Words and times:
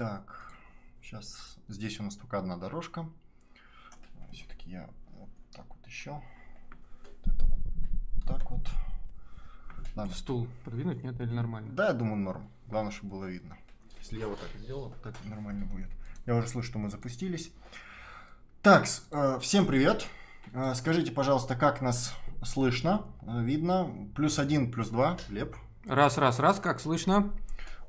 Так, 0.00 0.50
сейчас 1.02 1.58
здесь 1.68 2.00
у 2.00 2.02
нас 2.02 2.16
только 2.16 2.38
одна 2.38 2.56
дорожка. 2.56 3.06
Все-таки 4.32 4.70
я 4.70 4.88
вот 5.18 5.28
так 5.52 5.66
вот 5.68 5.86
еще. 5.86 6.22
Вот 7.02 7.34
это 7.34 7.44
вот 7.44 8.24
так 8.26 8.50
вот. 8.50 8.66
Надо. 9.94 10.14
Стул 10.14 10.48
подвинуть, 10.64 11.04
нет, 11.04 11.20
или 11.20 11.30
нормально? 11.30 11.74
Да, 11.74 11.88
я 11.88 11.92
думаю, 11.92 12.16
норм. 12.16 12.48
Главное, 12.66 12.92
чтобы 12.92 13.10
было 13.10 13.26
видно. 13.26 13.58
Если 13.98 14.18
я 14.18 14.26
вот 14.26 14.40
так 14.40 14.48
сделал, 14.58 14.94
так 15.02 15.14
нормально 15.26 15.66
будет. 15.66 15.90
Я 16.24 16.34
уже 16.34 16.48
слышу, 16.48 16.68
что 16.68 16.78
мы 16.78 16.88
запустились. 16.88 17.52
Так, 18.62 18.86
э, 19.10 19.38
всем 19.42 19.66
привет. 19.66 20.06
Э, 20.54 20.72
скажите, 20.76 21.12
пожалуйста, 21.12 21.56
как 21.56 21.82
нас 21.82 22.14
слышно, 22.42 23.04
э, 23.20 23.42
видно? 23.42 24.08
Плюс 24.16 24.38
один, 24.38 24.72
плюс 24.72 24.88
два, 24.88 25.18
Леп. 25.28 25.54
Раз, 25.84 26.16
раз, 26.16 26.38
раз, 26.38 26.58
как 26.58 26.80
слышно? 26.80 27.34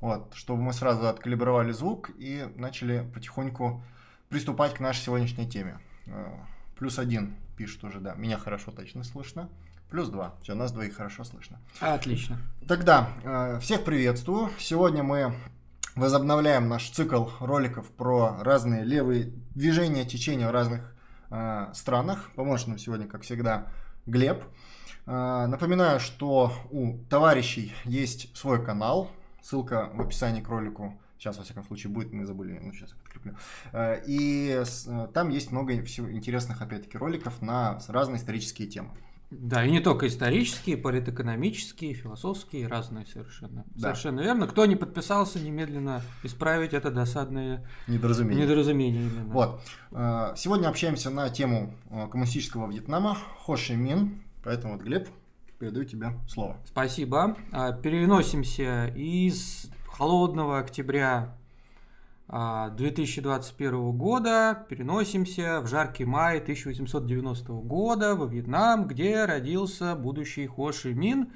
Вот, 0.02 0.34
чтобы 0.34 0.62
мы 0.62 0.72
сразу 0.74 1.08
откалибровали 1.08 1.72
звук 1.72 2.10
и 2.18 2.46
начали 2.56 3.08
потихоньку 3.14 3.82
приступать 4.28 4.74
к 4.74 4.80
нашей 4.80 5.00
сегодняшней 5.00 5.48
теме. 5.48 5.78
Плюс 6.76 6.98
один 6.98 7.36
пишет 7.56 7.84
уже, 7.84 8.00
да, 8.00 8.14
меня 8.14 8.36
хорошо 8.36 8.72
точно 8.72 9.04
слышно. 9.04 9.48
Плюс 9.90 10.08
два. 10.08 10.34
Все, 10.42 10.54
нас 10.54 10.72
двоих 10.72 10.96
хорошо 10.96 11.22
слышно. 11.22 11.60
Отлично. 11.78 12.38
Тогда 12.66 13.10
э, 13.22 13.58
всех 13.60 13.84
приветствую. 13.84 14.50
Сегодня 14.58 15.02
мы 15.04 15.34
возобновляем 15.94 16.68
наш 16.68 16.88
цикл 16.90 17.26
роликов 17.38 17.88
про 17.90 18.42
разные 18.42 18.84
левые 18.84 19.32
движения, 19.54 20.04
течения 20.04 20.48
в 20.48 20.50
разных 20.50 20.96
э, 21.30 21.66
странах. 21.74 22.30
Поможет 22.34 22.68
нам 22.68 22.78
сегодня, 22.78 23.06
как 23.06 23.22
всегда, 23.22 23.66
Глеб. 24.06 24.42
Э, 25.06 25.46
напоминаю, 25.46 26.00
что 26.00 26.52
у 26.70 26.98
товарищей 27.10 27.72
есть 27.84 28.36
свой 28.36 28.64
канал. 28.64 29.10
Ссылка 29.42 29.90
в 29.92 30.00
описании 30.00 30.40
к 30.40 30.48
ролику. 30.48 30.98
Сейчас, 31.18 31.38
во 31.38 31.44
всяком 31.44 31.62
случае, 31.64 31.92
будет, 31.92 32.12
мы 32.12 32.24
забыли, 32.24 32.58
ну, 32.60 32.72
сейчас 32.72 32.90
я 32.90 32.96
подкреплю. 32.96 33.36
Э, 33.72 34.02
и 34.06 34.60
э, 34.60 35.08
там 35.14 35.28
есть 35.28 35.52
много 35.52 35.80
всего 35.84 36.10
интересных, 36.10 36.60
опять-таки, 36.62 36.98
роликов 36.98 37.40
на 37.42 37.78
разные 37.88 38.18
исторические 38.18 38.66
темы. 38.66 38.90
Да, 39.30 39.64
и 39.64 39.70
не 39.70 39.80
только 39.80 40.08
исторические, 40.08 40.76
политэкономические, 40.76 41.94
философские, 41.94 42.66
разные 42.66 43.06
совершенно. 43.06 43.64
Да. 43.74 43.80
Совершенно 43.80 44.20
верно. 44.20 44.46
Кто 44.46 44.66
не 44.66 44.76
подписался, 44.76 45.38
немедленно 45.38 46.02
исправить 46.22 46.74
это 46.74 46.90
досадное 46.90 47.64
недоразумение. 47.86 48.44
недоразумение 48.44 49.02
именно. 49.02 49.32
Вот. 49.32 49.60
Э, 49.92 50.32
сегодня 50.36 50.68
общаемся 50.68 51.10
на 51.10 51.30
тему 51.30 51.74
коммунистического 52.10 52.70
Вьетнама, 52.70 53.16
Хо 53.38 53.56
Ши 53.56 53.76
Мин. 53.76 54.22
Поэтому, 54.42 54.74
вот, 54.74 54.82
Глеб, 54.82 55.08
передаю 55.62 55.84
тебе 55.84 56.10
слово. 56.26 56.56
Спасибо. 56.64 57.36
А, 57.52 57.70
переносимся 57.70 58.86
из 58.96 59.70
холодного 59.86 60.58
октября 60.58 61.36
2021 62.26 63.74
а, 63.74 63.92
года 63.92 64.66
переносимся 64.68 65.60
в 65.60 65.68
жаркий 65.68 66.04
май 66.04 66.38
1890 66.38 67.52
года 67.52 68.16
во 68.16 68.26
Вьетнам, 68.26 68.88
где 68.88 69.24
родился 69.24 69.94
будущий 69.94 70.48
Хо 70.48 70.72
Ши 70.72 70.94
Мин. 70.94 71.32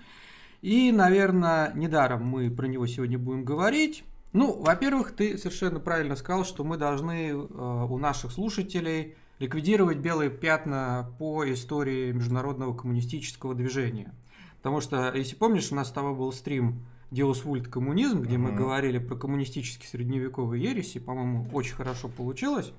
И, 0.61 0.91
наверное, 0.91 1.73
недаром 1.75 2.25
мы 2.25 2.51
про 2.51 2.67
него 2.67 2.89
сегодня 2.89 3.21
будем 3.21 3.45
говорить. 3.45 4.03
Ну, 4.33 4.61
во-первых, 4.61 5.15
ты 5.15 5.39
совершенно 5.39 5.79
правильно 5.79 6.17
сказал, 6.17 6.45
что 6.45 6.65
мы 6.65 6.79
должны 6.79 7.29
э, 7.29 7.35
у 7.35 7.97
наших 7.99 8.33
слушателей 8.33 9.15
ликвидировать 9.39 9.99
белые 9.99 10.31
пятна 10.31 11.13
по 11.19 11.51
истории 11.53 12.13
международного 12.13 12.75
коммунистического 12.75 13.55
движения. 13.55 14.15
Потому 14.59 14.81
что, 14.81 15.13
если 15.15 15.37
помнишь, 15.37 15.71
у 15.71 15.75
нас 15.75 15.89
с 15.89 15.93
тобой 15.93 16.15
был 16.15 16.33
стрим 16.33 16.87
Deus 17.11 17.45
Vult 17.45 17.69
коммунизм, 17.69 18.23
где 18.23 18.37
угу. 18.37 18.45
мы 18.45 18.53
говорили 18.53 18.99
про 18.99 19.15
коммунистические 19.15 19.89
средневековые 19.89 20.63
ереси, 20.63 20.99
по-моему, 20.99 21.47
очень 21.53 21.75
хорошо 21.75 22.09
получилось. 22.09 22.73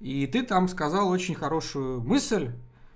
И 0.00 0.26
ты 0.26 0.42
там 0.42 0.68
сказал 0.68 1.08
очень 1.08 1.34
хорошую 1.34 2.02
мысль, 2.02 2.50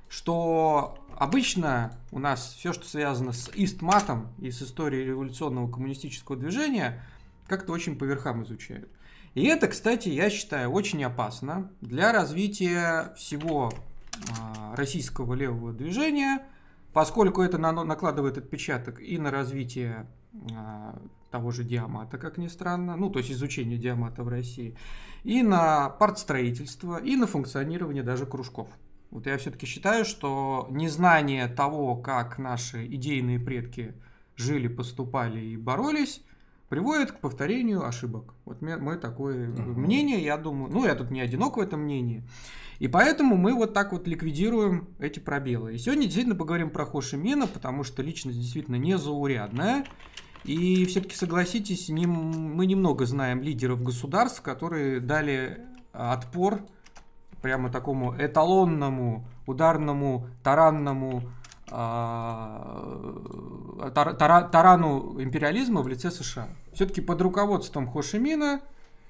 что 0.09 0.99
обычно 1.17 1.97
у 2.11 2.19
нас 2.19 2.55
все, 2.59 2.73
что 2.73 2.87
связано 2.87 3.33
с 3.33 3.51
истматом 3.55 4.29
и 4.39 4.51
с 4.51 4.63
историей 4.63 5.05
революционного 5.05 5.71
коммунистического 5.71 6.37
движения, 6.37 7.03
как-то 7.47 7.73
очень 7.73 7.97
по 7.97 8.05
верхам 8.05 8.43
изучают. 8.43 8.91
И 9.39 9.45
это, 9.45 9.69
кстати, 9.69 10.09
я 10.09 10.31
считаю 10.31 10.73
очень 10.73 11.05
опасно 11.05 11.71
для 11.81 12.11
развития 12.11 13.15
всего 13.17 13.71
э, 13.71 14.75
российского 14.75 15.35
левого 15.35 15.73
движения, 15.73 16.45
поскольку 16.93 17.43
это 17.43 17.57
на, 17.57 17.71
накладывает 17.71 18.37
отпечаток 18.37 19.01
и 19.01 19.17
на 19.17 19.31
развитие 19.31 20.09
а, 20.53 21.01
того 21.31 21.53
же 21.53 21.63
диамата, 21.63 22.19
как 22.19 22.37
ни 22.37 22.49
странно, 22.49 22.97
ну, 22.97 23.11
то 23.11 23.21
есть 23.21 23.31
изучение 23.31 23.79
диамата 23.79 24.25
в 24.25 24.29
России, 24.29 24.77
и 25.23 25.45
на 25.45 25.89
партстроительство, 25.89 26.97
и 26.97 27.15
на 27.15 27.29
функционирование 27.29 28.03
даже 28.03 28.27
кружков. 28.27 28.67
Вот 29.13 29.27
я 29.27 29.39
все-таки 29.39 29.67
считаю, 29.67 30.05
что 30.05 30.67
незнание 30.69 31.47
того, 31.47 31.95
как 31.95 32.39
наши 32.39 32.85
идейные 32.87 33.39
предки 33.39 33.95
жили, 34.35 34.67
поступали 34.67 35.39
и 35.39 35.57
боролись, 35.57 36.23
приводит 36.69 37.13
к 37.13 37.21
повторению 37.21 37.87
ошибок. 37.87 38.35
Вот 38.45 38.61
мое 38.61 38.99
такое 38.99 39.49
uh-huh. 39.49 39.75
мнение, 39.75 40.23
я 40.23 40.37
думаю, 40.37 40.71
ну, 40.73 40.85
я 40.85 40.95
тут 40.95 41.11
не 41.11 41.21
одинок 41.21 41.57
в 41.57 41.61
этом 41.61 41.81
мнении. 41.81 42.23
И 42.79 42.87
поэтому 42.87 43.37
мы 43.37 43.55
вот 43.55 43.75
так 43.75 43.93
вот 43.93 44.07
ликвидируем 44.07 44.89
эти 44.99 45.19
пробелы. 45.19 45.75
И 45.75 45.79
сегодня 45.79 46.05
действительно 46.05 46.37
поговорим 46.37 46.71
про 46.71 46.87
Хоши 46.87 47.17
Мина, 47.17 47.47
потому 47.47 47.83
что 47.83 48.03
личность 48.03 48.39
действительно 48.39 48.77
незаурядная. 48.77 49.85
И 50.45 50.85
все-таки 50.87 51.17
согласитесь, 51.17 51.89
не, 51.89 52.07
мы 52.07 52.67
немного 52.67 53.05
знаем 53.07 53.43
лидеров 53.43 53.83
государств, 53.83 54.41
которые 54.43 55.01
дали 55.01 55.61
отпор 55.93 56.61
прямо 57.43 57.71
такому 57.71 58.15
эталонному, 58.17 59.27
ударному, 59.47 60.29
таранному 60.43 61.23
э, 61.23 61.23
тар, 61.23 61.25
тар, 61.25 61.38
тарану 64.51 65.21
империализма 65.21 65.83
в 65.83 65.89
лице 65.89 66.11
США. 66.11 66.49
Все-таки 66.73 67.01
под 67.01 67.21
руководством 67.21 67.91
Хошимина 67.91 68.61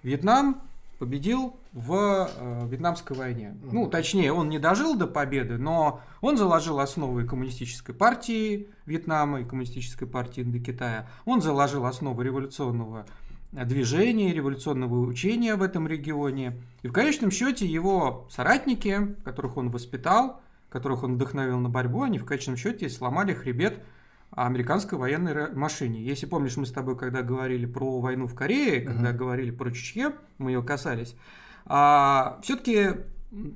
Вьетнам 0.03 0.61
победил 0.99 1.57
в 1.73 2.29
э, 2.29 2.67
Вьетнамской 2.67 3.17
войне. 3.17 3.57
Ну, 3.63 3.87
точнее, 3.89 4.33
он 4.33 4.49
не 4.49 4.59
дожил 4.59 4.97
до 4.97 5.07
победы, 5.07 5.57
но 5.57 6.01
он 6.21 6.37
заложил 6.37 6.81
основы 6.81 7.25
коммунистической 7.25 7.95
партии 7.95 8.69
Вьетнама 8.85 9.41
и 9.41 9.45
коммунистической 9.45 10.09
партии 10.09 10.43
Индокитая. 10.43 11.09
Он 11.25 11.41
заложил 11.41 11.87
основы 11.87 12.25
революционного 12.25 13.07
движения, 13.53 14.35
революционного 14.35 15.01
учения 15.01 15.55
в 15.55 15.63
этом 15.63 15.87
регионе. 15.87 16.57
И 16.83 16.89
в 16.89 16.93
конечном 16.93 17.31
счете 17.31 17.67
его 17.67 18.27
соратники, 18.31 19.15
которых 19.25 19.57
он 19.57 19.71
воспитал, 19.71 20.41
которых 20.69 21.03
он 21.03 21.15
вдохновил 21.15 21.59
на 21.59 21.69
борьбу, 21.69 22.03
они 22.03 22.19
в 22.19 22.25
конечном 22.25 22.57
счете 22.57 22.89
сломали 22.89 23.33
хребет 23.33 23.83
американской 24.31 24.99
военной 24.99 25.53
машине. 25.55 26.03
Если 26.03 26.27
помнишь, 26.27 26.57
мы 26.57 26.67
с 26.67 26.73
тобой, 26.73 26.97
когда 26.97 27.23
говорили 27.23 27.67
про 27.67 28.01
войну 28.01 28.27
в 28.27 28.35
Корее, 28.35 28.83
когда 28.83 29.11
uh-huh. 29.11 29.17
говорили 29.17 29.51
про 29.51 29.71
Чечне, 29.71 30.13
мы 30.37 30.51
ее 30.51 30.63
касались, 30.63 31.17
а, 31.65 32.39
все-таки 32.43 32.91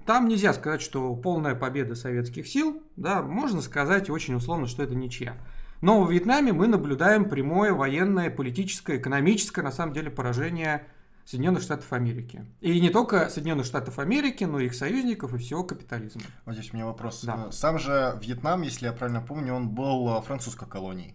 там 0.06 0.28
нельзя 0.28 0.52
сказать, 0.52 0.82
что 0.82 1.14
полная 1.16 1.54
победа 1.54 1.94
советских 1.94 2.46
сил, 2.46 2.82
да, 2.96 3.22
можно 3.22 3.60
сказать 3.60 4.10
очень 4.10 4.34
условно, 4.34 4.66
что 4.66 4.82
это 4.82 4.94
ничья. 4.94 5.36
Но 5.80 6.02
в 6.02 6.12
Вьетнаме 6.12 6.52
мы 6.52 6.68
наблюдаем 6.68 7.28
прямое 7.28 7.72
военное, 7.72 8.30
политическое, 8.30 8.98
экономическое, 8.98 9.62
на 9.62 9.72
самом 9.72 9.94
деле, 9.94 10.10
поражение 10.10 10.86
Соединенных 11.24 11.62
Штатов 11.62 11.92
Америки. 11.92 12.44
И 12.60 12.80
не 12.80 12.90
только 12.90 13.28
Соединенных 13.28 13.66
Штатов 13.66 13.98
Америки, 13.98 14.44
но 14.44 14.58
и 14.58 14.66
их 14.66 14.74
союзников 14.74 15.34
и 15.34 15.38
всего 15.38 15.64
капитализма. 15.64 16.22
Вот 16.44 16.54
здесь 16.54 16.72
у 16.72 16.76
меня 16.76 16.86
вопрос. 16.86 17.22
Да. 17.24 17.50
Сам 17.52 17.78
же 17.78 18.18
Вьетнам, 18.20 18.62
если 18.62 18.86
я 18.86 18.92
правильно 18.92 19.20
помню, 19.20 19.54
он 19.54 19.68
был 19.68 20.20
французской 20.22 20.68
колонией. 20.68 21.14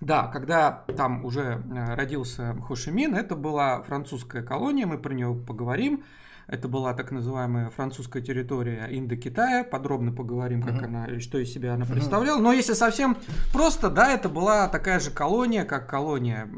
Да, 0.00 0.26
когда 0.26 0.84
там 0.96 1.24
уже 1.24 1.62
э, 1.74 1.94
родился 1.94 2.54
Хошимин, 2.68 3.14
это 3.14 3.34
была 3.34 3.82
французская 3.82 4.42
колония, 4.42 4.86
мы 4.86 4.98
про 4.98 5.14
нее 5.14 5.34
поговорим. 5.34 6.04
Это 6.46 6.68
была 6.68 6.94
так 6.94 7.10
называемая 7.10 7.70
французская 7.70 8.22
территория 8.22 8.86
Индокитая. 8.90 9.64
Подробно 9.64 10.12
поговорим, 10.12 10.62
как 10.62 10.74
uh-huh. 10.74 10.84
она, 10.84 11.20
что 11.20 11.38
из 11.38 11.52
себя 11.52 11.74
она 11.74 11.86
представляла. 11.86 12.40
Но 12.40 12.52
если 12.52 12.74
совсем 12.74 13.16
просто, 13.52 13.90
да, 13.90 14.12
это 14.12 14.28
была 14.28 14.68
такая 14.68 15.00
же 15.00 15.10
колония, 15.10 15.64
как 15.64 15.90
колония 15.90 16.48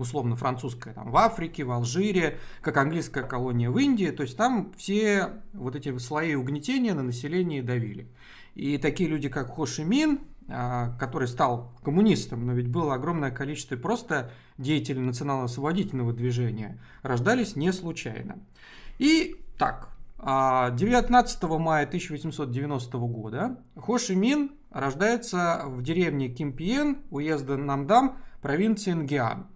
условно 0.00 0.36
французская 0.36 0.92
там, 0.92 1.10
в 1.10 1.16
Африке, 1.16 1.64
в 1.64 1.70
Алжире, 1.70 2.38
как 2.60 2.76
английская 2.76 3.22
колония 3.22 3.70
в 3.70 3.78
Индии. 3.78 4.10
То 4.10 4.22
есть 4.22 4.36
там 4.36 4.72
все 4.76 5.30
вот 5.52 5.76
эти 5.76 5.96
слои 5.98 6.34
угнетения 6.34 6.94
на 6.94 7.02
население 7.02 7.62
давили. 7.62 8.08
И 8.54 8.78
такие 8.78 9.08
люди, 9.08 9.28
как 9.28 9.48
Хо 9.48 9.66
а, 10.50 10.96
который 10.98 11.28
стал 11.28 11.72
коммунистом, 11.84 12.46
но 12.46 12.54
ведь 12.54 12.68
было 12.68 12.94
огромное 12.94 13.30
количество 13.30 13.76
просто 13.76 14.30
деятелей 14.56 15.00
национально-освободительного 15.00 16.14
движения, 16.14 16.78
рождались 17.02 17.54
не 17.54 17.70
случайно. 17.70 18.38
И 18.98 19.36
так, 19.58 19.90
19 20.18 21.38
а, 21.42 21.58
мая 21.58 21.84
1890 21.84 22.98
года 22.98 23.58
Хо 23.76 23.98
Ши 23.98 24.16
Мин 24.16 24.52
рождается 24.70 25.62
в 25.66 25.82
деревне 25.82 26.28
Кимпиен, 26.28 26.98
уезда 27.10 27.56
Намдам, 27.56 28.16
провинции 28.40 28.92
Нгиан. 28.92 29.46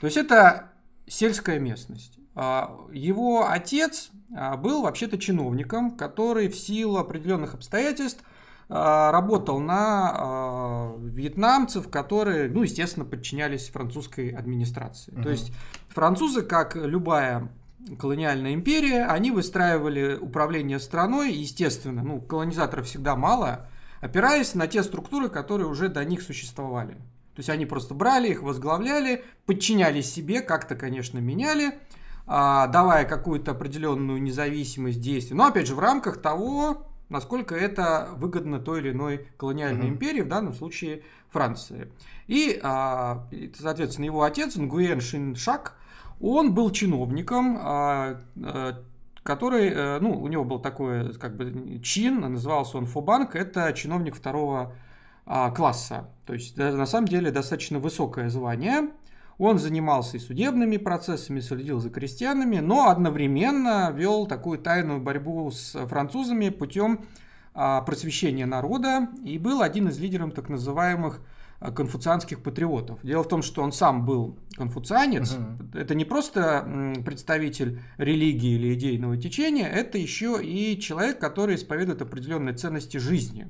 То 0.00 0.06
есть 0.06 0.16
это 0.16 0.72
сельская 1.06 1.58
местность. 1.58 2.18
А, 2.34 2.86
его 2.92 3.48
отец 3.48 4.10
а, 4.34 4.56
был 4.56 4.82
вообще-то 4.82 5.18
чиновником, 5.18 5.96
который 5.96 6.48
в 6.48 6.56
силу 6.56 6.96
определенных 6.96 7.54
обстоятельств 7.54 8.22
а, 8.68 9.12
работал 9.12 9.60
на 9.60 10.94
вьетнамцев, 10.98 11.90
которые, 11.90 12.48
ну, 12.48 12.62
естественно, 12.62 13.04
подчинялись 13.04 13.68
французской 13.68 14.30
администрации. 14.30 15.12
Угу. 15.12 15.22
То 15.22 15.30
есть 15.30 15.52
французы, 15.88 16.42
как 16.42 16.76
любая 16.76 17.50
колониальная 17.98 18.54
империя, 18.54 19.06
они 19.06 19.30
выстраивали 19.30 20.16
управление 20.16 20.78
страной, 20.78 21.32
естественно, 21.32 22.02
ну, 22.02 22.20
колонизаторов 22.20 22.86
всегда 22.86 23.16
мало, 23.16 23.68
опираясь 24.00 24.54
на 24.54 24.66
те 24.66 24.82
структуры, 24.82 25.28
которые 25.28 25.68
уже 25.68 25.88
до 25.88 26.04
них 26.04 26.22
существовали. 26.22 26.96
То 27.40 27.42
есть 27.42 27.48
они 27.48 27.64
просто 27.64 27.94
брали 27.94 28.28
их, 28.28 28.42
возглавляли, 28.42 29.24
подчинялись 29.46 30.12
себе, 30.12 30.42
как-то, 30.42 30.76
конечно, 30.76 31.20
меняли, 31.20 31.72
а, 32.26 32.66
давая 32.66 33.06
какую-то 33.06 33.52
определенную 33.52 34.20
независимость 34.20 35.00
действий. 35.00 35.34
Но 35.34 35.46
опять 35.46 35.66
же, 35.66 35.74
в 35.74 35.78
рамках 35.78 36.20
того, 36.20 36.86
насколько 37.08 37.54
это 37.54 38.10
выгодно 38.14 38.60
той 38.60 38.80
или 38.80 38.90
иной 38.90 39.26
колониальной 39.38 39.86
mm-hmm. 39.86 39.88
империи, 39.88 40.20
в 40.20 40.28
данном 40.28 40.52
случае 40.52 41.02
Франции. 41.30 41.90
И, 42.26 42.60
а, 42.62 43.26
соответственно, 43.58 44.04
его 44.04 44.22
отец 44.22 44.56
Нгуен 44.56 45.00
Шиншак, 45.00 45.78
он 46.20 46.52
был 46.52 46.70
чиновником, 46.72 47.56
а, 47.58 48.20
который, 49.22 49.70
э, 49.70 49.98
ну, 50.00 50.20
у 50.20 50.28
него 50.28 50.44
был 50.44 50.58
такой, 50.58 51.14
как 51.14 51.36
бы, 51.36 51.80
чин, 51.82 52.20
назывался 52.20 52.76
он 52.76 52.84
Фобанк, 52.84 53.34
это 53.34 53.72
чиновник 53.72 54.14
второго 54.14 54.74
класса. 55.54 56.08
То 56.26 56.34
есть, 56.34 56.56
на 56.56 56.86
самом 56.86 57.06
деле, 57.06 57.30
достаточно 57.30 57.78
высокое 57.78 58.30
звание. 58.30 58.90
Он 59.38 59.58
занимался 59.58 60.18
и 60.18 60.20
судебными 60.20 60.76
процессами, 60.76 61.40
следил 61.40 61.80
за 61.80 61.88
крестьянами, 61.88 62.58
но 62.58 62.90
одновременно 62.90 63.90
вел 63.90 64.26
такую 64.26 64.58
тайную 64.58 65.00
борьбу 65.00 65.50
с 65.50 65.72
французами 65.86 66.50
путем 66.50 67.06
а, 67.54 67.80
просвещения 67.80 68.44
народа 68.44 69.08
и 69.24 69.38
был 69.38 69.62
один 69.62 69.88
из 69.88 69.98
лидеров 69.98 70.34
так 70.34 70.50
называемых 70.50 71.20
а, 71.58 71.72
конфуцианских 71.72 72.42
патриотов. 72.42 72.98
Дело 73.02 73.24
в 73.24 73.28
том, 73.28 73.42
что 73.42 73.62
он 73.62 73.72
сам 73.72 74.04
был 74.04 74.36
конфуцианец. 74.56 75.32
Угу. 75.32 75.78
Это 75.78 75.94
не 75.94 76.04
просто 76.04 76.94
представитель 77.04 77.80
религии 77.96 78.56
или 78.56 78.74
идейного 78.74 79.16
течения, 79.16 79.68
это 79.68 79.96
еще 79.96 80.38
и 80.42 80.78
человек, 80.78 81.18
который 81.18 81.54
исповедует 81.54 82.02
определенные 82.02 82.54
ценности 82.54 82.98
жизни. 82.98 83.48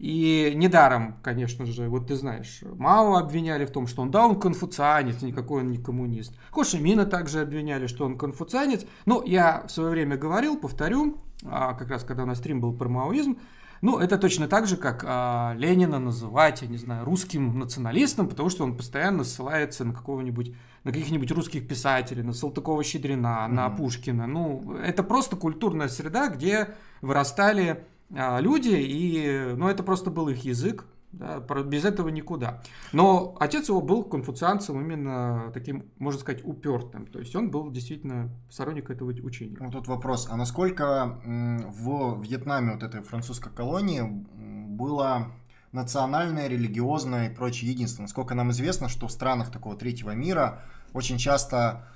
И 0.00 0.54
недаром, 0.54 1.16
конечно 1.22 1.66
же, 1.66 1.90
вот 1.90 2.06
ты 2.06 2.16
знаешь, 2.16 2.60
Мао 2.62 3.16
обвиняли 3.16 3.66
в 3.66 3.70
том, 3.70 3.86
что 3.86 4.00
он, 4.00 4.10
да, 4.10 4.26
он 4.26 4.40
конфуцианец, 4.40 5.20
никакой 5.20 5.60
он 5.60 5.70
не 5.70 5.76
коммунист. 5.76 6.34
Хошимина 6.52 7.04
также 7.04 7.42
обвиняли, 7.42 7.86
что 7.86 8.06
он 8.06 8.16
конфуцианец. 8.16 8.86
Но 9.04 9.22
я 9.22 9.62
в 9.68 9.70
свое 9.70 9.90
время 9.90 10.16
говорил, 10.16 10.56
повторю, 10.56 11.18
а, 11.44 11.74
как 11.74 11.90
раз 11.90 12.02
когда 12.02 12.22
у 12.22 12.26
нас 12.26 12.38
стрим 12.38 12.62
был 12.62 12.72
про 12.72 12.88
маоизм, 12.88 13.36
ну, 13.82 13.98
это 13.98 14.16
точно 14.16 14.48
так 14.48 14.66
же, 14.66 14.78
как 14.78 15.04
а, 15.06 15.54
Ленина 15.58 15.98
называть, 15.98 16.62
я 16.62 16.68
не 16.68 16.78
знаю, 16.78 17.04
русским 17.04 17.58
националистом, 17.58 18.26
потому 18.26 18.48
что 18.48 18.64
он 18.64 18.78
постоянно 18.78 19.22
ссылается 19.22 19.84
на 19.84 19.92
какого-нибудь, 19.92 20.54
на 20.82 20.92
каких-нибудь 20.92 21.30
русских 21.30 21.68
писателей, 21.68 22.22
на 22.22 22.32
Салтыкова-Щедрина, 22.32 23.44
mm-hmm. 23.44 23.48
на 23.48 23.68
Пушкина. 23.68 24.26
Ну, 24.26 24.76
это 24.82 25.02
просто 25.02 25.36
культурная 25.36 25.88
среда, 25.88 26.28
где 26.28 26.70
вырастали 27.02 27.84
люди, 28.10 28.74
и, 28.74 29.54
ну, 29.56 29.68
это 29.68 29.82
просто 29.82 30.10
был 30.10 30.28
их 30.28 30.44
язык, 30.44 30.86
да, 31.12 31.40
без 31.40 31.84
этого 31.84 32.08
никуда. 32.08 32.62
Но 32.92 33.36
отец 33.40 33.68
его 33.68 33.80
был 33.80 34.04
конфуцианцем 34.04 34.80
именно 34.80 35.50
таким, 35.52 35.90
можно 35.98 36.20
сказать, 36.20 36.44
упертым. 36.44 37.06
То 37.06 37.18
есть 37.18 37.34
он 37.34 37.50
был 37.50 37.70
действительно 37.70 38.30
сторонник 38.48 38.90
этого 38.90 39.10
учения. 39.10 39.56
Вот 39.58 39.72
тут 39.72 39.88
вопрос. 39.88 40.28
А 40.30 40.36
насколько 40.36 41.20
в 41.24 42.22
Вьетнаме, 42.22 42.74
вот 42.74 42.82
этой 42.84 43.02
французской 43.02 43.52
колонии, 43.52 44.02
было 44.02 45.32
национальное, 45.72 46.46
религиозное 46.48 47.28
и 47.28 47.34
прочее 47.34 47.72
единство? 47.72 48.02
Насколько 48.02 48.34
нам 48.34 48.50
известно, 48.52 48.88
что 48.88 49.08
в 49.08 49.12
странах 49.12 49.50
такого 49.50 49.76
третьего 49.76 50.12
мира 50.12 50.62
очень 50.92 51.18
часто 51.18 51.88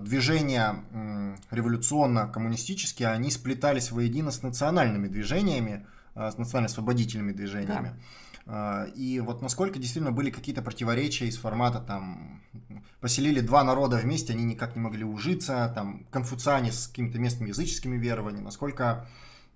движения 0.00 0.84
революционно-коммунистические, 1.50 3.08
они 3.08 3.30
сплетались 3.30 3.90
воедино 3.90 4.30
с 4.30 4.42
национальными 4.42 5.08
движениями, 5.08 5.86
э, 6.14 6.30
с 6.30 6.38
национально-освободительными 6.38 7.32
движениями. 7.32 7.94
Да. 8.46 8.84
Э, 8.86 8.90
и 8.94 9.20
вот 9.20 9.42
насколько 9.42 9.78
действительно 9.78 10.12
были 10.12 10.30
какие-то 10.30 10.62
противоречия 10.62 11.26
из 11.26 11.36
формата 11.36 11.80
там 11.80 12.42
поселили 13.00 13.40
два 13.40 13.64
народа 13.64 13.96
вместе, 13.96 14.32
они 14.32 14.44
никак 14.44 14.76
не 14.76 14.82
могли 14.82 15.04
ужиться, 15.04 15.72
там 15.74 16.04
конфуциане 16.10 16.70
с 16.70 16.86
какими-то 16.88 17.18
местными 17.18 17.48
языческими 17.48 17.96
верованиями, 17.96 18.44
насколько 18.44 19.06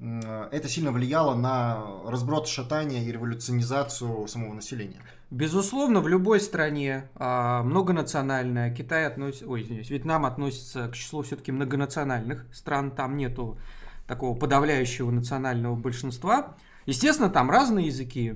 это 0.01 0.69
сильно 0.69 0.91
влияло 0.91 1.35
на 1.35 1.83
разброд 2.07 2.49
шатания 2.49 3.03
и 3.03 3.13
революционизацию 3.13 4.27
самого 4.29 4.55
населения. 4.55 5.01
Безусловно, 5.31 6.01
в 6.01 6.09
любой 6.09 6.41
стране 6.41 7.09
а, 7.17 7.63
многонациональная, 7.63 8.75
Китай 8.75 9.07
относится, 9.07 9.47
ой, 9.49 9.63
извиняюсь, 9.63 9.91
Вьетнам 9.91 10.27
относится 10.27 10.89
к 10.89 10.95
числу 10.95 11.23
все-таки 11.23 11.51
многонациональных 11.53 12.47
стран, 12.53 12.91
там 12.91 13.17
нету 13.17 13.59
такого 14.07 14.37
подавляющего 14.37 15.11
национального 15.11 15.75
большинства. 15.75 16.55
Естественно, 16.87 17.31
там 17.31 17.51
разные 17.51 17.87
языки, 17.87 18.35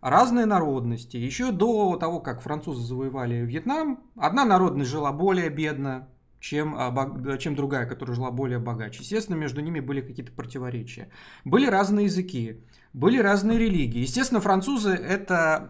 разные 0.00 0.46
народности. 0.46 1.16
Еще 1.16 1.50
до 1.50 1.96
того, 1.96 2.20
как 2.20 2.40
французы 2.40 2.86
завоевали 2.86 3.44
Вьетнам, 3.44 4.00
одна 4.16 4.44
народность 4.44 4.90
жила 4.90 5.12
более 5.12 5.50
бедно, 5.50 6.08
чем, 6.40 6.74
а, 6.76 7.36
чем 7.38 7.54
другая, 7.54 7.86
которая 7.86 8.16
жила 8.16 8.30
более 8.30 8.58
богаче. 8.58 9.00
Естественно, 9.00 9.36
между 9.36 9.60
ними 9.60 9.80
были 9.80 10.00
какие-то 10.00 10.32
противоречия. 10.32 11.10
Были 11.44 11.66
разные 11.66 12.06
языки, 12.06 12.64
были 12.92 13.18
разные 13.18 13.58
религии. 13.58 14.00
Естественно, 14.00 14.40
французы 14.40 14.90
это 14.90 15.68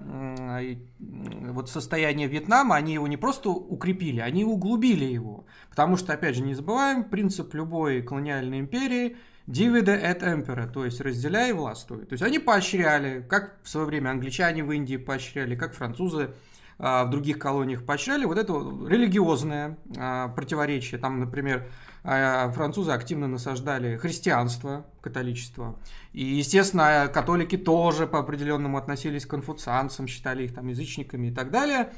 вот 0.99 1.69
состояние 1.69 2.29
Вьетнама, 2.29 2.77
они 2.77 2.95
его 2.95 3.09
не 3.09 3.17
просто 3.17 3.51
укрепили, 3.51 4.21
они 4.21 4.45
углубили 4.45 5.05
его. 5.05 5.45
Потому 5.69 5.97
что, 5.97 6.13
опять 6.13 6.37
же, 6.37 6.43
не 6.43 6.55
забываем, 6.55 7.05
принцип 7.05 7.53
любой 7.55 8.03
колониальной 8.03 8.61
империи 8.61 9.17
divide 9.47 9.89
et 9.89 10.23
impera, 10.23 10.71
то 10.73 10.85
есть 10.85 11.01
разделяй 11.01 11.51
и 11.51 11.53
властвуй. 11.53 12.07
То 12.07 12.13
есть 12.13 12.23
они 12.23 12.39
поощряли, 12.39 13.25
как 13.29 13.57
в 13.63 13.69
свое 13.69 13.87
время 13.87 14.11
англичане 14.11 14.63
в 14.63 14.71
Индии 14.71 14.97
поощряли, 14.97 15.57
как 15.57 15.75
французы 15.75 16.31
в 16.81 17.11
других 17.11 17.39
колониях 17.39 17.85
поощряли 17.85 18.25
вот 18.25 18.39
это 18.39 18.55
религиозное 18.55 19.77
а, 19.99 20.29
противоречие. 20.29 20.99
Там, 20.99 21.21
например, 21.21 21.67
а, 22.05 22.51
французы 22.53 22.93
активно 22.93 23.29
насаждали 23.29 23.99
христианство, 23.99 24.87
католичество. 25.03 25.79
И, 26.15 26.25
естественно, 26.25 27.11
католики 27.13 27.59
тоже 27.59 28.07
по 28.07 28.19
определенному 28.19 28.79
относились 28.79 29.27
к 29.27 29.31
конфуцианцам, 29.31 30.07
считали 30.07 30.45
их 30.45 30.55
там 30.55 30.69
язычниками 30.69 31.27
и 31.27 31.35
так 31.35 31.51
далее. 31.51 31.93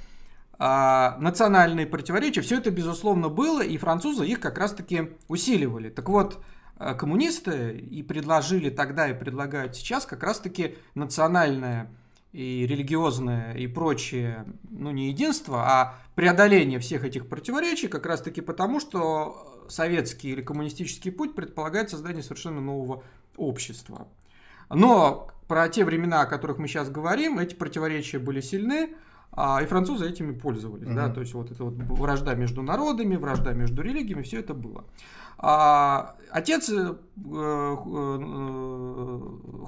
национальные 0.59 1.87
противоречия, 1.87 2.41
все 2.41 2.59
это, 2.59 2.73
безусловно, 2.73 3.29
было, 3.29 3.63
и 3.63 3.77
французы 3.77 4.27
их 4.27 4.41
как 4.41 4.59
раз-таки 4.59 5.13
усиливали. 5.29 5.91
Так 5.91 6.09
вот, 6.09 6.43
коммунисты 6.99 7.79
и 7.79 8.03
предложили 8.03 8.71
тогда, 8.71 9.09
и 9.09 9.15
предлагают 9.15 9.77
сейчас 9.77 10.07
как 10.07 10.25
раз-таки 10.25 10.75
национальное 10.95 11.89
и 12.33 12.67
религиозное 12.67 13.55
и 13.55 13.67
прочее, 13.67 14.47
ну 14.71 14.91
не 14.91 15.09
единство, 15.09 15.63
а 15.65 15.99
преодоление 16.15 16.79
всех 16.79 17.05
этих 17.05 17.29
противоречий 17.29 17.89
как 17.89 18.07
раз-таки 18.07 18.41
потому, 18.41 18.81
что 18.81 19.67
советский 19.69 20.31
или 20.31 20.43
коммунистический 20.43 21.11
путь 21.11 21.35
предполагает 21.35 21.91
создание 21.91 22.23
совершенно 22.23 22.61
нового 22.61 23.05
общества. 23.37 24.09
Но 24.71 25.29
про 25.47 25.69
те 25.69 25.85
времена, 25.85 26.23
о 26.23 26.27
которых 26.27 26.59
мы 26.59 26.69
сейчас 26.69 26.89
говорим, 26.89 27.39
эти 27.39 27.55
противоречия 27.55 28.19
были 28.19 28.41
сильны, 28.41 28.95
а, 29.35 29.63
и 29.63 29.67
французы 29.67 30.09
этими 30.09 30.33
пользовались, 30.33 30.87
mm-hmm. 30.87 30.95
да, 30.95 31.09
то 31.09 31.21
есть 31.21 31.33
вот 31.33 31.51
это 31.51 31.65
вот 31.65 31.75
вражда 31.75 32.35
между 32.35 32.63
народами, 32.63 33.17
вражда 33.17 33.55
между 33.55 33.81
религиями, 33.81 34.23
все 34.23 34.41
это 34.41 34.53
было. 34.53 34.85
А, 35.39 36.17
отец 36.31 36.69
э, 36.69 36.95
э, 37.17 37.77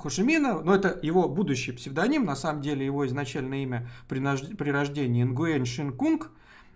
Хошимина, 0.02 0.61
ну 0.61 0.73
это 0.75 0.99
его 1.02 1.28
будущий 1.30 1.73
псевдоним, 1.73 2.26
на 2.26 2.37
самом 2.37 2.61
деле 2.61 2.85
его 2.85 3.06
изначальное 3.06 3.62
имя 3.62 3.88
при, 4.06 4.21
при 4.54 4.71
рождении 4.71 5.25
Нгуэн 5.25 5.64
Шинкунг, 5.64 6.30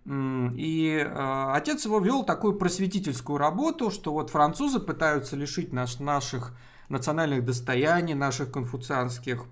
и 0.07 1.07
э, 1.07 1.53
отец 1.53 1.85
его 1.85 2.01
вел 2.01 2.25
такую 2.25 2.55
просветительскую 2.55 3.37
работу, 3.37 3.91
что 3.91 4.15
вот 4.15 4.31
французы 4.31 4.81
пытаются 4.81 5.37
лишить 5.37 5.75
нас 5.75 6.01
наших 6.01 6.55
национальных 6.89 7.45
достояний, 7.45 8.15
наших 8.15 8.51
конфуцианских 8.51 9.45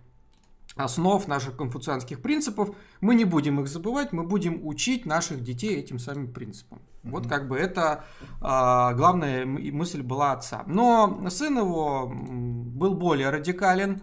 основ, 0.76 1.26
наших 1.26 1.56
конфуцианских 1.56 2.20
принципов. 2.20 2.70
Мы 3.00 3.14
не 3.14 3.24
будем 3.24 3.60
их 3.60 3.68
забывать, 3.68 4.12
мы 4.12 4.22
будем 4.22 4.66
учить 4.66 5.06
наших 5.06 5.42
детей 5.42 5.76
этим 5.76 5.98
самым 5.98 6.32
принципам. 6.32 6.78
Mm-hmm. 6.78 7.10
Вот 7.10 7.26
как 7.26 7.48
бы 7.48 7.56
это 7.56 8.04
а, 8.40 8.92
главная 8.92 9.46
мысль 9.46 10.02
была 10.02 10.32
отца. 10.32 10.62
Но 10.66 11.28
сын 11.30 11.58
его 11.58 12.12
был 12.12 12.94
более 12.94 13.30
радикален 13.30 14.02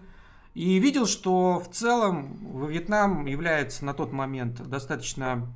и 0.54 0.80
видел, 0.80 1.06
что 1.06 1.60
в 1.60 1.74
целом 1.74 2.68
Вьетнам 2.68 3.26
является 3.26 3.86
на 3.86 3.94
тот 3.94 4.12
момент 4.12 4.62
достаточно 4.68 5.48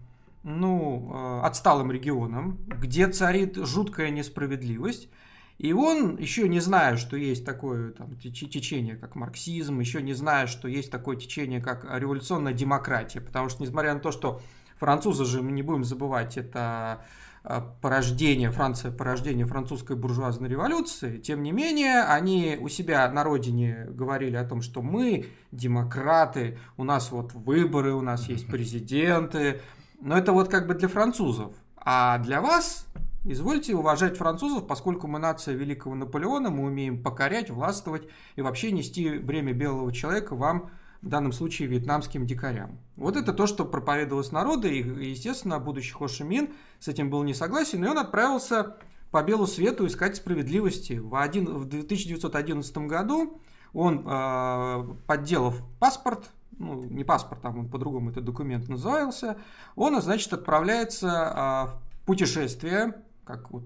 ну, 0.43 1.11
э, 1.13 1.45
отсталым 1.45 1.91
регионом, 1.91 2.57
где 2.67 3.07
царит 3.07 3.57
жуткая 3.57 4.09
несправедливость, 4.11 5.09
и 5.57 5.73
он, 5.73 6.17
еще 6.17 6.47
не 6.47 6.59
зная, 6.59 6.97
что 6.97 7.17
есть 7.17 7.43
такое 7.43 7.91
там, 7.91 8.15
течение, 8.17 8.95
как 8.95 9.15
марксизм, 9.15 9.79
еще 9.79 10.01
не 10.03 10.13
зная, 10.13 10.45
что 10.45 10.67
есть 10.67 10.91
такое 10.91 11.17
течение, 11.17 11.61
как 11.61 11.85
революционная 11.89 12.53
демократия, 12.53 13.21
потому 13.21 13.49
что, 13.49 13.63
несмотря 13.63 13.93
на 13.95 13.99
то, 13.99 14.11
что 14.11 14.41
французы 14.77 15.25
же, 15.25 15.41
мы 15.41 15.51
не 15.51 15.63
будем 15.63 15.83
забывать, 15.83 16.37
это 16.37 17.03
а, 17.43 17.61
порождение, 17.81 18.51
Франция 18.51 18.91
порождение 18.91 19.47
французской 19.47 19.95
буржуазной 19.95 20.47
революции, 20.47 21.17
тем 21.17 21.41
не 21.41 21.51
менее, 21.51 22.03
они 22.03 22.57
у 22.59 22.69
себя 22.69 23.09
на 23.09 23.23
родине 23.23 23.87
говорили 23.89 24.35
о 24.35 24.43
том, 24.43 24.61
что 24.61 24.83
мы 24.83 25.27
демократы, 25.51 26.59
у 26.77 26.83
нас 26.83 27.11
вот 27.11 27.33
выборы, 27.33 27.93
у 27.93 28.01
нас 28.01 28.29
есть 28.29 28.47
президенты, 28.47 29.61
но 30.01 30.17
это 30.17 30.33
вот 30.33 30.49
как 30.49 30.67
бы 30.67 30.75
для 30.75 30.87
французов. 30.87 31.53
А 31.77 32.17
для 32.17 32.41
вас 32.41 32.85
Извольте 33.29 33.75
уважать 33.75 34.15
французов, 34.15 34.67
поскольку 34.67 35.07
мы 35.07 35.19
нация 35.19 35.53
великого 35.53 35.95
Наполеона, 35.95 36.49
мы 36.49 36.63
умеем 36.63 37.03
покорять, 37.03 37.49
властвовать 37.49 38.07
и 38.37 38.41
вообще 38.41 38.71
нести 38.71 39.17
бремя 39.17 39.51
белого 39.51 39.91
человека 39.91 40.33
вам, 40.33 40.69
в 41.01 41.09
данном 41.09 41.33
случае, 41.33 41.67
вьетнамским 41.67 42.25
дикарям. 42.25 42.79
Вот 42.95 43.17
это 43.17 43.33
то, 43.33 43.45
что 43.45 43.65
проповедовалось 43.65 44.31
народу, 44.31 44.69
и, 44.69 45.09
естественно, 45.09 45.59
будущий 45.59 45.91
Хо 45.91 46.07
Ши 46.07 46.23
Мин 46.23 46.53
с 46.79 46.87
этим 46.87 47.09
был 47.09 47.21
не 47.23 47.33
согласен, 47.33 47.83
и 47.83 47.87
он 47.89 47.97
отправился 47.97 48.77
по 49.11 49.21
белу 49.23 49.45
свету 49.45 49.85
искать 49.85 50.15
справедливости. 50.15 50.93
В, 50.93 51.15
один, 51.15 51.47
в 51.47 51.65
1911 51.65 52.77
году 52.77 53.41
он, 53.73 54.05
э, 54.07 54.83
подделав 55.05 55.61
паспорт, 55.79 56.29
ну, 56.57 56.81
не 56.81 57.03
паспорт, 57.03 57.41
там 57.41 57.59
он 57.59 57.69
по-другому 57.69 58.11
этот 58.11 58.23
документ 58.23 58.69
назывался, 58.69 59.35
он, 59.75 60.01
значит, 60.01 60.31
отправляется 60.31 61.07
э, 61.07 61.91
в 61.99 62.05
путешествие 62.05 63.03
как 63.27 63.51
вот 63.51 63.63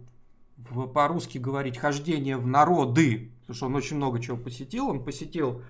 по-русски 0.94 1.38
говорить, 1.38 1.78
хождение 1.78 2.38
в 2.38 2.48
народы, 2.48 3.32
потому 3.42 3.56
что 3.56 3.66
он 3.68 3.76
очень 3.76 3.98
много 3.98 4.20
чего 4.20 4.38
посетил. 4.38 4.90
Он 4.90 5.04
посетил 5.04 5.62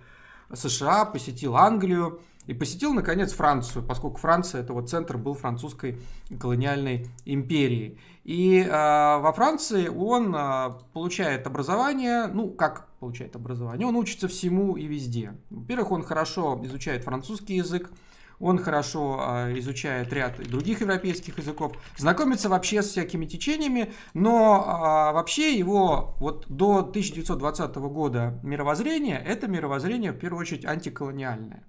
США, 0.53 1.05
посетил 1.05 1.55
Англию 1.55 2.21
и 2.45 2.53
посетил, 2.53 2.93
наконец, 2.93 3.33
Францию, 3.33 3.85
поскольку 3.85 4.17
Франция 4.17 4.61
это 4.61 4.73
вот 4.73 4.89
центр 4.89 5.17
был 5.17 5.33
французской 5.33 5.97
колониальной 6.39 7.07
империи. 7.25 7.99
И 8.23 8.61
э, 8.61 8.69
во 8.69 9.31
Франции 9.33 9.87
он 9.87 10.35
э, 10.35 10.71
получает 10.93 11.47
образование, 11.47 12.27
ну, 12.27 12.49
как 12.49 12.87
получает 12.99 13.35
образование? 13.35 13.87
Он 13.87 13.95
учится 13.95 14.27
всему 14.27 14.75
и 14.75 14.85
везде. 14.85 15.33
Во-первых, 15.49 15.91
он 15.91 16.03
хорошо 16.03 16.59
изучает 16.63 17.03
французский 17.03 17.55
язык, 17.55 17.91
он 18.41 18.57
хорошо 18.57 19.19
а, 19.19 19.53
изучает 19.59 20.11
ряд 20.11 20.41
других 20.49 20.81
европейских 20.81 21.37
языков, 21.37 21.73
знакомится 21.97 22.49
вообще 22.49 22.81
с 22.81 22.89
всякими 22.89 23.25
течениями, 23.25 23.93
но 24.13 24.63
а, 24.65 25.13
вообще 25.13 25.57
его 25.57 26.15
вот 26.19 26.45
до 26.49 26.79
1920 26.79 27.75
года 27.75 28.39
мировоззрение, 28.43 29.21
это 29.23 29.47
мировоззрение 29.47 30.11
в 30.11 30.17
первую 30.17 30.41
очередь 30.41 30.65
антиколониальное. 30.65 31.63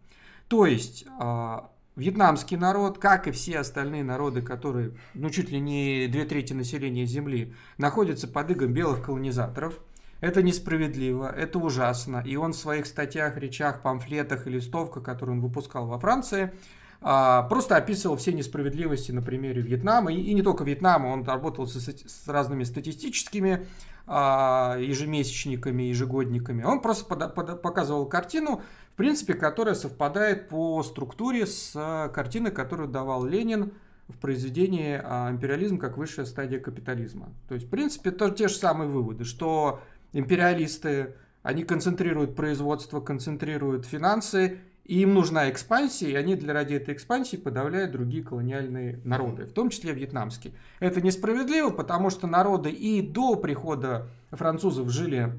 То 0.48 0.66
есть 0.66 1.04
а, 1.20 1.70
вьетнамский 1.94 2.56
народ, 2.56 2.98
как 2.98 3.28
и 3.28 3.32
все 3.32 3.58
остальные 3.58 4.02
народы, 4.02 4.40
которые, 4.40 4.96
ну, 5.14 5.28
чуть 5.30 5.50
ли 5.50 5.60
не 5.60 6.08
две 6.08 6.24
трети 6.24 6.54
населения 6.54 7.04
Земли, 7.04 7.54
находятся 7.76 8.26
под 8.26 8.50
игом 8.50 8.72
белых 8.72 9.02
колонизаторов– 9.02 9.78
это 10.22 10.40
несправедливо, 10.40 11.34
это 11.36 11.58
ужасно. 11.58 12.22
И 12.24 12.36
он 12.36 12.52
в 12.52 12.56
своих 12.56 12.86
статьях, 12.86 13.36
речах, 13.36 13.82
памфлетах 13.82 14.46
и 14.46 14.50
листовках, 14.50 15.02
которые 15.02 15.34
он 15.34 15.42
выпускал 15.42 15.88
во 15.88 15.98
Франции, 15.98 16.52
а, 17.00 17.42
просто 17.42 17.76
описывал 17.76 18.16
все 18.16 18.32
несправедливости 18.32 19.10
на 19.10 19.20
примере 19.20 19.62
Вьетнама. 19.62 20.12
И, 20.12 20.32
не 20.32 20.42
только 20.42 20.62
Вьетнама, 20.62 21.08
он 21.08 21.24
работал 21.24 21.66
с, 21.66 22.28
разными 22.28 22.62
статистическими 22.62 23.66
а, 24.06 24.76
ежемесячниками, 24.78 25.82
ежегодниками. 25.82 26.62
Он 26.62 26.80
просто 26.80 27.16
показывал 27.16 28.06
картину, 28.06 28.62
в 28.92 28.96
принципе, 28.96 29.34
которая 29.34 29.74
совпадает 29.74 30.48
по 30.48 30.84
структуре 30.84 31.46
с 31.46 31.72
картиной, 32.14 32.52
которую 32.52 32.88
давал 32.88 33.24
Ленин 33.24 33.72
в 34.06 34.18
произведении 34.18 34.96
«Империализм 34.96 35.78
как 35.78 35.96
высшая 35.96 36.26
стадия 36.26 36.60
капитализма». 36.60 37.30
То 37.48 37.54
есть, 37.54 37.66
в 37.66 37.70
принципе, 37.70 38.10
то, 38.10 38.30
те 38.30 38.48
же 38.48 38.54
самые 38.54 38.88
выводы, 38.88 39.24
что 39.24 39.80
империалисты, 40.12 41.14
они 41.42 41.64
концентрируют 41.64 42.36
производство, 42.36 43.00
концентрируют 43.00 43.86
финансы, 43.86 44.60
и 44.84 45.02
им 45.02 45.14
нужна 45.14 45.48
экспансия, 45.50 46.10
и 46.10 46.14
они 46.14 46.34
для 46.34 46.52
ради 46.52 46.74
этой 46.74 46.94
экспансии 46.94 47.36
подавляют 47.36 47.92
другие 47.92 48.24
колониальные 48.24 49.00
народы, 49.04 49.46
в 49.46 49.52
том 49.52 49.70
числе 49.70 49.92
вьетнамские. 49.92 50.54
Это 50.80 51.00
несправедливо, 51.00 51.70
потому 51.70 52.10
что 52.10 52.26
народы 52.26 52.70
и 52.70 53.00
до 53.00 53.36
прихода 53.36 54.08
французов 54.32 54.90
жили 54.90 55.32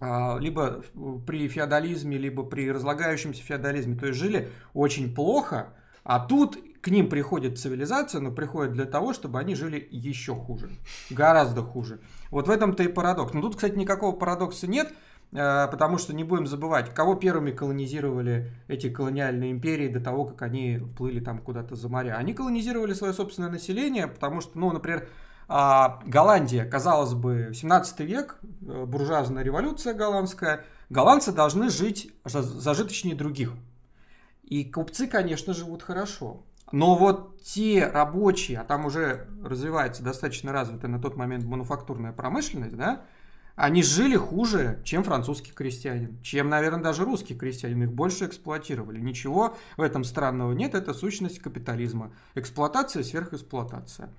а, 0.00 0.38
либо 0.38 0.82
при 1.26 1.48
феодализме, 1.48 2.18
либо 2.18 2.42
при 2.42 2.70
разлагающемся 2.70 3.42
феодализме, 3.42 3.96
то 3.96 4.06
есть 4.06 4.18
жили 4.18 4.48
очень 4.74 5.14
плохо, 5.14 5.72
а 6.04 6.20
тут 6.20 6.58
к 6.88 6.90
ним 6.90 7.08
приходит 7.08 7.58
цивилизация, 7.58 8.20
но 8.20 8.30
приходит 8.32 8.72
для 8.72 8.86
того, 8.86 9.12
чтобы 9.12 9.38
они 9.38 9.54
жили 9.54 9.86
еще 9.90 10.34
хуже, 10.34 10.70
гораздо 11.10 11.62
хуже. 11.62 12.00
Вот 12.30 12.48
в 12.48 12.50
этом-то 12.50 12.82
и 12.82 12.88
парадокс. 12.88 13.34
Но 13.34 13.42
тут, 13.42 13.56
кстати, 13.56 13.76
никакого 13.76 14.16
парадокса 14.16 14.66
нет, 14.66 14.92
э, 15.32 15.68
потому 15.70 15.98
что 15.98 16.14
не 16.14 16.24
будем 16.24 16.46
забывать, 16.46 16.94
кого 16.94 17.14
первыми 17.14 17.50
колонизировали 17.50 18.50
эти 18.68 18.88
колониальные 18.88 19.52
империи 19.52 19.88
до 19.88 20.00
того, 20.00 20.24
как 20.24 20.42
они 20.42 20.80
плыли 20.96 21.20
там 21.20 21.38
куда-то 21.38 21.76
за 21.76 21.88
моря. 21.88 22.16
Они 22.16 22.32
колонизировали 22.34 22.94
свое 22.94 23.12
собственное 23.12 23.50
население, 23.50 24.06
потому 24.06 24.40
что, 24.40 24.58
ну, 24.58 24.72
например, 24.72 25.08
а, 25.46 26.00
Голландия, 26.04 26.64
казалось 26.64 27.14
бы, 27.14 27.52
17 27.54 28.00
век, 28.00 28.38
э, 28.42 28.84
буржуазная 28.84 29.42
революция 29.42 29.94
голландская, 29.94 30.64
голландцы 30.90 31.32
должны 31.32 31.70
жить 31.70 32.12
зажиточнее 32.24 33.14
других. 33.14 33.52
И 34.42 34.64
купцы, 34.64 35.06
конечно, 35.06 35.52
живут 35.52 35.82
хорошо. 35.82 36.42
Но 36.72 36.96
вот 36.96 37.42
те 37.42 37.86
рабочие, 37.86 38.58
а 38.58 38.64
там 38.64 38.86
уже 38.86 39.28
развивается 39.42 40.02
достаточно 40.02 40.52
развитая 40.52 40.90
на 40.90 41.00
тот 41.00 41.16
момент 41.16 41.44
мануфактурная 41.44 42.12
промышленность, 42.12 42.76
да, 42.76 43.02
они 43.58 43.82
жили 43.82 44.14
хуже, 44.14 44.80
чем 44.84 45.02
французский 45.02 45.50
крестьянин, 45.50 46.20
чем, 46.22 46.48
наверное, 46.48 46.80
даже 46.80 47.04
русский 47.04 47.34
крестьянин. 47.34 47.82
Их 47.82 47.92
больше 47.92 48.26
эксплуатировали. 48.26 49.00
Ничего 49.00 49.56
в 49.76 49.82
этом 49.82 50.04
странного 50.04 50.52
нет, 50.52 50.74
это 50.74 50.94
сущность 50.94 51.40
капитализма. 51.40 52.12
Эксплуатация, 52.36 53.02
сверхэксплуатация. 53.02 54.10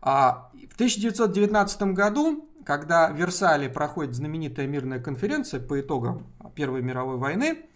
А 0.00 0.52
в 0.70 0.74
1919 0.74 1.82
году, 1.94 2.48
когда 2.64 3.10
в 3.10 3.16
Версале 3.16 3.68
проходит 3.68 4.14
знаменитая 4.14 4.68
мирная 4.68 5.00
конференция 5.00 5.58
по 5.58 5.80
итогам 5.80 6.24
Первой 6.54 6.80
мировой 6.80 7.16
войны, 7.16 7.66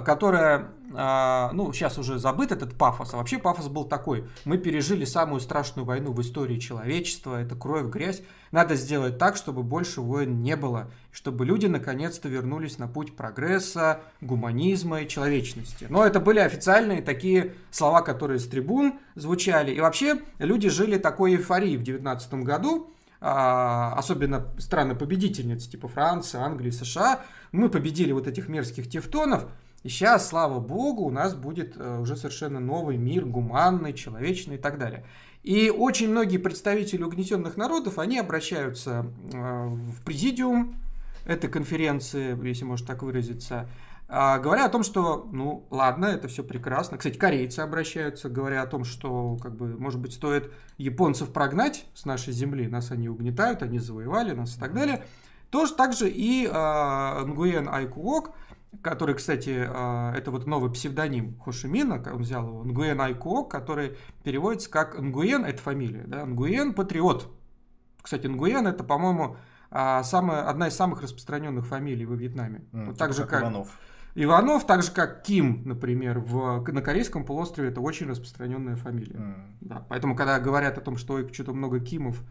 которая, 0.00 0.68
а, 0.94 1.50
ну, 1.52 1.70
сейчас 1.72 1.98
уже 1.98 2.18
забыт 2.18 2.50
этот 2.50 2.78
пафос, 2.78 3.12
а 3.12 3.18
вообще 3.18 3.38
пафос 3.38 3.68
был 3.68 3.84
такой. 3.84 4.24
Мы 4.46 4.56
пережили 4.56 5.04
самую 5.04 5.40
страшную 5.40 5.84
войну 5.84 6.12
в 6.12 6.20
истории 6.22 6.58
человечества, 6.58 7.42
это 7.42 7.54
кровь, 7.56 7.88
грязь. 7.88 8.22
Надо 8.52 8.74
сделать 8.74 9.18
так, 9.18 9.36
чтобы 9.36 9.62
больше 9.62 10.00
войн 10.00 10.40
не 10.40 10.56
было, 10.56 10.90
чтобы 11.10 11.44
люди 11.44 11.66
наконец-то 11.66 12.28
вернулись 12.28 12.78
на 12.78 12.88
путь 12.88 13.14
прогресса, 13.16 14.00
гуманизма 14.22 15.02
и 15.02 15.08
человечности. 15.08 15.86
Но 15.90 16.06
это 16.06 16.20
были 16.20 16.38
официальные 16.38 17.02
такие 17.02 17.54
слова, 17.70 18.00
которые 18.00 18.38
с 18.38 18.46
трибун 18.46 18.94
звучали. 19.14 19.72
И 19.72 19.80
вообще 19.80 20.20
люди 20.38 20.70
жили 20.70 20.96
такой 20.96 21.34
эйфорией 21.36 21.76
в 21.76 21.82
19 21.82 22.34
году, 22.44 22.90
а, 23.24 23.94
особенно 23.96 24.48
страны-победительницы, 24.58 25.70
типа 25.70 25.86
Франции, 25.86 26.40
Англии, 26.40 26.70
США. 26.70 27.20
Мы 27.52 27.68
победили 27.68 28.10
вот 28.10 28.26
этих 28.26 28.48
мерзких 28.48 28.90
тефтонов, 28.90 29.46
и 29.82 29.88
сейчас, 29.88 30.28
слава 30.28 30.60
богу, 30.60 31.04
у 31.04 31.10
нас 31.10 31.34
будет 31.34 31.76
э, 31.76 31.98
уже 32.00 32.16
совершенно 32.16 32.60
новый 32.60 32.96
мир, 32.96 33.24
гуманный, 33.24 33.92
человечный 33.92 34.54
и 34.54 34.58
так 34.58 34.78
далее. 34.78 35.04
И 35.42 35.70
очень 35.70 36.08
многие 36.08 36.38
представители 36.38 37.02
угнетенных 37.02 37.56
народов, 37.56 37.98
они 37.98 38.18
обращаются 38.18 39.06
э, 39.32 39.66
в 39.66 40.02
президиум 40.04 40.76
этой 41.26 41.50
конференции, 41.50 42.36
если 42.46 42.64
можно 42.64 42.86
так 42.86 43.02
выразиться, 43.02 43.68
а, 44.14 44.38
говоря 44.38 44.66
о 44.66 44.68
том, 44.68 44.82
что, 44.82 45.26
ну, 45.32 45.66
ладно, 45.70 46.04
это 46.04 46.28
все 46.28 46.44
прекрасно. 46.44 46.98
Кстати, 46.98 47.16
корейцы 47.16 47.60
обращаются, 47.60 48.28
говоря 48.28 48.60
о 48.60 48.66
том, 48.66 48.84
что, 48.84 49.38
как 49.42 49.56
бы, 49.56 49.78
может 49.78 50.00
быть, 50.00 50.12
стоит 50.12 50.52
японцев 50.76 51.32
прогнать 51.32 51.86
с 51.94 52.04
нашей 52.04 52.34
земли, 52.34 52.68
нас 52.68 52.90
они 52.90 53.08
угнетают, 53.08 53.62
они 53.62 53.78
завоевали 53.78 54.32
нас 54.32 54.56
и 54.56 54.60
так 54.60 54.74
далее. 54.74 55.04
Тоже 55.48 55.74
также 55.74 56.10
и 56.10 56.46
э, 56.46 57.24
Нгуен 57.24 57.68
Айкуок, 57.70 58.32
который, 58.80 59.14
кстати, 59.14 59.66
а, 59.68 60.14
это 60.16 60.30
вот 60.30 60.46
новый 60.46 60.72
псевдоним 60.72 61.38
Хошимина, 61.40 62.02
он 62.12 62.22
взял 62.22 62.46
его, 62.46 62.64
Нгуен 62.64 63.00
Айко, 63.00 63.44
который 63.44 63.98
переводится 64.24 64.70
как 64.70 64.98
Нгуен, 64.98 65.44
это 65.44 65.60
фамилия, 65.60 66.04
да, 66.06 66.24
Нгуен 66.24 66.72
Патриот. 66.72 67.30
Кстати, 68.00 68.26
Нгуен 68.26 68.66
это, 68.66 68.82
по-моему, 68.82 69.36
а, 69.70 70.02
самая, 70.02 70.48
одна 70.48 70.68
из 70.68 70.74
самых 70.74 71.02
распространенных 71.02 71.66
фамилий 71.66 72.06
во 72.06 72.14
Вьетнаме. 72.14 72.62
Mm, 72.72 72.86
вот 72.86 72.98
так 72.98 73.12
же, 73.12 73.22
как, 73.22 73.30
как 73.30 73.42
Иванов. 73.42 73.78
Иванов, 74.14 74.66
так 74.66 74.82
же 74.82 74.90
как 74.90 75.22
Ким, 75.22 75.62
например, 75.64 76.18
в, 76.18 76.62
на 76.70 76.82
Корейском 76.82 77.24
полуострове 77.24 77.70
это 77.70 77.80
очень 77.80 78.06
распространенная 78.06 78.76
фамилия. 78.76 79.16
Mm. 79.16 79.34
Да, 79.60 79.86
поэтому, 79.88 80.16
когда 80.16 80.38
говорят 80.40 80.76
о 80.78 80.80
том, 80.80 80.96
что 80.96 81.26
что-то 81.32 81.52
много 81.52 81.80
Кимов 81.80 82.22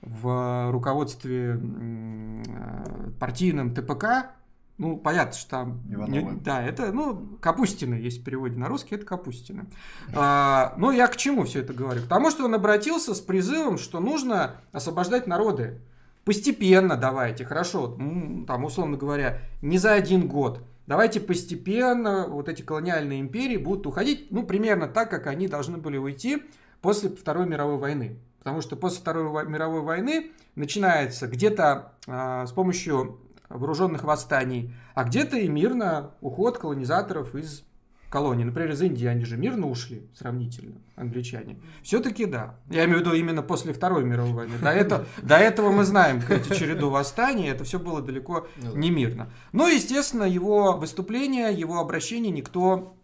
в 0.00 0.70
руководстве 0.70 1.60
э, 1.60 3.10
партийном 3.18 3.74
ТПК, 3.74 4.30
ну, 4.78 4.96
понятно, 4.96 5.34
что 5.34 5.50
там... 5.50 5.82
Не, 5.86 6.40
да, 6.44 6.62
это, 6.62 6.92
ну, 6.92 7.36
Капустина, 7.40 7.94
есть 7.94 8.20
в 8.20 8.24
переводе 8.24 8.56
на 8.56 8.68
русский, 8.68 8.94
это 8.94 9.04
Капустина. 9.04 9.66
А, 10.14 10.74
ну, 10.78 10.92
я 10.92 11.08
к 11.08 11.16
чему 11.16 11.44
все 11.44 11.60
это 11.60 11.74
говорю? 11.74 12.02
К 12.02 12.06
тому, 12.06 12.30
что 12.30 12.44
он 12.44 12.54
обратился 12.54 13.12
с 13.14 13.20
призывом, 13.20 13.76
что 13.76 13.98
нужно 13.98 14.56
освобождать 14.70 15.26
народы. 15.26 15.80
Постепенно 16.24 16.96
давайте, 16.96 17.44
хорошо, 17.44 17.98
там, 18.46 18.64
условно 18.64 18.96
говоря, 18.96 19.40
не 19.62 19.78
за 19.78 19.94
один 19.94 20.28
год. 20.28 20.62
Давайте 20.86 21.20
постепенно 21.20 22.26
вот 22.28 22.48
эти 22.48 22.62
колониальные 22.62 23.20
империи 23.20 23.56
будут 23.56 23.86
уходить, 23.86 24.30
ну, 24.30 24.44
примерно 24.44 24.86
так, 24.86 25.10
как 25.10 25.26
они 25.26 25.48
должны 25.48 25.78
были 25.78 25.96
уйти 25.96 26.42
после 26.80 27.10
Второй 27.10 27.46
мировой 27.46 27.78
войны. 27.78 28.18
Потому 28.38 28.62
что 28.62 28.76
после 28.76 29.00
Второй 29.00 29.46
мировой 29.46 29.82
войны 29.82 30.30
начинается 30.54 31.26
где-то 31.26 31.94
э, 32.06 32.46
с 32.46 32.52
помощью 32.52 33.18
вооруженных 33.48 34.04
восстаний, 34.04 34.74
а 34.94 35.04
где-то 35.04 35.36
и 35.36 35.48
мирно 35.48 36.12
уход 36.20 36.58
колонизаторов 36.58 37.34
из 37.34 37.64
колонии. 38.10 38.44
Например, 38.44 38.72
из 38.72 38.80
Индии 38.80 39.06
они 39.06 39.24
же 39.24 39.36
мирно 39.36 39.68
ушли 39.68 40.08
сравнительно, 40.14 40.76
англичане. 40.96 41.58
Все-таки 41.82 42.26
да. 42.26 42.56
Я 42.70 42.84
имею 42.84 42.98
в 42.98 43.00
виду 43.00 43.12
именно 43.14 43.42
после 43.42 43.72
Второй 43.72 44.04
мировой 44.04 44.32
войны. 44.32 44.54
До 44.62 44.70
этого, 44.70 45.04
до 45.22 45.36
этого 45.36 45.70
мы 45.70 45.84
знаем 45.84 46.22
эти 46.28 46.54
череду 46.54 46.90
восстаний, 46.90 47.48
это 47.48 47.64
все 47.64 47.78
было 47.78 48.00
далеко 48.00 48.46
ну 48.56 48.74
не 48.76 48.90
мирно. 48.90 49.30
Но, 49.52 49.68
естественно, 49.68 50.24
его 50.24 50.76
выступление, 50.76 51.52
его 51.52 51.78
обращение 51.78 52.32
никто 52.32 52.94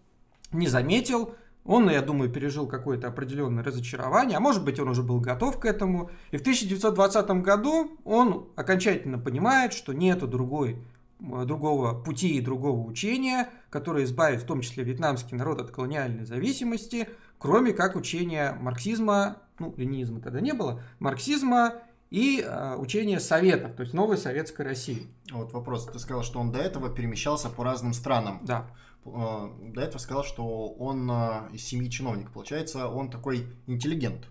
не 0.53 0.69
заметил. 0.69 1.35
Он, 1.65 1.89
я 1.89 2.03
думаю, 2.03 2.31
пережил 2.31 2.67
какое-то 2.67 3.09
определенное 3.09 3.65
разочарование, 3.65 4.37
а 4.37 4.41
может 4.41 4.65
быть, 4.65 4.79
он 4.79 4.89
уже 4.89 5.03
был 5.03 5.21
готов 5.21 5.59
к 5.59 5.65
этому. 5.65 6.11
И 6.31 6.37
в 6.37 6.43
1920 6.43 7.31
году 7.43 7.99
он 8.05 8.49
окончательно 8.55 9.19
понимает, 9.19 9.73
что 9.73 9.95
нету 9.95 10.29
другой, 10.29 10.79
э, 11.21 11.45
другого 11.47 11.95
пути 11.95 12.37
и 12.37 12.41
другого 12.43 12.87
учения, 12.87 13.49
которое 13.71 14.05
избавит 14.05 14.43
в 14.43 14.47
том 14.47 14.61
числе 14.61 14.85
вьетнамский 14.85 15.39
народ 15.39 15.61
от 15.61 15.71
колониальной 15.71 16.27
зависимости, 16.27 17.09
кроме 17.39 17.73
как 17.73 17.97
учения 17.97 18.57
марксизма, 18.61 19.39
ну, 19.59 19.73
ленинизма 19.79 20.21
тогда 20.21 20.43
не 20.43 20.53
было, 20.53 20.83
марксизма 20.99 21.75
и 22.11 22.45
э, 22.47 22.77
учение 22.77 23.21
Советов, 23.21 23.75
то 23.75 23.83
есть 23.83 23.95
новой 23.95 24.19
советской 24.19 24.63
России. 24.63 25.07
Вот 25.33 25.55
вопрос. 25.55 25.87
Ты 25.87 25.99
сказал, 25.99 26.23
что 26.23 26.41
он 26.41 26.53
до 26.53 26.59
этого 26.59 26.91
перемещался 26.91 27.49
по 27.49 27.65
разным 27.65 27.95
странам. 27.95 28.41
Да. 28.43 28.67
Э, 29.05 29.49
до 29.61 29.81
этого 29.81 29.99
сказал, 29.99 30.25
что 30.25 30.69
он 30.69 31.11
э, 31.11 31.51
из 31.53 31.65
семьи 31.65 31.91
чиновников. 31.91 32.33
Получается, 32.33 32.89
он 32.89 33.11
такой 33.11 33.47
интеллигент. 33.67 34.29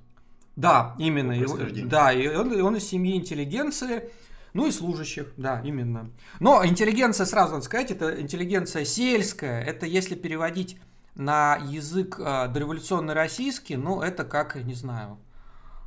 Да, 0.55 0.95
именно. 0.99 1.31
И, 1.31 1.83
да, 1.83 2.11
и 2.11 2.27
он, 2.27 2.53
и 2.53 2.61
он 2.61 2.75
из 2.75 2.87
семьи 2.87 3.15
интеллигенции. 3.15 4.09
Ну 4.53 4.67
и 4.67 4.71
служащих, 4.71 5.33
да, 5.35 5.61
именно. 5.63 6.11
Но 6.39 6.63
интеллигенция, 6.63 7.25
сразу 7.25 7.53
надо 7.53 7.65
сказать, 7.65 7.89
это 7.89 8.21
интеллигенция 8.21 8.85
сельская. 8.85 9.63
Это 9.63 9.87
если 9.87 10.13
переводить 10.13 10.77
на 11.15 11.55
язык 11.55 12.19
э, 12.19 12.47
дореволюционный 12.49 13.13
российский, 13.15 13.75
ну 13.77 14.01
это 14.01 14.23
как, 14.23 14.55
не 14.55 14.75
знаю, 14.75 15.17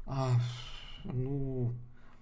э, 0.07 0.11
ну, 1.05 1.73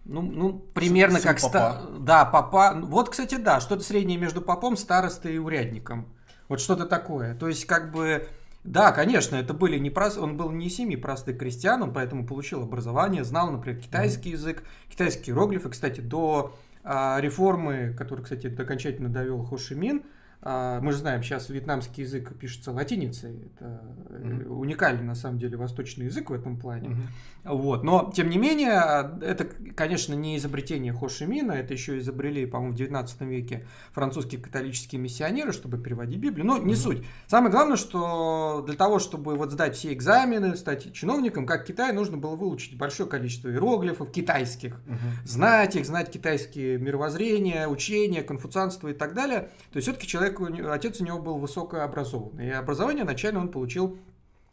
ну, 0.05 0.21
ну, 0.21 0.59
примерно 0.75 1.19
сын, 1.19 1.29
как... 1.29 1.41
Сын 1.41 1.49
ста... 1.49 1.87
Да, 1.99 2.27
папа. 2.27 2.79
Вот, 2.83 3.09
кстати, 3.09 3.37
да, 3.37 3.61
что-то 3.61 3.83
среднее 3.83 4.19
между 4.19 4.43
попом, 4.43 4.77
старостой 4.77 5.37
и 5.37 5.39
урядником. 5.39 6.14
Вот 6.49 6.61
что-то 6.61 6.87
такое. 6.87 7.35
То 7.35 7.49
есть, 7.49 7.67
как 7.67 7.93
бы, 7.93 8.27
да, 8.65 8.93
конечно, 8.93 9.37
это 9.37 9.55
были 9.55 9.79
не 9.79 9.91
прост... 9.91 10.19
он 10.19 10.37
был 10.37 10.51
не 10.51 10.69
семьи 10.69 10.97
простых 10.97 11.39
крестьян, 11.39 11.83
он 11.83 11.93
поэтому 11.93 12.27
получил 12.27 12.63
образование, 12.63 13.25
знал, 13.25 13.51
например, 13.51 13.81
китайский 13.81 14.31
mm-hmm. 14.31 14.33
язык, 14.33 14.63
китайские 14.89 15.35
иероглифы. 15.35 15.69
Кстати, 15.69 16.01
до 16.01 16.55
а, 16.83 17.19
реформы, 17.21 17.95
которую, 17.97 18.25
кстати, 18.25 18.47
окончательно 18.47 19.09
довел 19.09 19.43
Хо 19.43 19.57
Ши 19.57 19.75
Мин, 19.75 20.03
а, 20.47 20.81
мы 20.81 20.93
же 20.93 20.99
знаем, 20.99 21.23
сейчас 21.23 21.49
вьетнамский 21.49 22.05
язык 22.05 22.37
пишется 22.39 22.71
латиницей. 22.71 23.51
Это 23.57 23.83
mm-hmm. 24.11 24.49
уникальный, 24.49 25.05
на 25.05 25.15
самом 25.15 25.39
деле, 25.39 25.57
восточный 25.57 26.07
язык 26.07 26.29
в 26.29 26.35
этом 26.35 26.59
плане. 26.59 26.89
Mm-hmm. 26.89 27.07
Вот. 27.45 27.85
Но, 27.85 28.11
тем 28.15 28.31
не 28.31 28.39
менее, 28.39 29.19
это, 29.21 29.45
конечно, 29.77 30.15
не 30.15 30.39
изобретение 30.39 30.93
Хо 30.93 31.09
Ши 31.09 31.27
Мина, 31.27 31.53
это 31.53 31.75
еще 31.75 31.99
изобрели, 31.99 32.47
по-моему, 32.47 32.73
в 32.73 32.77
19 32.77 33.21
веке 33.23 33.67
французские 33.93 34.41
католические 34.41 35.01
миссионеры, 35.01 35.53
чтобы 35.53 35.79
переводить 35.79 36.19
Библию. 36.19 36.47
Но 36.47 36.57
не 36.57 36.73
mm-hmm. 36.73 36.77
суть. 36.77 37.07
Самое 37.27 37.53
главное, 37.53 37.77
что 37.77 38.65
для 38.67 38.77
того, 38.77 38.99
чтобы 38.99 39.37
вот 39.37 39.51
сдать 39.51 39.77
все 39.77 39.93
экзамены, 39.93 40.57
стать 40.57 40.93
чиновником, 40.95 41.47
как 41.47 41.67
Китай, 41.67 41.93
нужно 41.93 42.17
было 42.17 42.35
выучить 42.35 42.79
большое 42.79 43.09
количество 43.09 43.51
иероглифов 43.51 44.11
китайских, 44.11 44.81
mm-hmm. 44.87 45.27
знать 45.27 45.77
их, 45.77 45.85
знать 45.85 46.11
китайские 46.11 46.79
мировоззрения, 46.79 47.69
учения, 47.69 48.23
конфуцианство 48.23 48.89
и 48.89 48.95
так 48.95 49.13
далее. 49.13 49.51
То 49.71 49.77
есть, 49.77 49.87
все-таки 49.87 50.07
человек, 50.07 50.41
отец 50.71 51.01
у 51.01 51.05
него 51.05 51.19
был 51.19 51.37
высокообразованный. 51.37 52.49
И 52.49 52.51
образование 52.51 53.05
начально 53.05 53.41
он 53.41 53.49
получил 53.49 53.99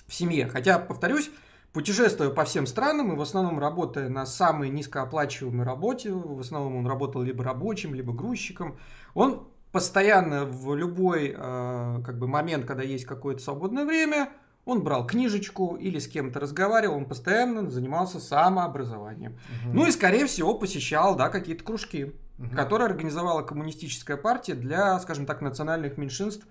в 0.07 0.13
семье. 0.13 0.47
Хотя, 0.47 0.77
повторюсь, 0.77 1.31
путешествуя 1.73 2.29
по 2.29 2.43
всем 2.43 2.65
странам 2.67 3.13
и 3.13 3.15
в 3.15 3.21
основном 3.21 3.59
работая 3.59 4.09
на 4.09 4.25
самой 4.25 4.69
низкооплачиваемой 4.69 5.65
работе, 5.65 6.11
в 6.11 6.39
основном 6.39 6.75
он 6.75 6.87
работал 6.87 7.21
либо 7.21 7.43
рабочим, 7.43 7.93
либо 7.93 8.13
грузчиком, 8.13 8.77
он 9.13 9.47
постоянно 9.71 10.45
в 10.45 10.75
любой 10.75 11.33
э, 11.35 12.01
как 12.05 12.17
бы 12.17 12.27
момент, 12.27 12.65
когда 12.65 12.83
есть 12.83 13.05
какое-то 13.05 13.41
свободное 13.41 13.85
время, 13.85 14.29
он 14.65 14.83
брал 14.83 15.07
книжечку 15.07 15.75
или 15.75 15.97
с 15.97 16.07
кем-то 16.07 16.39
разговаривал, 16.39 16.97
он 16.97 17.05
постоянно 17.05 17.69
занимался 17.69 18.19
самообразованием. 18.19 19.31
Угу. 19.31 19.73
Ну 19.73 19.87
и, 19.87 19.91
скорее 19.91 20.27
всего, 20.27 20.53
посещал 20.53 21.15
да, 21.15 21.29
какие-то 21.29 21.63
кружки 21.63 22.13
угу. 22.41 22.55
которую 22.55 22.87
организовала 22.87 23.41
коммунистическая 23.41 24.17
партия 24.17 24.55
для, 24.55 24.99
скажем 24.99 25.25
так, 25.25 25.41
национальных 25.41 25.97
меньшинств, 25.97 26.45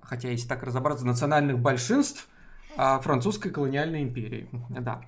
хотя 0.00 0.28
если 0.28 0.48
так 0.48 0.62
разобраться, 0.62 1.06
национальных 1.06 1.58
большинств 1.58 2.28
французской 3.02 3.50
колониальной 3.50 4.02
империи. 4.02 4.48
Да. 4.70 5.02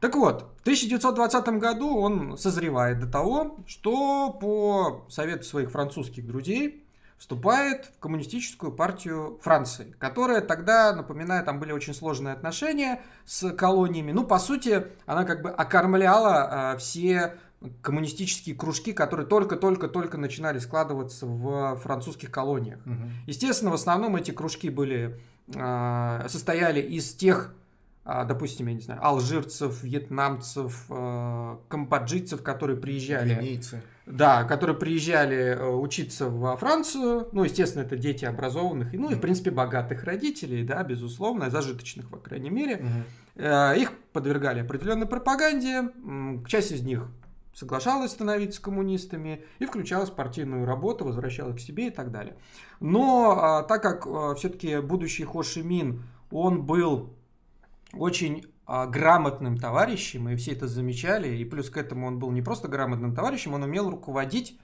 Так 0.00 0.16
вот, 0.16 0.52
в 0.58 0.62
1920 0.62 1.48
году 1.60 1.96
он 1.96 2.36
созревает 2.36 2.98
до 2.98 3.06
того, 3.06 3.58
что 3.68 4.30
по 4.30 5.06
совету 5.08 5.44
своих 5.44 5.70
французских 5.70 6.26
друзей 6.26 6.84
вступает 7.22 7.92
в 7.96 8.00
коммунистическую 8.00 8.72
партию 8.72 9.38
Франции, 9.42 9.94
которая 10.00 10.40
тогда, 10.40 10.92
напоминаю, 10.92 11.44
там 11.44 11.60
были 11.60 11.70
очень 11.70 11.94
сложные 11.94 12.34
отношения 12.34 13.00
с 13.24 13.52
колониями. 13.52 14.10
Ну, 14.10 14.24
по 14.24 14.40
сути, 14.40 14.88
она 15.06 15.22
как 15.22 15.40
бы 15.40 15.50
окормляла 15.50 16.72
а, 16.72 16.76
все 16.78 17.36
коммунистические 17.80 18.56
кружки, 18.56 18.92
которые 18.92 19.26
только-только-только 19.26 20.18
начинали 20.18 20.58
складываться 20.58 21.26
в 21.26 21.76
французских 21.76 22.30
колониях. 22.30 22.80
Угу. 22.84 23.04
Естественно, 23.26 23.70
в 23.70 23.74
основном 23.74 24.16
эти 24.16 24.32
кружки 24.32 24.68
были, 24.68 24.98
э, 25.06 25.18
состояли 25.50 26.80
из 26.80 27.14
тех, 27.14 27.54
э, 28.04 28.24
допустим, 28.26 28.68
я 28.68 28.74
не 28.74 28.80
знаю, 28.80 29.04
алжирцев, 29.04 29.82
вьетнамцев, 29.82 30.86
э, 30.88 31.56
камбоджийцев, 31.68 32.42
которые 32.42 32.76
приезжали... 32.78 33.34
Гвинейцы. 33.34 33.82
Да, 34.04 34.44
которые 34.44 34.76
приезжали 34.76 35.56
учиться 35.60 36.28
во 36.28 36.56
Францию. 36.56 37.28
Ну, 37.32 37.44
естественно, 37.44 37.82
это 37.82 37.96
дети 37.96 38.24
образованных, 38.24 38.92
ну 38.94 39.10
и, 39.10 39.14
в 39.14 39.20
принципе, 39.20 39.52
богатых 39.52 40.02
родителей, 40.04 40.64
да, 40.64 40.82
безусловно, 40.82 41.50
зажиточных, 41.50 42.08
по 42.08 42.16
крайней 42.16 42.50
мере. 42.50 42.84
Угу. 43.36 43.44
Их 43.76 43.92
подвергали 44.12 44.60
определенной 44.60 45.06
пропаганде. 45.06 45.90
Часть 46.48 46.72
из 46.72 46.82
них 46.82 47.08
соглашалась 47.54 48.12
становиться 48.12 48.62
коммунистами 48.62 49.44
и 49.58 49.66
включалась 49.66 50.10
в 50.10 50.14
партийную 50.14 50.64
работу, 50.64 51.04
возвращалась 51.04 51.56
к 51.56 51.60
себе 51.60 51.88
и 51.88 51.90
так 51.90 52.10
далее. 52.10 52.36
Но 52.80 53.38
а, 53.38 53.62
так 53.62 53.82
как 53.82 54.06
а, 54.06 54.34
все-таки 54.34 54.80
будущий 54.80 55.24
Хо 55.24 55.42
Ши 55.42 55.62
Мин, 55.62 56.02
он 56.30 56.64
был 56.64 57.14
очень 57.92 58.46
а, 58.66 58.86
грамотным 58.86 59.58
товарищем, 59.58 60.28
и 60.28 60.36
все 60.36 60.52
это 60.52 60.66
замечали, 60.66 61.36
и 61.36 61.44
плюс 61.44 61.68
к 61.68 61.76
этому 61.76 62.06
он 62.06 62.18
был 62.18 62.30
не 62.30 62.42
просто 62.42 62.68
грамотным 62.68 63.14
товарищем, 63.14 63.54
он 63.54 63.62
умел 63.62 63.90
руководить 63.90 64.58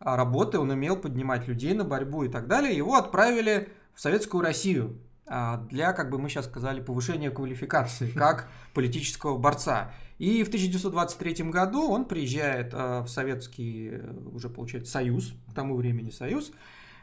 работой, 0.00 0.58
он 0.58 0.70
умел 0.70 0.96
поднимать 0.96 1.46
людей 1.46 1.74
на 1.74 1.84
борьбу 1.84 2.24
и 2.24 2.28
так 2.28 2.48
далее. 2.48 2.76
Его 2.76 2.96
отправили 2.96 3.68
в 3.94 4.00
Советскую 4.00 4.42
Россию 4.42 4.98
для, 5.26 5.92
как 5.92 6.10
бы 6.10 6.18
мы 6.18 6.28
сейчас 6.28 6.46
сказали, 6.46 6.80
повышения 6.80 7.30
квалификации 7.30 8.10
как 8.14 8.48
политического 8.74 9.38
борца. 9.38 9.92
И 10.22 10.44
в 10.44 10.48
1923 10.48 11.50
году 11.50 11.88
он 11.90 12.04
приезжает 12.04 12.72
э, 12.72 13.00
в 13.00 13.08
Советский, 13.08 13.90
э, 13.90 14.14
уже 14.32 14.48
получается, 14.48 14.92
Союз, 14.92 15.34
к 15.50 15.54
тому 15.54 15.74
времени 15.74 16.10
Союз, 16.10 16.52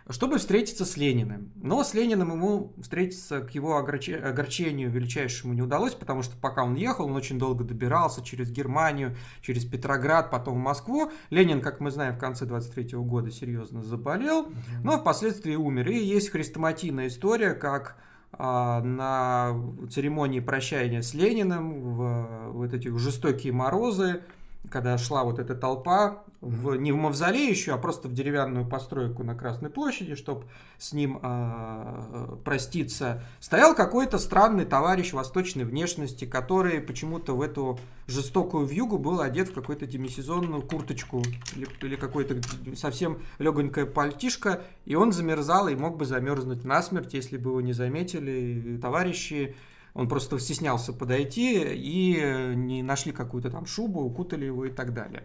чтобы 0.10 0.38
встретиться 0.38 0.86
с 0.86 0.96
Лениным. 0.96 1.52
Но 1.56 1.84
с 1.84 1.94
Лениным 1.94 2.32
ему 2.32 2.72
встретиться 2.82 3.42
к 3.42 3.52
его 3.52 3.78
огорчению 3.78 4.90
величайшему 4.90 5.54
не 5.54 5.62
удалось, 5.62 5.96
потому 5.96 6.24
что 6.24 6.38
пока 6.38 6.64
он 6.64 6.76
ехал, 6.76 7.08
он 7.08 7.16
очень 7.18 7.38
долго 7.38 7.66
добирался 7.66 8.24
через 8.24 8.52
Германию, 8.52 9.18
через 9.42 9.66
Петроград, 9.66 10.32
потом 10.32 10.56
в 10.56 10.64
Москву. 10.64 11.12
Ленин, 11.30 11.60
как 11.60 11.82
мы 11.82 11.92
знаем, 11.92 12.16
в 12.16 12.20
конце 12.20 12.46
23 12.46 12.98
года 13.00 13.32
серьезно 13.32 13.84
заболел, 13.84 14.48
но 14.82 14.98
впоследствии 14.98 15.56
умер. 15.56 15.90
И 15.90 16.00
есть 16.00 16.30
хрестоматийная 16.30 17.08
история, 17.08 17.54
как 17.54 17.98
а, 17.98 18.09
на 18.38 19.56
церемонии 19.90 20.40
прощания 20.40 21.02
с 21.02 21.14
Лениным 21.14 21.82
в 21.82 22.52
вот 22.52 22.74
эти 22.74 22.88
жестокие 22.96 23.54
морозы 23.54 24.22
когда 24.70 24.98
шла 24.98 25.24
вот 25.24 25.40
эта 25.40 25.56
толпа, 25.56 26.24
в, 26.42 26.76
не 26.76 26.92
в 26.92 26.96
мавзолей 26.96 27.50
еще, 27.50 27.74
а 27.74 27.78
просто 27.78 28.08
в 28.08 28.14
деревянную 28.14 28.66
постройку 28.66 29.24
на 29.24 29.36
Красной 29.36 29.70
площади, 29.70 30.16
чтобы 30.16 30.46
с 30.78 30.94
ним 30.94 31.20
э, 31.22 32.38
проститься, 32.46 33.24
стоял 33.40 33.76
какой-то 33.76 34.18
странный 34.18 34.66
товарищ 34.66 35.12
восточной 35.12 35.66
внешности, 35.66 36.26
который 36.26 36.80
почему-то 36.82 37.36
в 37.36 37.42
эту 37.42 37.80
жестокую 38.08 38.66
вьюгу 38.66 38.98
был 38.98 39.22
одет 39.22 39.50
в 39.50 39.54
какую-то 39.54 39.86
демисезонную 39.86 40.62
курточку 40.62 41.24
или, 41.56 41.68
или 41.82 41.96
какой-то 41.96 42.42
совсем 42.76 43.20
легонькая 43.38 43.86
пальтишка, 43.86 44.62
и 44.86 44.96
он 44.96 45.12
замерзал 45.12 45.68
и 45.68 45.76
мог 45.76 45.98
бы 45.98 46.06
замерзнуть 46.06 46.64
насмерть, 46.64 47.14
если 47.14 47.38
бы 47.38 47.52
его 47.52 47.62
не 47.62 47.74
заметили 47.74 48.78
товарищи 48.82 49.56
он 49.94 50.08
просто 50.08 50.40
стеснялся 50.40 50.94
подойти 50.94 51.64
и 51.74 52.54
не 52.56 52.84
нашли 52.84 53.12
какую-то 53.12 53.50
там 53.50 53.66
шубу, 53.66 54.02
укутали 54.02 54.46
его 54.46 54.66
и 54.66 54.70
так 54.70 54.94
далее. 54.94 55.24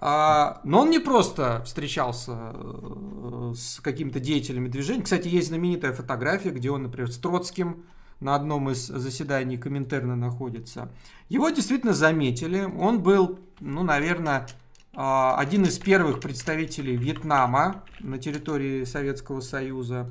А, 0.00 0.60
но 0.62 0.82
он 0.82 0.90
не 0.90 1.00
просто 1.00 1.62
встречался 1.64 2.52
э, 2.54 3.52
с 3.56 3.80
какими-то 3.80 4.20
деятелями 4.20 4.68
движения. 4.68 5.02
Кстати, 5.02 5.26
есть 5.26 5.48
знаменитая 5.48 5.92
фотография, 5.92 6.50
где 6.50 6.70
он, 6.70 6.84
например, 6.84 7.10
с 7.10 7.18
Троцким 7.18 7.84
на 8.20 8.36
одном 8.36 8.70
из 8.70 8.86
заседаний 8.86 9.58
Коминтерна 9.58 10.14
находится. 10.14 10.88
Его 11.28 11.50
действительно 11.50 11.94
заметили. 11.94 12.60
Он 12.60 13.02
был, 13.02 13.40
ну, 13.58 13.82
наверное, 13.82 14.46
а, 14.94 15.36
один 15.36 15.64
из 15.64 15.78
первых 15.78 16.20
представителей 16.20 16.96
Вьетнама 16.96 17.84
на 17.98 18.18
территории 18.18 18.84
Советского 18.84 19.40
Союза. 19.40 20.08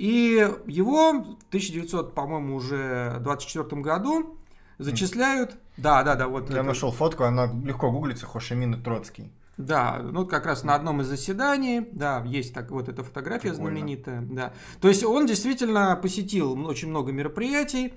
И 0.00 0.48
его 0.66 1.12
в 1.12 1.36
1900, 1.48 2.14
по-моему, 2.14 2.54
уже 2.56 3.18
24 3.20 3.82
году 3.82 4.38
зачисляют. 4.78 5.56
Да, 5.76 6.02
да, 6.02 6.14
да, 6.14 6.26
вот. 6.26 6.48
Я 6.48 6.56
это... 6.56 6.62
нашел 6.62 6.90
фотку, 6.90 7.24
она 7.24 7.52
легко 7.62 7.90
гуглится, 7.90 8.24
Хошимин 8.24 8.76
и 8.76 8.82
Троцкий. 8.82 9.30
Да, 9.58 10.00
ну 10.02 10.26
как 10.26 10.46
раз 10.46 10.64
на 10.64 10.74
одном 10.74 11.02
из 11.02 11.08
заседаний, 11.08 11.86
да, 11.92 12.24
есть 12.24 12.54
так 12.54 12.70
вот 12.70 12.88
эта 12.88 13.04
фотография 13.04 13.50
Прикольно. 13.50 13.72
знаменитая, 13.72 14.22
да. 14.22 14.54
То 14.80 14.88
есть 14.88 15.04
он 15.04 15.26
действительно 15.26 15.94
посетил 15.96 16.58
очень 16.66 16.88
много 16.88 17.12
мероприятий, 17.12 17.92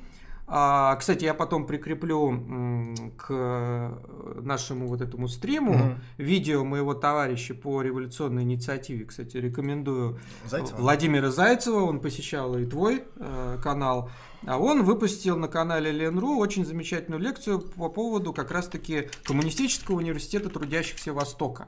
кстати, 0.99 1.25
я 1.25 1.33
потом 1.33 1.65
прикреплю 1.65 2.93
к 3.17 3.99
нашему 4.41 4.87
вот 4.87 5.01
этому 5.01 5.27
стриму 5.27 5.73
угу. 5.73 5.95
видео 6.17 6.63
моего 6.63 6.93
товарища 6.93 7.55
по 7.55 7.81
революционной 7.81 8.43
инициативе. 8.43 9.05
Кстати, 9.05 9.37
рекомендую 9.37 10.19
Зайцева. 10.45 10.77
Владимира 10.77 11.31
Зайцева. 11.31 11.79
Он 11.79 11.99
посещал 11.99 12.55
и 12.57 12.65
твой 12.65 13.03
э, 13.15 13.57
канал. 13.63 14.11
А 14.45 14.59
он 14.59 14.83
выпустил 14.83 15.37
на 15.37 15.47
канале 15.47 15.91
Ленру 15.91 16.37
очень 16.37 16.65
замечательную 16.65 17.21
лекцию 17.21 17.59
по 17.59 17.89
поводу 17.89 18.33
как 18.33 18.51
раз-таки 18.51 19.09
коммунистического 19.23 19.97
университета 19.97 20.49
трудящихся 20.49 21.13
Востока. 21.13 21.67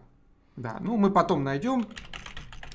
Да, 0.56 0.78
ну 0.80 0.98
мы 0.98 1.10
потом 1.10 1.44
найдем 1.44 1.88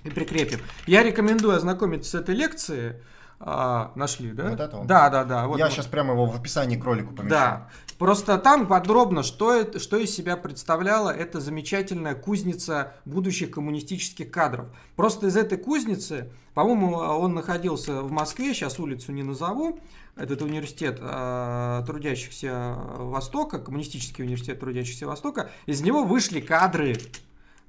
и 0.03 0.11
прикрепим. 0.11 0.61
Я 0.87 1.03
рекомендую 1.03 1.57
ознакомиться 1.57 2.11
с 2.11 2.15
этой 2.15 2.35
лекцией. 2.35 2.95
А, 3.43 3.93
нашли, 3.95 4.33
да? 4.33 4.51
Вот 4.51 4.61
это 4.61 4.77
он. 4.77 4.87
Да, 4.87 5.09
да, 5.09 5.25
да. 5.25 5.47
Вот 5.47 5.59
Я 5.59 5.67
мы... 5.67 5.71
сейчас 5.71 5.87
прямо 5.87 6.13
его 6.13 6.27
в 6.27 6.37
описании 6.37 6.77
к 6.77 6.85
ролику 6.85 7.15
помещу. 7.15 7.31
Да. 7.31 7.69
Просто 7.99 8.37
там 8.37 8.67
подробно, 8.67 9.23
что, 9.23 9.55
это, 9.55 9.79
что 9.79 9.97
из 9.97 10.15
себя 10.15 10.37
представляла 10.37 11.09
эта 11.11 11.41
замечательная 11.41 12.15
кузница 12.15 12.93
будущих 13.07 13.51
коммунистических 13.51 14.31
кадров. 14.31 14.67
Просто 14.95 15.29
из 15.29 15.39
этой 15.39 15.57
кузницы, 15.57 16.31
по-моему, 16.53 16.97
он 16.97 17.33
находился 17.35 18.03
в 18.03 18.11
Москве, 18.11 18.53
сейчас 18.53 18.79
улицу 18.79 19.13
не 19.13 19.23
назову, 19.23 19.81
этот 20.17 20.43
университет 20.43 20.99
э, 21.01 21.83
трудящихся 21.87 22.77
Востока, 22.99 23.59
коммунистический 23.59 24.23
университет 24.23 24.61
трудящихся 24.61 25.07
Востока, 25.07 25.51
из 25.65 25.81
него 25.81 26.05
вышли 26.05 26.41
кадры 26.41 26.97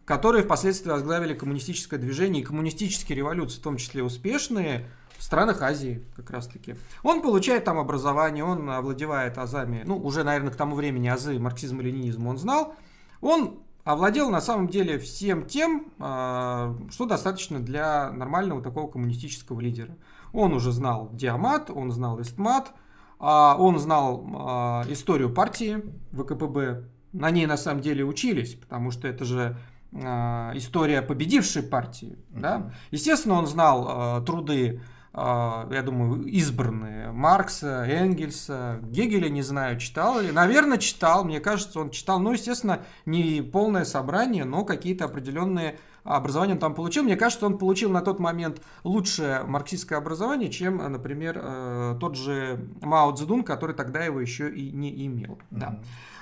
которые 0.03 0.43
впоследствии 0.43 0.89
возглавили 0.89 1.33
коммунистическое 1.33 1.97
движение 1.97 2.41
и 2.41 2.45
коммунистические 2.45 3.15
революции, 3.17 3.59
в 3.59 3.63
том 3.63 3.77
числе 3.77 4.03
успешные, 4.03 4.89
в 5.21 5.23
странах 5.23 5.61
Азии 5.61 6.03
как 6.15 6.31
раз-таки. 6.31 6.75
Он 7.03 7.21
получает 7.21 7.63
там 7.63 7.77
образование, 7.77 8.43
он 8.43 8.67
овладевает 8.67 9.37
азами, 9.37 9.83
ну, 9.85 9.95
уже, 9.95 10.23
наверное, 10.23 10.51
к 10.51 10.55
тому 10.55 10.75
времени 10.75 11.09
азы 11.09 11.37
марксизм 11.37 11.79
и 11.79 11.83
ленинизм 11.83 12.25
он 12.25 12.39
знал. 12.39 12.73
Он 13.21 13.59
овладел 13.83 14.31
на 14.31 14.41
самом 14.41 14.67
деле 14.67 14.97
всем 14.97 15.45
тем, 15.45 15.91
а, 15.99 16.75
что 16.89 17.05
достаточно 17.05 17.59
для 17.59 18.11
нормального 18.11 18.63
такого 18.63 18.89
коммунистического 18.89 19.59
лидера. 19.59 19.95
Он 20.33 20.53
уже 20.53 20.71
знал 20.71 21.11
диамат, 21.13 21.69
он 21.69 21.91
знал 21.91 22.19
истмат, 22.19 22.71
а, 23.19 23.55
он 23.59 23.77
знал 23.77 24.25
а, 24.33 24.85
историю 24.89 25.31
партии 25.31 25.83
ВКПБ. 26.13 26.85
На 27.13 27.29
ней 27.29 27.45
на 27.45 27.57
самом 27.57 27.81
деле 27.81 28.03
учились, 28.03 28.55
потому 28.55 28.89
что 28.89 29.07
это 29.07 29.23
же 29.23 29.55
история 29.93 31.01
победившей 31.01 31.63
партии. 31.63 32.17
Да? 32.29 32.71
Естественно, 32.91 33.35
он 33.35 33.45
знал 33.45 34.23
труды 34.23 34.79
я 35.13 35.81
думаю, 35.83 36.23
избранные. 36.25 37.11
Маркса, 37.11 37.85
Энгельса, 37.85 38.79
Гегеля, 38.83 39.29
не 39.29 39.41
знаю, 39.41 39.77
читал 39.77 40.21
ли. 40.21 40.31
Наверное, 40.31 40.77
читал, 40.77 41.25
мне 41.25 41.39
кажется, 41.39 41.79
он 41.79 41.89
читал. 41.89 42.19
Ну, 42.19 42.31
естественно, 42.31 42.79
не 43.05 43.41
полное 43.41 43.83
собрание, 43.83 44.45
но 44.45 44.63
какие-то 44.63 45.05
определенные 45.05 45.77
образования 46.03 46.53
он 46.53 46.59
там 46.59 46.73
получил. 46.73 47.03
Мне 47.03 47.15
кажется, 47.15 47.45
он 47.45 47.57
получил 47.57 47.91
на 47.91 48.01
тот 48.01 48.19
момент 48.19 48.61
лучшее 48.83 49.43
марксистское 49.43 49.97
образование, 49.97 50.49
чем, 50.49 50.77
например, 50.77 51.39
э, 51.41 51.97
тот 51.99 52.15
же 52.15 52.67
Мао 52.81 53.11
Цзэдун, 53.11 53.43
который 53.43 53.75
тогда 53.75 54.03
его 54.03 54.19
еще 54.19 54.49
и 54.49 54.71
не 54.71 55.05
имел. 55.05 55.33
Mm-hmm. 55.33 55.59
Да. 55.59 55.79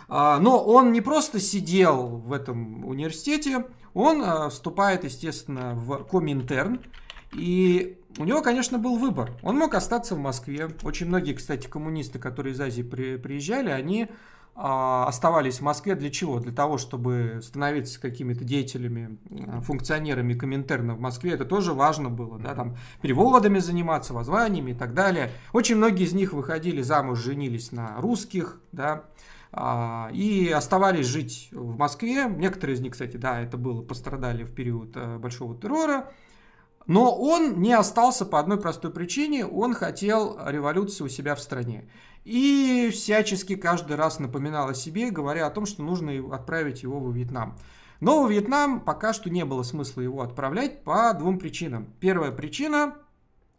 А, 0.09 0.39
но 0.39 0.61
он 0.63 0.91
не 0.91 1.01
просто 1.01 1.39
сидел 1.39 2.07
в 2.07 2.33
этом 2.33 2.85
университете, 2.85 3.65
он 3.93 4.23
э, 4.23 4.49
вступает, 4.49 5.03
естественно, 5.03 5.73
в 5.75 6.03
Коминтерн, 6.03 6.79
и 7.33 7.99
у 8.17 8.25
него, 8.25 8.41
конечно, 8.41 8.77
был 8.79 8.97
выбор. 8.97 9.31
Он 9.43 9.57
мог 9.57 9.75
остаться 9.75 10.15
в 10.15 10.19
Москве. 10.19 10.69
Очень 10.83 11.07
многие, 11.07 11.33
кстати, 11.33 11.67
коммунисты, 11.67 12.19
которые 12.19 12.53
из 12.53 12.61
Азии 12.61 12.81
при, 12.81 13.17
приезжали, 13.17 13.69
они 13.69 14.09
а, 14.55 15.05
оставались 15.07 15.59
в 15.59 15.61
Москве 15.61 15.95
для 15.95 16.09
чего? 16.09 16.39
Для 16.39 16.51
того, 16.51 16.77
чтобы 16.77 17.39
становиться 17.41 18.01
какими-то 18.01 18.43
деятелями, 18.43 19.17
а, 19.47 19.61
функционерами 19.61 20.33
Коминтерна 20.33 20.95
в 20.95 20.99
Москве. 20.99 21.31
Это 21.31 21.45
тоже 21.45 21.73
важно 21.73 22.09
было, 22.09 22.37
да, 22.39 22.55
там 22.55 22.75
переводами 23.01 23.59
заниматься, 23.59 24.13
воззваниями 24.13 24.71
и 24.71 24.75
так 24.75 24.93
далее. 24.93 25.31
Очень 25.53 25.77
многие 25.77 26.03
из 26.03 26.13
них 26.13 26.33
выходили 26.33 26.81
замуж, 26.81 27.19
женились 27.19 27.71
на 27.71 28.01
русских, 28.01 28.59
да, 28.73 29.05
а, 29.53 30.09
и 30.11 30.49
оставались 30.49 31.05
жить 31.05 31.49
в 31.51 31.77
Москве. 31.77 32.25
Некоторые 32.25 32.75
из 32.75 32.81
них, 32.81 32.93
кстати, 32.93 33.15
да, 33.15 33.39
это 33.39 33.55
было, 33.55 33.81
пострадали 33.81 34.43
в 34.43 34.53
период 34.53 34.91
э, 34.95 35.17
Большого 35.17 35.55
террора. 35.55 36.11
Но 36.89 37.15
он 37.15 37.61
не 37.61 37.71
остался 37.73 38.25
по 38.25 38.39
одной 38.39 38.59
простой 38.59 38.89
причине. 38.89 39.45
Он 39.45 39.75
хотел 39.75 40.39
революции 40.43 41.03
у 41.03 41.07
себя 41.07 41.35
в 41.35 41.39
стране. 41.39 41.87
И 42.25 42.89
всячески 42.91 43.55
каждый 43.55 43.95
раз 43.95 44.17
напоминал 44.17 44.69
о 44.69 44.73
себе, 44.73 45.11
говоря 45.11 45.45
о 45.45 45.51
том, 45.51 45.67
что 45.67 45.83
нужно 45.83 46.11
отправить 46.33 46.81
его 46.81 46.99
во 46.99 47.11
Вьетнам. 47.11 47.55
Но 47.99 48.23
во 48.23 48.27
Вьетнам 48.27 48.79
пока 48.79 49.13
что 49.13 49.29
не 49.29 49.45
было 49.45 49.61
смысла 49.61 50.01
его 50.01 50.23
отправлять 50.23 50.83
по 50.83 51.13
двум 51.13 51.37
причинам. 51.37 51.93
Первая 51.99 52.31
причина 52.31 52.95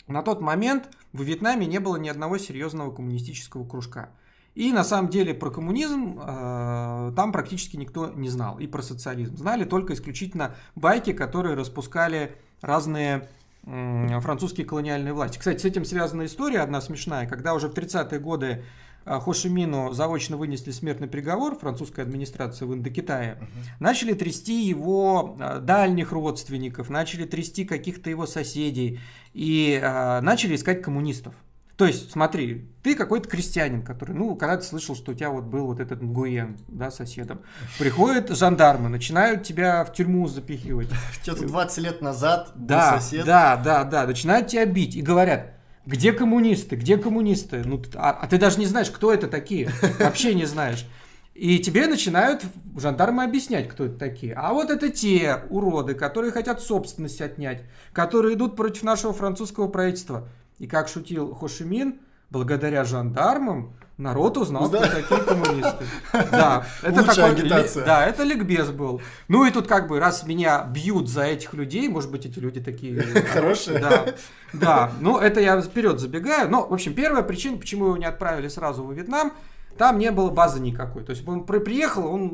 на 0.09 0.23
тот 0.23 0.41
момент 0.41 0.91
в 1.13 1.23
Вьетнаме 1.23 1.69
не 1.69 1.79
было 1.79 1.99
ни 1.99 2.09
одного 2.09 2.37
серьезного 2.37 2.93
коммунистического 2.93 3.65
кружка. 3.65 4.11
И 4.57 4.73
на 4.73 4.83
самом 4.83 5.09
деле 5.09 5.35
про 5.35 5.51
коммунизм 5.51 6.19
э, 6.21 7.13
там 7.15 7.31
практически 7.31 7.77
никто 7.77 8.09
не 8.09 8.29
знал. 8.29 8.59
И 8.59 8.67
про 8.67 8.83
социализм. 8.83 9.37
Знали 9.37 9.65
только 9.65 9.93
исключительно 9.93 10.57
байки, 10.75 11.13
которые 11.13 11.55
распускали 11.55 12.37
разные 12.61 13.29
французские 13.63 14.67
колониальные 14.67 15.13
власти. 15.13 15.39
Кстати, 15.39 15.61
с 15.61 15.65
этим 15.67 15.85
связана 15.85 16.25
история 16.25 16.61
одна 16.61 16.81
смешная, 16.81 17.27
когда 17.27 17.55
уже 17.55 17.69
в 17.69 17.75
30-е 17.75 18.19
годы 18.19 18.65
а, 19.05 19.21
Хошимину 19.21 19.93
заочно 19.93 20.37
вынесли 20.37 20.71
смертный 20.71 21.09
приговор 21.09 21.59
французской 21.59 22.01
администрации 22.01 22.65
в 22.65 22.75
Индокитае, 22.75 23.39
uh-huh. 23.41 23.47
начали 23.81 24.13
трясти 24.13 24.67
его 24.67 25.37
а, 25.39 25.59
дальних 25.59 26.13
родственников, 26.13 26.91
начали 26.91 27.25
трясти 27.25 27.65
каких-то 27.65 28.11
его 28.11 28.27
соседей 28.27 29.01
и 29.33 29.81
а, 29.83 30.21
начали 30.21 30.55
искать 30.55 30.83
коммунистов. 30.83 31.35
То 31.81 31.87
есть, 31.87 32.13
смотри, 32.13 32.69
ты 32.83 32.95
какой-то 32.95 33.27
крестьянин, 33.27 33.83
который, 33.83 34.15
ну, 34.15 34.37
когда 34.37 34.59
ты 34.59 34.65
слышал, 34.65 34.95
что 34.95 35.13
у 35.13 35.15
тебя 35.15 35.31
вот 35.31 35.45
был 35.45 35.65
вот 35.65 35.81
этот 35.81 36.03
Нгуен, 36.03 36.59
да, 36.69 36.91
соседом, 36.91 37.41
приходят 37.79 38.29
жандармы, 38.37 38.91
начинают 38.91 39.45
тебя 39.45 39.83
в 39.87 39.95
тюрьму 39.95 40.29
запихивать. 40.29 40.91
Что-то 41.23 41.47
20 41.47 41.79
лет 41.79 42.03
назад 42.03 42.53
был 42.55 42.67
Да, 42.67 43.01
сосед. 43.01 43.25
да, 43.25 43.57
да, 43.57 43.85
да, 43.85 44.07
начинают 44.07 44.49
тебя 44.49 44.67
бить 44.67 44.95
и 44.95 45.01
говорят, 45.01 45.55
где 45.87 46.13
коммунисты, 46.13 46.77
где 46.77 46.99
коммунисты? 46.99 47.63
Ну, 47.65 47.81
а, 47.95 48.11
а 48.11 48.27
ты 48.27 48.37
даже 48.37 48.59
не 48.59 48.67
знаешь, 48.67 48.91
кто 48.91 49.11
это 49.11 49.27
такие, 49.27 49.71
вообще 50.01 50.35
не 50.35 50.45
знаешь. 50.45 50.87
И 51.33 51.61
тебе 51.61 51.87
начинают 51.87 52.43
жандармы 52.77 53.25
объяснять, 53.25 53.69
кто 53.71 53.87
это 53.87 53.97
такие. 53.97 54.35
А 54.35 54.53
вот 54.53 54.69
это 54.69 54.91
те 54.91 55.45
уроды, 55.49 55.95
которые 55.95 56.31
хотят 56.31 56.61
собственность 56.61 57.23
отнять, 57.23 57.63
которые 57.95 58.35
идут 58.35 58.55
против 58.55 58.83
нашего 58.83 59.15
французского 59.15 59.69
правительства. 59.69 60.29
И 60.61 60.67
как 60.69 60.87
шутил 60.89 61.35
Хошимин, 61.35 61.99
благодаря 62.31 62.85
жандармам 62.85 63.73
народ 63.97 64.37
узнал, 64.39 64.69
Да. 64.71 64.79
кто 64.87 65.01
такие 65.01 65.21
коммунисты. 65.23 65.85
Да, 66.31 66.65
это 66.83 67.03
такой, 67.05 67.31
агитация. 67.33 67.85
да, 67.85 68.07
это 68.07 68.23
ликбез 68.23 68.71
был. 68.71 69.01
Ну 69.29 69.45
и 69.45 69.51
тут 69.51 69.67
как 69.67 69.89
бы, 69.89 69.99
раз 69.99 70.25
меня 70.27 70.63
бьют 70.65 71.09
за 71.09 71.23
этих 71.25 71.53
людей, 71.55 71.89
может 71.89 72.11
быть, 72.11 72.25
эти 72.27 72.39
люди 72.39 72.61
такие... 72.61 73.01
Хорошие. 73.33 73.79
Да, 73.81 74.15
да. 74.53 74.93
Ну, 75.01 75.19
это 75.19 75.41
я 75.41 75.61
вперед 75.61 75.99
забегаю. 75.99 76.49
Но, 76.51 76.67
в 76.67 76.73
общем, 76.73 76.95
первая 76.95 77.23
причина, 77.23 77.59
почему 77.59 77.87
его 77.87 77.97
не 77.97 78.07
отправили 78.07 78.49
сразу 78.49 78.85
во 78.85 78.93
Вьетнам, 78.95 79.33
там 79.77 79.99
не 79.99 80.11
было 80.11 80.31
базы 80.31 80.61
никакой. 80.61 81.05
То 81.05 81.11
есть 81.11 81.27
он 81.27 81.45
при- 81.45 81.59
приехал, 81.59 82.07
он, 82.07 82.29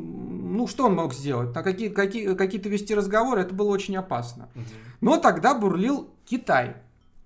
ну, 0.57 0.67
что 0.67 0.85
он 0.85 0.95
мог 0.95 1.13
сделать? 1.13 1.53
На 1.55 1.63
какие, 1.63 1.89
какие, 1.89 2.33
какие-то 2.35 2.69
вести 2.69 2.93
разговоры, 2.95 3.41
это 3.41 3.53
было 3.53 3.69
очень 3.69 3.95
опасно. 3.97 4.49
Но 5.01 5.17
тогда 5.17 5.53
бурлил 5.53 6.09
Китай. 6.25 6.77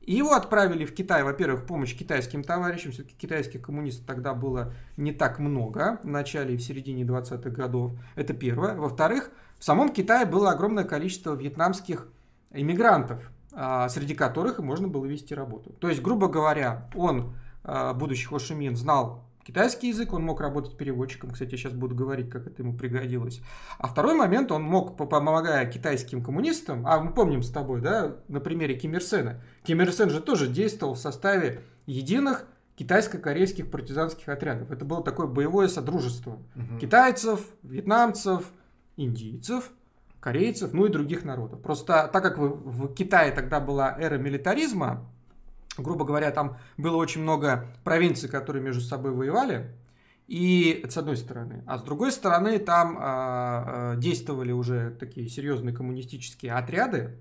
И 0.01 0.15
его 0.15 0.33
отправили 0.33 0.85
в 0.85 0.93
Китай, 0.93 1.23
во-первых, 1.23 1.61
в 1.61 1.65
помощь 1.65 1.95
китайским 1.95 2.43
товарищам. 2.43 2.91
Все-таки 2.91 3.15
китайских 3.15 3.61
коммунистов 3.61 4.05
тогда 4.05 4.33
было 4.33 4.73
не 4.97 5.11
так 5.11 5.37
много 5.39 5.99
в 6.03 6.07
начале 6.07 6.55
и 6.55 6.57
в 6.57 6.61
середине 6.61 7.03
20-х 7.03 7.49
годов. 7.51 7.91
Это 8.15 8.33
первое. 8.33 8.75
Во-вторых, 8.75 9.29
в 9.59 9.63
самом 9.63 9.89
Китае 9.89 10.25
было 10.25 10.51
огромное 10.51 10.85
количество 10.85 11.35
вьетнамских 11.35 12.07
иммигрантов, 12.51 13.31
а, 13.53 13.89
среди 13.89 14.15
которых 14.15 14.57
можно 14.59 14.87
было 14.87 15.05
вести 15.05 15.35
работу. 15.35 15.71
То 15.73 15.87
есть, 15.87 16.01
грубо 16.01 16.27
говоря, 16.27 16.89
он, 16.95 17.35
а, 17.63 17.93
будущий 17.93 18.25
Хо 18.25 18.39
Ши 18.39 18.55
Мин, 18.55 18.75
знал 18.75 19.23
китайский 19.51 19.89
язык, 19.89 20.13
он 20.13 20.23
мог 20.23 20.39
работать 20.39 20.77
переводчиком. 20.77 21.31
Кстати, 21.31 21.51
я 21.51 21.57
сейчас 21.57 21.73
буду 21.73 21.93
говорить, 21.93 22.29
как 22.29 22.47
это 22.47 22.61
ему 22.61 22.73
пригодилось. 22.77 23.41
А 23.79 23.87
второй 23.87 24.15
момент, 24.15 24.51
он 24.51 24.63
мог, 24.63 24.95
по- 24.95 25.05
помогая 25.05 25.69
китайским 25.69 26.23
коммунистам, 26.23 26.87
а 26.87 26.99
мы 26.99 27.13
помним 27.13 27.43
с 27.43 27.49
тобой, 27.51 27.81
да, 27.81 28.15
на 28.29 28.39
примере 28.39 28.75
Ким 28.75 28.93
Ир 28.95 29.03
Сена. 29.03 29.41
Ким 29.63 29.81
Ир 29.81 29.91
Сен 29.91 30.09
же 30.09 30.21
тоже 30.21 30.47
действовал 30.47 30.93
в 30.93 30.99
составе 30.99 31.61
единых 31.85 32.45
китайско-корейских 32.77 33.69
партизанских 33.69 34.29
отрядов. 34.29 34.71
Это 34.71 34.85
было 34.85 35.03
такое 35.03 35.27
боевое 35.27 35.67
содружество 35.67 36.39
Мгм. 36.55 36.79
китайцев, 36.79 37.45
вьетнамцев, 37.63 38.45
индийцев, 38.95 39.71
корейцев, 40.21 40.71
ну 40.73 40.85
и 40.85 40.89
других 40.89 41.25
народов. 41.25 41.61
Просто 41.61 42.09
так 42.13 42.23
как 42.23 42.37
в, 42.37 42.47
в 42.87 42.93
Китае 42.93 43.31
тогда 43.31 43.59
была 43.59 43.95
эра 43.99 44.17
милитаризма, 44.17 45.10
грубо 45.81 46.05
говоря, 46.05 46.31
там 46.31 46.57
было 46.77 46.97
очень 46.97 47.21
много 47.21 47.67
провинций, 47.83 48.29
которые 48.29 48.63
между 48.63 48.81
собой 48.81 49.11
воевали, 49.11 49.71
и 50.27 50.85
с 50.87 50.95
одной 50.97 51.17
стороны. 51.17 51.63
А 51.67 51.77
с 51.77 51.83
другой 51.83 52.11
стороны, 52.11 52.57
там 52.57 52.97
а, 52.99 53.95
действовали 53.97 54.51
уже 54.51 54.91
такие 54.91 55.27
серьезные 55.27 55.75
коммунистические 55.75 56.53
отряды. 56.53 57.17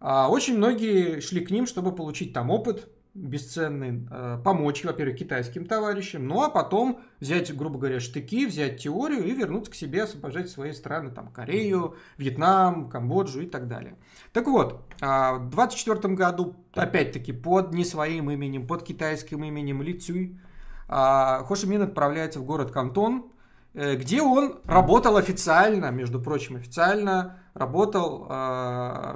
А, 0.00 0.30
очень 0.30 0.56
многие 0.56 1.20
шли 1.20 1.44
к 1.44 1.50
ним, 1.50 1.66
чтобы 1.66 1.94
получить 1.94 2.32
там 2.32 2.50
опыт 2.50 2.88
бесценный, 3.18 4.06
а, 4.10 4.38
помочь, 4.38 4.84
во-первых, 4.84 5.18
китайским 5.18 5.66
товарищам, 5.66 6.26
ну 6.26 6.42
а 6.42 6.50
потом 6.50 7.00
взять, 7.20 7.54
грубо 7.56 7.78
говоря, 7.78 8.00
штыки, 8.00 8.46
взять 8.46 8.80
теорию 8.80 9.24
и 9.24 9.32
вернуться 9.32 9.72
к 9.72 9.74
себе, 9.74 10.04
освобождать 10.04 10.48
свои 10.50 10.72
страны, 10.72 11.10
там, 11.10 11.28
Корею, 11.28 11.96
Вьетнам, 12.16 12.88
Камбоджу 12.88 13.40
и 13.40 13.46
так 13.46 13.68
далее. 13.68 13.96
Так 14.32 14.46
вот, 14.46 14.82
а, 15.00 15.34
в 15.34 15.50
24 15.50 16.14
году, 16.14 16.56
опять-таки, 16.74 17.32
под 17.32 17.72
не 17.72 17.84
своим 17.84 18.30
именем, 18.30 18.66
под 18.66 18.84
китайским 18.84 19.42
именем 19.44 19.82
Ли 19.82 19.94
Цюй, 19.94 20.38
а, 20.88 21.44
Хо 21.44 21.54
Ши 21.54 21.66
Мин 21.66 21.82
отправляется 21.82 22.40
в 22.40 22.44
город 22.44 22.70
Кантон, 22.70 23.26
э, 23.26 23.28
где 23.78 24.22
он 24.22 24.58
работал 24.64 25.16
официально, 25.16 25.90
между 25.90 26.20
прочим, 26.20 26.56
официально 26.56 27.38
работал 27.54 28.26
а, 28.28 29.14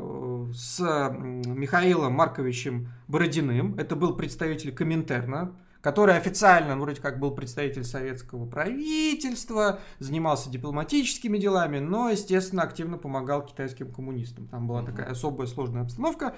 с 0.55 0.79
Михаилом 1.19 2.13
Марковичем 2.13 2.89
Бородиным. 3.09 3.77
Это 3.79 3.97
был 3.97 4.15
представитель 4.15 4.73
Коминтерна, 4.73 5.57
который 5.81 6.17
официально, 6.17 6.77
ну, 6.77 6.83
вроде 6.83 7.01
как 7.01 7.19
был 7.19 7.33
представитель 7.33 7.83
советского 7.83 8.47
правительства, 8.47 9.81
занимался 9.99 10.49
дипломатическими 10.49 11.39
делами, 11.39 11.81
но, 11.81 12.11
естественно, 12.11 12.63
активно 12.63 12.99
помогал 12.99 13.45
китайским 13.45 13.93
коммунистам. 13.93 14.47
Там 14.47 14.69
была 14.69 14.85
такая 14.85 15.11
особая 15.11 15.49
сложная 15.49 15.83
обстановка. 15.83 16.37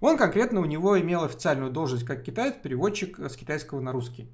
Он 0.00 0.16
конкретно 0.16 0.60
у 0.60 0.64
него 0.64 0.98
имел 0.98 1.24
официальную 1.24 1.70
должность 1.70 2.04
как 2.04 2.22
китаец, 2.22 2.54
переводчик 2.62 3.18
с 3.18 3.36
китайского 3.36 3.80
на 3.80 3.92
русский. 3.92 4.30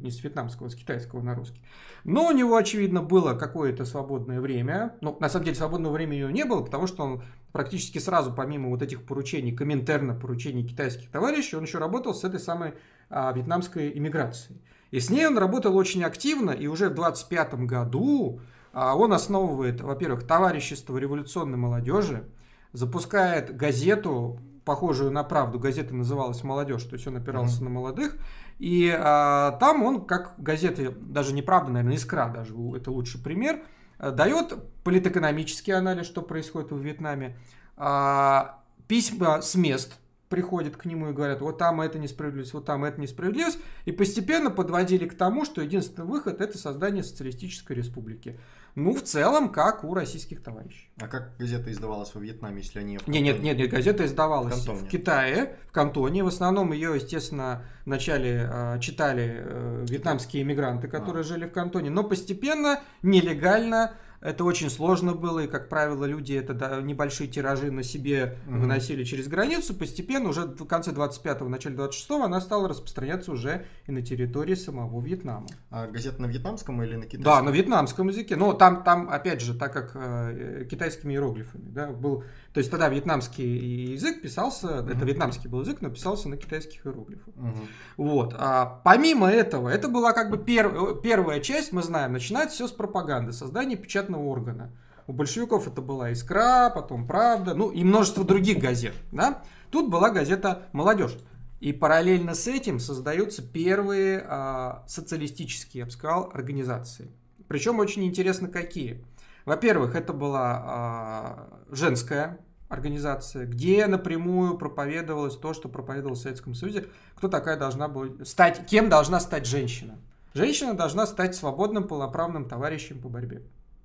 Не 0.00 0.10
с 0.10 0.22
вьетнамского, 0.22 0.68
а 0.68 0.70
с 0.70 0.74
китайского 0.74 1.22
на 1.22 1.34
русский. 1.34 1.60
Но 2.04 2.28
у 2.28 2.32
него, 2.32 2.56
очевидно, 2.56 3.02
было 3.02 3.34
какое-то 3.34 3.84
свободное 3.84 4.40
время. 4.40 4.94
Ну, 5.00 5.16
на 5.20 5.28
самом 5.28 5.46
деле, 5.46 5.56
свободного 5.56 5.92
времени 5.92 6.22
у 6.22 6.28
него 6.28 6.30
не 6.30 6.44
было, 6.44 6.62
потому 6.62 6.86
что 6.86 7.04
он 7.04 7.22
практически 7.52 7.98
сразу, 7.98 8.32
помимо 8.32 8.68
вот 8.68 8.82
этих 8.82 9.04
поручений, 9.04 9.54
коминтерна, 9.54 10.14
поручений 10.14 10.66
китайских 10.66 11.10
товарищей, 11.10 11.56
он 11.56 11.64
еще 11.64 11.78
работал 11.78 12.14
с 12.14 12.24
этой 12.24 12.40
самой 12.40 12.74
а, 13.10 13.32
вьетнамской 13.32 13.96
иммиграцией. 13.96 14.60
И 14.90 15.00
с 15.00 15.10
ней 15.10 15.26
он 15.26 15.38
работал 15.38 15.76
очень 15.76 16.04
активно, 16.04 16.50
и 16.50 16.66
уже 16.66 16.88
в 16.88 16.94
25 16.94 17.54
году 17.66 18.40
а, 18.72 18.96
он 18.96 19.12
основывает, 19.12 19.80
во-первых, 19.80 20.26
товарищество 20.26 20.98
революционной 20.98 21.58
молодежи, 21.58 22.28
запускает 22.72 23.56
газету, 23.56 24.40
похожую 24.64 25.10
на 25.10 25.24
правду. 25.24 25.58
Газета 25.58 25.94
называлась 25.94 26.42
«Молодежь», 26.42 26.84
то 26.84 26.94
есть 26.94 27.06
он 27.06 27.16
опирался 27.16 27.62
на 27.62 27.70
молодых. 27.70 28.16
И 28.58 28.94
а, 28.96 29.52
там 29.60 29.82
он, 29.82 30.04
как 30.04 30.34
газеты, 30.38 30.90
даже 30.90 31.34
не 31.34 31.42
правда, 31.42 31.72
наверное, 31.72 31.96
«Искра» 31.96 32.28
даже, 32.28 32.54
это 32.76 32.90
лучший 32.90 33.20
пример, 33.20 33.62
а, 33.98 34.10
дает 34.10 34.54
политэкономический 34.84 35.72
анализ, 35.72 36.06
что 36.06 36.22
происходит 36.22 36.70
в 36.70 36.78
Вьетнаме, 36.78 37.36
а, 37.76 38.62
письма 38.86 39.42
с 39.42 39.54
мест 39.54 39.98
приходят 40.28 40.76
к 40.76 40.84
нему 40.84 41.10
и 41.10 41.12
говорят, 41.12 41.40
вот 41.40 41.58
там 41.58 41.80
это 41.80 41.98
несправедливость, 41.98 42.54
вот 42.54 42.64
там 42.64 42.84
это 42.84 43.00
несправедливость, 43.00 43.58
и 43.84 43.92
постепенно 43.92 44.50
подводили 44.50 45.06
к 45.06 45.16
тому, 45.16 45.44
что 45.44 45.62
единственный 45.62 46.06
выход 46.06 46.40
это 46.40 46.58
создание 46.58 47.04
социалистической 47.04 47.76
республики. 47.76 48.40
Ну, 48.74 48.92
в 48.92 49.02
целом, 49.02 49.50
как 49.50 49.84
у 49.84 49.94
российских 49.94 50.42
товарищей. 50.42 50.90
А 51.00 51.06
как 51.06 51.36
газета 51.38 51.70
издавалась 51.70 52.12
во 52.14 52.20
Вьетнаме, 52.20 52.62
если 52.62 52.80
они 52.80 52.98
в 52.98 53.06
Не, 53.06 53.20
нет, 53.20 53.40
нет, 53.40 53.56
нет, 53.56 53.70
газета 53.70 54.04
издавалась 54.04 54.54
В 54.54 54.66
Кантоне. 54.66 54.88
в 54.88 54.90
Китае, 54.90 55.56
в 55.68 55.72
Кантоне. 55.72 56.24
В 56.24 56.26
основном 56.26 56.72
ее, 56.72 56.96
естественно, 56.96 57.64
вначале 57.84 58.48
э, 58.50 58.80
читали 58.80 59.44
э, 59.44 59.84
вьетнамские 59.88 60.42
иммигранты, 60.42 60.88
которые 60.88 61.22
жили 61.22 61.46
в 61.46 61.52
Кантоне, 61.52 61.90
но 61.90 62.02
постепенно, 62.02 62.80
нелегально, 63.02 63.92
это 64.24 64.42
очень 64.44 64.70
сложно 64.70 65.12
было, 65.12 65.40
и, 65.40 65.46
как 65.46 65.68
правило, 65.68 66.06
люди 66.06 66.32
это 66.32 66.54
да, 66.54 66.80
небольшие 66.80 67.28
тиражи 67.28 67.70
на 67.70 67.82
себе 67.82 68.38
Мгм. 68.46 68.62
выносили 68.62 69.04
через 69.04 69.28
границу. 69.28 69.74
Постепенно, 69.74 70.30
уже 70.30 70.46
в 70.46 70.64
конце 70.64 70.92
25-го, 70.92 71.46
начале 71.50 71.76
26-го, 71.76 72.24
она 72.24 72.40
стала 72.40 72.66
распространяться 72.66 73.32
уже 73.32 73.66
и 73.86 73.92
на 73.92 74.00
территории 74.00 74.54
самого 74.54 74.98
Вьетнама. 75.02 75.46
А 75.70 75.86
газета 75.88 76.22
на 76.22 76.26
вьетнамском 76.26 76.82
или 76.82 76.96
на 76.96 77.04
китайском? 77.04 77.24
Да, 77.24 77.42
на 77.42 77.50
вьетнамском 77.50 78.08
языке. 78.08 78.36
Но 78.36 78.54
там, 78.54 78.82
там, 78.82 79.10
опять 79.10 79.42
же, 79.42 79.52
так 79.52 79.74
как 79.74 79.90
э, 79.94 80.66
китайскими 80.70 81.12
иероглифами, 81.12 81.68
да, 81.68 81.88
был, 81.88 82.24
то 82.54 82.58
есть 82.58 82.70
тогда 82.70 82.88
вьетнамский 82.88 83.92
язык 83.94 84.22
писался, 84.22 84.68
это 84.68 84.94
Мгм. 84.94 85.06
вьетнамский 85.06 85.50
был 85.50 85.62
язык, 85.62 85.80
но 85.80 85.90
писался 85.90 86.28
на 86.28 86.36
китайских 86.36 86.86
иероглифах. 86.86 87.34
Мгм. 87.34 87.66
Вот. 87.96 88.34
А 88.38 88.80
помимо 88.84 89.28
этого, 89.28 89.68
это 89.68 89.88
была 89.88 90.12
как 90.12 90.30
бы 90.30 90.36
пер- 90.36 91.00
первая 91.02 91.40
часть, 91.40 91.72
мы 91.72 91.82
знаем, 91.82 92.12
начинается 92.12 92.54
все 92.54 92.68
с 92.68 92.70
пропаганды, 92.70 93.32
создания 93.32 93.74
печатного 93.74 94.22
органа. 94.22 94.70
У 95.08 95.12
большевиков 95.12 95.66
это 95.66 95.82
была 95.82 96.12
«Искра», 96.12 96.70
потом 96.70 97.08
«Правда», 97.08 97.54
ну 97.54 97.70
и 97.70 97.82
множество 97.82 98.22
других 98.24 98.60
газет. 98.60 98.94
Да? 99.10 99.42
Тут 99.70 99.90
была 99.90 100.10
газета 100.10 100.68
«Молодежь». 100.72 101.18
И 101.58 101.72
параллельно 101.72 102.34
с 102.34 102.46
этим 102.46 102.78
создаются 102.78 103.42
первые 103.42 104.24
а, 104.28 104.84
социалистические, 104.86 105.80
я 105.80 105.84
бы 105.86 105.90
сказал, 105.90 106.30
организации. 106.32 107.10
Причем 107.48 107.80
очень 107.80 108.04
интересно 108.04 108.48
какие. 108.48 109.04
Во-первых, 109.44 109.94
это 109.94 110.12
была 110.12 110.62
а, 110.64 111.60
женская 111.70 112.38
организация, 112.68 113.46
где 113.46 113.86
напрямую 113.86 114.56
проповедовалось 114.56 115.36
то, 115.36 115.52
что 115.54 115.68
проповедовалось 115.68 116.20
в 116.20 116.22
Советском 116.22 116.54
Союзе, 116.54 116.86
кто 117.14 117.28
такая 117.28 117.58
должна 117.58 117.88
быть, 117.88 118.26
стать, 118.26 118.66
кем 118.66 118.88
должна 118.88 119.20
стать 119.20 119.46
женщина. 119.46 119.98
Женщина 120.32 120.74
должна 120.74 121.06
стать 121.06 121.36
свободным, 121.36 121.86
полноправным 121.86 122.48
товарищем 122.48 123.00
по 123.00 123.08
борьбе. 123.08 123.42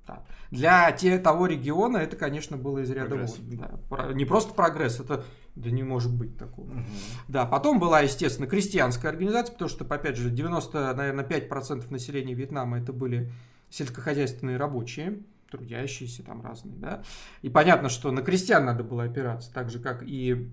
Да. 0.07 0.23
Для 0.49 0.91
те, 0.91 1.19
того 1.19 1.45
региона 1.45 1.97
это, 1.97 2.15
конечно, 2.15 2.57
было 2.57 2.79
из 2.79 2.89
ряда 2.89 3.09
Прогресс. 3.09 3.37
вон. 3.37 3.57
Да. 3.59 3.71
Про- 3.89 4.13
Не 4.13 4.25
просто 4.25 4.53
прогресс, 4.55 4.99
это 4.99 5.23
да 5.55 5.69
не 5.69 5.83
может 5.83 6.11
быть 6.11 6.35
такого. 6.37 6.65
Мгм. 6.65 6.85
Да, 7.27 7.45
потом 7.45 7.79
была, 7.79 7.99
естественно, 7.99 8.47
крестьянская 8.47 9.11
организация, 9.11 9.53
потому 9.53 9.69
что, 9.69 9.85
опять 9.85 10.15
же, 10.15 10.31
90, 10.31 10.93
наверное, 10.95 11.23
5% 11.23 11.91
населения 11.91 12.33
Вьетнама 12.33 12.79
это 12.79 12.91
были 12.91 13.31
сельскохозяйственные 13.69 14.57
рабочие, 14.57 15.19
трудящиеся 15.51 16.23
там 16.23 16.41
разные, 16.41 16.75
да. 16.77 17.03
И 17.41 17.49
понятно, 17.49 17.89
что 17.89 18.11
на 18.11 18.21
крестьян 18.21 18.65
надо 18.65 18.83
было 18.83 19.03
опираться, 19.03 19.53
так 19.53 19.69
же, 19.69 19.79
как 19.79 20.03
и 20.03 20.51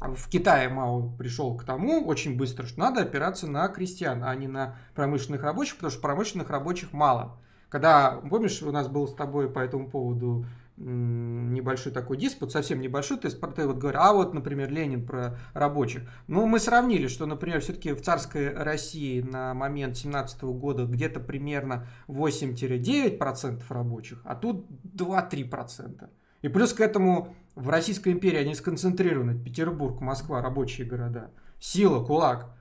в 0.00 0.28
Китае 0.28 0.68
Мао 0.68 1.08
пришел 1.16 1.56
к 1.56 1.64
тому 1.64 2.06
очень 2.06 2.36
быстро, 2.36 2.66
что 2.66 2.80
надо 2.80 3.02
опираться 3.02 3.46
на 3.46 3.68
крестьян, 3.68 4.22
а 4.24 4.34
не 4.34 4.46
на 4.46 4.76
промышленных 4.94 5.42
рабочих, 5.42 5.76
потому 5.76 5.90
что 5.90 6.00
промышленных 6.00 6.50
рабочих 6.50 6.92
мало. 6.92 7.38
Когда, 7.68 8.20
помнишь, 8.28 8.62
у 8.62 8.72
нас 8.72 8.88
был 8.88 9.06
с 9.06 9.14
тобой 9.14 9.48
по 9.48 9.60
этому 9.60 9.88
поводу 9.88 10.44
небольшой 10.80 11.92
такой 11.92 12.16
диспут, 12.16 12.52
совсем 12.52 12.80
небольшой, 12.80 13.18
ты, 13.18 13.28
ты 13.28 13.66
вот 13.66 13.76
говорил, 13.76 14.00
а 14.00 14.12
вот, 14.14 14.32
например, 14.32 14.70
Ленин 14.70 15.06
про 15.06 15.38
рабочих. 15.52 16.02
Ну, 16.26 16.46
мы 16.46 16.58
сравнили, 16.58 17.06
что, 17.06 17.26
например, 17.26 17.60
все-таки 17.60 17.92
в 17.92 18.00
царской 18.00 18.52
России 18.52 19.20
на 19.20 19.52
момент 19.52 19.96
17 19.96 20.42
года 20.42 20.86
где-то 20.86 21.20
примерно 21.20 21.86
8-9% 22.08 23.62
рабочих, 23.68 24.20
а 24.24 24.34
тут 24.34 24.66
2-3%. 24.96 26.08
И 26.42 26.48
плюс 26.48 26.72
к 26.72 26.80
этому 26.80 27.36
в 27.54 27.68
Российской 27.68 28.12
империи 28.12 28.38
они 28.38 28.54
сконцентрированы, 28.54 29.38
Петербург, 29.38 30.00
Москва, 30.00 30.40
рабочие 30.40 30.86
города, 30.86 31.30
сила, 31.58 32.02
кулак, 32.02 32.54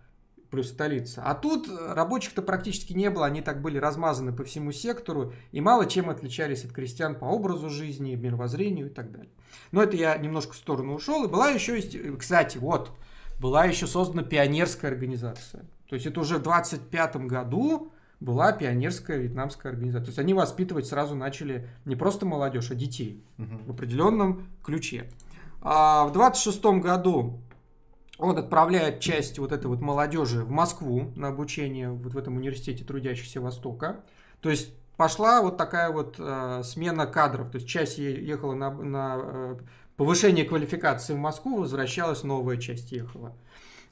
плюс 0.49 0.69
столица. 0.69 1.21
А 1.23 1.35
тут 1.35 1.67
э, 1.69 1.93
рабочих-то 1.93 2.41
практически 2.41 2.93
не 2.93 3.09
было, 3.09 3.25
они 3.25 3.41
так 3.41 3.61
были 3.61 3.77
размазаны 3.77 4.33
по 4.33 4.43
всему 4.43 4.71
сектору 4.71 5.33
и 5.51 5.61
мало 5.61 5.85
чем 5.85 6.09
отличались 6.09 6.65
от 6.65 6.71
крестьян 6.71 7.15
по 7.15 7.25
образу 7.25 7.69
жизни, 7.69 8.15
мировоззрению 8.15 8.87
и 8.87 8.89
так 8.89 9.11
далее. 9.11 9.29
Но 9.71 9.83
это 9.83 9.95
я 9.95 10.17
немножко 10.17 10.53
в 10.53 10.57
сторону 10.57 10.95
ушел. 10.95 11.23
И 11.25 11.27
была 11.27 11.49
еще, 11.49 11.79
э, 11.79 12.15
кстати, 12.17 12.57
вот, 12.57 12.91
была 13.39 13.65
еще 13.65 13.87
создана 13.87 14.23
пионерская 14.23 14.91
организация. 14.91 15.65
То 15.87 15.95
есть 15.95 16.05
это 16.05 16.19
уже 16.19 16.37
в 16.37 16.43
25 16.43 17.15
году 17.27 17.91
была 18.19 18.51
пионерская 18.51 19.17
вьетнамская 19.17 19.71
организация. 19.71 20.05
То 20.05 20.09
есть 20.09 20.19
они 20.19 20.33
воспитывать 20.33 20.87
сразу 20.87 21.15
начали 21.15 21.69
не 21.85 21.95
просто 21.95 22.25
молодежь, 22.25 22.69
а 22.71 22.75
детей 22.75 23.23
Мгм. 23.37 23.65
в 23.65 23.71
определенном 23.71 24.47
ключе. 24.63 25.09
А 25.61 26.05
в 26.05 26.11
26 26.13 26.79
году 26.81 27.39
он 28.19 28.37
отправляет 28.37 28.99
часть 28.99 29.39
вот 29.39 29.51
этой 29.51 29.67
вот 29.67 29.79
молодежи 29.79 30.43
в 30.43 30.51
Москву 30.51 31.11
на 31.15 31.29
обучение 31.29 31.89
вот 31.89 32.13
в 32.13 32.17
этом 32.17 32.35
университете 32.35 32.83
трудящихся 32.83 33.39
Востока. 33.39 34.01
То 34.41 34.49
есть 34.49 34.73
пошла 34.97 35.41
вот 35.41 35.57
такая 35.57 35.89
вот 35.89 36.15
э, 36.19 36.61
смена 36.63 37.07
кадров. 37.07 37.49
То 37.49 37.55
есть 37.55 37.67
часть 37.67 37.97
ехала 37.97 38.53
на, 38.53 38.71
на, 38.71 39.19
э, 39.21 39.57
повышение 39.95 40.43
квалификации 40.43 41.13
в 41.13 41.17
Москву, 41.17 41.61
возвращалась 41.61 42.23
новая 42.23 42.57
часть 42.57 42.91
ехала. 42.91 43.33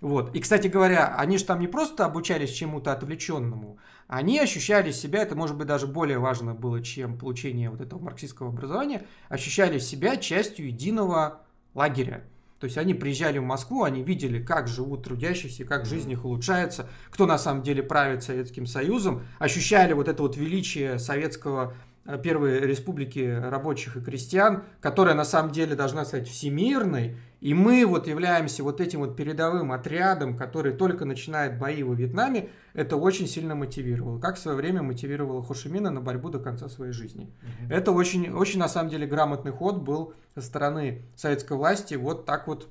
Вот. 0.02 0.36
И, 0.36 0.42
кстати 0.42 0.68
говоря, 0.68 1.16
они 1.18 1.38
же 1.38 1.46
там 1.46 1.60
не 1.60 1.68
просто 1.68 2.06
обучались 2.06 2.52
чему-то 2.52 2.92
отвлеченному, 2.92 3.80
они 4.08 4.40
ощущали 4.40 4.92
себя, 4.92 5.22
это 5.22 5.36
может 5.36 5.58
быть 5.58 5.68
даже 5.68 5.88
более 5.88 6.20
важно 6.20 6.54
было, 6.54 6.84
чем 6.84 7.18
получение 7.18 7.70
вот 7.70 7.82
этого 7.82 8.00
марксистского 8.00 8.50
образования, 8.50 9.08
ощущали 9.28 9.80
себя 9.80 10.18
частью 10.18 10.68
единого 10.68 11.42
лагеря. 11.74 12.24
То 12.60 12.66
есть 12.66 12.78
они 12.78 12.94
приезжали 12.94 13.38
в 13.38 13.44
Москву, 13.44 13.84
они 13.84 14.02
видели, 14.04 14.42
как 14.42 14.68
живут 14.68 15.04
трудящиеся, 15.04 15.64
как 15.66 15.86
жизнь 15.86 16.12
их 16.12 16.26
улучшается, 16.26 16.88
кто 17.10 17.26
на 17.26 17.38
самом 17.38 17.62
деле 17.62 17.84
правит 17.84 18.24
Советским 18.24 18.66
Союзом, 18.66 19.24
ощущали 19.38 19.94
вот 19.94 20.08
это 20.08 20.24
вот 20.24 20.38
величие 20.38 20.98
советского 20.98 21.76
первой 22.24 22.62
республики 22.62 23.20
рабочих 23.20 23.98
и 23.98 24.02
крестьян, 24.02 24.64
которая 24.80 25.14
на 25.14 25.26
самом 25.26 25.52
деле 25.52 25.76
должна 25.76 26.06
стать 26.06 26.30
всемирной, 26.30 27.18
и 27.42 27.54
мы 27.54 27.86
вот 27.86 28.08
являемся 28.08 28.64
вот 28.64 28.80
этим 28.80 29.00
вот 29.00 29.16
передовым 29.18 29.74
отрядом, 29.74 30.38
который 30.38 30.72
только 30.72 31.04
начинает 31.06 31.60
бои 31.60 31.84
во 31.84 31.94
Вьетнаме, 31.94 32.50
это 32.74 32.96
очень 32.96 33.28
сильно 33.28 33.56
мотивировало. 33.56 34.20
Как 34.20 34.38
в 34.38 34.40
свое 34.40 34.56
время 34.56 34.82
мотивировало 34.82 35.44
Хошимина 35.44 35.92
на 35.92 36.00
борьбу 36.00 36.30
до 36.30 36.40
конца 36.40 36.70
своей 36.70 36.94
жизни. 36.94 37.30
Мгм. 37.42 37.72
Это 37.72 37.92
очень, 37.92 38.30
очень 38.30 38.60
на 38.60 38.70
самом 38.70 38.90
деле 38.90 39.06
грамотный 39.06 39.52
ход 39.52 39.82
был 39.82 40.14
со 40.34 40.42
стороны 40.42 41.04
советской 41.16 41.58
власти 41.58 41.96
вот 41.96 42.26
так 42.26 42.48
вот 42.48 42.70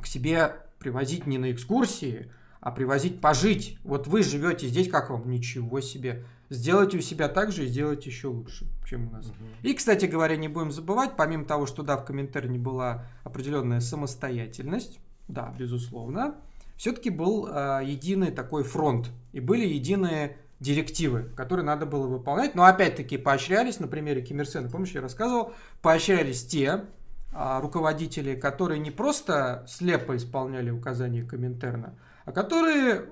к 0.00 0.06
себе 0.06 0.56
привозить 0.78 1.26
не 1.26 1.38
на 1.38 1.50
экскурсии, 1.52 2.30
а 2.60 2.70
привозить 2.70 3.20
пожить. 3.20 3.78
Вот 3.84 4.06
вы 4.06 4.22
живете 4.22 4.68
здесь, 4.68 4.88
как 4.88 5.10
вам? 5.10 5.30
Ничего 5.30 5.80
себе. 5.80 6.24
Сделайте 6.50 6.98
у 6.98 7.00
себя 7.00 7.28
так 7.28 7.52
же 7.52 7.64
и 7.64 7.68
сделайте 7.68 8.10
еще 8.10 8.26
лучше, 8.26 8.66
чем 8.84 9.08
у 9.08 9.12
нас. 9.12 9.26
Мгм. 9.26 9.34
И, 9.62 9.72
кстати 9.72 10.06
говоря, 10.06 10.36
не 10.36 10.48
будем 10.48 10.72
забывать, 10.72 11.12
помимо 11.16 11.44
того, 11.44 11.66
что 11.66 11.82
да, 11.84 11.96
в 11.96 12.04
Коминтерне 12.04 12.58
была 12.58 13.06
определенная 13.22 13.80
самостоятельность, 13.80 14.98
да, 15.28 15.54
безусловно, 15.56 16.34
все-таки 16.76 17.10
был 17.10 17.46
э, 17.46 17.82
единый 17.84 18.32
такой 18.32 18.64
фронт 18.64 19.10
и 19.32 19.38
были 19.38 19.64
единые 19.64 20.38
директивы, 20.58 21.30
которые 21.36 21.64
надо 21.64 21.86
было 21.86 22.06
выполнять. 22.06 22.54
Но 22.54 22.64
опять-таки 22.64 23.16
поощрялись, 23.16 23.80
на 23.80 23.86
примере 23.86 24.20
Ким 24.20 24.40
Ир 24.40 24.48
Сена, 24.48 24.68
помнишь, 24.68 24.90
я 24.90 25.00
рассказывал, 25.00 25.52
поощрялись 25.82 26.44
те 26.44 26.84
а, 27.32 27.60
руководители, 27.60 28.34
которые 28.34 28.80
не 28.80 28.90
просто 28.90 29.64
слепо 29.68 30.16
исполняли 30.16 30.70
указания 30.70 31.22
Коминтерна, 31.22 31.94
а 32.24 32.32
которые 32.32 33.06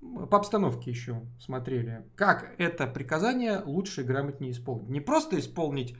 по 0.00 0.36
обстановке 0.36 0.90
еще 0.90 1.22
смотрели, 1.40 2.04
как 2.14 2.54
это 2.58 2.86
приказание 2.86 3.62
лучше 3.64 4.02
и 4.02 4.04
грамотнее 4.04 4.52
исполнить. 4.52 4.88
Не 4.88 5.00
просто 5.00 5.38
исполнить, 5.38 5.96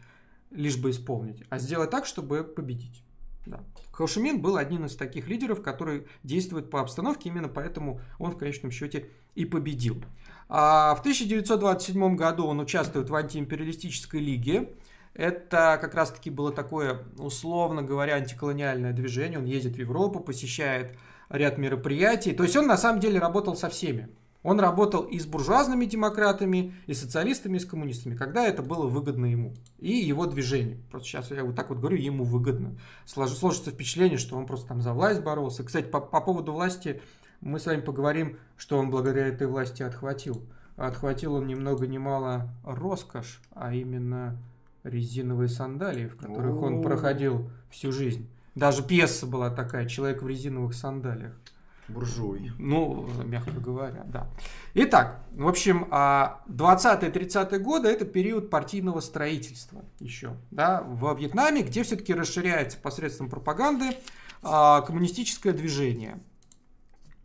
лишь 0.50 0.76
бы 0.76 0.90
исполнить, 0.90 1.42
а 1.50 1.58
сделать 1.58 1.90
так, 1.90 2.06
чтобы 2.06 2.44
победить. 2.44 3.02
Да. 3.46 3.60
Хаушимин 3.92 4.40
был 4.40 4.56
одним 4.56 4.84
из 4.84 4.94
таких 4.94 5.26
лидеров, 5.26 5.62
который 5.62 6.06
действует 6.22 6.70
по 6.70 6.80
обстановке, 6.80 7.30
именно 7.30 7.48
поэтому 7.48 8.00
он 8.18 8.32
в 8.32 8.38
конечном 8.38 8.70
счете 8.70 9.08
и 9.34 9.44
победил. 9.44 10.02
А 10.48 10.94
в 10.94 11.00
1927 11.00 12.16
году 12.16 12.46
он 12.46 12.60
участвует 12.60 13.10
в 13.10 13.14
антиимпериалистической 13.14 14.20
лиге. 14.20 14.74
Это 15.14 15.78
как 15.80 15.94
раз-таки 15.94 16.30
было 16.30 16.52
такое, 16.52 17.06
условно 17.16 17.82
говоря, 17.82 18.14
антиколониальное 18.14 18.92
движение. 18.92 19.38
Он 19.38 19.46
ездит 19.46 19.76
в 19.76 19.78
Европу, 19.78 20.20
посещает 20.20 20.96
ряд 21.28 21.58
мероприятий. 21.58 22.32
То 22.32 22.42
есть 22.42 22.56
он 22.56 22.66
на 22.66 22.76
самом 22.76 23.00
деле 23.00 23.18
работал 23.18 23.56
со 23.56 23.68
всеми. 23.68 24.08
Он 24.44 24.60
работал 24.60 25.02
и 25.02 25.18
с 25.18 25.26
буржуазными 25.26 25.84
демократами, 25.84 26.72
и 26.86 26.94
с 26.94 27.00
социалистами, 27.00 27.56
и 27.56 27.60
с 27.60 27.66
коммунистами, 27.66 28.14
когда 28.14 28.46
это 28.46 28.62
было 28.62 28.86
выгодно 28.86 29.26
ему 29.26 29.54
и 29.78 29.92
его 29.92 30.26
движению. 30.26 30.78
Просто 30.90 31.08
сейчас 31.08 31.30
я 31.32 31.44
вот 31.44 31.56
так 31.56 31.70
вот 31.70 31.78
говорю, 31.78 31.96
ему 31.96 32.24
выгодно. 32.24 32.78
Слож- 33.04 33.34
Сложится 33.34 33.72
впечатление, 33.72 34.16
что 34.16 34.36
он 34.36 34.46
просто 34.46 34.68
там 34.68 34.80
за 34.80 34.92
власть 34.92 35.22
боролся. 35.22 35.64
Кстати, 35.64 35.86
по, 35.86 36.00
по 36.00 36.20
поводу 36.20 36.52
власти 36.52 37.02
мы 37.40 37.58
с 37.58 37.66
вами 37.66 37.80
поговорим, 37.80 38.38
что 38.56 38.78
он 38.78 38.90
благодаря 38.90 39.26
этой 39.26 39.48
власти 39.48 39.82
отхватил. 39.82 40.42
Отхватил 40.76 41.34
он 41.34 41.48
ни 41.48 41.56
много 41.56 41.88
ни 41.88 41.98
мало 41.98 42.48
роскошь, 42.64 43.40
а 43.50 43.74
именно 43.74 44.38
резиновые 44.84 45.48
сандалии, 45.48 46.06
в 46.06 46.16
которых 46.16 46.62
он 46.62 46.78
О. 46.78 46.82
проходил 46.82 47.50
всю 47.70 47.90
жизнь. 47.90 48.28
Даже 48.58 48.82
пьеса 48.82 49.24
была 49.24 49.50
такая 49.50 49.86
«Человек 49.86 50.20
в 50.20 50.26
резиновых 50.26 50.74
сандалиях». 50.74 51.32
Буржуй. 51.86 52.50
Ну, 52.58 53.08
мягко 53.24 53.52
говоря, 53.52 54.02
да. 54.04 54.28
Итак, 54.74 55.20
в 55.30 55.46
общем, 55.46 55.86
а 55.92 56.42
20-30 56.48 57.56
годы 57.60 57.88
это 57.88 58.04
период 58.04 58.50
партийного 58.50 58.98
строительства 58.98 59.84
еще, 60.00 60.36
да, 60.50 60.82
во 60.82 61.14
Вьетнаме, 61.14 61.62
где 61.62 61.84
все-таки 61.84 62.12
расширяется 62.12 62.78
посредством 62.78 63.30
пропаганды 63.30 63.96
а, 64.42 64.80
коммунистическое 64.80 65.52
движение. 65.52 66.18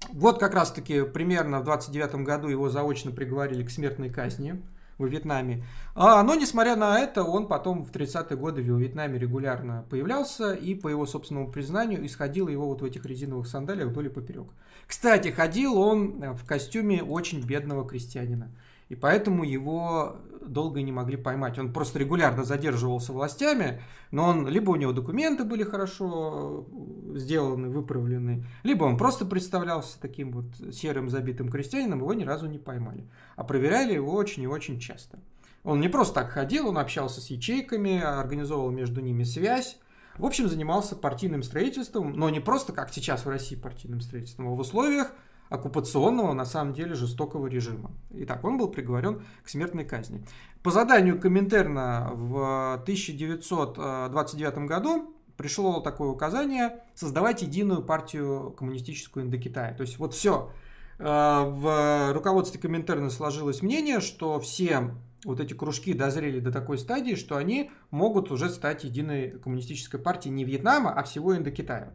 Вот 0.10 0.40
как 0.40 0.54
раз-таки 0.54 1.02
примерно 1.02 1.62
в 1.62 1.64
29 1.64 2.16
году 2.24 2.48
его 2.48 2.70
заочно 2.70 3.10
приговорили 3.10 3.64
к 3.66 3.72
смертной 3.72 4.12
казни 4.12 4.62
во 4.98 5.08
Вьетнаме. 5.08 5.64
А, 5.96 6.24
но, 6.24 6.36
несмотря 6.36 6.76
на 6.76 7.00
это, 7.00 7.24
он 7.24 7.48
потом 7.48 7.84
в 7.84 7.92
30-е 7.92 8.38
годы 8.38 8.62
в 8.62 8.80
Вьетнаме 8.80 9.20
регулярно 9.20 9.86
появлялся, 9.90 10.54
и 10.54 10.76
по 10.76 10.88
его 10.88 11.06
собственному 11.06 11.52
признанию 11.52 12.06
исходил 12.06 12.48
его 12.48 12.68
вот 12.68 12.82
в 12.82 12.86
этих 12.86 13.06
резиновых 13.06 13.48
сандалиях 13.48 13.90
вдоль 13.90 14.08
и 14.08 14.10
поперек. 14.10 14.48
Кстати, 14.88 15.30
ходил 15.30 15.78
он 15.78 16.22
э, 16.22 16.34
в 16.34 16.46
костюме 16.46 17.04
очень 17.04 17.46
бедного 17.46 17.88
крестьянина. 17.88 18.52
И 18.94 18.96
поэтому 18.96 19.44
его 19.44 20.18
долго 20.46 20.84
не 20.84 20.92
могли 20.92 21.18
поймать. 21.18 21.58
Он 21.58 21.74
просто 21.74 21.98
регулярно 21.98 22.44
задерживался 22.44 23.12
властями, 23.12 23.82
но 24.12 24.26
он 24.26 24.48
либо 24.48 24.70
у 24.70 24.76
него 24.76 24.92
документы 24.92 25.46
были 25.46 25.64
хорошо 25.64 26.68
э, 27.12 27.18
сделаны, 27.18 27.70
выправлены, 27.70 28.46
либо 28.62 28.84
он 28.84 28.98
просто 28.98 29.26
представлялся 29.26 30.00
таким 30.00 30.32
вот 30.32 30.76
серым 30.76 31.10
забитым 31.10 31.50
крестьянином, 31.50 32.02
его 32.02 32.14
ни 32.14 32.24
разу 32.24 32.46
не 32.46 32.60
поймали. 32.60 33.10
А 33.36 33.44
проверяли 33.44 33.96
его 33.96 34.14
очень 34.14 34.44
и 34.44 34.48
очень 34.48 34.80
часто. 34.80 35.18
Он 35.64 35.80
не 35.80 35.90
просто 35.90 36.14
так 36.14 36.30
ходил, 36.30 36.68
он 36.68 36.78
общался 36.78 37.20
с 37.20 37.32
ячейками, 37.32 38.00
организовывал 38.00 38.70
между 38.70 39.02
ними 39.02 39.24
связь. 39.24 39.80
В 40.20 40.26
общем, 40.28 40.48
занимался 40.48 40.96
партийным 40.96 41.42
строительством, 41.42 42.14
но 42.14 42.30
не 42.30 42.42
просто 42.42 42.74
как 42.74 42.94
сейчас 42.94 43.26
в 43.26 43.30
России 43.30 43.56
партийным 43.56 44.02
строительством, 44.02 44.50
а 44.50 44.52
в 44.52 44.60
условиях 44.60 45.12
оккупационного, 45.54 46.34
на 46.34 46.46
самом 46.46 46.74
деле, 46.74 46.96
жестокого 46.96 47.46
режима. 47.46 47.92
Итак, 48.10 48.44
он 48.44 48.58
был 48.58 48.70
приговорен 48.70 49.22
к 49.44 49.50
смертной 49.50 49.86
казни. 49.86 50.26
По 50.64 50.72
заданию 50.72 51.20
Коминтерна 51.20 52.10
в 52.12 52.74
1929 52.82 54.58
году 54.68 55.14
пришло 55.38 55.80
такое 55.80 56.10
указание 56.10 56.80
создавать 56.96 57.44
единую 57.44 57.84
партию 57.84 58.56
коммунистическую 58.58 59.28
Индокитая. 59.28 59.76
То 59.76 59.82
есть 59.82 60.00
вот 60.00 60.16
все. 60.16 60.50
Э, 60.98 61.44
в 61.46 62.14
руководстве 62.14 62.60
Коминтерна 62.60 63.12
сложилось 63.12 63.62
мнение, 63.62 64.00
что 64.00 64.40
все 64.40 64.96
вот 65.24 65.40
эти 65.40 65.54
кружки 65.54 65.94
дозрели 65.94 66.40
до 66.40 66.52
такой 66.52 66.80
стадии, 66.80 67.14
что 67.14 67.38
они 67.38 67.70
могут 67.92 68.32
уже 68.32 68.50
стать 68.50 68.86
единой 68.86 69.40
коммунистической 69.40 70.00
партией 70.00 70.34
не 70.34 70.46
Вьетнама, 70.46 70.92
а 70.92 71.04
всего 71.04 71.38
Индокитая. 71.38 71.94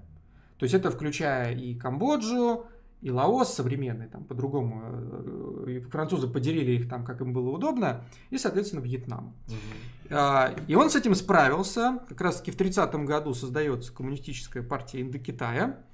То 0.59 0.65
есть 0.65 0.75
это 0.75 0.93
включая 0.93 1.57
и 1.57 1.75
Камбоджу, 1.75 2.67
и 3.01 3.11
Лаос 3.11 3.55
современный, 3.55 4.09
там 4.09 4.25
по-другому. 4.25 4.83
Э, 5.67 5.81
французы 5.91 6.27
поделили 6.27 6.73
их 6.73 6.89
там, 6.89 7.05
как 7.05 7.21
им 7.21 7.33
было 7.33 7.51
удобно, 7.51 8.05
и, 8.31 8.39
соответственно, 8.39 8.81
Вьетнам. 8.81 9.35
Угу. 9.47 10.17
И 10.67 10.75
он 10.75 10.91
с 10.91 10.97
этим 10.97 11.15
справился. 11.15 12.01
Как 12.09 12.21
раз-таки 12.21 12.51
в 12.51 12.57
30-м 12.57 13.05
году 13.07 13.35
создается 13.35 13.93
коммунистическая 13.93 14.63
партия 14.63 15.03
Индокитая. 15.03 15.85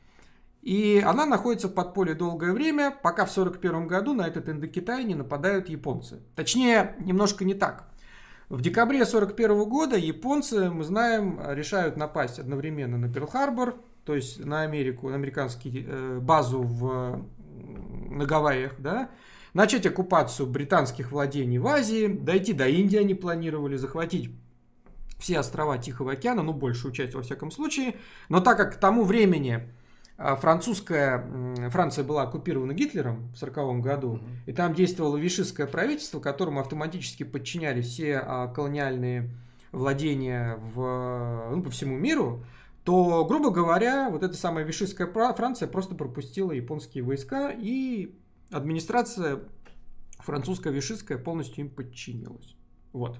И 0.62 1.04
она 1.04 1.26
находится 1.26 1.68
в 1.68 1.74
подполье 1.74 2.14
долгое 2.14 2.52
время, 2.52 2.90
пока 2.90 3.26
в 3.26 3.30
1941 3.30 3.86
году 3.86 4.14
на 4.14 4.26
этот 4.26 4.48
Индокитай 4.48 5.04
не 5.04 5.14
нападают 5.14 5.68
японцы. 5.68 6.22
Точнее, 6.34 6.96
немножко 7.00 7.44
не 7.44 7.52
так. 7.52 7.90
В 8.48 8.62
декабре 8.62 9.02
1941 9.02 9.68
года 9.68 9.96
японцы, 9.96 10.70
мы 10.70 10.84
знаем, 10.84 11.38
решают 11.50 11.98
напасть 11.98 12.38
одновременно 12.38 12.96
на 12.96 13.12
Перл-Харбор, 13.12 13.74
то 14.04 14.14
есть 14.14 14.44
на 14.44 14.62
Америку, 14.62 15.08
на 15.08 15.16
американскую 15.16 15.74
э, 15.74 16.18
базу 16.20 16.62
в, 16.62 17.22
на 18.10 18.24
Гавайях, 18.24 18.74
да, 18.78 19.10
начать 19.54 19.86
оккупацию 19.86 20.46
британских 20.48 21.12
владений 21.12 21.58
в 21.58 21.66
Азии, 21.66 22.06
дойти 22.06 22.52
до 22.52 22.68
Индии 22.68 22.98
они 22.98 23.14
планировали, 23.14 23.76
захватить 23.76 24.30
все 25.18 25.38
острова 25.38 25.78
Тихого 25.78 26.12
океана, 26.12 26.42
ну, 26.42 26.52
большую 26.52 26.92
часть 26.92 27.14
во 27.14 27.22
всяком 27.22 27.50
случае. 27.50 27.94
Но 28.28 28.40
так 28.40 28.58
как 28.58 28.74
к 28.74 28.76
тому 28.76 29.04
времени 29.04 29.68
а 30.16 30.36
французская, 30.36 31.26
Франция 31.70 32.04
была 32.04 32.22
оккупирована 32.22 32.72
Гитлером 32.72 33.16
в 33.32 33.42
1940 33.42 33.80
году, 33.80 34.08
угу. 34.12 34.24
и 34.46 34.52
там 34.52 34.72
действовало 34.72 35.16
вишистское 35.16 35.66
правительство, 35.66 36.20
которому 36.20 36.60
автоматически 36.60 37.24
подчинялись 37.24 37.88
все 37.88 38.22
а, 38.24 38.46
колониальные 38.46 39.28
владения 39.72 40.56
в, 40.74 41.50
ну, 41.50 41.62
по 41.62 41.70
всему 41.70 41.96
миру, 41.96 42.44
то, 42.84 43.24
грубо 43.24 43.50
говоря, 43.50 44.10
вот 44.10 44.22
эта 44.22 44.34
самая 44.34 44.64
вишистская 44.64 45.06
Франция 45.06 45.68
просто 45.68 45.94
пропустила 45.94 46.52
японские 46.52 47.02
войска, 47.02 47.50
и 47.50 48.14
администрация 48.50 49.40
французская 50.18 50.72
вишистская 50.72 51.18
полностью 51.18 51.64
им 51.64 51.70
подчинилась. 51.70 52.54
Вот. 52.92 53.18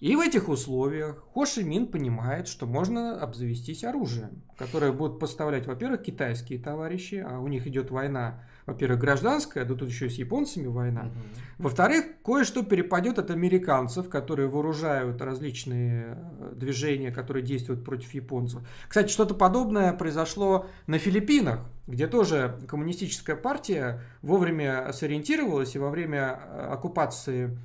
И 0.00 0.16
в 0.16 0.20
этих 0.20 0.48
условиях 0.48 1.22
Хо 1.34 1.44
Ши 1.44 1.62
Мин 1.62 1.86
понимает, 1.86 2.48
что 2.48 2.66
можно 2.66 3.20
обзавестись 3.20 3.84
оружием, 3.84 4.42
которое 4.56 4.92
будут 4.92 5.18
поставлять, 5.18 5.66
во-первых, 5.66 6.02
китайские 6.02 6.58
товарищи, 6.58 7.24
а 7.26 7.38
у 7.38 7.48
них 7.48 7.66
идет 7.66 7.90
война, 7.90 8.42
во-первых, 8.64 8.98
гражданская, 8.98 9.66
да 9.66 9.74
тут 9.74 9.90
еще 9.90 10.06
и 10.06 10.08
с 10.08 10.14
японцами 10.14 10.68
война. 10.68 11.02
Угу. 11.02 11.64
Во-вторых, 11.64 12.06
кое-что 12.24 12.62
перепадет 12.62 13.18
от 13.18 13.30
американцев, 13.30 14.08
которые 14.08 14.48
вооружают 14.48 15.20
различные 15.20 16.16
э, 16.16 16.52
движения, 16.56 17.10
которые 17.10 17.42
действуют 17.42 17.84
против 17.84 18.14
японцев. 18.14 18.62
Кстати, 18.88 19.12
что-то 19.12 19.34
подобное 19.34 19.92
произошло 19.92 20.66
на 20.86 20.98
Филиппинах, 20.98 21.60
где 21.86 22.06
тоже 22.06 22.58
коммунистическая 22.68 23.36
партия 23.36 24.00
вовремя 24.22 24.90
сориентировалась 24.94 25.76
и 25.76 25.78
во 25.78 25.90
время 25.90 26.40
э, 26.42 26.68
оккупации 26.72 27.58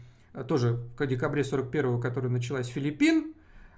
тоже 0.44 0.80
в 0.98 1.08
декабре 1.08 1.44
41-го, 1.44 2.00
которая 2.00 2.32
началась 2.32 2.68
Филиппин, 2.68 3.34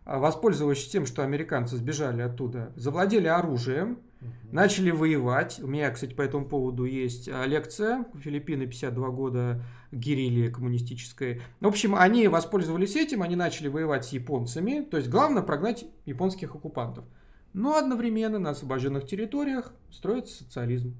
а, 0.07 0.19
воспользовавшись 0.19 0.87
тем, 0.87 1.05
что 1.05 1.23
американцы 1.23 1.75
сбежали 1.75 2.21
оттуда, 2.21 2.71
завладели 2.77 3.27
оружием, 3.27 3.99
угу. 4.21 4.31
начали 4.53 4.89
воевать. 4.89 5.59
У 5.61 5.67
меня, 5.67 5.91
кстати, 5.91 6.13
по 6.13 6.21
этому 6.21 6.45
поводу 6.45 6.85
есть 6.85 7.27
а, 7.27 7.45
лекция. 7.45 8.05
Филиппины 8.15 8.67
52 8.67 9.09
года 9.09 9.61
герилья 9.91 10.49
коммунистической. 10.49 11.41
В 11.59 11.67
общем, 11.67 11.93
они 11.93 12.29
воспользовались 12.29 12.95
этим, 12.95 13.21
они 13.21 13.35
начали 13.35 13.67
воевать 13.67 14.05
с 14.05 14.13
японцами. 14.13 14.81
То 14.81 14.95
есть, 14.95 15.09
главное 15.09 15.43
прогнать 15.43 15.85
японских 16.05 16.55
оккупантов. 16.55 17.03
Но 17.51 17.75
одновременно 17.75 18.39
на 18.39 18.51
освобожденных 18.51 19.05
территориях 19.07 19.73
строится 19.91 20.43
социализм. 20.43 20.95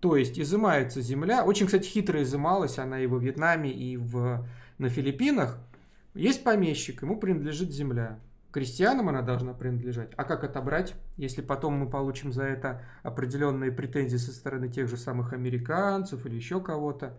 То 0.00 0.16
есть 0.16 0.38
изымается 0.38 1.00
земля. 1.02 1.44
Очень, 1.44 1.66
кстати, 1.66 1.86
хитро 1.86 2.22
изымалась 2.22 2.78
она 2.78 3.00
и 3.00 3.06
во 3.06 3.18
Вьетнаме, 3.18 3.70
и 3.70 3.96
в 3.96 4.46
на 4.80 4.88
Филиппинах 4.88 5.58
есть 6.14 6.42
помещик, 6.42 7.02
ему 7.02 7.18
принадлежит 7.18 7.70
земля. 7.70 8.18
Крестьянам 8.50 9.10
она 9.10 9.22
должна 9.22 9.52
принадлежать. 9.52 10.10
А 10.16 10.24
как 10.24 10.42
отобрать, 10.42 10.94
если 11.16 11.40
потом 11.40 11.74
мы 11.74 11.88
получим 11.88 12.32
за 12.32 12.42
это 12.42 12.82
определенные 13.02 13.70
претензии 13.70 14.16
со 14.16 14.32
стороны 14.32 14.68
тех 14.68 14.88
же 14.88 14.96
самых 14.96 15.32
американцев 15.32 16.26
или 16.26 16.34
еще 16.34 16.60
кого-то? 16.60 17.14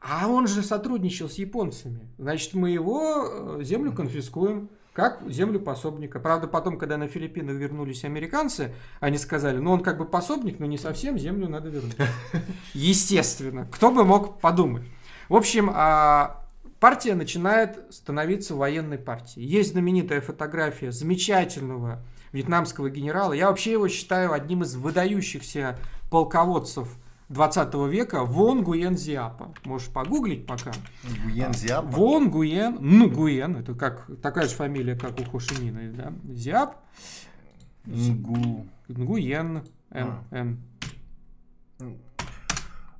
А 0.00 0.28
он 0.28 0.46
же 0.46 0.62
сотрудничал 0.62 1.28
с 1.28 1.34
японцами. 1.34 2.08
Значит, 2.16 2.54
мы 2.54 2.70
его 2.70 3.58
э, 3.58 3.62
землю 3.64 3.92
конфискуем 3.92 4.70
как 4.92 5.28
землю 5.28 5.58
пособника. 5.58 6.20
Правда, 6.20 6.46
потом, 6.46 6.78
когда 6.78 6.96
на 6.96 7.08
Филиппинах 7.08 7.56
вернулись 7.56 8.04
американцы, 8.04 8.72
они 9.00 9.18
сказали, 9.18 9.58
ну 9.58 9.72
он 9.72 9.82
как 9.82 9.98
бы 9.98 10.04
пособник, 10.04 10.60
но 10.60 10.66
не 10.66 10.78
совсем, 10.78 11.18
землю 11.18 11.48
надо 11.48 11.68
вернуть. 11.68 11.96
Естественно. 12.74 13.66
Кто 13.72 13.90
бы 13.90 14.04
мог 14.04 14.40
подумать. 14.40 14.84
В 15.28 15.34
общем, 15.34 15.70
а, 15.74 16.43
партия 16.84 17.14
начинает 17.14 17.82
становиться 17.88 18.54
военной 18.54 18.98
партией. 18.98 19.46
Есть 19.46 19.72
знаменитая 19.72 20.20
фотография 20.20 20.92
замечательного 20.92 22.02
вьетнамского 22.30 22.90
генерала. 22.90 23.32
Я 23.32 23.48
вообще 23.48 23.72
его 23.72 23.88
считаю 23.88 24.34
одним 24.34 24.64
из 24.64 24.76
выдающихся 24.76 25.78
полководцев 26.10 26.94
20 27.30 27.74
века 27.90 28.24
Вон 28.24 28.62
Гуен 28.62 28.98
Зиапа. 28.98 29.54
Можешь 29.64 29.88
погуглить 29.88 30.46
пока. 30.46 30.72
Гуен 31.24 31.54
Зиапа? 31.54 31.86
Вон 31.86 32.30
Гуен, 32.30 32.76
ну 32.78 33.08
Гуен, 33.08 33.56
это 33.56 33.74
как 33.74 34.06
такая 34.20 34.46
же 34.46 34.54
фамилия, 34.54 34.94
как 34.94 35.18
у 35.18 35.24
Хошимина, 35.24 35.90
да? 35.90 36.12
Зиап. 36.34 36.76
Нгу. 37.86 38.66
Нгуен. 38.88 39.62
Н. 39.90 40.06
А. 40.10 40.24
Н. 40.32 40.58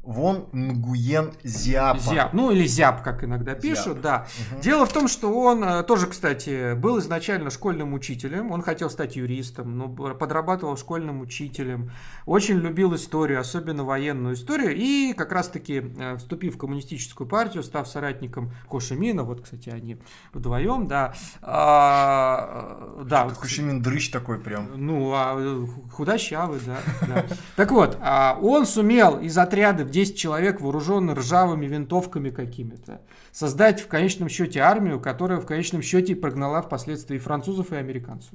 Вон 0.05 0.47
Нгуен 0.53 1.33
Зиапа. 1.43 1.99
Зиап, 1.99 2.33
ну 2.35 2.51
или 2.51 2.67
Зяб, 2.67 3.03
как 3.03 3.25
иногда 3.25 3.55
пишут, 3.55 3.95
Зяб. 3.95 4.01
да. 4.01 4.27
Угу. 4.53 4.61
Дело 4.61 4.87
в 4.87 4.93
том, 4.93 5.09
что 5.09 5.33
он 5.33 5.65
э, 5.65 5.83
тоже, 5.83 6.07
кстати, 6.07 6.75
был 6.75 6.99
изначально 6.99 7.51
школьным 7.51 7.95
учителем. 7.95 8.51
Он 8.51 8.61
хотел 8.61 8.91
стать 8.91 9.17
юристом, 9.17 9.79
но 9.79 9.89
подрабатывал 9.89 10.77
школьным 10.77 11.23
учителем. 11.23 11.91
Очень 12.27 12.57
любил 12.57 12.95
историю, 12.95 13.41
особенно 13.41 13.85
военную 13.85 14.35
историю. 14.35 14.75
И 14.77 15.15
как 15.15 15.33
раз-таки, 15.33 15.83
э, 15.99 16.17
вступив 16.19 16.57
в 16.57 16.59
коммунистическую 16.59 17.27
партию, 17.27 17.63
став 17.63 17.89
соратником 17.89 18.53
Кошемина, 18.69 19.23
вот, 19.23 19.41
кстати, 19.41 19.71
они 19.71 19.97
вдвоем, 20.35 20.87
да. 20.87 21.15
А, 21.41 22.99
э, 22.99 23.05
да. 23.05 23.31
Кошемин 23.31 23.81
дрыщ 23.81 24.11
такой 24.11 24.39
прям. 24.39 24.69
Ну, 24.77 25.13
а 25.15 25.67
худощавый, 25.93 26.61
да. 26.67 26.77
да. 27.09 27.25
Так 27.57 27.71
вот, 27.71 27.97
а 28.03 28.39
он 28.43 28.67
сумел 28.67 29.19
из 29.19 29.39
отряда 29.39 29.94
10 29.95 30.19
человек 30.19 30.61
вооруженных 30.61 31.19
ржавыми 31.19 31.67
винтовками 31.67 32.31
какими-то. 32.31 33.01
Создать 33.31 33.81
в 33.81 33.87
конечном 33.87 34.29
счете 34.29 34.59
армию, 34.59 35.01
которая 35.01 35.39
в 35.39 35.47
конечном 35.47 35.83
счете 35.83 36.17
прогнала 36.17 36.63
впоследствии 36.63 37.19
французов 37.19 37.73
и 37.73 37.77
американцев. 37.77 38.33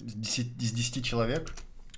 Из 0.00 0.14
10, 0.14 1.04
человек? 1.04 1.52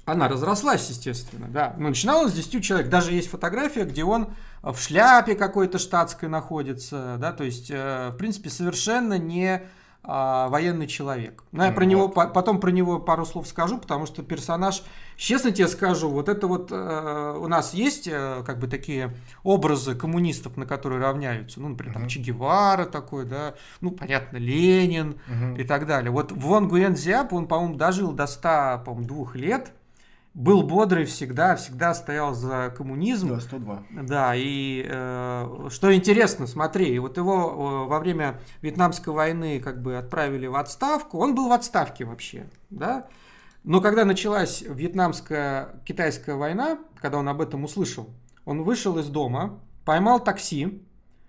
Она 0.06 0.28
разрослась, 0.28 0.88
естественно, 0.90 1.46
да. 1.48 1.74
Но 1.78 1.88
начинала 1.88 2.28
с 2.28 2.32
10 2.32 2.64
человек. 2.64 2.88
Даже 2.88 3.12
есть 3.12 3.28
фотография, 3.28 3.84
где 3.84 4.02
он 4.02 4.34
в 4.62 4.76
шляпе 4.76 5.36
какой-то 5.36 5.78
штатской 5.78 6.28
находится, 6.28 7.16
да, 7.20 7.32
то 7.32 7.44
есть, 7.44 7.70
э, 7.70 8.10
в 8.12 8.16
принципе, 8.16 8.50
совершенно 8.50 9.18
не 9.18 9.62
а, 10.08 10.48
военный 10.48 10.86
человек. 10.86 11.42
Но 11.50 11.64
я 11.64 11.72
про 11.72 11.84
него 11.84 12.08
потом 12.08 12.60
про 12.60 12.70
него 12.70 13.00
пару 13.00 13.26
слов 13.26 13.48
скажу, 13.48 13.78
потому 13.78 14.06
что 14.06 14.22
персонаж, 14.22 14.84
честно 15.16 15.50
тебе 15.50 15.66
скажу, 15.66 16.10
вот 16.10 16.28
это 16.28 16.46
вот 16.46 16.68
э, 16.70 17.38
у 17.40 17.48
нас 17.48 17.74
есть 17.74 18.06
э, 18.06 18.44
как 18.46 18.60
бы 18.60 18.68
такие 18.68 19.12
образы 19.42 19.96
коммунистов, 19.96 20.56
на 20.56 20.64
которые 20.64 21.00
равняются, 21.00 21.60
ну, 21.60 21.70
например, 21.70 21.94
там 21.94 22.06
Че 22.06 22.20
Гевара 22.20 22.84
такой, 22.84 23.24
да, 23.24 23.54
ну, 23.80 23.90
понятно, 23.90 24.36
Ленин 24.36 25.16
и 25.58 25.64
так 25.64 25.88
далее. 25.88 26.12
Вот 26.12 26.30
Вон 26.30 26.68
Гуэн 26.68 26.94
Зиап, 26.94 27.32
он, 27.32 27.48
по-моему, 27.48 27.74
дожил 27.74 28.12
до 28.12 28.28
100, 28.28 28.82
по-моему, 28.84 29.08
двух 29.08 29.34
лет, 29.34 29.72
был 30.36 30.62
бодрый 30.62 31.06
всегда, 31.06 31.56
всегда 31.56 31.94
стоял 31.94 32.34
за 32.34 32.72
коммунизм. 32.76 33.30
Да, 33.30 33.40
102. 33.40 33.82
Да, 34.02 34.32
и 34.36 34.86
э, 34.86 35.68
что 35.70 35.94
интересно, 35.94 36.46
смотри, 36.46 36.98
вот 36.98 37.16
его 37.16 37.86
э, 37.86 37.88
во 37.88 37.98
время 37.98 38.38
Вьетнамской 38.60 39.14
войны 39.14 39.60
как 39.60 39.80
бы 39.80 39.96
отправили 39.96 40.46
в 40.46 40.56
отставку, 40.56 41.18
он 41.18 41.34
был 41.34 41.48
в 41.48 41.52
отставке 41.52 42.04
вообще, 42.04 42.50
да, 42.68 43.06
но 43.64 43.80
когда 43.80 44.04
началась 44.04 44.60
вьетнамская 44.60 45.80
китайская 45.86 46.36
война, 46.36 46.78
когда 47.00 47.16
он 47.16 47.28
об 47.30 47.40
этом 47.40 47.64
услышал, 47.64 48.10
он 48.44 48.62
вышел 48.62 48.98
из 48.98 49.08
дома, 49.08 49.58
поймал 49.86 50.20
такси, 50.22 50.86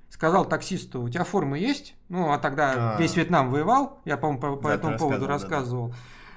сказал 0.09 0.43
таксисту, 0.43 1.01
у 1.01 1.09
тебя 1.09 1.23
форма 1.23 1.57
есть? 1.57 1.95
Ну, 2.09 2.29
а 2.33 2.39
тогда 2.39 2.95
а, 2.95 2.99
весь 2.99 3.15
Вьетнам 3.15 3.51
воевал, 3.51 4.01
я, 4.03 4.17
по-моему, 4.17 4.41
по, 4.41 4.55
по 4.57 4.67
да, 4.67 4.75
этому 4.75 4.97
поводу 4.97 5.27
рассказывал. 5.27 5.93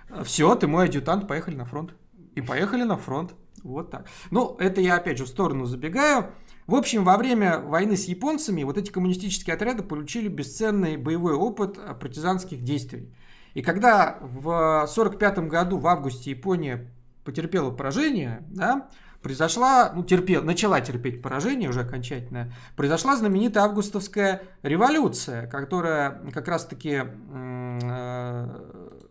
Да. 0.09 0.23
Все, 0.23 0.55
ты 0.55 0.69
мой 0.69 0.87
адъютант, 0.87 1.27
поехали 1.27 1.57
на 1.57 1.65
фронт. 1.65 1.95
И 2.35 2.41
поехали 2.41 2.83
на 2.85 2.97
фронт. 2.97 3.35
Вот 3.63 3.91
так. 3.91 4.07
Ну, 4.31 4.57
это 4.59 4.81
я 4.81 4.97
опять 4.97 5.19
же 5.19 5.25
в 5.25 5.29
сторону 5.29 5.65
забегаю. 5.67 6.33
В 6.67 6.75
общем, 6.75 7.05
во 7.05 7.17
время 7.17 7.59
войны 7.59 7.97
с 7.97 8.05
японцами 8.05 8.63
вот 8.63 8.79
эти 8.79 8.91
коммунистические 8.91 9.55
отряды 9.55 9.83
получили 9.83 10.29
бесценный 10.29 10.97
боевой 10.97 11.35
опыт 11.35 11.79
партизанских 11.99 12.63
действий. 12.63 13.13
И 13.55 13.63
когда 13.63 14.19
в 14.21 14.83
1945 14.83 15.39
году 15.49 15.79
в 15.79 15.87
августе 15.89 16.31
Япония 16.31 16.89
потерпела 17.25 17.71
поражение, 17.71 18.45
да, 18.49 18.89
произошла, 19.23 19.93
ну, 19.95 20.03
терпел, 20.03 20.43
начала 20.43 20.81
терпеть 20.81 21.21
поражение 21.23 21.69
уже 21.69 21.81
окончательно, 21.81 22.53
произошла 22.77 23.17
знаменитая 23.17 23.65
августовская 23.65 24.43
революция, 24.63 25.47
которая 25.47 26.23
как 26.33 26.49
раз-таки, 26.49 27.03
э, 27.03 28.47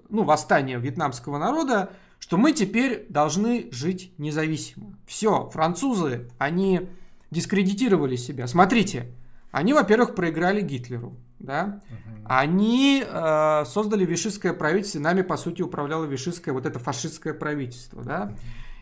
ну, 0.09 0.24
восстание 0.24 0.80
вьетнамского 0.80 1.38
народа, 1.38 1.91
что 2.20 2.38
мы 2.38 2.53
теперь 2.53 3.05
должны 3.09 3.70
жить 3.72 4.13
независимо. 4.17 4.97
Все, 5.07 5.49
французы, 5.49 6.30
они 6.38 6.89
дискредитировали 7.32 8.15
себя. 8.15 8.47
Смотрите, 8.47 9.11
они, 9.51 9.74
во-первых, 9.74 10.15
проиграли 10.15 10.61
Гитлеру, 10.61 11.15
да, 11.39 11.82
угу. 11.89 12.26
они 12.26 13.03
э, 13.05 13.63
создали 13.65 14.05
вишистское 14.05 14.53
правительство, 14.53 14.99
нами, 14.99 15.22
по 15.22 15.38
сути, 15.38 15.61
управляло 15.61 16.05
вишистское, 16.05 16.53
вот 16.53 16.65
это 16.65 16.78
фашистское 16.78 17.34
правительство, 17.34 18.03
да, 18.03 18.36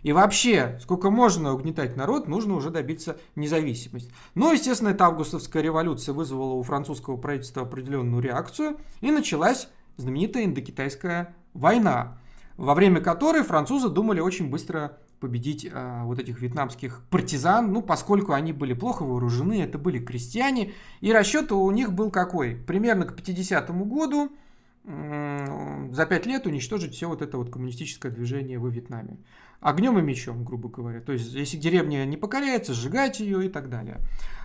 и 0.03 0.11
вообще, 0.11 0.77
сколько 0.81 1.09
можно 1.09 1.53
угнетать 1.53 1.95
народ, 1.97 2.27
нужно 2.27 2.55
уже 2.55 2.69
добиться 2.69 3.17
независимости. 3.35 4.11
Но, 4.35 4.53
естественно, 4.53 4.89
эта 4.89 5.05
августовская 5.05 5.63
революция 5.63 6.13
вызвала 6.13 6.53
у 6.53 6.63
французского 6.63 7.17
правительства 7.17 7.63
определенную 7.63 8.21
реакцию, 8.21 8.77
и 9.01 9.11
началась 9.11 9.69
знаменитая 9.97 10.45
индокитайская 10.45 11.35
война, 11.53 12.19
во 12.57 12.73
время 12.73 13.01
которой 13.01 13.43
французы 13.43 13.89
думали 13.89 14.19
очень 14.19 14.49
быстро 14.49 14.97
победить 15.19 15.65
э, 15.65 16.01
вот 16.03 16.19
этих 16.19 16.41
вьетнамских 16.41 17.01
партизан, 17.09 17.71
ну, 17.71 17.81
поскольку 17.81 18.33
они 18.33 18.51
были 18.51 18.73
плохо 18.73 19.03
вооружены, 19.03 19.61
это 19.61 19.77
были 19.77 19.99
крестьяне, 19.99 20.73
и 21.01 21.11
расчет 21.11 21.51
у 21.51 21.69
них 21.71 21.93
был 21.93 22.11
какой? 22.11 22.55
Примерно 22.55 23.05
к 23.05 23.15
50 23.15 23.69
году 23.87 24.31
э, 24.85 25.89
за 25.91 26.05
пять 26.05 26.25
лет 26.25 26.45
уничтожить 26.45 26.93
все 26.93 27.07
вот 27.07 27.21
это 27.21 27.37
вот 27.37 27.51
коммунистическое 27.51 28.11
движение 28.11 28.59
во 28.59 28.69
Вьетнаме. 28.69 29.17
Огнем 29.59 29.97
и 29.97 30.03
мечом, 30.03 30.43
грубо 30.43 30.69
говоря. 30.69 31.01
То 31.01 31.13
есть, 31.13 31.33
если 31.33 31.57
деревня 31.57 32.05
не 32.05 32.15
покоряется, 32.15 32.73
сжигать 32.73 33.19
ее 33.19 33.47
и 33.47 33.49
так 33.49 33.69
далее. 33.69 33.97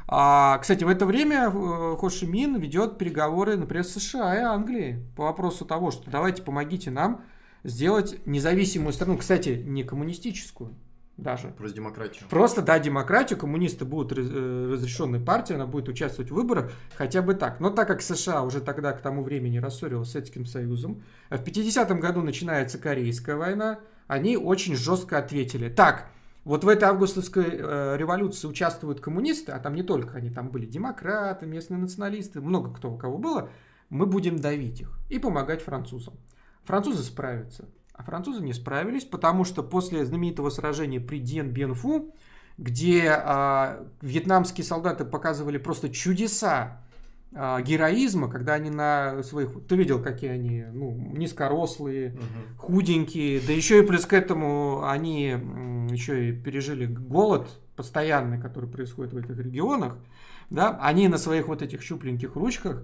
А, 0.08 0.56
кстати, 0.58 0.84
в 0.84 0.88
это 0.88 1.04
время 1.04 1.48
э, 1.48 1.96
Хо 1.98 2.08
Ши 2.10 2.26
Мин 2.26 2.58
ведет 2.58 2.98
переговоры, 2.98 3.56
например, 3.56 3.84
с 3.84 3.92
США 3.92 4.36
и 4.36 4.42
Англией 4.42 5.04
по 5.16 5.24
вопросу 5.24 5.64
того, 5.66 5.90
что 5.90 6.10
давайте 6.10 6.42
помогите 6.42 6.90
нам 6.90 7.22
сделать 7.64 8.16
независимую 8.26 8.92
страну, 8.92 9.18
кстати, 9.18 9.62
не 9.64 9.84
коммунистическую 9.84 10.74
даже. 11.16 11.48
Просто 11.48 11.76
демократию. 11.76 12.28
Просто, 12.28 12.62
да, 12.62 12.78
демократию. 12.78 13.38
Коммунисты 13.38 13.84
будут 13.84 14.16
э, 14.16 14.70
разрешенной 14.72 15.20
партией, 15.20 15.56
она 15.56 15.66
будет 15.66 15.88
участвовать 15.88 16.30
в 16.30 16.34
выборах, 16.34 16.72
хотя 16.96 17.22
бы 17.22 17.34
так. 17.34 17.60
Но 17.60 17.70
так 17.70 17.88
как 17.88 18.02
США 18.02 18.42
уже 18.42 18.60
тогда 18.60 18.92
к 18.92 19.00
тому 19.00 19.22
времени 19.22 19.58
рассорилась 19.58 20.08
с 20.08 20.12
Советским 20.12 20.46
Союзом, 20.46 21.02
а 21.28 21.36
в 21.36 21.44
50-м 21.44 22.00
году 22.00 22.22
начинается 22.22 22.78
Корейская 22.78 23.36
война, 23.36 23.80
они 24.06 24.36
очень 24.36 24.74
жестко 24.74 25.18
ответили. 25.18 25.68
Так, 25.68 26.08
вот 26.44 26.64
в 26.64 26.68
этой 26.68 26.84
августовской 26.84 27.44
э, 27.50 27.96
революции 27.96 28.48
участвуют 28.48 29.00
коммунисты, 29.00 29.52
а 29.52 29.58
там 29.60 29.74
не 29.74 29.82
только 29.82 30.16
они, 30.16 30.30
там 30.30 30.48
были 30.48 30.66
демократы, 30.66 31.46
местные 31.46 31.78
националисты, 31.78 32.40
много 32.40 32.72
кто 32.74 32.90
у 32.90 32.96
кого 32.96 33.18
было, 33.18 33.50
мы 33.90 34.06
будем 34.06 34.38
давить 34.38 34.80
их 34.80 34.98
и 35.08 35.18
помогать 35.18 35.62
французам. 35.62 36.14
Французы 36.64 37.02
справятся. 37.02 37.68
А 37.94 38.02
французы 38.02 38.42
не 38.42 38.52
справились, 38.52 39.04
потому 39.04 39.44
что 39.44 39.62
после 39.62 40.04
знаменитого 40.04 40.50
сражения 40.50 41.00
при 41.00 41.20
Дien-Бен-Фу, 41.20 42.14
где 42.58 43.04
э, 43.04 43.84
вьетнамские 44.00 44.64
солдаты 44.64 45.04
показывали 45.04 45.58
просто 45.58 45.88
чудеса 45.90 46.80
э, 47.32 47.62
героизма, 47.62 48.28
когда 48.28 48.54
они 48.54 48.70
на 48.70 49.22
своих... 49.22 49.50
Ты 49.68 49.76
видел, 49.76 50.02
какие 50.02 50.30
они, 50.30 50.64
ну, 50.72 50.92
низкорослые, 51.16 52.12
угу. 52.12 52.58
худенькие, 52.58 53.40
да 53.46 53.52
еще 53.52 53.82
и 53.82 53.86
плюс 53.86 54.06
к 54.06 54.12
этому 54.12 54.84
они 54.84 55.36
еще 55.90 56.30
и 56.30 56.32
пережили 56.32 56.86
голод 56.86 57.48
постоянный, 57.76 58.40
который 58.40 58.68
происходит 58.68 59.12
в 59.12 59.16
этих 59.16 59.38
регионах, 59.38 59.96
да, 60.50 60.78
они 60.80 61.08
на 61.08 61.18
своих 61.18 61.48
вот 61.48 61.62
этих 61.62 61.82
щупленьких 61.82 62.36
ручках 62.36 62.82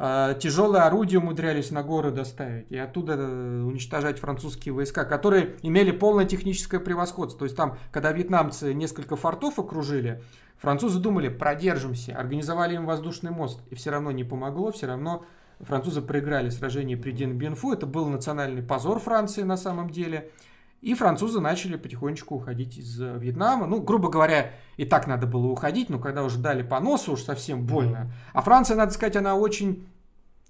а, 0.00 0.34
тяжелые 0.34 0.84
орудия 0.84 1.18
умудрялись 1.18 1.72
на 1.72 1.82
горы 1.82 2.12
доставить 2.12 2.70
и 2.70 2.78
оттуда 2.78 3.16
э, 3.18 3.62
уничтожать 3.62 4.20
французские 4.20 4.72
войска, 4.72 5.04
которые 5.04 5.56
имели 5.62 5.90
полное 5.90 6.24
техническое 6.24 6.78
превосходство. 6.78 7.40
То 7.40 7.44
есть 7.46 7.56
там, 7.56 7.76
когда 7.90 8.12
вьетнамцы 8.12 8.74
несколько 8.74 9.16
фортов 9.16 9.58
окружили, 9.58 10.22
французы 10.56 11.00
думали, 11.00 11.28
продержимся, 11.28 12.14
организовали 12.16 12.76
им 12.76 12.86
воздушный 12.86 13.32
мост, 13.32 13.60
и 13.70 13.74
все 13.74 13.90
равно 13.90 14.12
не 14.12 14.22
помогло, 14.22 14.70
все 14.70 14.86
равно 14.86 15.24
французы 15.58 16.00
проиграли 16.00 16.50
сражение 16.50 16.96
при 16.96 17.10
Дин-Бенфу, 17.10 17.72
это 17.72 17.84
был 17.84 18.06
национальный 18.06 18.62
позор 18.62 19.00
Франции 19.00 19.42
на 19.42 19.56
самом 19.56 19.90
деле. 19.90 20.30
И 20.80 20.94
французы 20.94 21.40
начали 21.40 21.76
потихонечку 21.76 22.36
уходить 22.36 22.78
из 22.78 23.00
э, 23.00 23.18
Вьетнама. 23.18 23.66
Ну, 23.66 23.80
грубо 23.80 24.08
говоря, 24.08 24.52
и 24.76 24.84
так 24.84 25.08
надо 25.08 25.26
было 25.26 25.46
уходить, 25.48 25.90
но 25.90 25.98
когда 25.98 26.22
уже 26.22 26.38
дали 26.38 26.62
по 26.62 26.78
носу, 26.78 27.12
уж 27.12 27.22
совсем 27.22 27.66
больно. 27.66 28.12
А 28.32 28.42
Франция, 28.42 28.76
надо 28.76 28.92
сказать, 28.92 29.16
она 29.16 29.34
очень... 29.34 29.88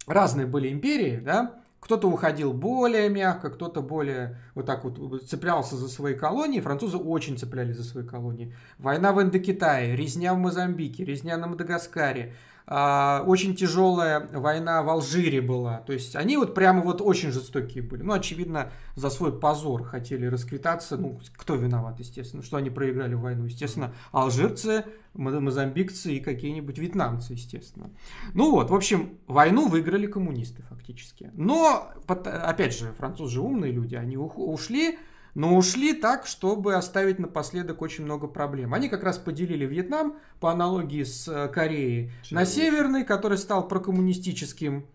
Разные 0.06 0.46
были 0.46 0.72
империи, 0.72 1.20
да? 1.22 1.56
Кто-то 1.80 2.08
уходил 2.08 2.52
более 2.52 3.08
мягко, 3.08 3.50
кто-то 3.50 3.82
более 3.82 4.38
вот 4.54 4.66
так 4.66 4.84
вот 4.84 5.22
цеплялся 5.28 5.76
за 5.76 5.88
свои 5.88 6.14
колонии. 6.14 6.60
Французы 6.60 6.96
очень 6.96 7.38
цеплялись 7.38 7.76
за 7.76 7.84
свои 7.84 8.04
колонии. 8.04 8.54
Война 8.78 9.12
в 9.12 9.22
Индокитае, 9.22 9.94
резня 9.94 10.34
в 10.34 10.38
Мозамбике, 10.38 11.04
резня 11.04 11.36
на 11.36 11.46
Мадагаскаре, 11.46 12.34
очень 12.68 13.56
тяжелая 13.56 14.28
война 14.30 14.82
в 14.82 14.90
Алжире 14.90 15.40
была. 15.40 15.78
То 15.78 15.94
есть 15.94 16.14
они 16.16 16.36
вот 16.36 16.54
прямо 16.54 16.82
вот 16.82 17.00
очень 17.00 17.32
жестокие 17.32 17.82
были. 17.82 18.02
Ну, 18.02 18.12
очевидно, 18.12 18.70
за 18.94 19.08
свой 19.08 19.32
позор 19.32 19.84
хотели 19.84 20.26
расквитаться. 20.26 20.98
Ну, 20.98 21.18
кто 21.36 21.54
виноват, 21.54 21.98
естественно, 21.98 22.42
что 22.42 22.58
они 22.58 22.68
проиграли 22.68 23.14
войну? 23.14 23.46
Естественно, 23.46 23.94
алжирцы, 24.12 24.84
мозамбикцы 25.14 26.12
и 26.12 26.20
какие-нибудь 26.20 26.76
вьетнамцы, 26.76 27.32
естественно. 27.32 27.90
Ну 28.34 28.50
вот, 28.50 28.68
в 28.68 28.74
общем, 28.74 29.18
войну 29.26 29.68
выиграли 29.68 30.06
коммунисты 30.06 30.62
фактически. 30.68 31.30
Но, 31.34 31.90
опять 32.06 32.78
же, 32.78 32.92
французы 32.98 33.40
умные 33.40 33.72
люди, 33.72 33.94
они 33.94 34.18
ушли, 34.18 34.98
но 35.34 35.56
ушли 35.56 35.92
так, 35.92 36.26
чтобы 36.26 36.74
оставить 36.74 37.18
напоследок 37.18 37.82
очень 37.82 38.04
много 38.04 38.26
проблем. 38.26 38.74
Они 38.74 38.88
как 38.88 39.02
раз 39.02 39.18
поделили 39.18 39.66
Вьетнам 39.66 40.16
по 40.40 40.50
аналогии 40.50 41.02
с 41.02 41.28
э, 41.28 41.48
Кореей 41.48 42.12
на 42.30 42.44
северный, 42.44 43.04
который 43.04 43.38
стал 43.38 43.68
прокоммунистическим, 43.68 44.86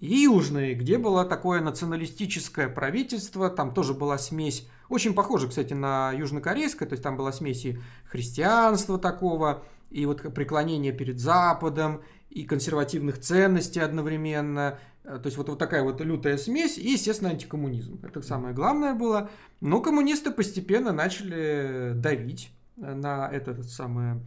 и 0.00 0.14
южный, 0.14 0.74
где 0.74 0.96
было 0.96 1.24
такое 1.24 1.60
националистическое 1.60 2.68
правительство, 2.68 3.50
там 3.50 3.74
тоже 3.74 3.94
была 3.94 4.16
смесь, 4.16 4.68
очень 4.88 5.12
похожа, 5.12 5.48
кстати, 5.48 5.74
на 5.74 6.12
южнокорейское, 6.12 6.88
то 6.88 6.92
есть 6.92 7.02
там 7.02 7.16
была 7.16 7.32
смесь 7.32 7.64
и 7.64 7.78
христианства 8.06 8.98
такого, 8.98 9.64
и 9.90 10.06
вот 10.06 10.22
преклонение 10.34 10.92
перед 10.92 11.18
Западом, 11.18 12.02
и 12.30 12.44
консервативных 12.44 13.18
ценностей 13.20 13.80
одновременно, 13.80 14.78
то 15.08 15.22
есть 15.24 15.38
вот, 15.38 15.48
вот 15.48 15.58
такая 15.58 15.82
вот 15.82 16.00
лютая 16.02 16.36
смесь 16.36 16.76
и, 16.76 16.92
естественно, 16.92 17.30
антикоммунизм. 17.30 17.98
Это 18.02 18.20
самое 18.20 18.54
главное 18.54 18.94
было. 18.94 19.30
Но 19.60 19.80
коммунисты 19.80 20.30
постепенно 20.30 20.92
начали 20.92 21.92
давить 21.94 22.50
на 22.76 23.28
этот 23.28 23.64
самый 23.70 24.20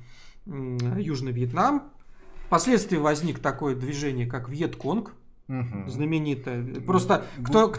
Южный 0.45 1.31
Вьетнам. 1.31 1.91
Впоследствии 2.47 2.97
возник 2.97 3.39
такое 3.39 3.75
движение, 3.75 4.25
как 4.25 4.49
Вьетконг, 4.49 5.13
Угу. 5.47 5.89
Знаменитая. 5.89 6.63
Просто 6.81 7.25
Гу... 7.37 7.43
кто... 7.45 7.75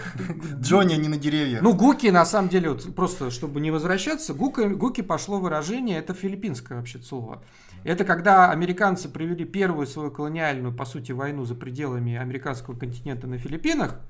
Джонни, 0.61 0.95
не 0.95 1.09
на 1.09 1.17
деревьях. 1.17 1.63
Ну, 1.63 1.75
гуки, 1.75 2.09
на 2.09 2.25
самом 2.27 2.49
деле, 2.49 2.71
вот, 2.71 2.95
просто 2.95 3.31
чтобы 3.31 3.61
не 3.61 3.71
возвращаться, 3.71 4.35
гуки, 4.35 4.69
гуки 4.69 5.01
пошло 5.01 5.41
выражение, 5.41 5.99
это 5.99 6.13
филиппинское 6.13 6.77
вообще 6.77 6.99
слово. 6.99 7.43
Это 7.85 8.05
когда 8.05 8.51
американцы 8.51 9.09
провели 9.09 9.45
первую 9.45 9.87
свою 9.87 10.11
колониальную, 10.11 10.75
по 10.75 10.85
сути, 10.85 11.13
войну 11.13 11.45
за 11.45 11.55
пределами 11.55 12.17
американского 12.17 12.77
континента 12.77 13.27
на 13.27 13.39
Филиппинах. 13.39 14.01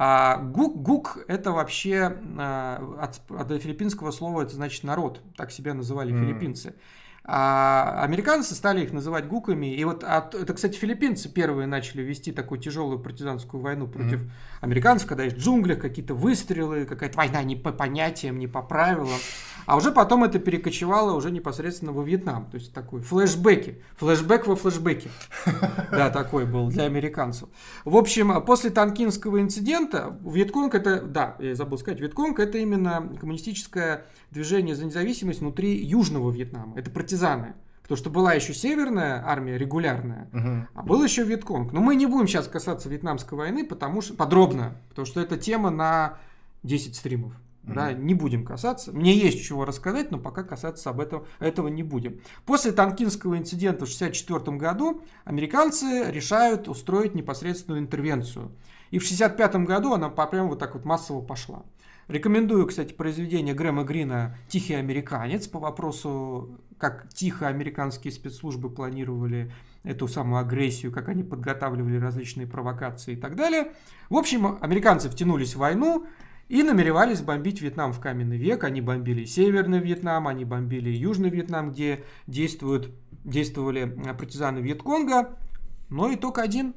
А 0.00 0.36
гук, 0.36 0.80
гук 0.80 1.18
это 1.26 1.50
вообще 1.50 2.18
а, 2.38 2.80
от, 3.00 3.20
от 3.36 3.60
филиппинского 3.60 4.12
слова 4.12 4.42
это 4.42 4.54
значит 4.54 4.84
народ, 4.84 5.20
так 5.36 5.50
себя 5.50 5.74
называли 5.74 6.14
mm. 6.14 6.20
филиппинцы. 6.20 6.74
А 7.30 8.02
американцы 8.04 8.54
стали 8.54 8.82
их 8.82 8.92
называть 8.92 9.26
гуками. 9.26 9.74
И 9.74 9.84
вот 9.84 10.02
от, 10.02 10.34
это, 10.34 10.54
кстати, 10.54 10.78
филиппинцы 10.78 11.28
первые 11.28 11.66
начали 11.66 12.00
вести 12.00 12.32
такую 12.32 12.58
тяжелую 12.58 13.00
партизанскую 13.00 13.62
войну 13.62 13.86
против 13.86 14.22
mm-hmm. 14.22 14.30
Американцев, 14.60 15.08
когда 15.08 15.24
есть 15.24 15.36
в 15.36 15.40
джунглях 15.40 15.78
какие-то 15.78 16.14
выстрелы, 16.14 16.84
какая-то 16.84 17.16
война 17.16 17.42
не 17.42 17.56
по 17.56 17.72
понятиям, 17.72 18.38
не 18.38 18.46
по 18.46 18.62
правилам. 18.62 19.18
А 19.68 19.76
уже 19.76 19.92
потом 19.92 20.24
это 20.24 20.38
перекочевало 20.38 21.12
уже 21.12 21.30
непосредственно 21.30 21.92
во 21.92 22.02
Вьетнам. 22.02 22.46
То 22.50 22.54
есть 22.54 22.72
такой 22.72 23.02
флешбеки. 23.02 23.82
Флешбэк 23.98 24.46
во 24.46 24.56
флешбеке. 24.56 25.10
Да, 25.90 26.10
такой 26.10 26.46
был 26.46 26.68
для 26.68 26.84
американцев. 26.84 27.48
В 27.84 27.96
общем, 27.96 28.42
после 28.44 28.70
Танкинского 28.70 29.40
инцидента 29.40 30.18
Вьетконг 30.24 30.74
это, 30.74 31.02
да, 31.02 31.36
я 31.38 31.54
забыл 31.54 31.76
сказать, 31.76 32.00
Вьетконг 32.00 32.38
это 32.40 32.56
именно 32.58 33.10
коммунистическое 33.20 34.06
движение 34.30 34.74
за 34.74 34.86
независимость 34.86 35.40
внутри 35.40 35.76
Южного 35.76 36.30
Вьетнама. 36.30 36.78
Это 36.78 36.90
партизаны. 36.90 37.54
Потому 37.88 37.96
что 38.00 38.10
была 38.10 38.34
еще 38.34 38.52
северная 38.52 39.24
армия 39.26 39.56
регулярная, 39.56 40.28
Мгм. 40.32 40.68
а 40.74 40.82
был 40.82 41.02
еще 41.02 41.24
Вьетконг. 41.24 41.72
Но 41.72 41.80
мы 41.80 41.94
не 41.96 42.04
будем 42.04 42.28
сейчас 42.28 42.46
касаться 42.46 42.90
Вьетнамской 42.90 43.38
войны, 43.38 43.64
потому 43.64 44.02
что 44.02 44.12
подробно, 44.12 44.76
потому 44.90 45.06
что 45.06 45.22
это 45.22 45.38
тема 45.38 45.70
на 45.70 46.18
10 46.62 46.94
стримов. 46.96 47.32
Да, 47.62 47.92
не 47.92 48.12
будем 48.14 48.44
касаться. 48.46 48.92
Мне 48.92 49.14
есть 49.14 49.42
чего 49.44 49.64
рассказать, 49.66 50.10
но 50.10 50.18
пока 50.18 50.42
касаться 50.42 50.88
об 50.90 51.00
этом, 51.00 51.24
этого 51.38 51.68
не 51.68 51.82
будем. 51.82 52.20
После 52.46 52.72
Танкинского 52.72 53.36
инцидента 53.38 53.84
в 53.86 53.88
1964 53.94 54.56
году 54.58 55.02
американцы 55.24 56.10
решают 56.10 56.68
устроить 56.68 57.14
непосредственную 57.14 57.80
интервенцию. 57.82 58.52
И 58.90 58.98
в 58.98 59.04
1965 59.04 59.66
году 59.66 59.92
она 59.94 60.08
по- 60.08 60.26
прям 60.26 60.48
вот 60.48 60.58
так 60.58 60.74
вот 60.74 60.84
массово 60.86 61.20
пошла. 61.22 61.62
Рекомендую, 62.08 62.66
кстати, 62.66 62.94
произведение 62.94 63.54
Грэма 63.54 63.84
Грина 63.84 64.34
«Тихий 64.48 64.72
американец» 64.72 65.46
по 65.46 65.58
вопросу, 65.58 66.58
как 66.78 67.12
тихо 67.12 67.48
американские 67.48 68.14
спецслужбы 68.14 68.70
планировали 68.70 69.52
эту 69.82 70.08
самую 70.08 70.40
агрессию, 70.40 70.90
как 70.90 71.10
они 71.10 71.22
подготавливали 71.22 71.98
различные 71.98 72.46
провокации 72.46 73.12
и 73.12 73.16
так 73.16 73.36
далее. 73.36 73.72
В 74.08 74.16
общем, 74.16 74.56
американцы 74.62 75.10
втянулись 75.10 75.54
в 75.54 75.58
войну 75.58 76.06
и 76.48 76.62
намеревались 76.62 77.20
бомбить 77.20 77.60
Вьетнам 77.60 77.92
в 77.92 78.00
каменный 78.00 78.38
век. 78.38 78.64
Они 78.64 78.80
бомбили 78.80 79.26
Северный 79.26 79.80
Вьетнам, 79.80 80.28
они 80.28 80.46
бомбили 80.46 80.88
Южный 80.88 81.28
Вьетнам, 81.28 81.72
где 81.72 82.04
действуют, 82.26 82.90
действовали 83.22 83.84
партизаны 84.18 84.60
Вьетконга. 84.60 85.36
Но 85.90 86.12
итог 86.14 86.38
один. 86.38 86.74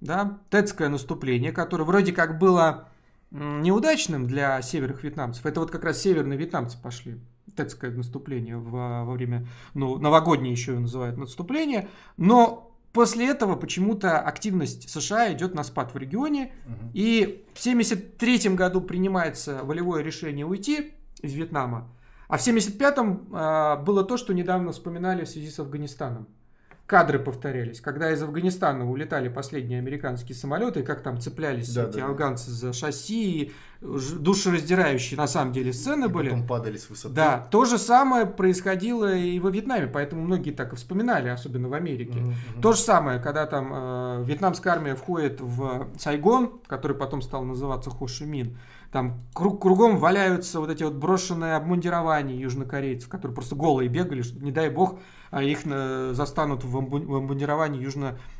Да, 0.00 0.38
Тетское 0.48 0.88
наступление, 0.88 1.52
которое 1.52 1.84
вроде 1.84 2.12
как 2.12 2.38
было 2.38 2.88
неудачным 3.30 4.26
для 4.26 4.60
северных 4.62 5.02
вьетнамцев. 5.02 5.44
Это 5.44 5.60
вот 5.60 5.70
как 5.70 5.84
раз 5.84 6.00
северные 6.00 6.38
вьетнамцы 6.38 6.78
пошли. 6.80 7.20
Тетское 7.56 7.90
наступление 7.90 8.56
во, 8.56 9.04
во 9.04 9.12
время, 9.12 9.46
ну, 9.74 9.98
новогоднее 9.98 10.52
еще 10.52 10.72
его 10.72 10.82
называют 10.82 11.16
наступление. 11.16 11.88
Но 12.16 12.76
после 12.92 13.28
этого 13.28 13.56
почему-то 13.56 14.18
активность 14.20 14.88
США 14.88 15.32
идет 15.32 15.54
на 15.54 15.64
спад 15.64 15.92
в 15.92 15.98
регионе. 15.98 16.52
Мгм. 16.66 16.90
И 16.94 17.44
в 17.54 17.60
1973 17.60 18.54
году 18.54 18.80
принимается 18.80 19.60
волевое 19.62 20.02
решение 20.02 20.46
уйти 20.46 20.94
из 21.20 21.32
Вьетнама. 21.34 21.90
А 22.28 22.36
в 22.36 22.42
1975 22.42 22.98
а, 23.32 23.76
было 23.76 24.04
то, 24.04 24.16
что 24.16 24.34
недавно 24.34 24.72
вспоминали 24.72 25.24
в 25.24 25.28
связи 25.28 25.50
с 25.50 25.58
Афганистаном. 25.58 26.28
Кадры 26.88 27.18
повторялись. 27.18 27.82
Когда 27.82 28.10
из 28.10 28.22
Афганистана 28.22 28.90
улетали 28.90 29.28
последние 29.28 29.78
американские 29.78 30.34
самолеты, 30.34 30.82
как 30.82 31.02
там 31.02 31.20
цеплялись 31.20 31.68
Да, 31.74 31.82
эти 31.84 31.96
да, 31.96 32.00
да. 32.00 32.06
афганцы 32.06 32.50
за 32.50 32.72
шасси, 32.72 33.52
душераздирающие 33.80 35.16
на 35.16 35.26
самом 35.26 35.52
деле 35.52 35.72
сцены 35.72 36.06
И 36.06 36.08
были. 36.08 36.30
потом 36.30 36.46
падали 36.46 36.76
с 36.76 36.90
высоты. 36.90 37.14
Да, 37.14 37.46
то 37.50 37.64
же 37.64 37.78
самое 37.78 38.26
происходило 38.26 39.14
и 39.14 39.38
во 39.38 39.50
Вьетнаме, 39.50 39.86
поэтому 39.86 40.22
многие 40.22 40.50
так 40.50 40.72
и 40.72 40.76
вспоминали, 40.76 41.28
особенно 41.28 41.68
в 41.68 41.74
Америке. 41.74 42.18
Мгм. 42.18 42.34
То 42.60 42.72
же 42.72 42.80
самое, 42.80 43.20
когда 43.20 43.46
там 43.46 43.70
э, 43.72 44.24
вьетнамская 44.24 44.72
армия 44.72 44.94
входит 44.94 45.40
в 45.40 45.88
Сайгон, 45.96 46.60
который 46.66 46.96
потом 46.96 47.22
стал 47.22 47.44
называться 47.44 47.90
Хошимин, 47.90 48.58
там 48.90 49.20
круг, 49.34 49.60
кругом 49.60 49.98
валяются 49.98 50.60
вот 50.60 50.70
эти 50.70 50.82
вот 50.82 50.94
брошенные 50.94 51.56
обмундирования 51.56 52.36
южнокорейцев, 52.36 53.08
которые 53.08 53.34
просто 53.34 53.54
голые 53.54 53.88
бегали, 53.88 54.22
чтобы, 54.22 54.44
не 54.44 54.50
дай 54.52 54.70
бог, 54.70 54.98
а 55.30 55.42
их 55.42 55.60
э, 55.64 56.12
застанут 56.14 56.64
в, 56.64 56.76
амбу- 56.76 57.04
в 57.06 57.14
обмундировании 57.14 57.80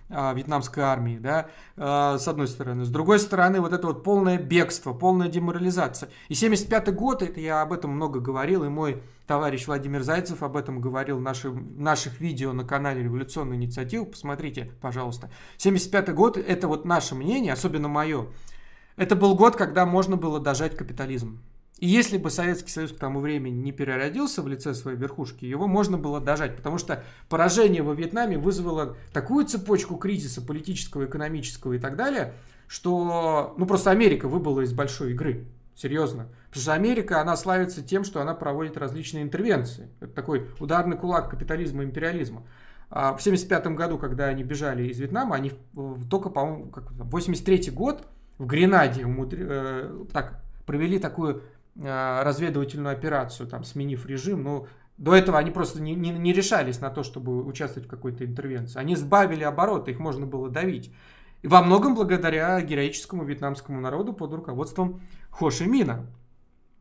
южно-вьетнамской 0.09 0.83
армии, 0.83 1.19
да, 1.19 1.49
э, 1.77 2.17
с 2.19 2.27
одной 2.29 2.49
стороны. 2.49 2.85
С 2.85 2.91
другой 2.91 3.19
стороны, 3.19 3.61
вот 3.61 3.73
это 3.73 3.87
вот 3.87 4.03
полное 4.03 4.39
бегство, 4.39 4.93
полная 4.93 5.29
деморализация. 5.29 6.09
И 6.29 6.35
75 6.35 6.95
год, 6.95 7.23
это 7.23 7.41
я 7.41 7.63
об 7.63 7.73
этом 7.73 7.91
много 7.91 8.21
говорил, 8.21 8.65
и 8.65 8.69
мой 8.69 9.03
товарищ 9.27 9.67
Владимир 9.67 10.03
Зайцев 10.03 10.43
об 10.43 10.57
этом 10.57 10.81
говорил 10.81 11.19
в 11.19 11.23
наших, 11.23 11.53
в 11.53 11.81
наших 11.81 12.21
видео 12.21 12.53
на 12.53 12.65
канале 12.65 13.03
Революционная 13.03 13.57
инициатива. 13.57 14.05
Посмотрите, 14.05 14.73
пожалуйста. 14.81 15.31
75 15.59 16.15
год, 16.15 16.37
это 16.37 16.69
вот 16.69 16.85
наше 16.85 17.15
мнение, 17.15 17.53
особенно 17.53 17.89
мое. 17.89 18.29
Это 18.97 19.15
был 19.15 19.35
год, 19.37 19.57
когда 19.57 19.87
можно 19.87 20.17
было 20.17 20.41
дожать 20.41 20.77
капитализм. 20.77 21.41
И 21.79 21.87
если 21.87 22.19
бы 22.19 22.29
Советский 22.31 22.71
Союз 22.71 22.93
к 22.93 22.99
тому 22.99 23.21
времени 23.21 23.55
не 23.55 23.71
переродился 23.73 24.43
в 24.43 24.49
лице 24.49 24.75
своей 24.75 24.99
верхушки, 24.99 25.45
его 25.45 25.67
можно 25.69 25.97
было 25.97 26.21
дожать, 26.21 26.57
потому 26.57 26.77
что 26.79 27.05
поражение 27.29 27.83
во 27.83 27.95
Вьетнаме 27.95 28.37
вызвало 28.37 28.97
такую 29.13 29.47
цепочку 29.47 29.97
кризиса 29.97 30.43
политического, 30.43 31.05
экономического 31.07 31.75
и 31.75 31.79
так 31.79 31.95
далее, 31.97 32.33
что 32.67 33.55
ну 33.57 33.67
просто 33.67 33.91
Америка 33.91 34.29
выбыла 34.29 34.63
из 34.63 34.73
большой 34.73 35.13
игры. 35.13 35.47
Серьезно. 35.75 36.27
Потому 36.49 36.63
что 36.63 36.73
Америка, 36.75 37.21
она 37.21 37.37
славится 37.37 37.83
тем, 37.83 38.03
что 38.03 38.21
она 38.21 38.35
проводит 38.35 38.77
различные 38.77 39.23
интервенции. 39.23 39.89
Это 40.01 40.13
такой 40.13 40.49
ударный 40.59 40.97
кулак 40.97 41.31
капитализма 41.31 41.85
и 41.85 41.87
империализма. 41.87 42.43
А 42.91 43.13
в 43.13 43.21
1975 43.21 43.77
году, 43.77 43.99
когда 43.99 44.25
они 44.27 44.43
бежали 44.43 44.89
из 44.89 44.99
Вьетнама, 44.99 45.37
они 45.37 45.53
в- 45.75 46.09
только, 46.09 46.31
по-моему, 46.31 46.71
как 46.71 46.91
это, 46.91 47.05
83 47.05 47.71
год 47.71 48.09
в 48.39 48.47
Гренаде 48.47 49.03
умудри- 49.03 49.47
э, 49.49 50.05
так, 50.13 50.43
провели 50.67 50.99
такую 50.99 51.37
э, 51.37 51.41
разведывательную 51.81 52.93
операцию, 52.93 53.49
там, 53.49 53.65
сменив 53.65 54.07
режим. 54.07 54.43
Ну, 54.43 54.67
до 54.97 55.15
этого 55.15 55.39
они 55.39 55.51
просто 55.51 55.81
не, 55.81 55.95
не- 55.95 56.11
не 56.11 56.33
решались 56.33 56.81
на 56.81 56.91
то, 56.91 57.03
чтобы 57.03 57.45
участвовать 57.45 57.87
в 57.87 57.91
какой-то 57.91 58.25
интервенции. 58.25 58.79
Они 58.79 58.97
сбавили 58.97 59.45
обороты, 59.45 59.93
их 59.93 60.01
можно 60.01 60.27
было 60.27 60.49
давить. 60.51 60.93
И 61.43 61.47
во 61.47 61.63
многом 61.63 61.95
благодаря 61.95 62.61
героическому 62.61 63.25
вьетнамскому 63.25 63.81
народу 63.81 64.13
под 64.13 64.35
руководством 64.35 65.01
Хо 65.31 65.51
Ши 65.51 65.67
Мина. 65.67 66.07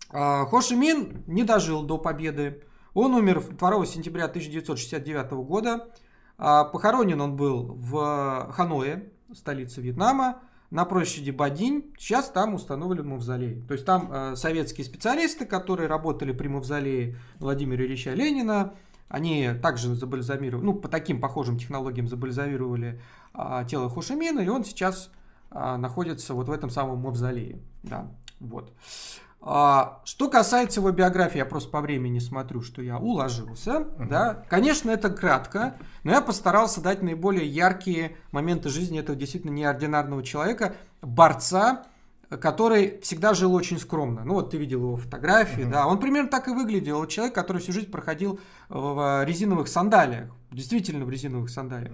А, 0.09 0.45
Хо 0.45 0.61
Ши 0.61 0.75
Мин 0.75 1.23
не 1.27 1.43
дожил 1.43 1.83
до 1.83 1.99
победы. 1.99 2.63
Он 2.95 3.13
умер 3.13 3.43
2 3.51 3.85
сентября 3.85 4.25
1969 4.25 5.31
года. 5.45 5.87
А, 6.39 6.63
Похоронен 6.63 7.21
он 7.21 7.35
был 7.35 7.75
в 7.75 8.51
Ханое, 8.51 9.11
столице 9.33 9.81
Вьетнама, 9.81 10.39
на 10.69 10.85
площади 10.85 11.31
Бадинь. 11.31 11.93
Сейчас 11.97 12.29
там 12.29 12.53
установлен 12.53 13.07
мавзолей. 13.07 13.61
То 13.67 13.73
есть 13.73 13.85
там 13.85 14.09
э, 14.11 14.35
советские 14.35 14.85
специалисты, 14.85 15.45
которые 15.45 15.87
работали 15.87 16.31
при 16.31 16.47
мавзолее 16.47 17.17
Владимира 17.39 17.85
Ильича 17.85 18.13
Ленина, 18.13 18.73
они 19.09 19.51
также 19.61 19.95
забальзамировали, 19.95 20.65
ну, 20.65 20.73
по 20.73 20.89
таким 20.89 21.21
похожим 21.21 21.57
технологиям 21.57 22.07
забальзамировали 22.07 22.99
а, 23.33 23.63
тело 23.63 23.89
Хошимина, 23.89 24.41
и 24.41 24.49
он 24.49 24.65
сейчас 24.65 25.11
а, 25.49 25.77
находится 25.77 26.33
вот 26.33 26.49
в 26.49 26.51
этом 26.51 26.69
самом 26.69 26.99
мавзолее. 26.99 27.59
Да, 27.83 28.11
вот. 28.39 28.73
А, 29.41 30.01
что 30.03 30.29
касается 30.29 30.79
его 30.79 30.91
биографии, 30.91 31.37
я 31.37 31.45
просто 31.45 31.69
по 31.69 31.79
времени 31.81 32.19
смотрю, 32.19 32.61
что 32.61 32.81
я 32.81 32.97
уложился. 32.97 33.79
Мгм. 33.97 34.09
Да. 34.09 34.43
Конечно, 34.49 34.89
это 34.91 35.09
кратко, 35.09 35.75
но 36.03 36.11
я 36.11 36.21
постарался 36.21 36.81
дать 36.81 37.01
наиболее 37.01 37.47
яркие 37.47 38.17
моменты 38.31 38.69
жизни 38.69 38.99
этого 38.99 39.17
действительно 39.17 39.51
неординарного 39.51 40.23
человека, 40.23 40.75
борца, 41.01 41.83
который 42.41 42.99
всегда 43.01 43.33
жил 43.33 43.53
очень 43.53 43.79
скромно. 43.79 44.25
Ну 44.25 44.33
вот 44.33 44.49
ты 44.51 44.57
видел 44.57 44.79
его 44.81 44.97
фотографии, 44.97 45.61
Мгм. 45.61 45.71
да, 45.71 45.87
он 45.87 45.99
примерно 45.99 46.29
так 46.29 46.49
и 46.49 46.51
выглядел. 46.51 47.05
Человек, 47.05 47.33
который 47.33 47.61
всю 47.61 47.71
жизнь 47.71 47.89
проходил 47.89 48.39
в 48.67 49.23
резиновых 49.23 49.69
сандалиях, 49.69 50.29
действительно 50.51 51.05
в 51.05 51.09
резиновых 51.09 51.49
сандалиях. 51.49 51.93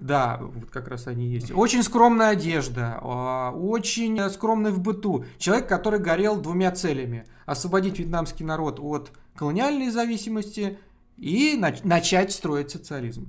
Да, 0.00 0.38
вот 0.40 0.70
как 0.70 0.88
раз 0.88 1.06
они 1.06 1.26
есть. 1.26 1.52
Очень 1.52 1.82
скромная 1.82 2.30
одежда, 2.30 2.98
а, 3.02 3.50
очень 3.52 4.18
скромный 4.30 4.70
в 4.70 4.80
быту. 4.80 5.24
Человек, 5.38 5.68
который 5.68 6.00
горел 6.00 6.40
двумя 6.40 6.70
целями. 6.72 7.26
Освободить 7.44 7.98
вьетнамский 7.98 8.44
народ 8.46 8.80
от 8.80 9.12
колониальной 9.36 9.90
зависимости 9.90 10.78
и 11.18 11.58
нач- 11.60 11.80
начать 11.84 12.32
строить 12.32 12.70
социализм. 12.70 13.28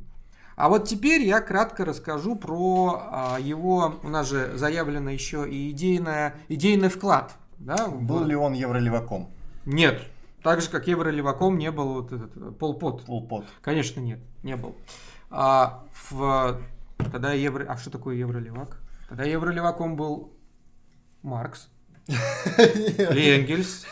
А 0.55 0.69
вот 0.69 0.87
теперь 0.87 1.21
я 1.23 1.41
кратко 1.41 1.83
расскажу 1.85 2.35
про 2.35 3.01
а, 3.11 3.37
его, 3.39 3.95
у 4.03 4.07
нас 4.09 4.29
же 4.29 4.51
заявлено 4.57 5.09
еще 5.09 5.49
и 5.49 5.71
идейное, 5.71 6.35
идейный 6.47 6.89
вклад. 6.89 7.35
Да, 7.59 7.87
в- 7.87 8.01
Был 8.01 8.23
ли 8.23 8.35
он 8.35 8.53
евролеваком? 8.53 9.29
Нет. 9.65 10.01
Так 10.43 10.61
же, 10.61 10.69
как 10.69 10.87
евролеваком 10.87 11.57
не 11.57 11.69
был 11.71 11.93
вот 11.93 12.11
этот 12.11 12.35
э, 12.35 12.51
полпот. 12.51 13.05
Полпот. 13.05 13.45
Конечно, 13.61 13.99
нет, 13.99 14.19
не 14.41 14.55
был. 14.55 14.75
А, 15.31 15.85
в, 16.09 16.61
тогда 16.97 17.31
евро... 17.31 17.65
А 17.67 17.77
что 17.77 17.89
такое 17.89 18.15
евролевак? 18.15 18.81
Тогда 19.07 19.23
евролеваком 19.23 19.95
был 19.95 20.33
Маркс. 21.23 21.69
Энгельс. 22.07 23.85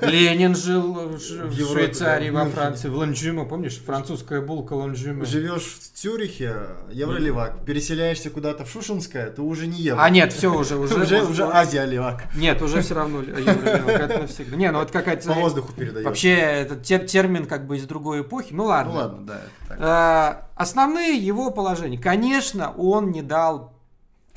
Ленин 0.00 0.54
жил 0.54 0.92
в, 0.94 1.18
В 1.18 1.50
Европе, 1.52 1.82
Швейцарии, 1.86 2.30
да, 2.30 2.44
во. 2.44 2.50
Франции, 2.50 2.88
в 2.88 2.96
Ланжимо, 2.96 3.44
помнишь, 3.44 3.80
французская 3.84 4.40
булка 4.40 4.74
Ланжимо. 4.74 5.24
Живешь 5.24 5.64
в 5.80 5.96
Цюрихе, 5.98 6.56
евролевак. 6.90 7.64
Переселяешься 7.64 8.30
куда-то 8.30 8.64
в 8.64 8.70
Шушинское, 8.70 9.30
то 9.30 9.42
уже 9.42 9.66
не 9.66 9.78
евро. 9.80 10.02
А 10.02 10.10
нет, 10.10 10.32
все 10.32 10.52
уже, 10.52 10.76
уже, 10.76 10.94
Уже, 11.02 11.22
уже 11.24 11.44
Азия-левак. 11.44 12.34
Нет, 12.36 12.62
уже 12.62 12.80
все 12.82 12.94
равно 12.94 13.20
евро, 13.22 13.90
это 13.90 14.18
навсегда. 14.20 14.56
Не, 14.56 14.70
ну 14.70 14.82
это 14.82 14.92
какая-то... 14.92 15.28
По 15.28 15.34
воздуху 15.34 15.72
передает. 15.72 16.06
Вообще, 16.06 16.34
этот 16.34 16.82
тер- 16.82 17.06
термин 17.06 17.46
как 17.46 17.66
бы 17.66 17.76
из 17.76 17.84
другой 17.84 18.22
эпохи. 18.22 18.52
Ну 18.52 18.64
ладно. 18.64 18.92
Ну 18.92 18.98
ладно, 18.98 19.26
да. 19.26 19.40
А, 19.78 20.48
Основные 20.56 21.16
его 21.18 21.50
положения. 21.50 21.98
Конечно, 21.98 22.72
он 22.72 23.10
не 23.10 23.22
дал 23.22 23.75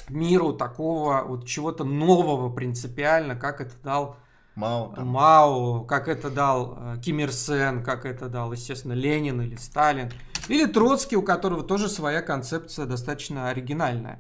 миру 0.10 0.53
такого 0.53 1.24
вот 1.24 1.45
чего-то 1.45 1.84
нового 1.84 2.49
принципиально, 2.53 3.36
как 3.36 3.62
это 3.62 3.74
дал 3.84 4.18
Мао 4.55 4.93
там. 4.93 5.07
Мао, 5.07 5.84
как 5.86 6.07
это 6.10 6.30
дал 6.30 6.78
э, 6.78 6.97
Ким 7.01 7.20
Ир 7.20 7.32
Сен, 7.32 7.82
как 7.82 8.05
это 8.05 8.28
дал, 8.28 8.51
естественно, 8.51 8.93
Ленин 8.93 9.41
или 9.41 9.55
Сталин, 9.55 10.12
или 10.49 10.66
Троцкий, 10.66 11.16
у 11.16 11.22
которого 11.22 11.64
тоже 11.64 11.88
своя 11.88 12.22
концепция 12.22 12.86
достаточно 12.86 13.49
оригинальная. 13.49 14.20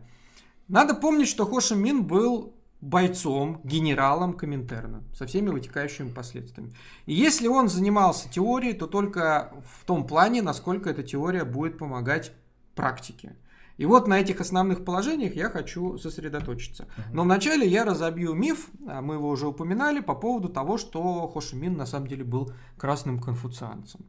Надо 0.69 0.93
помнить, 0.93 1.27
что 1.27 1.45
Хо 1.45 1.59
Ши 1.59 1.75
Мин 1.75 2.05
был 2.05 2.53
бойцом, 2.79 3.59
генералом 3.63 4.33
Коминтерна, 4.33 5.03
со 5.13 5.25
всеми 5.25 5.49
вытекающими 5.49 6.09
последствиями. 6.09 6.73
И 7.05 7.13
если 7.13 7.47
он 7.47 7.67
занимался 7.67 8.29
теорией, 8.29 8.73
то 8.73 8.87
только 8.87 9.51
в 9.65 9.85
том 9.85 10.07
плане, 10.07 10.41
насколько 10.41 10.89
эта 10.89 11.03
теория 11.03 11.43
будет 11.43 11.77
помогать 11.77 12.31
практике. 12.75 13.35
И 13.79 13.85
вот 13.85 14.09
на 14.09 14.19
этих 14.19 14.41
основных 14.41 14.83
положениях 14.83 15.37
я 15.37 15.49
хочу 15.49 15.97
сосредоточиться. 15.97 16.89
Но 17.13 17.23
вначале 17.23 17.65
я 17.65 17.85
разобью 17.85 18.33
миф, 18.33 18.67
а 18.85 19.01
мы 19.01 19.13
его 19.13 19.29
уже 19.29 19.47
упоминали, 19.47 20.01
по 20.01 20.15
поводу 20.15 20.49
того, 20.49 20.77
что 20.77 21.29
Хо 21.29 21.39
Ши 21.39 21.55
Мин 21.55 21.77
на 21.77 21.85
самом 21.85 22.07
деле 22.07 22.25
был 22.25 22.51
красным 22.77 23.21
конфуцианцем. 23.21 24.01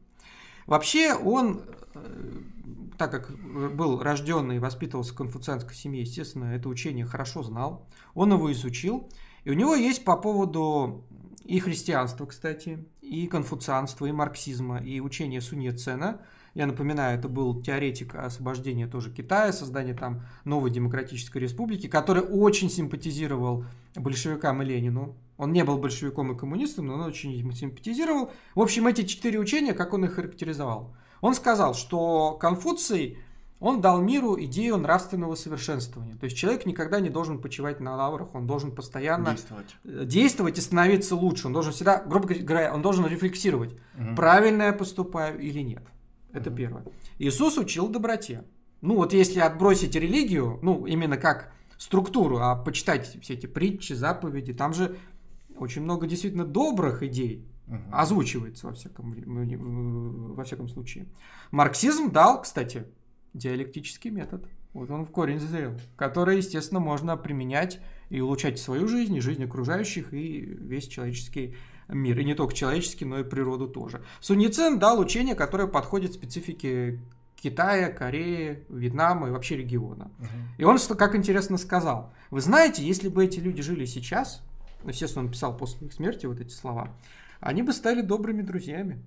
Вообще 0.67 1.15
он, 1.15 1.63
э, 1.95 2.41
так 2.99 3.13
как 3.13 3.31
был 3.31 4.03
рожден 4.03 4.51
и 4.51 4.59
воспитывался 4.59 5.13
в 5.13 5.17
конфуцианской 5.17 5.77
семье, 5.77 6.01
естественно, 6.01 6.47
это 6.47 6.69
учение 6.69 7.07
хорошо 7.07 7.45
знал. 7.45 7.87
Он 8.15 8.33
его 8.33 8.51
изучил. 8.51 9.09
И 9.45 9.51
у 9.51 9.55
него 9.55 9.77
есть 9.77 10.05
по 10.05 10.17
поводу 10.17 11.05
и 11.45 11.61
христианства, 11.61 12.27
кстати, 12.27 12.85
и 13.03 13.29
конфуцианства, 13.29 14.07
и 14.07 14.11
марксизма, 14.11 14.79
и 14.79 14.99
учения 14.99 15.41
Сунья 15.41 15.73
Цена. 15.73 16.23
Я 16.55 16.67
напоминаю, 16.67 17.19
это 17.19 17.29
был 17.29 17.63
теоретик 17.63 18.15
освобождения 18.17 18.87
тоже 18.87 19.11
Китая, 19.11 19.53
создания 19.53 19.95
там 19.95 20.23
новой 20.45 20.71
демократической 20.71 21.39
республики, 21.39 21.87
который 21.87 22.23
очень 22.23 22.71
симпатизировал 22.71 23.65
большевикам 23.95 24.63
и 24.63 24.65
Ленину. 24.65 25.15
Он 25.37 25.53
не 25.53 25.65
был 25.65 25.79
большевиком 25.79 26.33
и 26.33 26.37
коммунистом, 26.39 26.87
но 26.87 26.95
он 26.95 27.01
очень 27.03 27.33
им 27.33 27.53
симпатизировал. 27.53 28.31
В 28.55 28.61
общем, 28.61 28.87
эти 28.89 29.05
четыре 29.05 29.39
учения, 29.39 29.73
как 29.75 29.95
он 29.95 30.05
их 30.05 30.15
характеризовал? 30.15 30.93
Он 31.21 31.35
сказал, 31.35 31.75
что 31.75 32.33
Конфуций, 32.41 33.19
он 33.61 33.81
дал 33.81 34.01
миру 34.01 34.43
идею 34.43 34.77
нравственного 34.79 35.35
совершенствования. 35.37 36.15
То 36.15 36.25
есть 36.25 36.37
человек 36.37 36.67
никогда 36.67 36.99
не 36.99 37.11
должен 37.11 37.39
почивать 37.39 37.79
на 37.79 37.95
лаврах, 37.95 38.35
он 38.35 38.47
должен 38.47 38.73
постоянно 38.75 39.31
Действовать. 39.33 39.77
э, 39.85 40.05
действовать 40.07 40.59
и 40.59 40.61
становиться 40.63 41.15
лучше. 41.15 41.47
Он 41.47 41.53
должен 41.53 41.73
всегда, 41.73 42.03
грубо 42.05 42.27
говоря, 42.35 42.75
он 42.75 42.83
должен 42.83 43.07
рефлексировать, 43.07 43.75
Мгм. 43.97 44.17
правильно 44.17 44.63
я 44.65 44.73
поступаю 44.73 45.39
или 45.39 45.61
нет. 45.61 45.83
Это 46.33 46.51
первое. 46.51 46.85
Иисус 47.19 47.59
учил 47.59 47.89
доброте. 47.89 48.45
Ну 48.81 48.97
вот 48.97 49.13
если 49.13 49.41
отбросить 49.41 49.95
религию, 49.95 50.59
ну 50.63 50.87
именно 50.87 51.17
как 51.17 51.53
структуру, 51.77 52.39
а 52.39 52.57
почитать 52.57 53.17
все 53.23 53.35
эти 53.35 53.47
притчи, 53.47 53.93
заповеди, 53.93 54.53
там 54.55 54.73
же 54.75 54.97
очень 55.57 55.83
много 55.83 56.07
действительно 56.07 56.45
добрых 56.45 57.03
идей 57.03 57.47
Мгм. 57.67 57.83
озвучивается 57.93 58.67
во 58.67 58.73
всяком, 58.73 59.15
во 60.35 60.45
всяком 60.45 60.69
случае. 60.69 61.07
Марксизм 61.53 62.11
дал, 62.11 62.43
кстати, 62.43 62.85
диалектический 63.33 64.11
метод. 64.11 64.45
Вот 64.73 64.91
он 64.91 65.05
в 65.05 65.11
корень 65.11 65.39
зрел, 65.39 65.73
который, 65.97 66.39
естественно, 66.39 66.81
можно 66.81 67.17
применять 67.17 67.81
и 68.09 68.21
улучшать 68.21 68.59
свою 68.59 68.89
жизнь, 68.89 69.15
и 69.17 69.21
жизнь 69.21 69.45
окружающих, 69.45 70.13
и 70.13 70.41
весь 70.41 70.89
человеческий 70.89 71.57
мир. 71.93 72.19
И 72.19 72.25
не 72.25 72.35
только 72.35 72.55
человеческий, 72.55 73.05
но 73.05 73.19
и 73.19 73.25
природу 73.25 73.69
тоже. 73.69 74.03
Сунь 74.21 74.49
дал 74.79 74.99
учение, 75.01 75.35
которое 75.35 75.69
подходит 75.69 76.13
специфике 76.13 77.01
Китая, 77.37 77.91
Кореи, 77.91 78.65
Вьетнама 78.69 79.29
и 79.29 79.31
вообще 79.31 79.57
региона. 79.57 80.11
Мгм. 80.19 80.29
И 80.59 80.65
он, 80.65 80.79
что- 80.79 80.95
как 80.95 81.15
интересно 81.15 81.57
сказал, 81.59 82.13
вы 82.31 82.41
знаете, 82.41 82.85
если 82.85 83.09
бы 83.09 83.25
эти 83.25 83.41
люди 83.41 83.63
жили 83.63 83.87
сейчас, 83.87 84.43
естественно, 84.85 85.25
он 85.25 85.31
писал 85.31 85.57
после 85.57 85.87
их 85.87 85.93
смерти 85.93 86.27
вот 86.27 86.41
эти 86.41 86.53
слова, 86.53 86.91
они 87.41 87.63
бы 87.63 87.73
стали 87.73 88.03
добрыми 88.03 88.43
друзьями. 88.43 89.03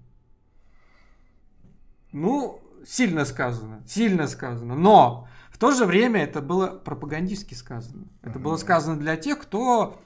Ну, 2.12 2.60
сильно 2.86 3.26
сказано, 3.26 3.84
сильно 3.88 4.28
сказано. 4.28 4.76
Но 4.76 5.28
в 5.52 5.58
то 5.58 5.72
же 5.72 5.86
время 5.86 6.24
это 6.24 6.42
было 6.42 6.68
пропагандистски 6.68 7.54
сказано. 7.54 8.06
Это 8.22 8.40
было 8.40 8.58
сказано 8.58 9.00
для 9.00 9.16
тех, 9.16 9.40
кто 9.40 10.00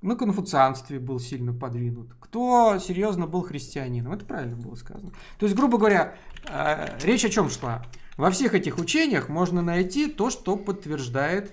на 0.00 0.14
конфуцианстве 0.14 0.98
был 1.00 1.18
сильно 1.18 1.52
подвинут, 1.52 2.14
кто 2.20 2.78
серьезно 2.78 3.26
был 3.26 3.42
христианином. 3.42 4.12
Это 4.12 4.24
правильно 4.24 4.56
было 4.56 4.74
сказано. 4.76 5.12
То 5.38 5.46
есть, 5.46 5.56
грубо 5.56 5.78
говоря, 5.78 6.16
э, 6.48 6.98
речь 7.02 7.24
о 7.24 7.30
чем 7.30 7.50
шла? 7.50 7.84
Во 8.16 8.30
всех 8.30 8.54
этих 8.54 8.78
учениях 8.78 9.28
можно 9.28 9.62
найти 9.62 10.08
то, 10.08 10.30
что 10.30 10.56
подтверждает 10.56 11.52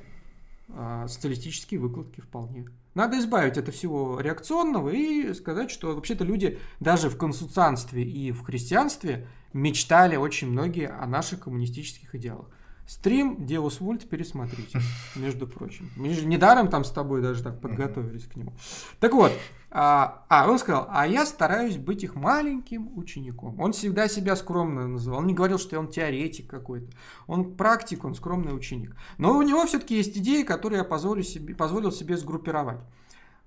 э, 0.69 1.05
социалистические 1.07 1.79
выкладки 1.79 2.21
вполне. 2.21 2.67
Надо 2.93 3.19
избавить 3.19 3.57
от 3.57 3.73
всего 3.73 4.19
реакционного 4.19 4.89
и 4.89 5.33
сказать, 5.33 5.69
что 5.69 5.93
вообще-то 5.93 6.23
люди 6.23 6.59
даже 6.79 7.09
в 7.09 7.17
консуцианстве 7.17 8.03
и 8.03 8.31
в 8.31 8.43
христианстве 8.43 9.27
мечтали 9.53 10.15
очень 10.15 10.49
многие 10.49 10.87
о 10.87 11.05
наших 11.05 11.41
коммунистических 11.41 12.15
идеалах. 12.15 12.47
Стрим 12.87 13.37
Deus 13.39 13.79
Vult 13.79 14.07
пересмотрите, 14.07 14.79
между 15.15 15.47
прочим. 15.47 15.89
Мы 15.95 16.13
же 16.13 16.27
недаром 16.27 16.67
там 16.67 16.83
с 16.83 16.91
тобой 16.91 17.21
даже 17.21 17.41
так 17.41 17.59
подготовились 17.59 18.25
к 18.25 18.35
нему. 18.35 18.53
Так 18.99 19.13
вот, 19.13 19.31
а, 19.71 20.23
а, 20.29 20.47
он 20.47 20.59
сказал, 20.59 20.87
а 20.91 21.07
я 21.07 21.25
стараюсь 21.25 21.77
быть 21.77 22.03
их 22.03 22.13
маленьким 22.13 22.95
учеником. 22.95 23.59
Он 23.59 23.73
всегда 23.73 24.07
себя 24.07 24.35
скромно 24.35 24.87
называл. 24.87 25.19
Он 25.19 25.27
не 25.27 25.33
говорил, 25.33 25.57
что 25.57 25.79
он 25.79 25.87
теоретик 25.87 26.47
какой-то. 26.47 26.87
Он 27.25 27.55
практик, 27.55 28.05
он 28.05 28.13
скромный 28.13 28.55
ученик. 28.55 28.95
Но 29.17 29.35
у 29.35 29.41
него 29.41 29.65
все-таки 29.65 29.95
есть 29.95 30.15
идеи, 30.17 30.43
которые 30.43 30.79
я 30.79 30.85
позволю 30.85 31.23
себе, 31.23 31.55
позволил 31.55 31.91
себе 31.91 32.17
сгруппировать. 32.17 32.79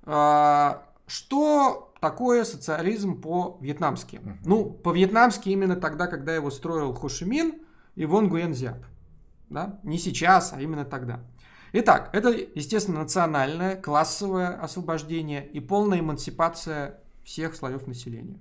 А, 0.02 0.82
Что 1.06 1.94
такое 2.00 2.44
социализм 2.44 3.20
по-вьетнамски? 3.20 4.20
Ну, 4.44 4.64
по-вьетнамски 4.64 5.48
именно 5.50 5.76
тогда, 5.76 6.08
когда 6.08 6.34
его 6.34 6.50
строил 6.50 6.92
Хо 6.92 7.08
Ши 7.08 7.24
Мин 7.24 7.54
и 7.94 8.04
Вон 8.04 8.28
Гуэн 8.28 8.52
Зяб. 8.52 8.84
Да? 9.50 9.80
Не 9.82 9.98
сейчас, 9.98 10.52
а 10.52 10.60
именно 10.60 10.84
тогда. 10.84 11.20
Итак, 11.72 12.10
это, 12.12 12.30
естественно, 12.30 13.00
национальное, 13.00 13.76
классовое 13.76 14.58
освобождение 14.60 15.46
и 15.46 15.60
полная 15.60 16.00
эмансипация 16.00 17.00
всех 17.24 17.54
слоев 17.54 17.86
населения. 17.86 18.38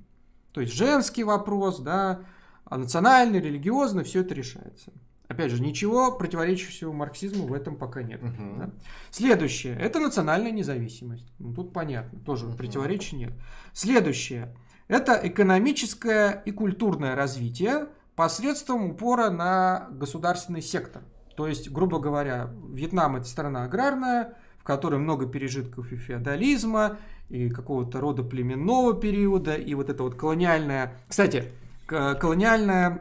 То 0.54 0.62
есть 0.62 0.74
женский 0.74 1.24
вопрос, 1.24 1.80
да, 1.80 2.22
а 2.66 2.78
национальный, 2.78 3.40
религиозный, 3.42 4.04
все 4.04 4.22
это 4.22 4.34
решается. 4.34 4.92
Опять 5.28 5.52
же, 5.52 5.62
ничего 5.62 6.14
противоречащего 6.18 6.94
марксизму 6.94 7.48
в 7.48 7.54
этом 7.54 7.76
пока 7.76 8.02
нет. 8.02 8.22
Мгм. 8.24 8.60
да. 8.60 8.70
Следующее– 9.12 9.78
это 9.80 10.00
национальная 10.00 10.52
независимость. 10.52 11.34
Ну, 11.38 11.54
тут 11.54 11.74
понятно, 11.74 12.18
тоже 12.22 12.46
Мгм. 12.46 12.56
противоречий 12.56 13.18
нет. 13.18 13.34
Следующее– 13.74 14.56
это 14.88 15.20
экономическое 15.22 16.42
и 16.46 16.52
культурное 16.52 17.14
развитие 17.16 17.88
посредством 18.18 18.90
упора 18.90 19.30
на 19.30 19.88
государственный 19.92 20.62
сектор. 20.62 21.04
То 21.38 21.48
есть, 21.48 21.70
грубо 21.70 22.00
говоря, 22.00 22.50
Вьетнам– 22.74 23.16
это 23.18 23.28
страна 23.28 23.64
аграрная, 23.64 24.34
в 24.58 24.64
которой 24.64 25.00
много 25.00 25.28
пережитков 25.28 25.92
и 25.92 25.98
феодализма, 25.98 26.98
и 27.30 27.48
какого-то 27.50 28.00
рода 28.00 28.24
племенного 28.24 29.00
периода, 29.00 29.54
и 29.54 29.74
вот 29.76 29.90
это 29.90 30.02
вот 30.02 30.16
колониальная... 30.16 30.98
Кстати, 31.08 31.52
колониальная 31.86 33.00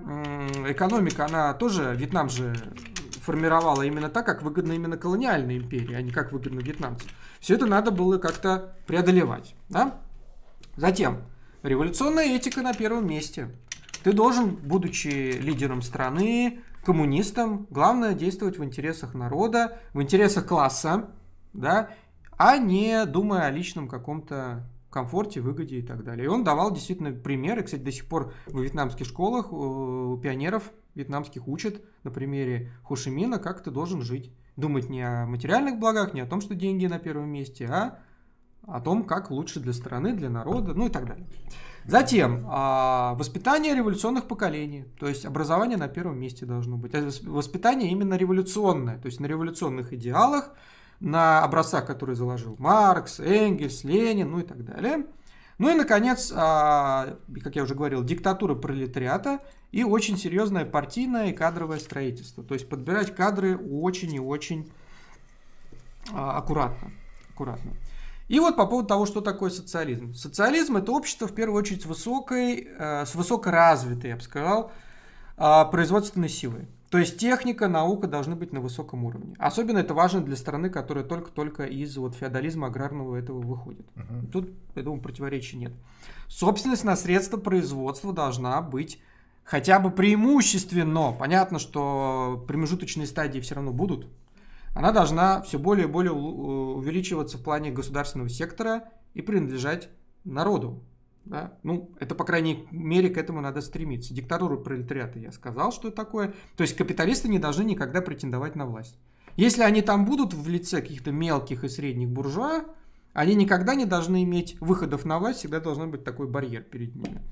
экономика, 0.69 1.25
она 1.25 1.55
тоже, 1.55 1.95
Вьетнам 1.97 2.29
же 2.29 2.55
формировала 3.23 3.83
именно 3.83 4.11
так, 4.11 4.27
как 4.27 4.43
выгодно 4.43 4.73
именно 4.73 4.99
колониальной 4.99 5.57
империи, 5.57 5.95
а 5.95 6.03
не 6.03 6.11
как 6.11 6.31
выгодно 6.31 6.61
вьетнамцам. 6.61 7.09
Все 7.41 7.55
это 7.55 7.65
надо 7.65 7.91
было 7.91 8.19
как-то 8.19 8.75
преодолевать. 8.87 9.55
Да? 9.71 9.99
Затем, 10.77 11.23
революционная 11.63 12.37
этика 12.37 12.61
на 12.61 12.75
первом 12.75 13.09
месте. 13.09 13.49
Ты 14.03 14.13
должен, 14.13 14.57
будучи 14.57 15.39
лидером 15.41 15.83
страны, 15.83 16.61
коммунистом, 16.85 17.67
главное 17.71 18.15
действовать 18.15 18.59
в 18.59 18.65
интересах 18.65 19.15
народа, 19.15 19.79
в 19.93 20.01
интересах 20.01 20.47
класса, 20.47 21.11
да, 21.53 21.91
а 22.37 22.59
не 22.59 23.07
думая 23.07 23.47
о 23.47 23.51
личном 23.51 23.89
каком-то 23.89 24.65
комфорте, 24.91 25.41
выгоде 25.41 25.79
и 25.79 25.83
так 25.83 26.05
далее. 26.05 26.27
И 26.27 26.29
он 26.29 26.45
давал 26.45 26.73
действительно 26.73 27.13
примеры. 27.13 27.63
Кстати, 27.63 27.83
до 27.83 27.93
сих 27.93 28.07
пор 28.07 28.33
в 28.47 28.61
вьетнамских 28.61 29.07
школах 29.07 29.49
э, 29.51 29.55
у 29.55 30.17
пионеров 30.17 30.71
вьетнамских 30.95 31.49
учат 31.49 31.83
на 32.03 32.11
примере 32.11 32.73
Хошимина, 32.85 33.39
как 33.39 33.63
ты 33.63 33.71
должен 33.71 34.01
жить. 34.01 34.33
Думать 34.57 34.89
не 34.89 35.03
о 35.03 35.27
материальных 35.27 35.79
благах, 35.79 36.15
не 36.15 36.21
о 36.21 36.27
том, 36.27 36.41
что 36.41 36.55
деньги 36.55 36.87
на 36.87 36.99
первом 36.99 37.29
месте, 37.29 37.67
а 37.67 37.99
о 38.67 38.81
том, 38.81 39.05
как 39.05 39.31
лучше 39.31 39.61
для 39.61 39.75
страны, 39.75 40.15
для 40.15 40.31
народа, 40.31 40.73
ну 40.73 40.87
и 40.87 40.91
так 40.91 41.07
далее. 41.07 41.27
Затем 41.89 42.45
а, 42.49 43.15
воспитание 43.15 43.75
революционных 43.75 44.27
поколений, 44.27 44.87
то 44.99 45.07
есть 45.07 45.25
образование 45.25 45.77
на 45.77 45.87
первом 45.87 46.19
месте 46.19 46.45
должно 46.45 46.77
быть. 46.77 46.95
А 46.95 47.09
воспитание 47.23 47.93
именно 47.93 48.15
революционное, 48.15 48.99
то 48.99 49.07
есть 49.07 49.21
на 49.21 49.27
революционных 49.27 49.93
идеалах, 49.93 50.51
на 50.99 51.45
образцах, 51.45 51.87
которые 51.87 52.17
заложил 52.17 52.57
Маркс, 52.59 53.21
Энгельс, 53.21 53.85
Ленин, 53.85 54.33
ну 54.33 54.41
и 54.41 54.43
так 54.43 54.65
далее. 54.65 55.07
Ну 55.59 55.71
и, 55.71 55.75
наконец, 55.75 56.33
а, 56.35 57.17
как 57.43 57.55
я 57.55 57.63
уже 57.63 57.75
говорил, 57.75 58.03
диктатура 58.03 58.57
пролетариата 58.57 59.41
и 59.71 59.85
очень 59.85 60.19
серьезное 60.19 60.65
партийное 60.65 61.31
и 61.31 61.33
кадровое 61.33 61.79
строительство. 61.79 62.43
То 62.43 62.55
есть 62.55 62.69
подбирать 62.69 63.15
кадры 63.15 63.57
очень 63.57 64.13
и 64.13 64.21
очень 64.21 64.71
аккуратно. 66.13 66.91
аккуратно. 67.33 67.73
И 68.29 68.41
вот 68.41 68.57
по 68.57 68.67
поводу 68.67 68.89
того, 68.89 69.07
что 69.07 69.21
такое 69.21 69.51
социализм. 69.51 70.15
Социализм 70.15 70.77
это 70.77 70.93
общество 70.93 71.29
в 71.29 71.35
первую 71.35 71.59
очередь 71.59 71.83
с 71.83 71.87
высокой, 71.87 72.69
э, 72.79 73.07
с 73.07 73.15
высокоразвитой, 73.15 74.11
я 74.11 74.17
бы 74.17 74.23
сказал, 74.23 74.73
э, 75.37 75.65
производственной 75.71 76.29
силой. 76.29 76.67
То 76.91 76.99
есть 76.99 77.19
техника, 77.19 77.69
наука 77.69 78.07
должны 78.07 78.37
быть 78.37 78.53
на 78.53 78.61
высоком 78.61 79.05
уровне. 79.05 79.35
Особенно 79.39 79.79
это 79.79 79.93
важно 79.93 80.21
для 80.21 80.37
страны, 80.37 80.71
которая 80.71 81.05
только-только 81.05 81.65
из 81.65 81.97
вот 81.97 82.15
феодализма 82.15 82.69
аграрного 82.69 83.17
этого 83.17 83.41
выходит. 83.41 83.87
Uh-huh. 83.97 84.31
Тут, 84.31 84.51
я 84.77 84.83
думаю, 84.83 85.03
противоречий 85.03 85.57
нет. 85.57 85.73
Собственность 86.29 86.85
на 86.85 86.97
средства 86.97 87.39
производства 87.39 88.13
должна 88.13 88.63
быть 88.63 89.01
хотя 89.43 89.81
бы 89.81 89.91
преимущественно. 89.91 91.13
Понятно, 91.13 91.59
что 91.59 92.45
промежуточные 92.47 93.07
стадии 93.07 93.41
все 93.41 93.57
равно 93.57 93.73
будут, 93.73 94.07
она 94.77 94.93
должна 94.93 95.41
все 95.41 95.59
более 95.59 95.89
и 95.89 95.91
более 95.91 96.13
увеличиваться 96.13 97.39
в 97.39 97.43
плане 97.43 97.71
государственного 97.71 98.29
сектора 98.29 98.91
и 99.15 99.23
принадлежать 99.23 99.89
народу. 100.23 100.85
Да? 101.25 101.57
Ну, 101.63 101.93
это, 101.99 102.15
по 102.15 102.25
крайней 102.25 102.69
мере, 102.71 103.09
к 103.09 103.17
этому 103.17 103.41
надо 103.41 103.63
стремиться. 103.63 104.13
Диктатура 104.13 104.59
пролетариата, 104.59 105.19
я 105.19 105.33
сказал, 105.33 105.73
что 105.73 105.91
такое. 105.91 106.35
То 106.59 106.63
есть 106.63 106.77
капиталисты 106.77 107.31
не 107.31 107.39
должны 107.39 107.63
никогда 107.63 108.03
претендовать 108.03 108.55
на 108.55 108.67
власть. 108.67 108.99
Если 109.37 109.63
они 109.63 109.81
там 109.81 110.05
будут 110.05 110.35
в 110.35 110.47
лице 110.47 110.83
каких-то 110.83 111.11
мелких 111.11 111.65
и 111.65 111.71
средних 111.71 112.11
буржуа, 112.11 112.67
они 113.15 113.35
никогда 113.35 113.75
не 113.75 113.87
должны 113.87 114.25
иметь 114.25 114.61
выходов 114.61 115.07
на 115.07 115.19
власть, 115.19 115.39
всегда 115.39 115.59
должен 115.59 115.91
быть 115.91 116.05
такой 116.05 116.29
барьер 116.29 116.63
перед 116.63 116.95
ними. 116.95 117.23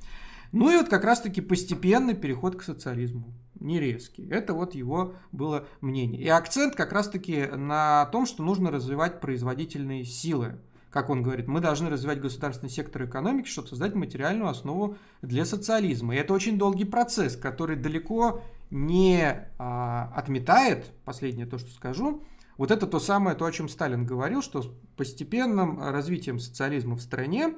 Ну 0.55 0.71
и 0.71 0.77
вот 0.77 0.89
как 0.89 1.03
раз-таки 1.03 1.41
постепенный 1.41 2.15
переход 2.15 2.55
к 2.55 2.63
социализму, 2.63 3.35
не 3.59 3.81
резкий. 3.81 4.29
Это 4.29 4.55
вот 4.55 4.77
его 4.77 5.15
было 5.33 5.67
мнение. 5.81 6.23
И 6.23 6.29
акцент 6.29 6.77
как 6.77 6.93
раз-таки 6.93 7.47
на 7.47 8.07
том, 8.07 8.25
что 8.25 8.45
нужно 8.45 8.71
развивать 8.71 9.21
производительные 9.21 10.05
силы. 10.05 10.61
Как 10.91 11.11
он 11.11 11.25
говорит, 11.25 11.49
мы 11.49 11.61
должны 11.61 11.91
развивать 11.91 12.21
государственный 12.21 12.71
сектор 12.71 13.05
экономики, 13.05 13.49
чтобы 13.49 13.67
создать 13.67 13.97
материальную 13.97 14.49
основу 14.49 14.97
для 15.23 15.45
социализма. 15.45 16.15
И 16.15 16.19
это 16.19 16.33
очень 16.33 16.57
долгий 16.57 16.85
процесс, 16.85 17.35
который 17.35 17.75
далеко 17.75 18.41
не 18.71 19.49
а, 19.59 20.13
отметает, 20.15 20.93
последнее 21.05 21.47
то, 21.47 21.59
что 21.59 21.73
скажу, 21.73 22.23
вот 22.59 22.71
это 22.71 22.87
то 22.87 23.01
самое, 23.01 23.37
то, 23.37 23.45
о 23.45 23.51
чем 23.51 23.69
Сталин 23.69 24.07
говорил, 24.07 24.41
что 24.41 24.63
с 24.63 24.69
постепенным 24.97 25.83
развитием 25.83 26.39
социализма 26.39 26.95
в 26.95 27.01
стране 27.01 27.57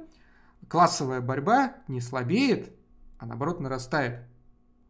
классовая 0.68 1.20
борьба 1.20 1.74
не 1.88 2.00
слабеет, 2.00 2.72
а 3.18 3.26
наоборот 3.26 3.60
нарастает. 3.60 4.20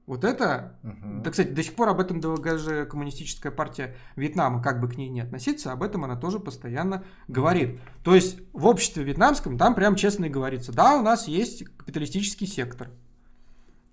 Вот 0.06 0.22
это, 0.22 0.78
угу. 0.84 1.22
да, 1.24 1.30
кстати, 1.30 1.48
до 1.48 1.64
сих 1.64 1.74
пор 1.74 1.88
об 1.88 1.98
этом 1.98 2.20
даже 2.20 2.86
коммунистическая 2.86 3.50
партия 3.50 3.96
Вьетнама, 4.14 4.62
как 4.62 4.80
бы 4.80 4.88
к 4.88 4.96
ней 4.96 5.08
не 5.08 5.20
относиться, 5.20 5.72
об 5.72 5.82
этом 5.82 6.04
она 6.04 6.14
тоже 6.14 6.38
постоянно 6.38 7.04
говорит. 7.26 7.80
То 8.04 8.14
есть 8.14 8.38
в 8.52 8.66
обществе 8.66 9.02
вьетнамском 9.02 9.58
там 9.58 9.74
прям 9.74 9.96
честно 9.96 10.26
и 10.26 10.28
говорится, 10.28 10.72
да, 10.72 10.96
у 10.96 11.02
нас 11.02 11.26
есть 11.26 11.64
капиталистический 11.76 12.46
сектор. 12.46 12.90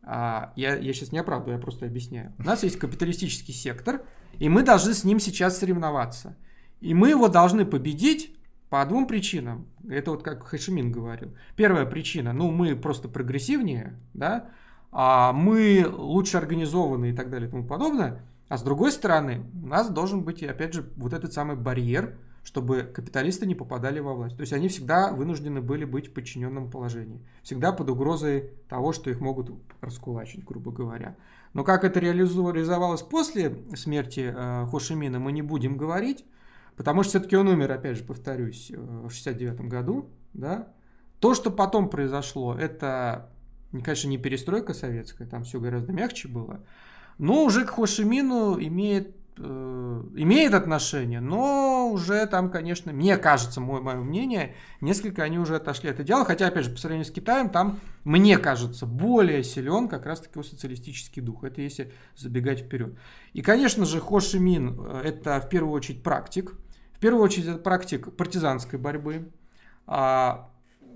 А, 0.04 0.54
я, 0.56 0.76
я 0.76 0.94
сейчас 0.94 1.12
не 1.12 1.18
оправдываю, 1.18 1.58
я 1.58 1.62
просто 1.62 1.88
объясняю. 1.88 2.32
У 2.38 2.44
нас 2.44 2.62
есть 2.62 2.78
капиталистический 2.78 3.54
сектор, 3.54 4.04
и 4.38 4.50
мы 4.50 4.62
должны 4.62 4.94
с 4.94 5.04
ним 5.04 5.20
сейчас 5.20 5.58
соревноваться. 5.58 6.38
И 6.80 6.94
мы 6.94 7.10
его 7.10 7.28
должны 7.28 7.66
победить 7.66 8.36
по 8.74 8.84
двум 8.86 9.06
причинам. 9.06 9.68
Это 9.88 10.10
вот 10.10 10.24
как 10.24 10.48
Хэшимин 10.48 10.92
говорил. 10.92 11.36
Первая 11.56 11.86
причина, 11.86 12.34
ну 12.34 12.50
мы 12.50 12.76
просто 12.76 13.08
прогрессивнее, 13.08 14.00
да, 14.16 14.50
а 14.92 15.32
мы 15.32 15.86
лучше 15.88 16.38
организованы 16.38 17.12
и 17.12 17.14
так 17.14 17.30
далее 17.30 17.48
и 17.48 17.52
тому 17.52 17.68
подобное. 17.68 18.26
А 18.50 18.58
с 18.58 18.64
другой 18.64 18.92
стороны, 18.92 19.46
у 19.64 19.68
нас 19.68 19.92
должен 19.92 20.24
быть, 20.24 20.42
опять 20.42 20.74
же, 20.74 20.90
вот 20.96 21.14
этот 21.14 21.34
самый 21.34 21.56
барьер, 21.56 22.18
чтобы 22.44 22.82
капиталисты 22.82 23.46
не 23.46 23.54
попадали 23.54 24.00
во 24.00 24.16
власть. 24.16 24.38
То 24.38 24.42
есть 24.42 24.54
они 24.54 24.70
всегда 24.70 25.12
вынуждены 25.12 25.62
были 25.62 25.86
быть 25.86 26.08
в 26.08 26.14
подчиненном 26.14 26.72
положении. 26.72 27.22
Всегда 27.44 27.74
под 27.74 27.92
угрозой 27.92 28.54
того, 28.70 28.92
что 28.92 29.12
их 29.12 29.20
могут 29.20 29.52
раскулачить, 29.82 30.44
грубо 30.44 30.72
говоря. 30.72 31.16
Но 31.54 31.64
как 31.64 31.84
это 31.84 32.00
реализовалось 32.00 33.04
после 33.04 33.56
смерти 33.76 34.34
э, 34.36 34.66
Хошимина, 34.72 35.20
мы 35.20 35.32
не 35.32 35.44
будем 35.44 35.78
говорить. 35.78 36.26
Потому 36.76 37.04
что 37.04 37.12
все-таки 37.12 37.36
он 37.36 37.48
умер, 37.48 37.72
опять 37.72 37.98
же, 37.98 38.04
повторюсь, 38.04 38.72
э, 38.72 38.78
в 38.78 39.10
69 39.12 39.62
году, 39.62 40.10
да. 40.34 40.70
То, 41.20 41.34
что 41.34 41.52
потом 41.52 41.90
произошло, 41.90 42.56
это, 42.56 43.30
конечно, 43.72 44.08
не 44.08 44.18
перестройка 44.18 44.74
советская, 44.74 45.28
там 45.28 45.44
все 45.44 45.60
гораздо 45.60 45.94
мягче 45.94 46.28
было, 46.28 46.62
но 47.18 47.46
уже 47.46 47.66
к 47.66 47.70
Хошимину 47.70 48.60
имеет 48.60 49.16
э, 49.38 50.04
имеет 50.16 50.54
отношение, 50.54 51.22
но 51.22 51.90
уже 51.92 52.26
там, 52.26 52.52
конечно, 52.52 52.92
мне 52.92 53.18
кажется, 53.18 53.62
мое, 53.62 53.82
мое 53.82 53.98
мнение, 53.98 54.56
несколько 54.82 55.24
они 55.24 55.40
уже 55.40 55.56
отошли 55.56 55.90
от 55.90 56.00
идеала, 56.00 56.26
хотя, 56.26 56.48
опять 56.48 56.66
же, 56.66 56.72
по 56.72 56.78
сравнению 56.78 57.06
с 57.06 57.12
Китаем, 57.12 57.50
там, 57.50 57.80
мне 58.04 58.38
кажется, 58.38 58.86
более 58.86 59.44
силен 59.44 59.88
как 59.88 60.06
раз-таки 60.06 60.42
социалистический 60.44 61.22
дух, 61.22 61.44
это 61.44 61.62
если 61.62 61.94
забегать 62.18 62.62
вперед. 62.62 62.98
И, 63.34 63.42
конечно 63.42 63.86
же, 63.86 64.00
Хо 64.00 64.20
Ши 64.20 64.40
Мин 64.40 64.78
э, 64.80 65.02
это 65.06 65.40
в 65.40 65.50
первую 65.50 65.74
очередь 65.74 66.04
практик, 66.04 66.56
первую 67.04 67.22
очередь, 67.22 67.48
это 67.48 67.58
практик 67.58 68.16
партизанской 68.16 68.80
борьбы. 68.80 69.30
А, 69.88 70.50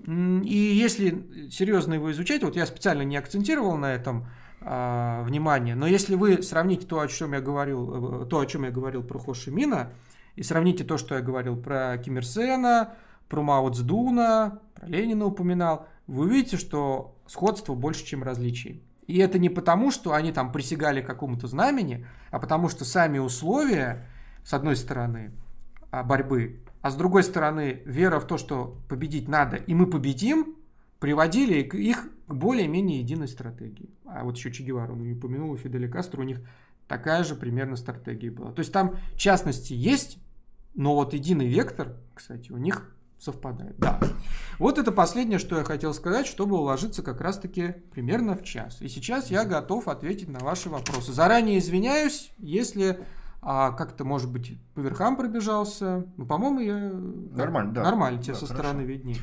и 0.06 0.56
если 0.56 1.50
серьезно 1.50 1.94
его 1.94 2.10
изучать, 2.12 2.42
вот 2.42 2.56
я 2.56 2.64
специально 2.64 3.02
не 3.02 3.18
акцентировал 3.18 3.76
на 3.76 3.92
этом 3.92 4.26
а, 4.62 5.22
внимание, 5.24 5.74
но 5.74 5.86
если 5.86 6.14
вы 6.14 6.42
сравните 6.42 6.86
то, 6.86 7.00
о 7.00 7.08
чем 7.08 7.34
я 7.34 7.42
говорил, 7.42 8.22
э, 8.22 8.26
то, 8.26 8.40
о 8.40 8.46
чем 8.46 8.64
я 8.64 8.70
говорил 8.70 9.02
про 9.02 9.18
Хо 9.18 9.34
Ши 9.34 9.50
Мина, 9.50 9.92
и 10.34 10.42
сравните 10.42 10.82
то, 10.82 10.96
что 10.96 11.14
я 11.14 11.20
говорил 11.20 11.56
про 11.56 11.98
Ким 11.98 12.16
Ир 12.16 12.24
Сена, 12.24 12.94
про 13.28 13.42
Мао 13.42 13.68
Цздуна, 13.68 14.60
про 14.74 14.86
Ленина 14.86 15.26
упоминал, 15.26 15.88
вы 16.06 16.24
увидите, 16.24 16.56
что 16.56 17.18
сходство 17.26 17.74
больше, 17.74 18.06
чем 18.06 18.22
различий. 18.22 18.82
И 19.06 19.18
это 19.18 19.38
не 19.38 19.50
потому, 19.50 19.90
что 19.90 20.14
они 20.14 20.32
там 20.32 20.52
присягали 20.52 21.02
какому-то 21.02 21.48
знамени, 21.48 22.06
а 22.30 22.38
потому 22.38 22.70
что 22.70 22.86
сами 22.86 23.18
условия, 23.18 24.06
с 24.42 24.54
одной 24.54 24.76
стороны, 24.76 25.32
борьбы, 25.90 26.60
а 26.80 26.90
с 26.90 26.96
другой 26.96 27.22
стороны 27.22 27.82
вера 27.84 28.20
в 28.20 28.26
то, 28.26 28.38
что 28.38 28.78
победить 28.88 29.28
надо, 29.28 29.56
и 29.56 29.74
мы 29.74 29.86
победим, 29.86 30.56
приводили 31.00 31.60
их 31.60 32.08
к 32.26 32.34
более-менее 32.34 33.00
единой 33.00 33.28
стратегии. 33.28 33.90
А 34.04 34.24
вот 34.24 34.36
еще 34.36 34.52
Че 34.52 34.64
Гевара, 34.64 34.92
он 34.92 35.12
упомянул, 35.12 35.54
и 35.54 35.58
Фидель 35.58 35.88
Кастро, 35.88 36.20
у 36.20 36.24
них 36.24 36.40
такая 36.86 37.24
же 37.24 37.34
примерно 37.34 37.76
стратегия 37.76 38.30
была. 38.30 38.52
То 38.52 38.60
есть 38.60 38.72
там 38.72 38.96
частности 39.16 39.72
есть, 39.72 40.18
но 40.74 40.94
вот 40.94 41.14
единый 41.14 41.46
вектор, 41.46 41.96
кстати, 42.14 42.50
у 42.50 42.56
них 42.56 42.94
совпадает. 43.18 43.76
Да. 43.78 44.00
Вот 44.58 44.78
это 44.78 44.92
последнее, 44.92 45.38
что 45.38 45.58
я 45.58 45.64
хотел 45.64 45.92
сказать, 45.92 46.26
чтобы 46.26 46.56
уложиться 46.56 47.02
как 47.02 47.20
раз-таки 47.20 47.74
примерно 47.92 48.36
в 48.36 48.44
час. 48.44 48.80
И 48.80 48.88
сейчас 48.88 49.30
я 49.30 49.44
готов 49.44 49.88
ответить 49.88 50.28
на 50.28 50.38
ваши 50.38 50.68
вопросы. 50.68 51.12
Заранее 51.12 51.58
извиняюсь, 51.58 52.30
если 52.38 53.00
а 53.40 53.72
как-то, 53.72 54.04
может 54.04 54.30
быть, 54.30 54.58
по 54.74 54.80
верхам 54.80 55.16
пробежался. 55.16 56.04
Ну, 56.16 56.26
по-моему, 56.26 56.60
я... 56.60 56.90
Нормально, 57.36 57.72
да. 57.72 57.82
Нормально, 57.82 58.22
тебе 58.22 58.34
да, 58.34 58.40
со 58.40 58.46
хорошо. 58.46 58.62
стороны 58.62 58.82
виднее. 58.82 59.18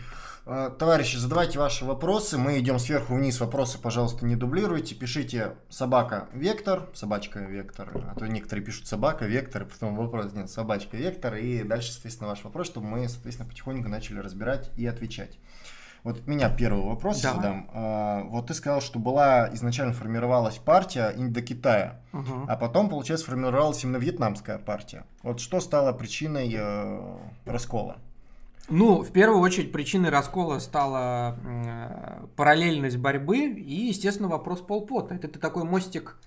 А, 0.48 0.70
товарищи, 0.70 1.18
задавайте 1.18 1.58
ваши 1.58 1.86
вопросы. 1.86 2.38
Мы 2.38 2.60
идем 2.60 2.78
сверху 2.78 3.16
вниз. 3.16 3.40
Вопросы, 3.40 3.80
пожалуйста, 3.80 4.26
не 4.26 4.36
дублируйте. 4.36 4.94
Пишите 4.94 5.56
собака 5.70 6.30
вектор, 6.34 6.88
собачка 6.94 7.40
вектор. 7.40 7.90
А 8.08 8.16
то 8.16 8.28
некоторые 8.28 8.64
пишут 8.64 8.88
собака 8.88 9.26
вектор, 9.26 9.66
потом 9.66 9.96
вопрос 9.96 10.34
нет, 10.34 10.50
собачка 10.50 10.98
вектор. 10.98 11.36
И 11.36 11.64
дальше, 11.64 11.92
соответственно, 11.92 12.30
ваш 12.30 12.44
вопрос, 12.44 12.68
чтобы 12.68 12.88
мы, 12.88 13.10
соответственно, 13.10 13.50
потихоньку 13.50 13.90
начали 13.90 14.20
разбирать 14.20 14.70
и 14.78 14.86
отвечать. 14.86 15.40
Вот 16.06 16.28
меня 16.28 16.52
первый 16.52 16.86
вопрос 16.86 17.20
Давай. 17.20 17.38
задам. 17.38 17.70
А, 17.74 18.24
вот 18.26 18.46
ты 18.46 18.54
сказал, 18.54 18.80
что 18.80 19.00
была 19.00 19.50
изначально 19.56 19.92
формировалась 19.92 20.58
партия 20.58 21.12
Индокитая, 21.18 22.00
угу. 22.14 22.46
а 22.48 22.56
потом, 22.58 22.90
получается, 22.90 23.26
формировалась 23.26 23.84
именно 23.84 23.98
вьетнамская 23.98 24.60
партия. 24.60 25.04
Вот 25.24 25.40
что 25.40 25.60
стало 25.60 25.94
причиной 25.94 26.54
э, 26.56 27.18
раскола? 27.46 27.98
Ну, 28.70 29.02
в 29.02 29.12
первую 29.12 29.42
очередь 29.42 29.72
причиной 29.72 30.12
раскола 30.12 30.60
стала 30.60 31.40
э, 31.44 32.26
параллельность 32.36 32.98
борьбы 32.98 33.40
и, 33.40 33.88
естественно, 33.88 34.30
вопрос 34.30 34.62
полпота. 34.62 35.16
Это, 35.16 35.26
это 35.26 35.40
такой 35.40 35.64
мостик 35.64 36.18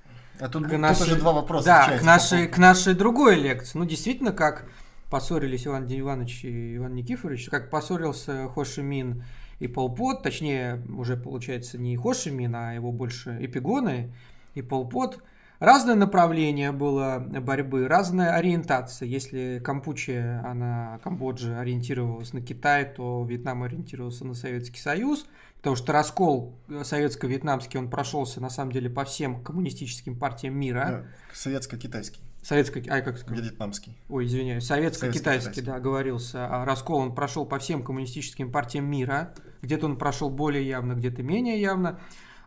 а 0.41 0.49
тут, 0.49 0.67
к 0.67 0.77
нашей, 0.77 0.99
тут 0.99 1.07
уже 1.07 1.17
два 1.21 1.33
вопроса. 1.33 1.67
Да, 1.67 1.99
к 1.99 2.03
нашей, 2.03 2.49
к 2.49 2.59
нашей 2.59 2.95
другой 2.95 3.37
лекции. 3.37 3.79
Ну, 3.79 3.85
действительно, 3.85 4.33
как 4.33 4.65
поссорились 5.09 5.69
Иван 5.69 5.87
Иванович 5.87 6.45
и 6.45 6.77
Иван 6.79 6.97
Никифорович, 6.97 7.49
как 7.49 7.71
поссорился 7.71 8.49
Хо 8.49 8.65
Ши 8.65 8.83
Мин 8.83 9.23
и 9.59 9.69
Пол 9.69 9.95
Пот, 9.95 10.23
точнее, 10.23 10.83
уже 10.97 11.17
получается 11.17 11.79
не 11.79 11.97
Хо 11.97 12.15
Ши 12.15 12.31
Мин, 12.31 12.55
а 12.55 12.73
его 12.73 12.93
больше 12.93 13.37
эпигоны 13.41 14.13
и 14.55 14.63
Пол 14.63 14.89
Пот. 14.89 15.23
Разное 15.59 15.97
направление 15.97 16.71
было 16.71 17.19
борьбы, 17.19 17.89
разная 17.89 18.37
ориентация. 18.37 19.09
Если 19.09 19.61
Кампучия, 19.65 20.41
она, 20.47 21.01
Камбоджа 21.03 21.59
ориентировалась 21.59 22.33
на 22.33 22.41
Китай, 22.41 22.85
то 22.85 23.25
Вьетнам 23.29 23.65
ориентировался 23.65 24.25
на 24.25 24.35
Советский 24.35 24.79
Союз, 24.79 25.27
потому 25.57 25.75
что 25.75 25.93
раскол 25.93 26.55
советско-вьетнамский, 26.69 27.77
он 27.77 27.91
прошелся 27.91 28.41
на 28.41 28.51
самом 28.51 28.71
деле 28.71 28.89
по 28.89 29.05
всем 29.05 29.43
коммунистическим 29.43 30.17
партиям 30.17 30.55
мира. 30.55 31.07
Советско-китайский. 31.33 32.21
Советско, 32.41 32.81
ай, 32.89 33.03
как 33.03 33.19
сказать? 33.19 33.45
Вьетнамский. 33.45 33.99
Ой, 34.09 34.27
извиняюсь, 34.27 34.65
советско-китайский, 34.65 35.61
да, 35.61 35.81
говорился. 35.81 36.47
А 36.47 36.65
раскол 36.65 36.99
он 36.99 37.17
прошел 37.17 37.45
по 37.45 37.59
всем 37.59 37.83
коммунистическим 37.83 38.53
партиям 38.53 38.89
мира. 38.89 39.35
Где-то 39.63 39.87
он 39.87 39.97
прошел 39.97 40.31
более 40.31 40.67
явно, 40.67 40.95
где-то 40.95 41.23
менее 41.23 41.61
явно. 41.61 42.01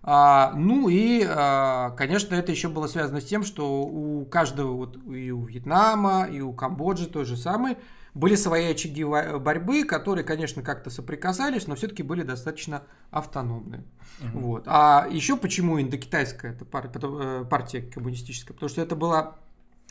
А, 0.03 0.53
ну 0.55 0.89
и, 0.89 1.24
а, 1.28 1.91
конечно, 1.91 2.34
это 2.34 2.51
еще 2.51 2.70
было 2.70 2.88
связано 2.88 3.22
с 3.22 3.26
тем, 3.26 3.43
что 3.43 3.84
у 3.84 4.26
каждого, 4.26 4.72
вот 4.72 4.97
и 5.07 5.32
у 5.32 5.45
Вьетнама, 5.45 6.28
и 6.32 6.41
у 6.41 6.53
Камбоджи 6.53 7.07
той 7.07 7.26
же 7.26 7.38
самой, 7.38 7.78
были 8.14 8.36
свои 8.36 8.72
очаги 8.72 9.03
борьбы, 9.03 9.84
которые, 9.86 10.26
конечно, 10.26 10.64
как-то 10.64 10.89
соприкасались, 10.89 11.68
но 11.68 11.76
все-таки 11.76 12.03
были 12.03 12.24
достаточно 12.24 12.84
автономны. 13.12 13.84
Угу. 14.20 14.39
Вот. 14.39 14.64
А 14.66 15.07
еще 15.09 15.38
почему 15.38 15.80
индокитайская 15.80 16.53
эта 16.53 16.66
партия, 16.66 16.99
э, 17.03 17.45
партия 17.49 17.82
коммунистическая? 17.82 18.53
Потому 18.53 18.70
что 18.70 18.82
это 18.82 18.95
было 18.95 19.36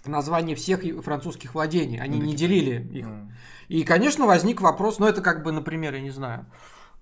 название 0.04 0.56
всех 0.56 0.82
французских 1.02 1.54
владений, 1.54 2.00
они 2.00 2.18
не 2.18 2.34
делили 2.34 2.86
их. 2.92 3.06
Угу. 3.06 3.32
И, 3.68 3.84
конечно, 3.84 4.26
возник 4.26 4.60
вопрос, 4.60 4.98
ну 4.98 5.06
это 5.06 5.22
как 5.22 5.42
бы, 5.42 5.52
например, 5.52 5.94
я 5.94 6.00
не 6.00 6.10
знаю, 6.10 6.46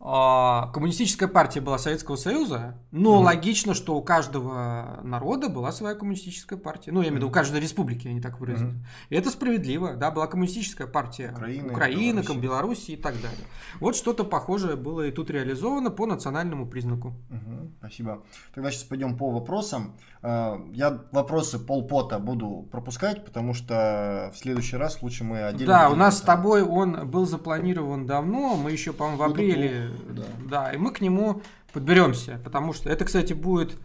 коммунистическая 0.00 1.26
партия 1.26 1.60
была 1.60 1.76
Советского 1.76 2.16
Союза, 2.16 2.76
но 2.92 3.20
mm 3.20 3.28
логично, 3.28 3.74
что 3.74 3.96
у 3.96 4.02
каждого 4.02 5.00
народа 5.02 5.48
была 5.48 5.72
своя 5.72 5.94
коммунистическая 5.94 6.56
партия. 6.56 6.92
Ну, 6.92 7.00
я 7.00 7.08
имею 7.08 7.14
в 7.14 7.16
виду, 7.16 7.28
у 7.28 7.32
каждой 7.32 7.60
республики, 7.60 8.06
они 8.06 8.20
так 8.20 8.40
выразились. 8.40 8.72
mm 8.72 8.86
И 9.10 9.16
это 9.16 9.30
справедливо, 9.30 9.94
да, 9.94 10.10
была 10.10 10.28
коммунистическая 10.28 10.86
партия 10.86 11.32
Украины, 11.32 11.72
Украины 11.72 12.20
Беларуси. 12.20 12.40
Беларуси 12.40 12.90
и 12.92 12.96
так 12.96 13.14
далее. 13.20 13.46
Вот 13.80 13.96
что-то 13.96 14.24
похожее 14.24 14.76
было 14.76 15.06
и 15.06 15.10
тут 15.10 15.30
реализовано 15.30 15.90
по 15.90 16.06
национальному 16.06 16.66
признаку. 16.66 17.08
Угу, 17.30 17.72
спасибо. 17.80 18.22
Тогда 18.54 18.70
сейчас 18.70 18.84
пойдем 18.84 19.16
по 19.16 19.30
вопросам. 19.30 19.96
А, 20.22 20.60
я 20.72 21.02
вопросы 21.12 21.58
полпота 21.58 22.18
буду 22.18 22.68
пропускать, 22.70 23.24
потому 23.24 23.52
что 23.52 24.30
в 24.34 24.38
следующий 24.38 24.76
раз 24.76 25.02
лучше 25.02 25.24
мы 25.24 25.42
отдельно... 25.42 25.74
Да, 25.74 25.90
у 25.90 25.96
нас 25.96 26.18
с 26.18 26.20
тобой 26.20 26.62
он 26.62 27.08
был 27.10 27.26
запланирован 27.26 28.06
давно, 28.06 28.56
мы 28.56 28.70
еще, 28.70 28.92
по-моему, 28.92 29.18
в 29.18 29.22
апреле 29.22 29.87
да. 30.10 30.24
да, 30.44 30.72
и 30.72 30.76
мы 30.76 30.92
к 30.92 31.00
нему 31.00 31.42
подберемся, 31.72 32.40
потому 32.44 32.72
что 32.72 32.90
это, 32.90 33.04
кстати, 33.04 33.32
будет, 33.32 33.78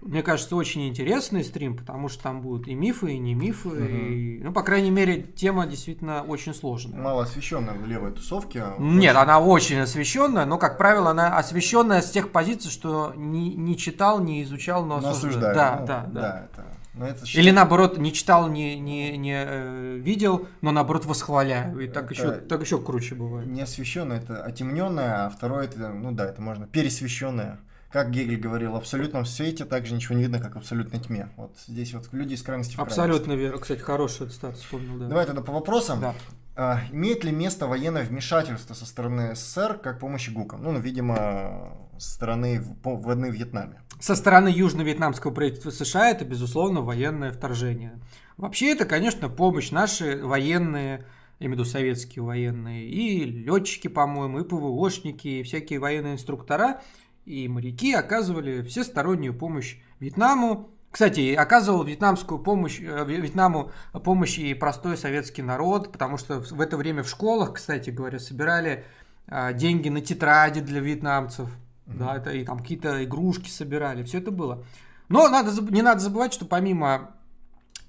мне 0.00 0.22
кажется, 0.22 0.56
очень 0.56 0.88
интересный 0.88 1.44
стрим, 1.44 1.76
потому 1.76 2.08
что 2.08 2.22
там 2.22 2.40
будут 2.40 2.68
и 2.68 2.74
мифы, 2.74 3.12
и 3.12 3.18
не 3.18 3.34
мифы, 3.34 3.68
угу. 3.68 3.84
и, 3.84 4.40
ну, 4.42 4.52
по 4.52 4.62
крайней 4.62 4.90
мере, 4.90 5.22
тема 5.22 5.66
действительно 5.66 6.22
очень 6.22 6.54
сложная. 6.54 7.00
Мало 7.00 7.22
освещенная 7.22 7.74
в 7.74 7.86
левой 7.86 8.12
тусовке. 8.12 8.64
Нет, 8.78 9.14
очень... 9.14 9.22
она 9.22 9.40
очень 9.40 9.78
освещенная, 9.78 10.44
но, 10.44 10.58
как 10.58 10.78
правило, 10.78 11.10
она 11.10 11.36
освещенная 11.36 12.02
с 12.02 12.10
тех 12.10 12.32
позиций, 12.32 12.70
что 12.70 13.12
не, 13.16 13.54
не 13.54 13.76
читал, 13.76 14.20
не 14.20 14.42
изучал, 14.42 14.84
но, 14.84 15.00
но 15.00 15.10
осуждает. 15.10 15.54
Да, 15.54 15.76
ну, 15.80 15.86
да, 15.86 16.06
да. 16.06 16.20
да 16.20 16.48
это... 16.52 16.79
Но 16.94 17.06
это 17.06 17.24
Или 17.34 17.50
наоборот, 17.50 17.98
не 17.98 18.12
читал, 18.12 18.48
не, 18.48 18.78
не, 18.78 19.16
не 19.16 19.44
э, 19.46 19.96
видел, 19.98 20.48
но 20.60 20.72
наоборот 20.72 21.04
восхваляю. 21.06 21.78
И 21.78 21.88
так 21.88 22.10
еще, 22.10 22.32
так 22.32 22.62
еще 22.62 22.80
круче 22.80 23.14
бывает. 23.14 23.46
Не 23.48 23.62
освещенное, 23.62 24.18
это 24.18 24.42
отемненное, 24.42 25.26
а 25.26 25.30
второе 25.30 25.66
это, 25.66 25.90
ну 25.90 26.12
да, 26.12 26.26
это 26.26 26.42
можно 26.42 26.66
пересвещенное. 26.66 27.60
Как 27.92 28.10
Гегель 28.10 28.38
говорил, 28.38 28.72
в 28.72 28.76
абсолютном 28.76 29.24
свете 29.24 29.64
также 29.64 29.94
ничего 29.94 30.14
не 30.14 30.22
видно, 30.22 30.38
как 30.38 30.54
в 30.54 30.58
абсолютной 30.58 31.00
тьме. 31.00 31.28
Вот 31.36 31.56
здесь 31.66 31.92
вот 31.92 32.08
люди 32.12 32.34
из 32.34 32.42
крайности 32.42 32.76
в 32.76 32.80
Абсолютно 32.80 33.32
верно. 33.32 33.58
Кстати, 33.58 33.80
хороший 33.80 34.28
цитат 34.28 34.56
вспомнил, 34.56 34.96
да. 34.96 35.06
Давай 35.06 35.26
тогда 35.26 35.42
по 35.42 35.52
вопросам. 35.52 36.00
Да. 36.00 36.14
А, 36.54 36.82
имеет 36.92 37.24
ли 37.24 37.32
место 37.32 37.66
военное 37.66 38.04
вмешательство 38.04 38.74
со 38.74 38.86
стороны 38.86 39.34
СССР 39.34 39.78
как 39.82 39.98
помощи 39.98 40.30
ГУКам? 40.30 40.62
Ну, 40.62 40.78
видимо, 40.78 41.72
со 41.98 42.14
стороны 42.14 42.62
войны 42.84 43.30
в 43.30 43.34
Вьетнаме. 43.34 43.80
Со 44.00 44.16
стороны 44.16 44.48
южно-вьетнамского 44.48 45.30
правительства 45.30 45.68
США 45.68 46.10
это, 46.10 46.24
безусловно, 46.24 46.80
военное 46.80 47.32
вторжение. 47.32 48.00
Вообще 48.38 48.72
это, 48.72 48.86
конечно, 48.86 49.28
помощь 49.28 49.70
наши 49.70 50.24
военные, 50.24 51.04
я 51.38 51.46
имею 51.46 51.56
в 51.56 51.60
виду 51.60 51.64
советские 51.70 52.22
военные, 52.22 52.88
и 52.88 53.24
летчики, 53.24 53.88
по-моему, 53.88 54.40
и 54.40 54.44
ПВОшники, 54.44 55.28
и 55.28 55.42
всякие 55.42 55.80
военные 55.80 56.14
инструктора 56.14 56.80
и 57.26 57.46
моряки 57.46 57.92
оказывали 57.92 58.62
всестороннюю 58.62 59.34
помощь 59.34 59.76
Вьетнаму. 60.00 60.70
Кстати, 60.90 61.34
оказывал 61.34 61.84
вьетнамскую 61.84 62.40
помощь, 62.40 62.80
э, 62.80 63.04
Вьетнаму 63.04 63.70
помощь 64.02 64.38
и 64.38 64.54
простой 64.54 64.96
советский 64.96 65.42
народ, 65.42 65.92
потому 65.92 66.16
что 66.16 66.40
в 66.40 66.60
это 66.62 66.78
время 66.78 67.02
в 67.02 67.08
школах, 67.08 67.52
кстати 67.52 67.90
говоря, 67.90 68.18
собирали 68.18 68.84
а, 69.28 69.52
деньги 69.52 69.90
на 69.90 70.00
тетради 70.00 70.60
для 70.60 70.80
вьетнамцев, 70.80 71.50
mm-hmm. 71.90 71.98
да, 71.98 72.16
это 72.16 72.30
и 72.30 72.44
там 72.44 72.58
какие-то 72.58 73.04
игрушки 73.04 73.48
собирали, 73.48 74.02
все 74.02 74.18
это 74.18 74.30
было. 74.30 74.64
Но 75.08 75.28
надо, 75.28 75.50
не 75.72 75.82
надо 75.82 76.00
забывать, 76.00 76.32
что 76.32 76.44
помимо 76.44 77.14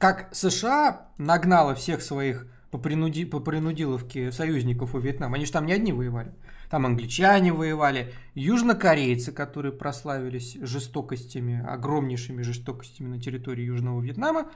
как 0.01 0.29
США 0.33 1.09
нагнала 1.19 1.75
всех 1.75 2.01
своих 2.01 2.47
по, 2.71 2.79
принуди, 2.79 3.25
по 3.25 3.39
принудиловке 3.39 4.31
союзников 4.31 4.95
у 4.95 4.99
Вьетнама, 4.99 5.35
они 5.35 5.45
же 5.45 5.51
там 5.51 5.67
не 5.67 5.73
одни 5.73 5.93
воевали. 5.93 6.33
Там 6.71 6.85
англичане 6.85 7.53
воевали, 7.53 8.13
южнокорейцы, 8.33 9.31
которые 9.31 9.73
прославились 9.73 10.57
жестокостями, 10.59 11.63
огромнейшими 11.67 12.41
жестокостями 12.41 13.09
на 13.09 13.21
территории 13.21 13.65
Южного 13.65 14.01
Вьетнама. 14.01 14.49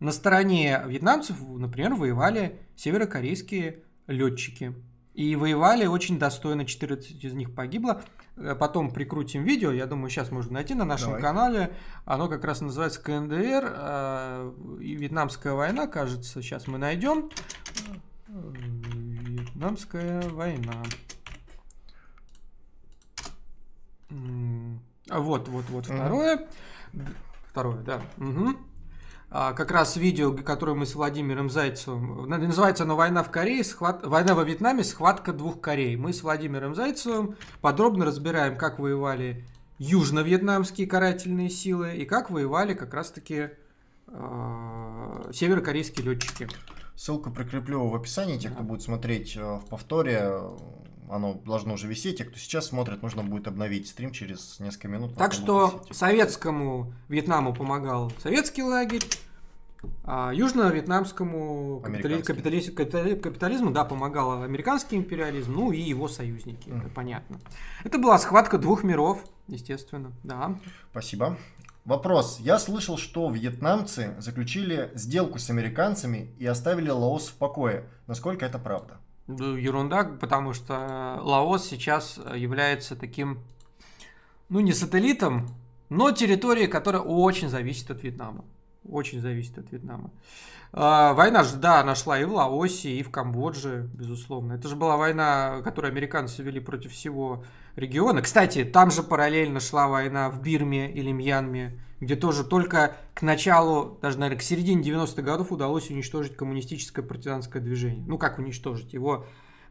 На 0.00 0.12
стороне 0.12 0.82
вьетнамцев, 0.86 1.36
например, 1.40 1.94
воевали 1.94 2.58
северокорейские 2.74 3.84
летчики. 4.06 4.74
И 5.14 5.36
воевали 5.36 5.86
очень 5.86 6.18
достойно, 6.18 6.64
14 6.64 7.22
из 7.22 7.34
них 7.34 7.54
погибло. 7.54 8.02
Э, 8.40 8.54
потом 8.54 8.90
прикрутим 8.90 9.42
видео, 9.42 9.72
я 9.72 9.86
думаю, 9.86 10.10
сейчас 10.10 10.30
можно 10.30 10.54
найти 10.54 10.74
на 10.74 10.84
нашем 10.84 11.08
Давай. 11.08 11.22
канале. 11.22 11.74
Оно 12.04 12.28
как 12.28 12.44
раз 12.44 12.60
называется 12.60 13.00
КНДР, 13.02 13.74
э, 13.76 14.52
Вьетнамская 14.78 15.54
война, 15.54 15.86
кажется, 15.86 16.42
сейчас 16.42 16.66
мы 16.66 16.78
найдем. 16.78 17.30
Вьетнамская 18.28 20.22
война. 20.30 20.82
Вот, 25.10 25.48
вот, 25.48 25.64
вот 25.70 25.86
второе. 25.86 26.48
Второе, 27.50 27.82
да. 27.82 28.02
Угу. 28.18 28.56
А, 29.30 29.52
как 29.52 29.70
раз 29.70 29.96
видео, 29.96 30.32
которое 30.32 30.74
мы 30.74 30.86
с 30.86 30.94
Владимиром 30.94 31.50
Зайцевым, 31.50 32.28
называется 32.28 32.84
оно 32.84 32.96
«Война 32.96 33.22
в 33.22 33.30
Корее», 33.30 33.62
схват... 33.62 34.06
«Война 34.06 34.34
во 34.34 34.42
Вьетнаме. 34.42 34.82
Схватка 34.82 35.34
двух 35.34 35.60
Корей». 35.60 35.96
Мы 35.96 36.14
с 36.14 36.22
Владимиром 36.22 36.74
Зайцевым 36.74 37.36
подробно 37.60 38.06
разбираем, 38.06 38.56
как 38.56 38.78
воевали 38.78 39.44
южно-вьетнамские 39.78 40.86
карательные 40.86 41.50
силы 41.50 41.96
и 41.96 42.06
как 42.06 42.30
воевали 42.30 42.72
как 42.72 42.94
раз-таки 42.94 43.50
э, 44.06 45.30
северокорейские 45.32 46.06
летчики. 46.06 46.48
Ссылку 46.96 47.30
прикреплю 47.30 47.86
в 47.86 47.94
описании, 47.94 48.38
те, 48.38 48.48
кто 48.48 48.62
будет 48.62 48.82
смотреть 48.82 49.36
э, 49.36 49.40
в 49.40 49.66
повторе, 49.68 50.40
оно 51.10 51.34
должно 51.34 51.74
уже 51.74 51.86
висеть. 51.86 52.18
Те, 52.18 52.24
кто 52.24 52.38
сейчас 52.38 52.66
смотрит, 52.66 53.02
нужно 53.02 53.22
будет 53.22 53.46
обновить 53.46 53.88
стрим 53.88 54.12
через 54.12 54.58
несколько 54.60 54.88
минут. 54.88 55.16
Так 55.16 55.32
что 55.32 55.82
советскому 55.90 56.92
Вьетнаму 57.08 57.54
помогал 57.54 58.12
советский 58.22 58.62
лагерь, 58.62 59.04
а 60.04 60.32
южно-вьетнамскому 60.32 61.80
капитали... 61.80 62.22
Капитали... 62.22 62.60
Капитали... 62.60 63.14
капитализму, 63.14 63.70
да, 63.70 63.84
помогал 63.84 64.42
американский 64.42 64.96
империализм, 64.96 65.52
ну 65.52 65.72
и 65.72 65.80
его 65.80 66.08
союзники, 66.08 66.68
mm. 66.68 66.80
это 66.80 66.88
понятно. 66.88 67.38
Это 67.84 67.98
была 67.98 68.18
схватка 68.18 68.58
двух 68.58 68.82
миров, 68.82 69.22
естественно, 69.46 70.12
да. 70.24 70.58
Спасибо. 70.90 71.36
Вопрос. 71.84 72.38
Я 72.40 72.58
слышал, 72.58 72.98
что 72.98 73.30
вьетнамцы 73.30 74.14
заключили 74.18 74.90
сделку 74.94 75.38
с 75.38 75.48
американцами 75.48 76.28
и 76.38 76.44
оставили 76.44 76.90
Лаос 76.90 77.28
в 77.28 77.34
покое. 77.34 77.84
Насколько 78.06 78.44
это 78.44 78.58
правда? 78.58 78.98
Ерунда, 79.28 80.04
потому 80.04 80.52
что 80.52 81.20
Лаос 81.22 81.66
сейчас 81.66 82.18
является 82.34 82.96
таким, 82.96 83.40
ну 84.48 84.60
не 84.60 84.72
сателлитом, 84.72 85.48
но 85.88 86.10
территорией, 86.10 86.66
которая 86.66 87.02
очень 87.02 87.48
зависит 87.48 87.90
от 87.90 88.02
Вьетнама. 88.02 88.44
Очень 88.88 89.20
зависит 89.20 89.58
от 89.58 89.70
Вьетнама. 89.70 90.10
А, 90.72 91.14
война 91.14 91.44
же, 91.44 91.56
да, 91.56 91.82
нашла 91.82 92.18
и 92.18 92.24
в 92.24 92.32
Лаосе, 92.32 92.90
и 92.90 93.02
в 93.02 93.10
Камбодже, 93.10 93.88
безусловно. 93.94 94.54
Это 94.54 94.68
же 94.68 94.76
была 94.76 94.96
война, 94.96 95.60
которую 95.62 95.90
американцы 95.90 96.42
вели 96.42 96.60
против 96.60 96.92
всего 96.92 97.44
региона. 97.78 98.20
Кстати, 98.22 98.64
там 98.64 98.90
же 98.90 99.02
параллельно 99.02 99.60
шла 99.60 99.88
война 99.88 100.30
в 100.30 100.42
Бирме 100.42 100.90
или 100.90 101.12
Мьянме, 101.12 101.80
где 102.00 102.16
тоже 102.16 102.44
только 102.44 102.96
к 103.14 103.22
началу, 103.22 103.98
даже, 104.02 104.18
наверное, 104.18 104.40
к 104.40 104.42
середине 104.42 104.82
90-х 104.82 105.22
годов 105.22 105.52
удалось 105.52 105.90
уничтожить 105.90 106.36
коммунистическое 106.36 107.04
партизанское 107.04 107.62
движение. 107.62 108.04
Ну, 108.06 108.18
как 108.18 108.38
уничтожить? 108.38 108.92
Его 108.92 109.26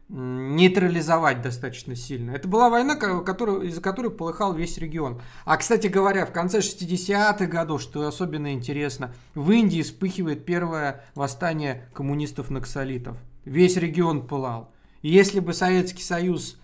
нейтрализовать 0.08 1.42
достаточно 1.42 1.94
сильно. 1.94 2.30
Это 2.30 2.48
была 2.48 2.70
война, 2.70 2.94
из-за 2.94 3.80
которой 3.82 4.10
полыхал 4.10 4.54
весь 4.54 4.78
регион. 4.78 5.20
А, 5.44 5.58
кстати 5.58 5.86
говоря, 5.86 6.24
в 6.24 6.32
конце 6.32 6.60
60-х 6.60 7.44
годов, 7.44 7.82
что 7.82 8.06
особенно 8.06 8.54
интересно, 8.54 9.14
в 9.34 9.50
Индии 9.50 9.82
вспыхивает 9.82 10.46
первое 10.46 11.04
восстание 11.14 11.90
коммунистов-наксолитов. 11.92 13.18
Весь 13.44 13.76
регион 13.76 14.26
пылал. 14.26 14.72
И 15.02 15.10
если 15.10 15.40
бы 15.40 15.52
Советский 15.52 16.02
Союз 16.02 16.58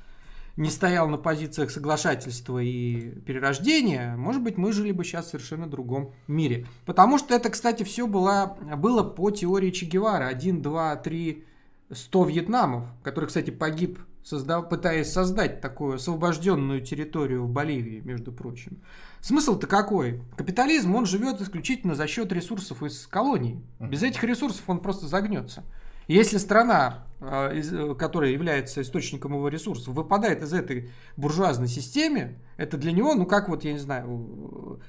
не 0.57 0.70
стоял 0.70 1.09
на 1.09 1.16
позициях 1.16 1.70
соглашательства 1.70 2.59
и 2.59 3.11
перерождения, 3.20 4.16
может 4.16 4.42
быть, 4.42 4.57
мы 4.57 4.72
жили 4.72 4.92
бы 4.92 5.05
сейчас 5.05 5.26
в 5.26 5.30
совершенно 5.30 5.66
другом 5.66 6.12
мире. 6.28 6.66
Потому 6.86 7.18
что 7.18 7.34
это, 7.34 7.50
кстати, 7.50 7.82
все 7.82 8.07
было, 8.07 8.57
было 8.76 9.02
по 9.02 9.30
теории 9.30 9.70
Че 9.70 9.86
Гевара. 9.86 10.26
1, 10.28 10.62
2, 10.62 10.96
3, 10.96 11.44
100 11.90 12.24
вьетнамов, 12.24 12.84
который, 13.02 13.26
кстати, 13.26 13.50
погиб, 13.50 13.98
создав, 14.22 14.68
пытаясь 14.68 15.12
создать 15.12 15.61
такую 15.61 15.96
освобожденную 15.96 16.80
территорию 16.80 17.44
в 17.44 17.50
Боливии, 17.50 18.00
между 18.00 18.32
прочим. 18.32 18.80
Смысл-то 19.20 19.66
какой? 19.66 20.22
Капитализм, 20.36 20.94
он 20.94 21.07
живет 21.07 21.40
исключительно 21.40 21.94
за 21.94 22.07
счет 22.07 22.32
ресурсов 22.32 22.82
из 22.82 23.07
колоний. 23.07 23.62
Без 23.80 24.02
этих 24.02 24.22
ресурсов 24.22 24.62
он 24.66 24.80
просто 24.80 25.07
загнется. 25.07 25.64
Если 26.07 26.38
страна, 26.38 27.05
а, 27.20 27.50
э, 27.52 27.94
которая 27.94 28.30
является 28.30 28.82
источником 28.82 29.34
его 29.34 29.48
ресурсов, 29.48 29.94
выпадает 29.94 30.42
из 30.42 30.52
этой 30.52 30.90
буржуазной 31.16 31.68
системы, 31.68 32.36
это 32.57 32.76
для 32.76 32.92
него, 32.92 33.14
ну 33.14 33.26
как 33.26 33.48
вот, 33.48 33.64
я 33.64 33.72
не 33.72 33.78
знаю, 33.78 34.80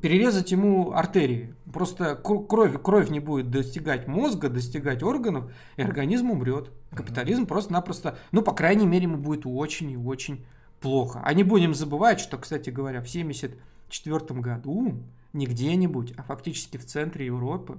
перерезать 0.00 0.50
ему 0.50 0.92
артерии. 0.92 1.54
Просто 1.72 2.14
кровь, 2.16 2.80
кровь 2.82 3.10
не 3.10 3.20
будет 3.20 3.50
достигать 3.50 4.06
мозга, 4.06 4.48
достигать 4.48 5.02
органов, 5.02 5.50
и 5.76 5.82
организм 5.82 6.30
умрет. 6.30 6.70
Капитализм 6.94 7.46
просто-напросто, 7.46 8.18
ну, 8.32 8.42
по 8.42 8.52
крайней 8.52 8.86
мере, 8.86 9.04
ему 9.04 9.18
будет 9.18 9.42
очень 9.44 9.90
и 9.90 9.96
очень 9.96 10.44
плохо. 10.80 11.20
А 11.24 11.34
не 11.34 11.44
будем 11.44 11.74
забывать, 11.74 12.20
что, 12.20 12.38
кстати 12.38 12.70
говоря, 12.70 13.00
в 13.02 13.08
1974 13.08 14.40
году 14.40 14.94
не 15.32 15.46
где-нибудь, 15.46 16.14
а 16.16 16.22
фактически 16.22 16.76
в 16.78 16.86
центре 16.86 17.26
Европы, 17.26 17.78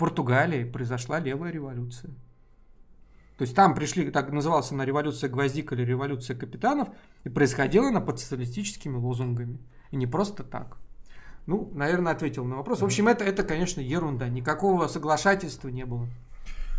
Португалии 0.00 0.64
произошла 0.64 1.20
левая 1.20 1.52
революция. 1.52 2.10
То 3.36 3.42
есть 3.42 3.54
там 3.54 3.74
пришли, 3.74 4.10
так 4.10 4.32
называлась 4.32 4.72
она 4.72 4.86
революция 4.86 5.28
гвоздик 5.28 5.74
или 5.74 5.82
революция 5.82 6.34
капитанов, 6.34 6.88
и 7.24 7.28
происходила 7.28 7.88
она 7.88 8.00
под 8.00 8.18
социалистическими 8.18 8.96
лозунгами. 8.96 9.58
И 9.90 9.96
не 9.96 10.06
просто 10.06 10.42
так. 10.42 10.78
Ну, 11.44 11.70
наверное, 11.74 12.14
ответил 12.14 12.46
на 12.46 12.56
вопрос. 12.56 12.80
В 12.80 12.84
общем, 12.86 13.08
это, 13.08 13.24
это, 13.24 13.42
конечно, 13.42 13.82
ерунда. 13.82 14.30
Никакого 14.30 14.88
соглашательства 14.88 15.68
не 15.68 15.84
было. 15.84 16.08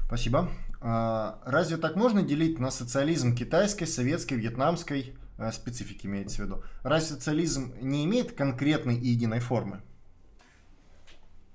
Спасибо. 0.07 0.49
А, 0.79 1.39
разве 1.45 1.77
так 1.77 1.95
можно 1.95 2.23
делить 2.23 2.57
на 2.57 2.71
социализм 2.71 3.35
китайской, 3.35 3.85
советской, 3.85 4.33
вьетнамской 4.33 5.13
а, 5.37 5.51
специфики 5.51 6.07
имеется 6.07 6.41
в 6.41 6.45
виду? 6.45 6.63
Разве 6.81 7.17
социализм 7.17 7.75
не 7.81 8.03
имеет 8.05 8.31
конкретной 8.31 8.95
и 8.95 9.09
единой 9.09 9.41
формы? 9.41 9.81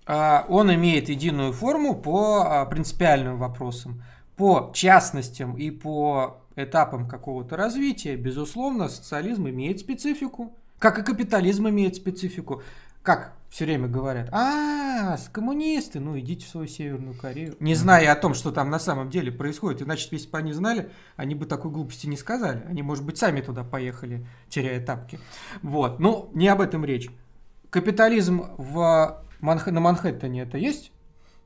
А, 0.07 0.47
он 0.49 0.73
имеет 0.75 1.09
единую 1.09 1.53
форму 1.53 1.95
по 1.95 2.67
принципиальным 2.71 3.39
вопросам. 3.39 4.03
По 4.37 4.71
частностям 4.75 5.57
и 5.57 5.71
по 5.71 6.39
этапам 6.57 7.09
какого-то 7.09 7.57
развития, 7.57 8.17
безусловно, 8.17 8.89
социализм 8.89 9.49
имеет 9.49 9.81
специфику. 9.81 10.55
Как 10.79 10.99
и 10.99 11.03
капитализм 11.03 11.69
имеет 11.69 11.97
специфику 11.97 12.63
как 13.07 13.35
все 13.49 13.65
время 13.65 13.87
говорят, 13.87 14.29
а, 14.33 15.17
с 15.17 15.29
коммунисты, 15.29 16.01
ну 16.01 16.19
идите 16.19 16.45
в 16.45 16.49
свою 16.49 16.67
Северную 16.67 17.15
Корею. 17.15 17.57
Не 17.61 17.77
зная 17.77 18.11
о 18.11 18.17
том, 18.17 18.35
что 18.35 18.51
там 18.51 18.69
на 18.69 18.81
самом 18.81 19.09
деле 19.09 19.31
происходит. 19.31 19.81
Иначе, 19.81 20.09
если 20.11 20.29
бы 20.29 20.37
они 20.37 20.53
знали, 20.53 20.91
они 21.15 21.37
бы 21.37 21.47
такой 21.47 21.71
глупости 21.71 22.09
не 22.09 22.17
сказали. 22.17 22.65
Они, 22.69 22.83
может 22.83 23.05
быть, 23.05 23.17
сами 23.17 23.41
туда 23.41 23.63
поехали, 23.63 24.27
теряя 24.49 24.85
тапки. 24.85 25.21
Вот, 25.63 26.01
ну, 26.01 26.31
не 26.35 26.49
об 26.49 26.61
этом 26.61 26.85
речь. 26.85 27.09
Капитализм 27.71 28.47
в 28.59 29.23
Манх... 29.41 29.67
на 29.67 29.81
Манхэттене 29.81 30.43
это 30.43 30.59
есть? 30.59 30.93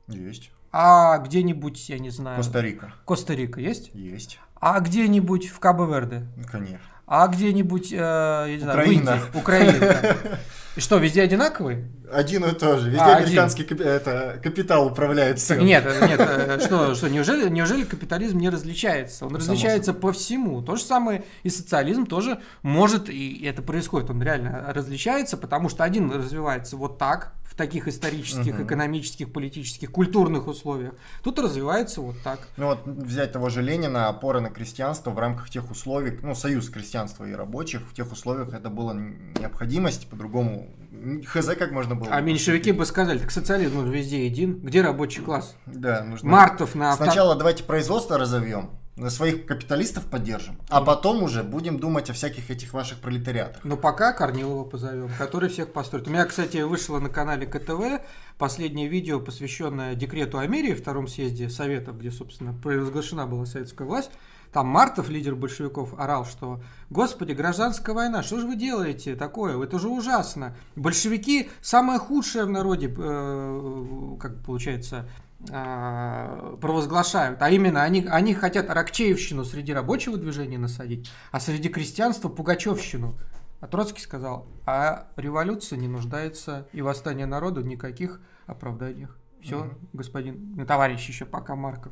Есть. 0.07 0.51
А 0.71 1.17
где-нибудь, 1.17 1.89
я 1.89 1.99
не 1.99 2.09
знаю... 2.09 2.37
Коста-Рика. 2.37 2.93
Коста-Рика 3.05 3.59
есть? 3.59 3.91
Есть. 3.93 4.39
А 4.59 4.79
где-нибудь 4.79 5.47
в 5.47 5.59
Кабо-Верде? 5.59 6.27
Конечно. 6.49 6.79
А 7.07 7.27
где-нибудь, 7.27 7.91
э, 7.91 7.95
я 7.97 8.47
не 8.47 8.59
знаю, 8.59 8.79
Украина. 8.79 9.11
в 9.11 9.25
Индии? 9.27 9.39
Украина. 9.39 10.17
И 10.75 10.79
что, 10.79 10.97
везде 10.97 11.21
одинаковые? 11.21 11.89
Один 12.11 12.45
и 12.45 12.51
тот 12.53 12.79
же. 12.79 12.89
Везде 12.89 13.03
а, 13.03 13.17
американский 13.17 13.63
капи- 13.63 13.83
это, 13.83 14.39
капитал 14.41 14.87
управляет 14.87 15.39
всем. 15.39 15.65
Нет, 15.65 15.83
нет, 16.01 16.19
э, 16.19 16.59
что, 16.63 16.95
что 16.95 17.09
неужели, 17.09 17.49
неужели 17.49 17.83
капитализм 17.83 18.37
не 18.37 18.49
различается? 18.49 19.25
Он 19.25 19.35
различается 19.35 19.93
по 19.93 20.13
всему. 20.13 20.61
То 20.61 20.77
же 20.77 20.83
самое 20.83 21.25
и 21.43 21.49
социализм 21.49 22.05
тоже 22.05 22.39
может, 22.61 23.09
и 23.09 23.43
это 23.45 23.61
происходит, 23.61 24.09
он 24.09 24.21
реально 24.21 24.71
различается, 24.73 25.37
потому 25.37 25.67
что 25.67 25.83
один 25.83 26.09
развивается 26.11 26.77
вот 26.77 26.97
так, 26.97 27.33
в 27.51 27.55
таких 27.55 27.89
исторических, 27.89 28.55
угу. 28.55 28.63
экономических, 28.63 29.33
политических, 29.33 29.91
культурных 29.91 30.47
условиях. 30.47 30.93
Тут 31.21 31.37
развивается 31.37 31.99
вот 31.99 32.15
так. 32.23 32.47
Ну 32.55 32.67
вот 32.67 32.85
взять 32.85 33.33
того 33.33 33.49
же 33.49 33.61
Ленина, 33.61 34.07
опора 34.07 34.39
на 34.39 34.49
крестьянство 34.49 35.11
в 35.11 35.19
рамках 35.19 35.49
тех 35.49 35.69
условий, 35.69 36.17
ну 36.21 36.33
союз 36.33 36.69
крестьянства 36.69 37.25
и 37.25 37.33
рабочих, 37.33 37.81
в 37.81 37.93
тех 37.93 38.09
условиях 38.09 38.53
это 38.53 38.69
была 38.69 38.93
необходимость, 38.93 40.07
по-другому 40.07 40.60
хз 41.25 41.47
как 41.57 41.71
можно 41.71 41.95
было. 41.95 42.09
А 42.11 42.21
меньшевики 42.21 42.71
бы 42.71 42.85
сказали, 42.85 43.19
так 43.19 43.31
социализм 43.31 43.89
везде 43.89 44.25
един, 44.25 44.59
где 44.59 44.81
рабочий 44.81 45.21
класс? 45.21 45.55
Да, 45.65 46.03
нужно. 46.03 46.29
Мартов 46.29 46.75
на... 46.75 46.95
Сначала 46.95 47.35
давайте 47.35 47.63
производство 47.63 48.17
разовьем, 48.17 48.71
своих 49.09 49.45
капиталистов 49.45 50.05
поддержим, 50.05 50.57
а 50.69 50.81
потом 50.81 51.23
уже 51.23 51.43
будем 51.43 51.79
думать 51.79 52.09
о 52.09 52.13
всяких 52.13 52.51
этих 52.51 52.73
ваших 52.73 52.99
пролетариатах. 52.99 53.63
Но 53.63 53.77
пока 53.77 54.13
Корнилова 54.13 54.63
позовем, 54.63 55.09
который 55.17 55.49
всех 55.49 55.73
построит. 55.73 56.07
У 56.07 56.11
меня, 56.11 56.25
кстати, 56.25 56.57
вышло 56.57 56.99
на 56.99 57.09
канале 57.09 57.47
КТВ 57.47 58.01
последнее 58.37 58.87
видео, 58.87 59.19
посвященное 59.19 59.95
декрету 59.95 60.37
о 60.37 60.47
мире, 60.47 60.75
втором 60.75 61.07
съезде 61.07 61.49
Советов, 61.49 61.97
где, 61.99 62.11
собственно, 62.11 62.53
провозглашена 62.53 63.25
была 63.25 63.45
советская 63.45 63.87
власть. 63.87 64.11
Там 64.51 64.67
Мартов, 64.67 65.09
лидер 65.09 65.35
большевиков, 65.35 65.97
орал, 65.97 66.25
что 66.25 66.61
«Господи, 66.89 67.31
гражданская 67.31 67.95
война, 67.95 68.21
что 68.21 68.39
же 68.39 68.47
вы 68.47 68.57
делаете 68.57 69.15
такое? 69.15 69.61
Это 69.63 69.79
же 69.79 69.87
ужасно! 69.87 70.55
Большевики– 70.75 71.49
самое 71.61 71.99
худшее 71.99 72.43
в 72.43 72.49
народе, 72.49 72.93
э, 72.95 74.17
как 74.19 74.43
получается, 74.43 75.07
э, 75.49 76.57
провозглашают. 76.59 77.41
А 77.41 77.49
именно, 77.49 77.83
они, 77.83 78.05
они 78.09 78.33
хотят 78.33 78.69
Рокчеевщину 78.69 79.45
среди 79.45 79.73
рабочего 79.73 80.17
движения 80.17 80.57
насадить, 80.57 81.09
а 81.31 81.39
среди 81.39 81.69
крестьянства 81.69 82.27
Пугачевщину. 82.27 83.15
А 83.61 83.67
Троцкий 83.67 84.01
сказал, 84.01 84.47
а 84.65 85.07
революция 85.15 85.77
не 85.77 85.87
нуждается 85.87 86.67
и 86.73 86.81
восстание 86.81 87.25
народа 87.25 87.61
в 87.61 87.67
никаких 87.67 88.19
оправданиях. 88.47 89.20
Все, 89.41 89.61
угу. 89.61 89.69
господин, 89.93 90.53
ну, 90.55 90.65
товарищ 90.65 91.07
еще 91.07 91.25
пока 91.25 91.55
Марков. 91.55 91.91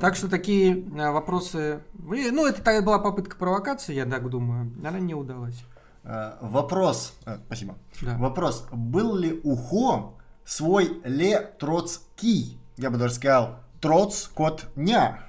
Так 0.00 0.14
что 0.14 0.28
такие 0.28 0.84
а, 0.98 1.10
вопросы... 1.12 1.80
Ну, 1.94 2.46
это 2.46 2.82
была 2.82 2.98
попытка 2.98 3.36
провокации, 3.36 3.94
я 3.94 4.06
так 4.06 4.28
думаю. 4.28 4.72
Она 4.84 5.00
не 5.00 5.14
удалась. 5.14 5.64
А, 6.04 6.38
вопрос, 6.40 7.14
а, 7.24 7.38
спасибо. 7.46 7.76
Да. 8.00 8.16
Вопрос, 8.18 8.66
был 8.70 9.16
ли 9.16 9.40
у 9.42 9.56
Хо 9.56 10.14
свой 10.44 11.00
Ле 11.04 11.40
Троцкий? 11.58 12.60
Я 12.76 12.90
бы 12.90 12.98
даже 12.98 13.14
сказал, 13.14 13.58
Троц 13.80 14.28
кот 14.28 14.66
ня. 14.76 15.20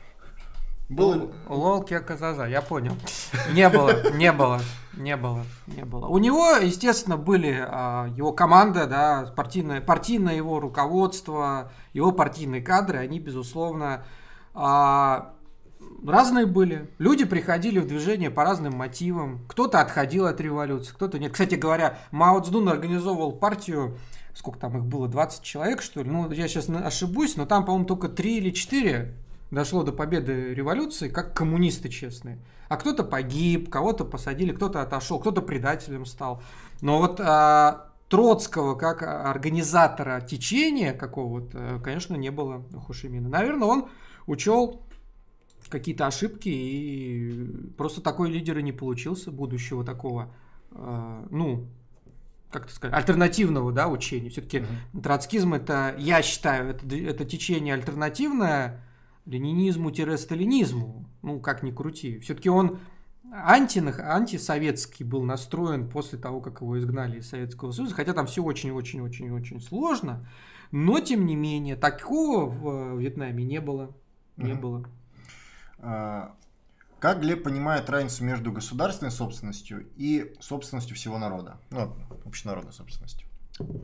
Был... 0.89 1.33
Лол 1.49 1.83
Казаза, 1.83 2.45
я 2.45 2.61
понял. 2.61 2.93
Не 3.53 3.67
было, 3.69 4.09
не 4.13 4.31
было, 4.31 4.61
не 4.95 5.17
было, 5.17 5.43
не 5.67 5.83
было. 5.83 6.07
У 6.07 6.17
него, 6.17 6.51
естественно, 6.51 7.17
были 7.17 7.59
а, 7.59 8.07
его 8.15 8.31
команда, 8.31 8.87
да, 8.87 9.33
партийное, 9.35 9.81
партийное 9.81 10.35
его 10.35 10.61
руководство, 10.61 11.73
его 11.91 12.13
партийные 12.13 12.61
кадры, 12.61 12.99
они, 12.99 13.19
безусловно, 13.19 14.05
а, 14.53 15.33
разные 16.05 16.45
были. 16.45 16.89
Люди 16.99 17.25
приходили 17.25 17.79
в 17.79 17.87
движение 17.87 18.31
по 18.31 18.45
разным 18.45 18.73
мотивам. 18.73 19.41
Кто-то 19.49 19.81
отходил 19.81 20.25
от 20.25 20.39
революции, 20.39 20.93
кто-то 20.93 21.19
нет. 21.19 21.33
Кстати 21.33 21.55
говоря, 21.55 21.97
Мао 22.11 22.39
Цзэдун 22.39 22.69
организовывал 22.69 23.33
партию, 23.33 23.97
сколько 24.33 24.57
там 24.57 24.77
их 24.77 24.85
было, 24.85 25.09
20 25.09 25.43
человек, 25.43 25.81
что 25.81 26.01
ли? 26.01 26.09
Ну, 26.09 26.31
я 26.31 26.47
сейчас 26.47 26.69
ошибусь, 26.69 27.35
но 27.35 27.45
там, 27.45 27.65
по-моему, 27.65 27.85
только 27.85 28.07
3 28.07 28.37
или 28.37 28.51
4 28.51 29.13
дошло 29.51 29.83
до 29.83 29.91
победы 29.91 30.53
революции, 30.53 31.09
как 31.09 31.35
коммунисты 31.35 31.89
честные. 31.89 32.39
А 32.69 32.77
кто-то 32.77 33.03
погиб, 33.03 33.69
кого-то 33.69 34.05
посадили, 34.05 34.51
кто-то 34.51 34.81
отошел, 34.81 35.19
кто-то 35.19 35.41
предателем 35.41 36.05
стал. 36.05 36.41
Но 36.81 36.99
вот 36.99 37.19
а, 37.21 37.91
Троцкого 38.09 38.75
как 38.75 39.03
организатора 39.03 40.21
течения 40.21 40.93
какого-то, 40.93 41.81
конечно, 41.83 42.15
не 42.15 42.31
было 42.31 42.63
у 42.73 42.79
Хошимина. 42.79 43.27
Наверное, 43.27 43.67
он 43.67 43.89
учел 44.27 44.81
какие-то 45.69 46.07
ошибки 46.07 46.47
и 46.47 47.71
просто 47.77 48.01
такой 48.01 48.31
лидер 48.31 48.57
и 48.59 48.63
не 48.63 48.71
получился 48.71 49.31
будущего 49.31 49.83
такого, 49.83 50.33
э, 50.71 51.25
ну, 51.29 51.67
как 52.49 52.65
это 52.65 52.73
сказать, 52.73 52.95
альтернативного, 52.95 53.73
да, 53.73 53.89
учения. 53.89 54.29
Все-таки 54.29 54.59
mm-hmm. 54.59 55.01
троцкизм 55.01 55.53
это, 55.53 55.93
я 55.97 56.21
считаю, 56.21 56.69
это, 56.69 56.95
это 56.95 57.25
течение 57.25 57.73
альтернативное 57.73 58.81
ленинизму-сталинизму. 59.27 61.05
Ну, 61.21 61.39
как 61.39 61.63
ни 61.63 61.71
крути. 61.71 62.19
Все-таки 62.19 62.49
он 62.49 62.79
анти, 63.31 63.79
антисоветский 63.79 65.05
был 65.05 65.23
настроен 65.23 65.89
после 65.89 66.17
того, 66.17 66.41
как 66.41 66.61
его 66.61 66.79
изгнали 66.79 67.19
из 67.19 67.29
Советского 67.29 67.71
Союза, 67.71 67.95
хотя 67.95 68.13
там 68.13 68.27
все 68.27 68.43
очень-очень-очень-очень 68.43 69.61
сложно, 69.61 70.27
но 70.71 70.99
тем 70.99 71.25
не 71.25 71.35
менее 71.35 71.75
такого 71.75 72.45
в 72.45 72.99
Вьетнаме 72.99 73.43
не 73.43 73.61
было, 73.61 73.93
не 74.37 74.51
mm-hmm. 74.51 74.59
было. 74.59 74.89
А, 75.79 76.35
как 76.99 77.21
Глеб 77.21 77.43
понимает 77.43 77.89
разницу 77.89 78.23
между 78.23 78.51
государственной 78.51 79.11
собственностью 79.11 79.87
и 79.95 80.35
собственностью 80.39 80.95
всего 80.95 81.17
народа, 81.17 81.57
ну 81.69 81.95
общенародной 82.25 82.73
собственностью? 82.73 83.26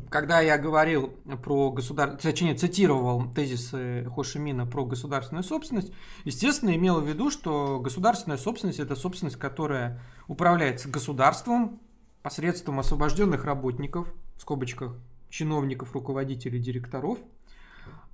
Когда 0.09 0.39
я 0.39 0.57
говорил 0.57 1.09
про 1.43 1.71
государ... 1.71 2.15
точнее, 2.17 2.55
цитировал 2.55 3.31
тезисы 3.31 4.07
Хошимина 4.15 4.65
про 4.65 4.85
государственную 4.85 5.43
собственность, 5.43 5.91
естественно, 6.23 6.75
имел 6.75 7.01
в 7.01 7.07
виду, 7.07 7.31
что 7.31 7.79
государственная 7.79 8.37
собственность– 8.37 8.79
это 8.81 8.95
собственность, 8.95 9.37
которая 9.37 10.01
управляется 10.27 10.89
государством 10.89 11.79
посредством 12.21 12.79
освобожденных 12.79 13.43
работников, 13.43 14.07
в 14.37 14.41
скобочках, 14.41 14.95
чиновников, 15.29 15.93
руководителей, 15.93 16.59
директоров, 16.59 17.17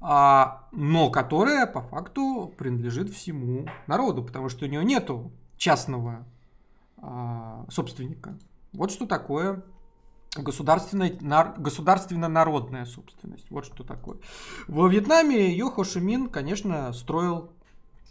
а, 0.02 0.68
но 0.72 1.10
которая 1.12 1.68
по 1.68 1.82
факту 1.82 2.54
принадлежит 2.58 3.10
всему 3.10 3.68
народу, 3.88 4.24
потому 4.24 4.50
что 4.50 4.66
у 4.66 4.70
нее 4.70 4.84
нету 4.84 5.32
частного 5.58 6.26
а, 6.98 7.66
собственника. 7.70 8.38
Вот 8.72 8.92
что 8.92 9.06
такое 9.06 9.64
государственная, 10.36 11.12
государственно-народная 11.58 12.86
собственность. 12.86 13.50
Вот 13.50 13.66
что 13.66 13.84
такое. 13.84 14.18
Во 14.68 14.88
Вьетнаме 14.88 15.54
Йо 15.56 15.70
Хо 15.72 15.84
Ши 15.84 16.00
Мин, 16.00 16.30
конечно, 16.30 16.94
строил, 16.94 17.52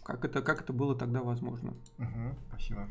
как 0.02 0.24
это, 0.24 0.42
как 0.42 0.62
это 0.62 0.72
было 0.72 0.94
тогда 0.94 1.20
возможно. 1.22 1.74
Угу, 1.98 2.36
спасибо. 2.48 2.88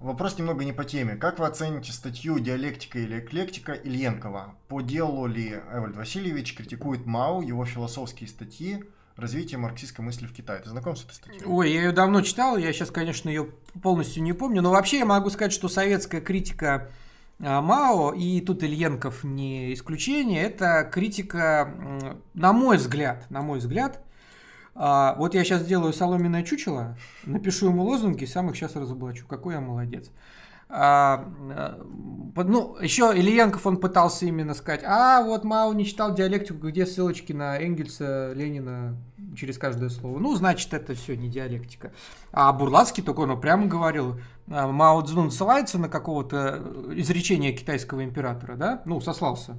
Вопрос 0.00 0.36
немного 0.38 0.64
не 0.64 0.72
по 0.72 0.84
теме. 0.84 1.16
Как 1.16 1.38
вы 1.38 1.46
оцените 1.46 1.92
статью 1.92 2.38
«Диалектика 2.38 2.98
или 2.98 3.20
эклектика» 3.20 3.72
Ильенкова? 3.72 4.54
По 4.68 4.82
делу 4.82 5.26
ли 5.26 5.62
Эвальд 5.72 5.96
Васильевич 5.96 6.54
критикует 6.56 7.06
Мао, 7.06 7.40
его 7.40 7.64
философские 7.64 8.28
статьи, 8.28 8.84
развитие 9.16 9.58
марксистской 9.58 10.04
мысли 10.04 10.26
в 10.26 10.34
Китае. 10.34 10.60
Ты 10.60 10.70
знаком 10.70 10.96
с 10.96 11.04
этой 11.04 11.14
статьей? 11.14 11.42
Ой, 11.46 11.72
я 11.72 11.84
ее 11.84 11.92
давно 11.92 12.20
читал, 12.20 12.56
я 12.56 12.72
сейчас, 12.72 12.90
конечно, 12.90 13.28
ее 13.28 13.48
полностью 13.82 14.22
не 14.22 14.32
помню, 14.32 14.60
но 14.60 14.72
вообще 14.72 14.98
я 14.98 15.06
могу 15.06 15.30
сказать, 15.30 15.52
что 15.52 15.68
советская 15.68 16.20
критика 16.20 16.90
Мао, 17.38 18.12
и 18.12 18.40
тут 18.40 18.62
Ильенков 18.62 19.24
не 19.24 19.74
исключение, 19.74 20.42
это 20.42 20.88
критика, 20.90 22.20
на 22.34 22.52
мой 22.52 22.76
взгляд, 22.76 23.28
на 23.30 23.42
мой 23.42 23.58
взгляд, 23.58 24.00
а, 24.76 25.14
вот 25.18 25.34
я 25.34 25.44
сейчас 25.44 25.62
сделаю 25.62 25.92
соломенное 25.92 26.42
чучело, 26.42 26.96
напишу 27.24 27.68
ему 27.68 27.84
лозунги, 27.84 28.24
сам 28.24 28.50
их 28.50 28.56
сейчас 28.56 28.74
разоблачу. 28.74 29.26
Какой 29.26 29.54
я 29.54 29.60
молодец. 29.60 30.10
А, 30.68 31.28
ну, 32.36 32.76
еще 32.80 33.12
Ильенков, 33.14 33.66
он 33.66 33.76
пытался 33.76 34.26
именно 34.26 34.54
сказать, 34.54 34.82
а 34.84 35.22
вот 35.22 35.44
Мао 35.44 35.72
не 35.72 35.84
читал 35.84 36.14
диалектику, 36.14 36.68
где 36.68 36.86
ссылочки 36.86 37.32
на 37.32 37.58
Энгельса, 37.58 38.32
Ленина 38.32 38.96
через 39.36 39.58
каждое 39.58 39.88
слово. 39.88 40.18
Ну, 40.18 40.34
значит, 40.34 40.72
это 40.72 40.94
все 40.94 41.16
не 41.16 41.28
диалектика. 41.28 41.92
А 42.32 42.52
Бурлацкий 42.52 43.02
только 43.02 43.20
он 43.20 43.40
прямо 43.40 43.66
говорил, 43.66 44.18
а, 44.48 44.66
Мао 44.68 45.00
Цзун 45.02 45.30
ссылается 45.30 45.78
на 45.78 45.88
какого-то 45.88 46.62
изречения 46.94 47.52
китайского 47.52 48.04
императора, 48.04 48.56
да? 48.56 48.82
Ну, 48.84 49.00
сослался. 49.00 49.56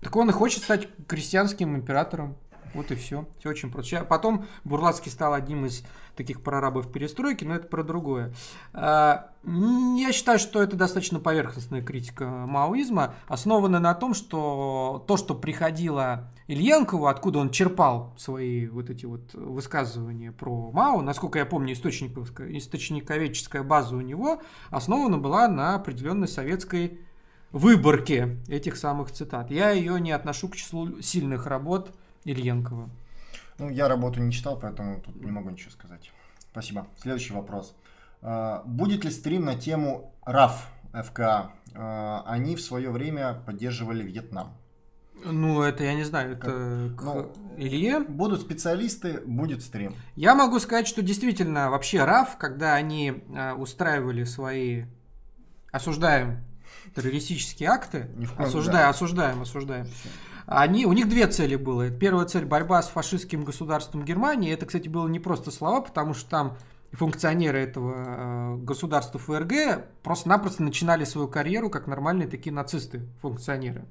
Так 0.00 0.14
он 0.16 0.30
и 0.30 0.32
хочет 0.32 0.62
стать 0.64 0.88
крестьянским 1.06 1.76
императором. 1.76 2.36
Вот 2.74 2.90
и 2.90 2.94
все. 2.94 3.26
Все 3.38 3.50
очень 3.50 3.70
просто. 3.70 4.04
Потом 4.04 4.46
Бурлацкий 4.64 5.10
стал 5.10 5.34
одним 5.34 5.66
из 5.66 5.84
таких 6.16 6.42
прорабов 6.42 6.90
перестройки, 6.92 7.44
но 7.44 7.54
это 7.54 7.68
про 7.68 7.82
другое. 7.82 8.32
А, 8.72 9.30
я 9.44 10.12
считаю, 10.12 10.38
что 10.38 10.62
это 10.62 10.76
достаточно 10.76 11.18
поверхностная 11.20 11.82
критика 11.82 12.26
маоизма, 12.26 13.14
основанная 13.28 13.80
на 13.80 13.94
том, 13.94 14.14
что 14.14 15.04
то, 15.08 15.16
что 15.16 15.34
приходило 15.34 16.30
Ильенкову, 16.48 17.06
откуда 17.06 17.38
он 17.38 17.50
черпал 17.50 18.14
свои 18.18 18.66
вот 18.68 18.90
эти 18.90 19.06
вот 19.06 19.32
высказывания 19.34 20.32
про 20.32 20.70
Мао, 20.70 21.00
насколько 21.00 21.38
я 21.38 21.46
помню, 21.46 21.72
источниковедческая 21.72 23.62
база 23.62 23.96
у 23.96 24.00
него 24.00 24.42
основана 24.70 25.18
была 25.18 25.48
на 25.48 25.74
определенной 25.76 26.28
советской 26.28 27.00
выборке 27.52 28.38
этих 28.48 28.76
самых 28.76 29.12
цитат. 29.12 29.50
Я 29.50 29.70
ее 29.70 30.00
не 30.00 30.12
отношу 30.12 30.48
к 30.48 30.56
числу 30.56 31.00
сильных 31.00 31.46
работ 31.46 31.94
Ильенкова. 32.24 32.88
Ну, 33.58 33.70
я 33.70 33.88
работу 33.88 34.20
не 34.20 34.32
читал, 34.32 34.58
поэтому 34.58 35.00
тут 35.00 35.16
не 35.16 35.30
могу 35.30 35.50
ничего 35.50 35.70
сказать. 35.70 36.10
Спасибо. 36.50 36.86
Следующий 37.00 37.32
вопрос. 37.32 37.74
А, 38.20 38.62
будет 38.64 39.04
ли 39.04 39.10
стрим 39.10 39.44
на 39.44 39.56
тему 39.56 40.14
РАФ 40.24 40.66
ФК? 40.92 41.20
А, 41.74 42.24
они 42.26 42.56
в 42.56 42.60
свое 42.60 42.90
время 42.90 43.42
поддерживали 43.46 44.02
Вьетнам. 44.02 44.48
Ну, 45.24 45.62
это 45.62 45.84
я 45.84 45.94
не 45.94 46.04
знаю, 46.04 46.32
это 46.32 46.40
как? 46.40 46.96
к 46.96 47.02
ну, 47.02 47.32
Илье. 47.56 48.00
Будут 48.00 48.40
специалисты, 48.40 49.20
будет 49.24 49.62
стрим. 49.62 49.94
Я 50.16 50.34
могу 50.34 50.58
сказать, 50.58 50.88
что 50.88 51.02
действительно 51.02 51.70
вообще 51.70 52.04
РАФ, 52.04 52.38
когда 52.38 52.74
они 52.74 53.22
э, 53.28 53.52
устраивали 53.52 54.24
свои 54.24 54.84
осуждаем 55.70 56.44
террористические 56.94 57.68
акты, 57.70 58.08
осуждаем, 58.36 58.90
осуждаем, 58.90 59.42
осуждаем. 59.42 59.86
Они, 60.46 60.86
у 60.86 60.92
них 60.92 61.08
две 61.08 61.26
цели 61.26 61.56
было. 61.56 61.90
Первая 61.90 62.26
цель– 62.26 62.44
борьба 62.46 62.82
с 62.82 62.88
фашистским 62.88 63.44
государством 63.44 64.04
Германии. 64.04 64.52
Это, 64.52 64.66
кстати, 64.66 64.88
было 64.88 65.06
не 65.08 65.20
просто 65.20 65.50
слова, 65.50 65.80
потому 65.80 66.14
что 66.14 66.28
там 66.28 66.56
функционеры 66.92 67.58
этого 67.58 67.94
э, 67.96 68.56
государства 68.58 69.18
ФРГ 69.18 69.84
просто-напросто 70.02 70.62
начинали 70.62 71.04
свою 71.04 71.28
карьеру 71.28 71.70
как 71.70 71.86
нормальные 71.86 72.28
такие 72.28 72.52
нацисты-функционеры. 72.52 73.86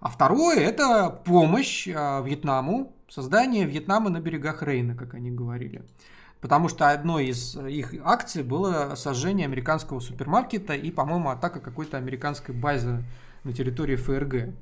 А 0.00 0.08
второе– 0.08 0.56
это 0.60 1.10
помощь 1.24 1.88
э, 1.88 1.92
Вьетнаму, 2.24 2.92
создание 3.08 3.64
Вьетнама 3.64 4.10
на 4.10 4.20
берегах 4.20 4.62
Рейна, 4.62 4.94
как 4.94 5.14
они 5.14 5.30
говорили. 5.30 5.84
Потому 6.40 6.68
что 6.68 6.90
одной 6.90 7.28
из 7.28 7.56
их 7.56 7.94
акций 8.04 8.42
было 8.42 8.94
сожжение 8.94 9.46
американского 9.46 10.00
супермаркета 10.00 10.74
и, 10.74 10.90
по-моему, 10.90 11.30
атака 11.30 11.60
какой-то 11.60 11.96
американской 11.96 12.54
базы 12.54 13.04
на 13.42 13.52
территории 13.52 13.96
ФРГ. 13.96 14.54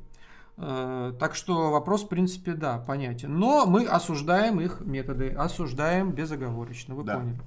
Э, 0.56 1.12
так 1.18 1.35
что 1.35 1.70
вопрос, 1.70 2.05
в 2.05 2.09
принципе, 2.09 2.55
да, 2.55 2.78
понятен. 2.78 3.36
Но 3.39 3.66
мы 3.66 3.86
осуждаем 3.86 4.60
их 4.60 4.81
методы, 4.81 5.31
осуждаем 5.31 6.12
безоговорочно, 6.12 6.94
вы 6.94 7.05
да. 7.05 7.18
поняли. 7.18 7.40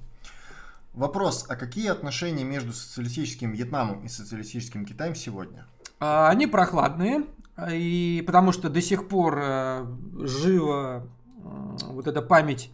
Вопрос, 0.92 1.46
а 1.48 1.56
какие 1.56 1.88
отношения 1.88 2.44
между 2.44 2.72
социалистическим 2.72 3.52
Вьетнамом 3.52 4.04
и 4.04 4.08
социалистическим 4.08 4.84
Китаем 4.84 5.14
сегодня? 5.14 5.66
А, 6.00 6.28
они 6.28 6.46
прохладные, 6.46 7.24
и 7.70 8.22
потому 8.26 8.52
что 8.52 8.68
до 8.68 8.80
сих 8.80 9.08
пор 9.08 9.38
э, 9.40 9.86
жива 10.24 11.04
э, 11.04 11.76
вот 11.86 12.06
эта 12.06 12.20
память 12.20 12.70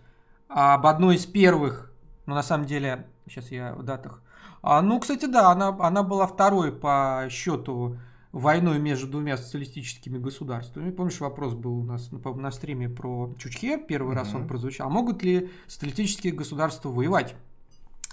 об 0.48 0.86
одной 0.86 1.16
из 1.16 1.26
первых, 1.26 1.92
ну 2.26 2.34
на 2.34 2.42
самом 2.42 2.66
деле, 2.66 3.06
сейчас 3.26 3.50
я 3.50 3.74
в 3.74 3.82
датах, 3.82 4.20
а, 4.62 4.80
ну, 4.80 4.98
кстати, 4.98 5.26
да, 5.26 5.50
она, 5.50 5.76
она 5.78 6.02
была 6.02 6.26
второй 6.26 6.72
по 6.72 7.26
счету 7.28 7.98
войной 8.40 8.80
между 8.80 9.06
двумя 9.06 9.36
социалистическими 9.36 10.18
государствами. 10.18 10.90
Помнишь, 10.90 11.20
вопрос 11.20 11.54
был 11.54 11.78
у 11.78 11.84
нас 11.84 12.10
на, 12.10 12.18
на 12.34 12.50
стриме 12.50 12.88
про 12.88 13.32
Чучхе, 13.38 13.78
первый 13.78 14.14
mm-hmm. 14.14 14.18
раз 14.18 14.34
он 14.34 14.48
прозвучал. 14.48 14.88
А 14.88 14.90
могут 14.90 15.22
ли 15.22 15.50
социалистические 15.68 16.32
государства 16.32 16.88
воевать? 16.88 17.36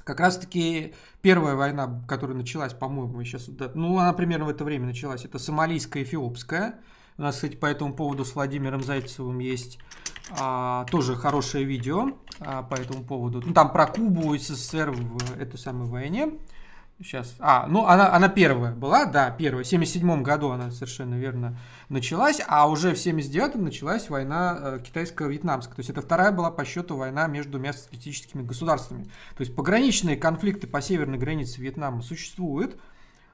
Как 0.03 0.19
раз-таки 0.19 0.93
первая 1.21 1.55
война, 1.55 2.03
которая 2.07 2.37
началась, 2.37 2.73
по-моему, 2.73 3.23
сейчас, 3.23 3.49
ну, 3.73 3.97
она 3.97 4.13
примерно 4.13 4.45
в 4.45 4.49
это 4.49 4.63
время 4.63 4.85
началась, 4.87 5.25
это 5.25 5.39
сомалийская, 5.39 6.03
эфиопская. 6.03 6.75
У 7.17 7.23
нас, 7.23 7.35
кстати, 7.35 7.55
по 7.55 7.65
этому 7.65 7.93
поводу 7.93 8.23
с 8.23 8.35
Владимиром 8.35 8.83
Зайцевым 8.83 9.39
есть 9.39 9.79
а, 10.39 10.85
тоже 10.85 11.15
хорошее 11.15 11.65
видео 11.65 12.11
а, 12.39 12.63
по 12.63 12.75
этому 12.75 13.03
поводу. 13.03 13.41
Ну, 13.45 13.53
там 13.53 13.71
про 13.71 13.87
Кубу 13.87 14.33
и 14.33 14.39
СССР 14.39 14.91
в 14.91 15.39
этой 15.39 15.57
самой 15.57 15.87
войне. 15.87 16.33
Сейчас. 17.03 17.35
А, 17.39 17.65
ну 17.67 17.87
она, 17.87 18.13
она 18.13 18.29
первая 18.29 18.73
была, 18.73 19.05
да, 19.05 19.31
первая. 19.31 19.63
В 19.63 19.67
77 19.67 20.21
году 20.21 20.51
она 20.51 20.71
совершенно 20.71 21.15
верно 21.15 21.57
началась, 21.89 22.41
а 22.47 22.69
уже 22.69 22.93
в 22.93 22.97
79-м 22.97 23.63
началась 23.63 24.09
война 24.09 24.57
э, 24.59 24.79
китайско-вьетнамская. 24.83 25.75
То 25.75 25.79
есть 25.79 25.89
это 25.89 26.01
вторая 26.01 26.31
была 26.31 26.51
по 26.51 26.63
счету 26.63 26.95
война 26.95 27.27
между 27.27 27.53
двумя 27.53 27.73
социалистическими 27.73 28.43
государствами. 28.43 29.05
То 29.35 29.41
есть 29.41 29.55
пограничные 29.55 30.15
конфликты 30.15 30.67
по 30.67 30.81
северной 30.81 31.17
границе 31.17 31.59
Вьетнама 31.61 32.03
существуют. 32.03 32.79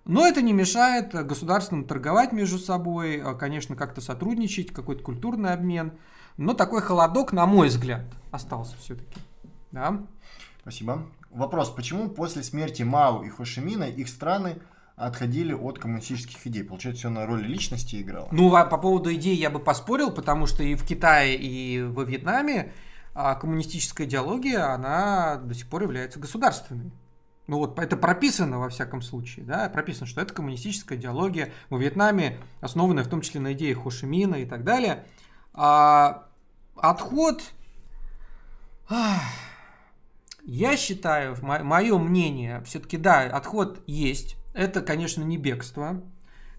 Но 0.05 0.25
это 0.25 0.41
не 0.41 0.53
мешает 0.53 1.13
государствам 1.13 1.83
торговать 1.83 2.31
между 2.31 2.59
собой, 2.59 3.21
а, 3.21 3.33
конечно, 3.33 3.75
как-то 3.75 3.99
сотрудничать, 3.99 4.71
какой-то 4.71 5.03
культурный 5.03 5.51
обмен. 5.51 5.91
Но 6.37 6.53
такой 6.53 6.81
холодок, 6.81 7.33
на 7.33 7.45
мой 7.45 7.67
взгляд, 7.67 8.05
остался 8.31 8.77
все-таки. 8.77 9.19
Да? 9.71 9.99
Спасибо. 10.61 11.03
Вопрос, 11.37 11.69
почему 11.69 12.09
после 12.09 12.43
смерти 12.43 12.81
Мао 12.83 13.23
и 13.23 13.29
Хошимина 13.29 13.83
их 13.83 14.09
страны 14.09 14.57
отходили 14.95 15.53
от 15.53 15.77
коммунистических 15.77 16.47
идей. 16.47 16.63
Получается, 16.63 17.01
все 17.01 17.09
на 17.09 17.27
роли 17.27 17.45
личности 17.47 18.01
играло. 18.01 18.27
Ну, 18.31 18.53
а 18.55 18.65
по 18.65 18.79
поводу 18.79 19.13
идей 19.13 19.35
я 19.35 19.51
бы 19.51 19.59
поспорил, 19.59 20.11
потому 20.11 20.47
что 20.47 20.63
и 20.63 20.73
в 20.73 20.83
Китае, 20.83 21.35
и 21.35 21.83
во 21.83 22.03
Вьетнаме 22.03 22.73
а 23.19 23.33
коммунистическая 23.33 24.05
идеология, 24.05 24.71
она 24.71 25.37
до 25.37 25.55
сих 25.55 25.67
пор 25.67 25.81
является 25.81 26.19
государственной. 26.19 26.91
Ну 27.47 27.57
вот 27.57 27.79
это 27.79 27.97
прописано 27.97 28.59
во 28.59 28.69
всяком 28.69 29.01
случае, 29.01 29.43
да, 29.43 29.69
прописано, 29.69 30.05
что 30.05 30.21
это 30.21 30.35
коммунистическая 30.35 30.99
идеология 30.99 31.51
во 31.71 31.79
Вьетнаме, 31.79 32.37
основанная 32.61 33.03
в 33.03 33.07
том 33.07 33.21
числе 33.21 33.39
на 33.39 33.53
идеях 33.53 33.83
Хошимина 33.83 34.35
и 34.35 34.45
так 34.45 34.63
далее. 34.63 35.03
А 35.53 36.27
отход, 36.75 37.41
я 40.47 40.77
считаю, 40.77 41.35
мое 41.41 41.97
мнение, 41.97 42.61
все-таки 42.65 42.95
да, 42.95 43.23
отход 43.23 43.81
есть, 43.85 44.37
это, 44.53 44.81
конечно, 44.81 45.21
не 45.21 45.37
бегство, 45.37 46.01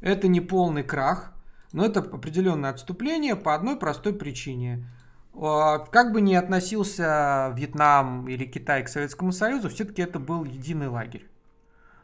это 0.03 0.29
не 0.29 0.43
полный 0.43 0.83
крах, 0.83 1.33
но 1.73 1.87
это 1.87 2.01
определенное 2.01 2.69
отступление 2.69 3.35
по 3.35 3.55
одной 3.55 3.79
простой 3.79 4.13
причине. 4.13 4.87
Как 5.33 6.13
бы 6.13 6.21
ни 6.21 6.35
относился 6.35 7.51
Вьетнам 7.57 8.29
или 8.29 8.45
Китай 8.45 8.85
к 8.85 8.89
Советскому 8.91 9.33
Союзу, 9.33 9.71
все-таки 9.71 10.03
это 10.03 10.19
был 10.19 10.45
единый 10.45 10.89
лагерь. 10.89 11.27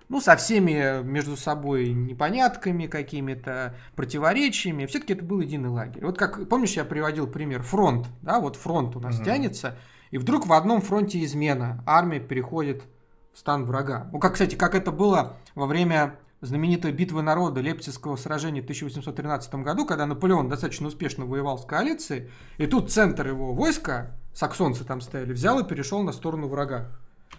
Ну, 0.09 0.23
со 0.23 0.37
всеми 0.37 1.03
между 1.03 1.37
собой 1.37 1.93
непонятками, 1.93 2.87
какими-то 2.87 3.75
противоречиями, 3.95 4.87
все-таки 4.87 5.13
это 5.13 5.25
был 5.25 5.41
единый 5.41 5.69
лагерь. 5.69 6.05
Вот 6.05 6.17
как, 6.17 6.49
помнишь, 6.49 6.73
я 6.73 6.85
приводил 6.85 7.27
пример 7.27 7.63
фронт, 7.63 8.07
да, 8.23 8.41
вот 8.41 8.57
фронт 8.57 8.97
у 8.97 9.01
нас 9.01 9.17
угу. 9.17 9.25
тянется, 9.25 9.77
и 10.15 10.19
вдруг 10.19 10.47
в 10.47 10.53
одном 10.53 10.81
фронте 10.81 11.25
измена, 11.25 11.83
армия 11.87 12.21
переходит 12.21 12.85
стан 13.35 13.65
врага. 13.65 14.09
Ну, 14.13 14.21
как, 14.21 14.35
кстати, 14.35 14.55
как 14.55 14.77
это 14.77 14.93
было 14.93 15.39
во 15.57 15.67
время 15.67 16.15
знаменитой 16.41 16.93
битвы 16.93 17.23
народа 17.23 17.61
Лейпцигского 17.61 18.15
сражения 18.15 18.61
в 18.61 18.65
1813 18.65 19.55
году, 19.57 19.85
когда 19.85 20.07
Наполеон 20.07 20.49
достаточно 20.49 20.87
успешно 20.87 21.27
воевал 21.27 21.59
с 21.59 21.65
коалицией, 21.65 22.31
и 22.59 22.69
тут 22.69 22.93
центр 22.93 23.27
его 23.27 23.55
войска, 23.55 24.15
саксонцы 24.33 24.85
там 24.85 25.01
стояли, 25.01 25.33
взял 25.33 25.59
и 25.59 25.69
перешел 25.69 26.05
на 26.05 26.13
сторону 26.13 26.47
врага. 26.47 26.93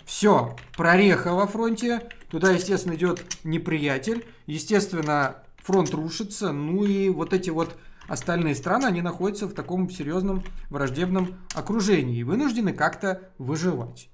Все, 0.03 0.53
прореха 0.75 1.33
во 1.33 1.47
фронте, 1.47 2.01
туда, 2.29 2.51
естественно, 2.51 2.95
идет 2.95 3.23
неприятель, 3.45 4.25
естественно, 4.47 5.37
фронт 5.63 5.93
рушится, 5.93 6.51
ну 6.51 6.83
и 6.83 7.07
вот 7.07 7.31
эти 7.31 7.51
вот 7.51 7.77
остальные 8.07 8.55
страны, 8.55 8.85
они 8.85 9.01
находятся 9.01 9.47
в 9.47 9.53
таком 9.53 9.89
серьезном 9.89 10.43
враждебном 10.69 11.35
окружении 11.53 12.17
и 12.17 12.23
вынуждены 12.23 12.73
как-то 12.73 13.29
выживать 13.37 14.09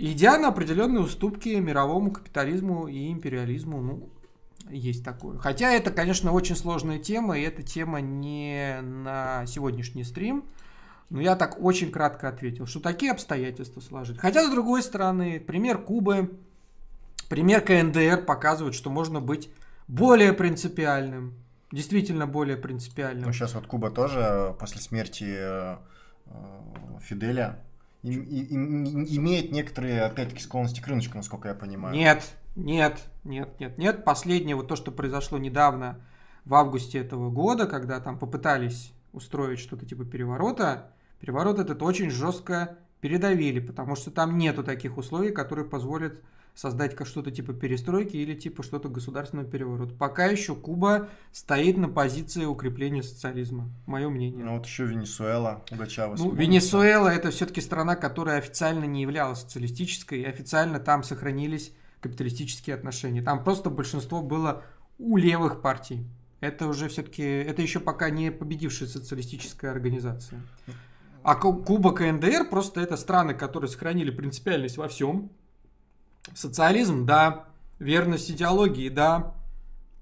идя 0.00 0.38
на 0.38 0.48
определенные 0.48 1.02
уступки 1.02 1.50
мировому 1.50 2.10
капитализму 2.10 2.88
и 2.88 3.10
империализму, 3.10 3.80
ну, 3.80 4.08
есть 4.70 5.04
такое. 5.04 5.38
Хотя 5.38 5.70
это, 5.72 5.90
конечно, 5.90 6.32
очень 6.32 6.56
сложная 6.56 6.98
тема, 6.98 7.38
и 7.38 7.42
эта 7.42 7.62
тема 7.62 8.00
не 8.00 8.80
на 8.82 9.44
сегодняшний 9.46 10.04
стрим. 10.04 10.44
Но 11.08 11.20
я 11.20 11.34
так 11.34 11.60
очень 11.60 11.90
кратко 11.90 12.28
ответил, 12.28 12.66
что 12.66 12.78
такие 12.78 13.10
обстоятельства 13.10 13.80
сложились. 13.80 14.20
Хотя, 14.20 14.46
с 14.46 14.50
другой 14.50 14.82
стороны, 14.82 15.40
пример 15.40 15.78
Кубы, 15.78 16.38
пример 17.28 17.62
КНДР 17.62 18.24
показывает, 18.24 18.76
что 18.76 18.90
можно 18.90 19.20
быть 19.20 19.50
более 19.88 20.32
принципиальным. 20.32 21.34
Действительно 21.72 22.26
более 22.26 22.56
принципиальным. 22.56 23.26
Ну, 23.26 23.32
сейчас 23.32 23.54
вот 23.54 23.66
Куба 23.66 23.90
тоже 23.90 24.56
после 24.58 24.80
смерти 24.80 25.24
э, 25.24 25.76
э, 26.26 26.32
Фиделя 27.00 27.60
и, 28.02 28.12
и, 28.12 28.44
и, 28.44 29.16
имеет 29.16 29.52
некоторые, 29.52 30.02
опять-таки, 30.02 30.42
склонности 30.42 30.80
к 30.80 30.86
рыночку, 30.88 31.16
насколько 31.16 31.48
я 31.48 31.54
понимаю. 31.54 31.94
Нет, 31.94 32.34
нет, 32.56 33.00
нет, 33.24 33.60
нет, 33.60 33.78
нет. 33.78 34.04
Последнее, 34.04 34.56
вот 34.56 34.68
то, 34.68 34.74
что 34.76 34.90
произошло 34.90 35.38
недавно, 35.38 36.00
в 36.44 36.54
августе 36.54 36.98
этого 36.98 37.30
года, 37.30 37.66
когда 37.66 38.00
там 38.00 38.18
попытались 38.18 38.92
устроить 39.12 39.60
что-то 39.60 39.86
типа 39.86 40.04
переворота, 40.04 40.92
переворот 41.20 41.58
этот 41.58 41.82
очень 41.82 42.10
жестко 42.10 42.78
передавили, 43.00 43.60
потому 43.60 43.94
что 43.96 44.10
там 44.10 44.38
нету 44.38 44.64
таких 44.64 44.96
условий, 44.96 45.32
которые 45.32 45.66
позволят 45.66 46.20
создать 46.60 46.94
как 46.94 47.06
что-то 47.06 47.30
типа 47.30 47.54
перестройки 47.54 48.18
или 48.18 48.34
типа 48.34 48.62
что-то 48.62 48.90
государственного 48.90 49.48
переворота. 49.48 49.94
Пока 49.94 50.26
еще 50.26 50.54
Куба 50.54 51.08
стоит 51.32 51.78
на 51.78 51.88
позиции 51.88 52.44
укрепления 52.44 53.02
социализма, 53.02 53.70
мое 53.86 54.10
мнение. 54.10 54.44
Ну 54.44 54.58
вот 54.58 54.66
еще 54.66 54.84
Венесуэла, 54.84 55.64
Угачава. 55.70 56.16
Ну, 56.18 56.34
Венесуэла 56.34 57.08
это 57.08 57.30
все-таки 57.30 57.62
страна, 57.62 57.96
которая 57.96 58.36
официально 58.36 58.84
не 58.84 59.00
являлась 59.00 59.40
социалистической, 59.40 60.20
и 60.20 60.24
официально 60.26 60.78
там 60.78 61.02
сохранились 61.02 61.72
капиталистические 62.02 62.76
отношения. 62.76 63.22
Там 63.22 63.42
просто 63.42 63.70
большинство 63.70 64.20
было 64.20 64.62
у 64.98 65.16
левых 65.16 65.62
партий. 65.62 66.06
Это 66.40 66.66
уже 66.66 66.88
все-таки, 66.90 67.22
это 67.22 67.62
еще 67.62 67.80
пока 67.80 68.10
не 68.10 68.30
победившая 68.30 68.86
социалистическая 68.86 69.70
организация. 69.70 70.42
А 71.22 71.36
Куба, 71.36 71.94
КНДР 71.94 72.50
просто 72.50 72.82
это 72.82 72.98
страны, 72.98 73.32
которые 73.32 73.70
сохранили 73.70 74.10
принципиальность 74.10 74.76
во 74.76 74.88
всем, 74.88 75.30
Социализм, 76.34 77.06
да. 77.06 77.46
Верность 77.78 78.30
идеологии, 78.30 78.88
да. 78.88 79.34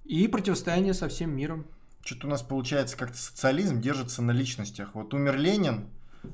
И 0.04 0.26
противостояние 0.28 0.94
со 0.94 1.08
всем 1.08 1.36
миром. 1.36 1.66
Что-то 2.04 2.26
у 2.26 2.30
нас 2.30 2.42
получается 2.42 2.96
как-то 2.96 3.18
социализм 3.18 3.80
держится 3.80 4.22
на 4.22 4.30
личностях. 4.30 4.94
Вот 4.94 5.12
умер 5.12 5.36
Ленин, 5.36 5.88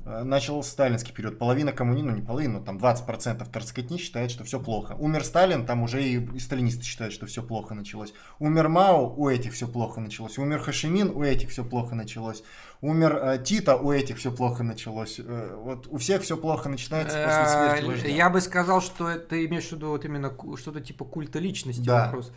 начал 0.05 0.61
сталинский 0.63 1.13
период. 1.13 1.39
Половина 1.39 1.71
коммунистов, 1.71 2.11
ну 2.11 2.17
не 2.19 2.25
половина, 2.25 2.61
там 2.61 2.77
20% 2.77 3.49
торскотни 3.51 3.97
считает, 3.97 4.31
что 4.31 4.43
все 4.43 4.59
плохо. 4.59 4.93
Умер 4.93 5.23
Сталин, 5.23 5.65
там 5.65 5.83
уже 5.83 6.03
и, 6.03 6.23
и 6.23 6.39
сталинисты 6.39 6.83
считают, 6.83 7.13
что 7.13 7.25
все 7.25 7.41
плохо 7.41 7.73
началось. 7.73 8.13
Умер 8.39 8.69
Мао, 8.69 9.13
у 9.15 9.29
этих 9.29 9.53
все 9.53 9.67
плохо 9.67 10.01
началось. 10.01 10.37
Умер 10.37 10.59
Хашимин, 10.59 11.09
у 11.09 11.23
этих 11.23 11.49
все 11.49 11.63
плохо 11.63 11.95
началось. 11.95 12.43
Умер 12.81 13.15
э, 13.15 13.43
Тита, 13.43 13.77
у 13.77 13.91
этих 13.91 14.17
все 14.17 14.31
плохо 14.31 14.63
началось. 14.63 15.19
Э, 15.19 15.55
вот 15.57 15.87
у 15.87 15.97
всех 15.97 16.21
все 16.21 16.37
плохо 16.37 16.69
начинается 16.69 17.17
после 17.23 17.45
смерти 17.47 17.83
э, 17.83 17.87
вождя. 17.87 18.09
Я 18.09 18.29
бы 18.29 18.41
сказал, 18.41 18.81
что 18.81 19.15
ты 19.15 19.45
имеешь 19.45 19.69
в 19.69 19.71
виду 19.71 19.89
вот 19.89 20.05
именно 20.05 20.31
что-то 20.57 20.81
типа 20.81 21.05
культа 21.05 21.39
личности 21.39 21.85
да. 21.85 22.05
вопрос. 22.05 22.31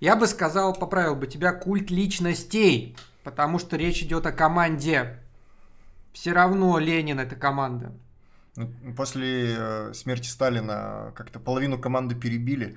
Я 0.00 0.14
бы 0.14 0.26
сказал, 0.26 0.74
поправил 0.74 1.16
бы 1.16 1.26
тебя, 1.26 1.52
культ 1.52 1.90
личностей, 1.90 2.96
потому 3.24 3.58
что 3.58 3.76
речь 3.76 4.02
идет 4.02 4.26
о 4.26 4.32
команде 4.32 5.18
все 6.18 6.32
равно 6.32 6.78
Ленин 6.78 7.20
это 7.20 7.36
команда. 7.36 7.92
Ну, 8.56 8.68
после 8.96 9.54
э, 9.56 9.92
смерти 9.94 10.26
Сталина 10.26 11.12
как-то 11.14 11.38
половину 11.38 11.78
команды 11.78 12.16
перебили. 12.16 12.76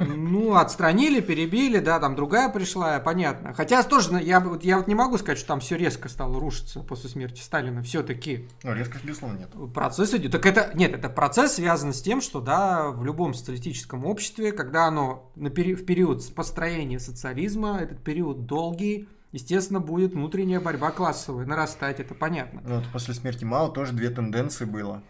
Ну, 0.00 0.56
отстранили, 0.56 1.20
перебили, 1.20 1.78
да, 1.78 2.00
там 2.00 2.16
другая 2.16 2.48
пришла, 2.48 2.98
понятно. 2.98 3.54
Хотя 3.54 3.84
тоже, 3.84 4.20
я, 4.20 4.44
я 4.62 4.78
вот 4.78 4.88
не 4.88 4.96
могу 4.96 5.16
сказать, 5.16 5.38
что 5.38 5.46
там 5.46 5.60
все 5.60 5.76
резко 5.76 6.08
стало 6.08 6.40
рушиться 6.40 6.80
после 6.80 7.08
смерти 7.08 7.40
Сталина, 7.40 7.84
все-таки. 7.84 8.48
Ну, 8.64 8.74
резко, 8.74 8.98
безусловно, 9.00 9.38
нет. 9.38 9.72
Процесс 9.72 10.12
идет. 10.14 10.32
Так 10.32 10.44
это, 10.44 10.72
нет, 10.74 10.92
это 10.92 11.08
процесс 11.08 11.54
связан 11.54 11.94
с 11.94 12.02
тем, 12.02 12.20
что, 12.20 12.40
да, 12.40 12.90
в 12.90 13.04
любом 13.04 13.32
социалистическом 13.32 14.04
обществе, 14.04 14.50
когда 14.50 14.86
оно 14.86 15.30
на 15.36 15.50
пери, 15.50 15.76
в 15.76 15.86
период 15.86 16.20
построения 16.34 16.98
социализма, 16.98 17.78
этот 17.80 18.02
период 18.02 18.46
долгий, 18.46 19.08
естественно, 19.32 19.80
будет 19.80 20.12
внутренняя 20.12 20.60
борьба 20.60 20.90
классовая 20.90 21.46
нарастать, 21.46 22.00
это 22.00 22.14
понятно. 22.14 22.62
Ну, 22.64 22.76
вот 22.76 22.84
после 22.92 23.14
смерти 23.14 23.44
Мао 23.44 23.68
тоже 23.68 23.92
две 23.92 24.10
тенденции 24.10 24.64
было. 24.64 25.02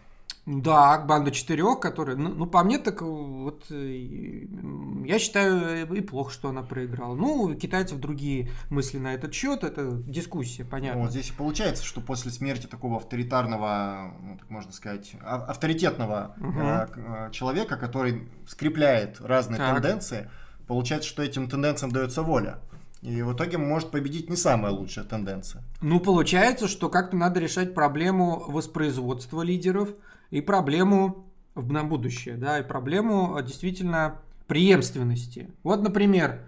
Да, 0.47 0.97
банда 0.97 1.31
четырех, 1.31 1.81
которая, 1.81 2.15
ну, 2.15 2.29
ну, 2.29 2.45
по 2.45 2.63
мне 2.63 2.77
так 2.77 3.01
вот, 3.01 3.65
э, 3.69 4.45
я 5.03 5.19
считаю 5.19 5.93
и 5.93 5.99
плохо, 5.99 6.31
что 6.31 6.47
она 6.47 6.61
проиграла. 6.61 7.15
Ну, 7.15 7.41
у 7.41 7.53
китайцев 7.53 7.99
другие 7.99 8.49
мысли 8.69 8.97
на 8.97 9.13
этот 9.13 9.33
счет, 9.33 9.65
это 9.65 9.91
дискуссия, 9.91 10.63
понятно. 10.63 10.99
Ну, 10.99 11.03
вот 11.03 11.11
здесь 11.11 11.31
и 11.31 11.33
получается, 11.33 11.83
что 11.83 11.99
после 11.99 12.31
смерти 12.31 12.65
такого 12.65 12.95
авторитарного, 12.95 14.13
ну, 14.21 14.37
так 14.37 14.49
можно 14.49 14.71
сказать, 14.71 15.15
а, 15.21 15.35
авторитетного 15.47 16.33
угу. 16.39 16.61
э, 16.61 17.29
человека, 17.33 17.75
который 17.75 18.29
скрепляет 18.47 19.19
разные 19.19 19.57
так. 19.57 19.73
тенденции, 19.73 20.31
получается, 20.65 21.09
что 21.09 21.23
этим 21.23 21.49
тенденциям 21.49 21.91
дается 21.91 22.23
воля. 22.23 22.59
И 23.01 23.21
в 23.21 23.33
итоге 23.33 23.57
может 23.57 23.91
победить 23.91 24.29
не 24.29 24.35
самая 24.35 24.71
лучшая 24.71 25.05
тенденция. 25.05 25.63
Ну, 25.81 25.99
получается, 25.99 26.67
что 26.67 26.89
как-то 26.89 27.15
надо 27.15 27.39
решать 27.39 27.73
проблему 27.73 28.43
воспроизводства 28.47 29.41
лидеров 29.41 29.89
и 30.31 30.41
проблему 30.41 31.27
на 31.55 31.83
будущее, 31.83 32.35
да, 32.35 32.59
и 32.59 32.63
проблему 32.63 33.35
а, 33.35 33.41
действительно 33.41 34.19
преемственности. 34.47 35.49
Вот, 35.63 35.81
например, 35.81 36.41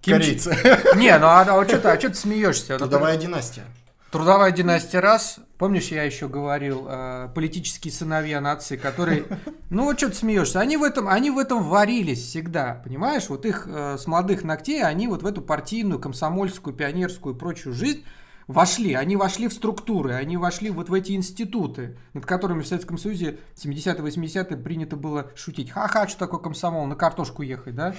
Ким 0.00 0.18
Корейцы. 0.18 0.50
Не, 0.96 1.18
ну 1.18 1.26
а, 1.26 1.42
а 1.42 1.68
что 1.68 1.78
ты, 1.78 1.88
а 1.88 1.98
что 1.98 2.08
ты 2.10 2.14
смеешься? 2.14 2.78
Трудовая 2.78 3.16
династия. 3.16 3.64
Трудовая 4.10 4.50
династия 4.50 4.98
раз. 4.98 5.38
Помнишь, 5.56 5.92
я 5.92 6.02
еще 6.02 6.26
говорил, 6.26 6.84
э, 6.88 7.28
политические 7.32 7.92
сыновья 7.92 8.40
нации, 8.40 8.76
которые... 8.76 9.24
Ну 9.70 9.84
вот 9.84 9.98
что 9.98 10.08
ты 10.08 10.16
смеешься? 10.16 10.58
Они 10.58 10.76
в 10.76 10.82
этом, 10.82 11.06
они 11.06 11.30
в 11.30 11.38
этом 11.38 11.62
варились 11.62 12.26
всегда, 12.26 12.82
понимаешь? 12.84 13.28
Вот 13.28 13.46
их 13.46 13.68
э, 13.68 13.98
с 13.98 14.08
молодых 14.08 14.42
ногтей, 14.42 14.82
они 14.82 15.06
вот 15.06 15.22
в 15.22 15.26
эту 15.26 15.42
партийную, 15.42 16.00
комсомольскую, 16.00 16.74
пионерскую 16.74 17.36
и 17.36 17.38
прочую 17.38 17.72
жизнь 17.72 18.02
вошли. 18.48 18.94
Они 18.94 19.14
вошли 19.14 19.46
в 19.46 19.52
структуры, 19.52 20.14
они 20.14 20.36
вошли 20.36 20.70
вот 20.70 20.88
в 20.88 20.94
эти 20.94 21.12
институты, 21.12 21.96
над 22.14 22.26
которыми 22.26 22.62
в 22.62 22.66
Советском 22.66 22.98
Союзе 22.98 23.38
70-80-е 23.54 24.56
принято 24.56 24.96
было 24.96 25.30
шутить. 25.36 25.70
Ха-ха, 25.70 26.08
что 26.08 26.18
такое 26.18 26.40
комсомол, 26.40 26.84
на 26.86 26.96
картошку 26.96 27.42
ехать, 27.42 27.76
да? 27.76 27.94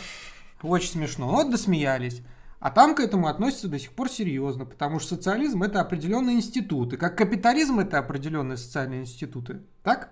Очень 0.61 0.89
смешно. 0.89 1.29
Вот 1.29 1.49
досмеялись. 1.49 2.21
А 2.61 2.69
там 2.69 2.93
к 2.93 2.99
этому 2.99 3.27
относятся 3.27 3.67
до 3.67 3.79
сих 3.79 3.91
пор 3.91 4.07
серьезно, 4.07 4.65
потому 4.65 4.99
что 4.99 5.15
социализм 5.15 5.63
это 5.63 5.81
определенные 5.81 6.35
институты, 6.35 6.95
как 6.95 7.17
капитализм 7.17 7.79
это 7.79 7.97
определенные 7.97 8.55
социальные 8.55 9.01
институты. 9.01 9.61
Так? 9.81 10.11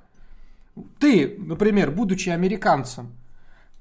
Ты, 0.98 1.36
например, 1.38 1.92
будучи 1.92 2.30
американцем, 2.30 3.16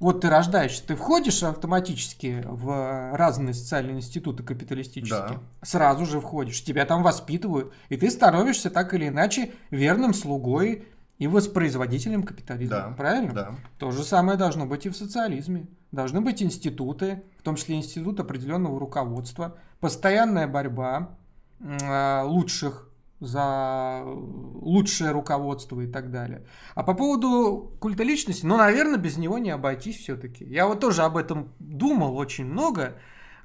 вот 0.01 0.21
ты 0.21 0.29
рождаешься, 0.29 0.87
ты 0.87 0.97
входишь 0.97 1.43
автоматически 1.43 2.45
в 2.47 3.17
разные 3.17 3.55
социальные 3.55 3.97
институты 3.97 4.43
капиталистические. 4.43 5.39
Да. 5.39 5.41
Сразу 5.63 6.05
же 6.05 6.21
входишь, 6.21 6.63
тебя 6.63 6.85
там 6.85 7.03
воспитывают, 7.03 7.73
и 7.89 7.97
ты 7.97 8.11
становишься 8.11 8.69
так 8.69 8.93
или 8.93 9.09
иначе 9.09 9.53
верным 9.71 10.13
слугой 10.13 10.85
и 11.19 11.27
воспроизводителем 11.27 12.23
капитализма. 12.23 12.77
Да. 12.77 12.95
Правильно? 12.97 13.33
Да. 13.33 13.55
То 13.79 13.91
же 13.91 14.05
самое 14.05 14.39
должно 14.39 14.67
быть 14.67 14.87
и 14.87 14.89
в 14.89 14.97
социализме. 14.97 15.67
Должны 15.91 16.21
быть 16.21 16.43
институты, 16.43 17.23
в 17.39 17.43
том 17.43 17.57
числе 17.57 17.77
институт 17.77 18.21
определенного 18.21 18.79
руководства, 18.79 19.57
постоянная 19.81 20.47
борьба 20.47 21.17
э, 21.61 22.23
лучших 22.23 22.89
за 23.21 24.03
лучшее 24.05 25.11
руководство 25.11 25.81
и 25.81 25.87
так 25.87 26.13
далее. 26.13 26.47
А 26.75 26.85
по 26.85 26.95
поводу 26.95 27.73
культа 27.81 28.05
личности, 28.05 28.47
ну, 28.47 28.57
наверное, 28.57 28.97
без 28.99 29.17
него 29.17 29.39
не 29.39 29.51
обойтись 29.51 29.99
все-таки. 29.99 30.45
Я 30.45 30.67
вот 30.67 30.79
тоже 30.79 31.03
об 31.03 31.17
этом 31.17 31.53
думал 31.59 32.17
очень 32.17 32.45
много. 32.45 32.95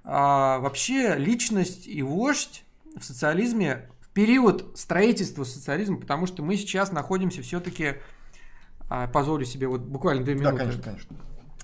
А, 0.03 0.59
вообще 0.59 1.15
личность 1.15 1.87
и 1.87 2.03
вождь 2.03 2.65
в 2.95 3.03
социализме 3.03 3.89
период 4.13 4.77
строительства 4.77 5.43
социализма, 5.43 5.97
потому 5.97 6.25
что 6.25 6.43
мы 6.43 6.55
сейчас 6.55 6.91
находимся 6.91 7.41
все-таки, 7.41 7.95
а, 8.89 9.07
позволю 9.07 9.45
себе 9.45 9.67
вот 9.67 9.81
буквально 9.81 10.23
две 10.23 10.35
минуты 10.35 10.51
да, 10.51 10.59
конечно, 10.59 10.83
конечно. 10.83 11.15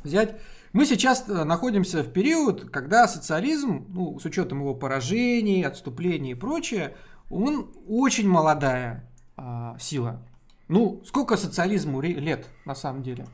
взять. 0.03 0.39
Мы 0.71 0.85
сейчас 0.85 1.27
э, 1.27 1.43
находимся 1.45 2.03
в 2.03 2.11
период, 2.11 2.69
когда 2.69 3.07
социализм, 3.07 3.87
ну, 3.89 4.19
с 4.19 4.25
учетом 4.25 4.59
его 4.59 4.75
поражений, 4.75 5.63
отступлений 5.63 6.31
и 6.31 6.35
прочее, 6.35 6.95
он 7.29 7.71
очень 7.87 8.27
молодая 8.27 9.09
а, 9.35 9.77
сила. 9.79 10.21
Ну, 10.67 11.01
сколько 11.05 11.37
социализму 11.37 12.01
лет 12.01 12.47
на 12.65 12.75
самом 12.75 13.01
деле? 13.01 13.25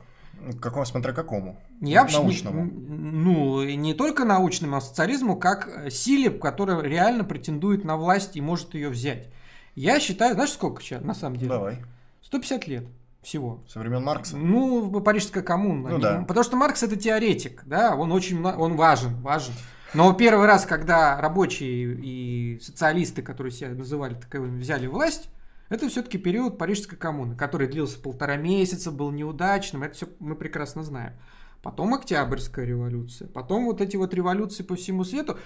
Какому, 0.60 0.86
смотря 0.86 1.12
какому? 1.12 1.58
Я 1.80 2.02
вообще 2.02 2.18
научному. 2.18 2.64
Не, 2.64 2.70
ну, 2.70 3.64
не 3.64 3.94
только 3.94 4.24
научному, 4.24 4.76
а 4.76 4.80
социализму 4.80 5.36
как 5.36 5.90
силе, 5.90 6.30
которая 6.30 6.80
реально 6.82 7.24
претендует 7.24 7.84
на 7.84 7.96
власть 7.96 8.36
и 8.36 8.40
может 8.40 8.74
ее 8.74 8.88
взять. 8.88 9.28
Я 9.74 10.00
считаю, 10.00 10.34
знаешь, 10.34 10.52
сколько 10.52 10.82
сейчас 10.82 11.02
на 11.02 11.14
самом 11.14 11.36
деле? 11.36 11.50
Давай. 11.50 11.78
150 12.22 12.66
лет 12.68 12.86
всего. 13.22 13.62
Со 13.68 13.80
времен 13.80 14.02
Маркса? 14.02 14.36
Ну, 14.36 15.00
Парижская 15.00 15.42
коммуна. 15.42 15.90
Ну, 15.90 15.98
да. 15.98 16.24
Потому 16.26 16.44
что 16.44 16.56
Маркс 16.56 16.82
это 16.82 16.96
теоретик, 16.96 17.64
да, 17.66 17.96
он 17.96 18.12
очень 18.12 18.42
он 18.44 18.76
важен, 18.76 19.20
важен. 19.20 19.52
Но 19.94 20.12
первый 20.12 20.46
раз, 20.46 20.64
когда 20.66 21.20
рабочие 21.20 21.94
и 21.94 22.60
социалисты, 22.60 23.22
которые 23.22 23.52
себя 23.52 23.70
называли 23.70 24.14
таковыми, 24.14 24.60
взяли 24.60 24.86
власть, 24.86 25.28
это 25.68 25.88
все-таки 25.88 26.18
период 26.18 26.58
Парижской 26.58 26.96
коммуны, 26.96 27.34
который 27.34 27.66
длился 27.66 27.98
полтора 27.98 28.36
месяца, 28.36 28.90
был 28.90 29.10
неудачным, 29.10 29.82
это 29.82 29.94
все 29.94 30.08
мы 30.20 30.36
прекрасно 30.36 30.82
знаем. 30.82 31.14
Потом 31.62 31.94
Октябрьская 31.94 32.64
революция, 32.64 33.28
потом 33.28 33.64
вот 33.64 33.80
эти 33.80 33.96
вот 33.96 34.14
революции 34.14 34.62
по 34.62 34.76
всему 34.76 35.04
свету. 35.04 35.38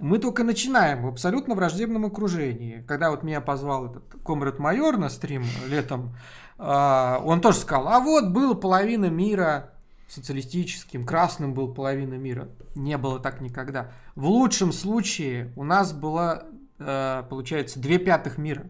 Мы 0.00 0.18
только 0.18 0.44
начинаем 0.44 1.02
в 1.02 1.08
абсолютно 1.08 1.54
враждебном 1.54 2.06
окружении. 2.06 2.82
Когда 2.88 3.10
вот 3.10 3.22
меня 3.22 3.42
позвал 3.42 3.90
этот 3.90 4.02
комрад-майор 4.24 4.96
на 4.96 5.10
стрим 5.10 5.44
летом, 5.68 6.16
а, 6.56 7.20
он 7.22 7.42
тоже 7.42 7.58
сказал, 7.58 7.88
а 7.88 8.00
вот 8.00 8.28
было 8.28 8.54
половина 8.54 9.06
мира 9.06 9.74
социалистическим, 10.08 11.04
красным 11.06 11.54
был 11.54 11.72
половина 11.72 12.14
мира. 12.14 12.48
Не 12.74 12.98
было 12.98 13.20
так 13.20 13.40
никогда. 13.40 13.92
В 14.16 14.26
лучшем 14.26 14.72
случае 14.72 15.52
у 15.54 15.62
нас 15.62 15.92
было, 15.92 16.46
э, 16.78 17.22
получается, 17.30 17.78
две 17.78 17.98
пятых 17.98 18.36
мира 18.36 18.68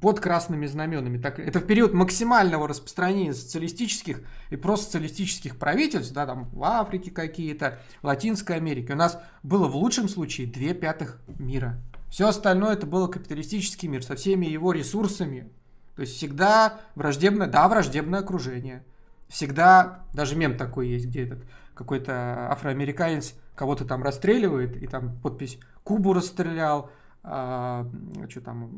под 0.00 0.20
красными 0.20 0.66
знаменами. 0.66 1.18
Так, 1.18 1.38
это 1.38 1.60
в 1.60 1.66
период 1.66 1.94
максимального 1.94 2.68
распространения 2.68 3.34
социалистических 3.34 4.20
и 4.50 4.56
просоциалистических 4.56 5.58
правительств, 5.58 6.12
да, 6.12 6.26
там 6.26 6.48
в 6.50 6.62
Африке 6.64 7.10
какие-то, 7.10 7.78
в 8.02 8.06
Латинской 8.06 8.56
Америке. 8.56 8.92
У 8.92 8.96
нас 8.96 9.18
было 9.42 9.68
в 9.68 9.76
лучшем 9.76 10.08
случае 10.08 10.46
две 10.46 10.74
пятых 10.74 11.20
мира. 11.38 11.80
Все 12.10 12.28
остальное 12.28 12.74
это 12.74 12.86
было 12.86 13.08
капиталистический 13.08 13.88
мир 13.88 14.04
со 14.04 14.16
всеми 14.16 14.46
его 14.46 14.72
ресурсами. 14.72 15.50
То 15.94 16.02
есть 16.02 16.16
всегда 16.16 16.80
враждебное, 16.94 17.46
да, 17.46 17.68
враждебное 17.68 18.20
окружение– 18.20 18.84
всегда, 19.28 20.04
даже 20.12 20.36
мем 20.36 20.56
такой 20.56 20.88
есть, 20.88 21.06
где 21.06 21.24
этот 21.24 21.40
какой-то 21.74 22.50
афроамериканец 22.50 23.34
кого-то 23.54 23.84
там 23.84 24.02
расстреливает, 24.02 24.76
и 24.76 24.86
там 24.86 25.16
подпись 25.22 25.58
«Кубу 25.84 26.12
расстрелял», 26.12 26.90
а, 27.28 27.90
что 28.28 28.40
там, 28.40 28.70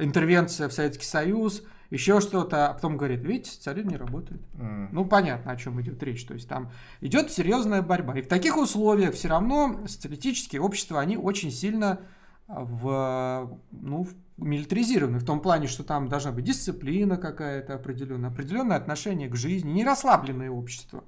интервенция 0.00 0.68
в 0.68 0.72
Советский 0.74 1.06
Союз, 1.06 1.62
еще 1.88 2.20
что-то, 2.20 2.68
а 2.68 2.74
потом 2.74 2.98
говорит, 2.98 3.24
видите, 3.24 3.52
социализм 3.52 3.88
не 3.88 3.96
работает. 3.96 4.42
Mm. 4.52 4.88
Ну, 4.92 5.06
понятно, 5.06 5.52
о 5.52 5.56
чем 5.56 5.80
идет 5.80 6.02
речь. 6.02 6.26
То 6.26 6.34
есть 6.34 6.46
там 6.46 6.70
идет 7.00 7.32
серьезная 7.32 7.80
борьба. 7.80 8.18
И 8.18 8.22
в 8.22 8.28
таких 8.28 8.58
условиях 8.58 9.14
все 9.14 9.28
равно 9.28 9.80
социалистические 9.86 10.60
общества, 10.60 11.00
они 11.00 11.16
очень 11.16 11.50
сильно 11.50 12.00
в, 12.48 13.58
ну, 13.70 14.06
милитаризированы 14.36 15.18
в 15.18 15.24
том 15.24 15.40
плане, 15.40 15.66
что 15.66 15.82
там 15.82 16.08
должна 16.08 16.32
быть 16.32 16.44
дисциплина 16.44 17.16
какая-то 17.16 17.76
определенная, 17.76 18.28
определенное 18.28 18.76
отношение 18.76 19.30
к 19.30 19.36
жизни, 19.36 19.70
не 19.70 19.84
расслабленное 19.84 20.50
общество. 20.50 21.02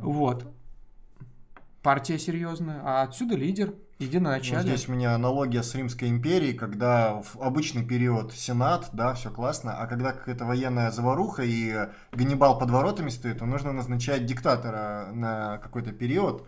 Угу. 0.00 0.10
Вот. 0.10 0.52
Партия 1.82 2.18
серьезная, 2.18 2.80
а 2.82 3.02
отсюда 3.02 3.36
лидер, 3.36 3.74
единоначалие. 4.02 4.62
Ну, 4.62 4.76
здесь 4.76 4.88
у 4.88 4.92
меня 4.92 5.14
аналогия 5.14 5.62
с 5.62 5.74
Римской 5.74 6.08
империей, 6.08 6.54
когда 6.54 7.22
в 7.22 7.40
обычный 7.40 7.84
период 7.84 8.32
Сенат, 8.32 8.90
да, 8.92 9.14
все 9.14 9.30
классно, 9.30 9.78
а 9.78 9.86
когда 9.86 10.12
какая-то 10.12 10.44
военная 10.44 10.90
заваруха 10.90 11.42
и 11.42 11.88
Ганнибал 12.12 12.58
под 12.58 12.70
воротами 12.70 13.08
стоит, 13.10 13.38
то 13.38 13.46
нужно 13.46 13.72
назначать 13.72 14.26
диктатора 14.26 15.08
на 15.12 15.58
какой-то 15.58 15.92
период, 15.92 16.46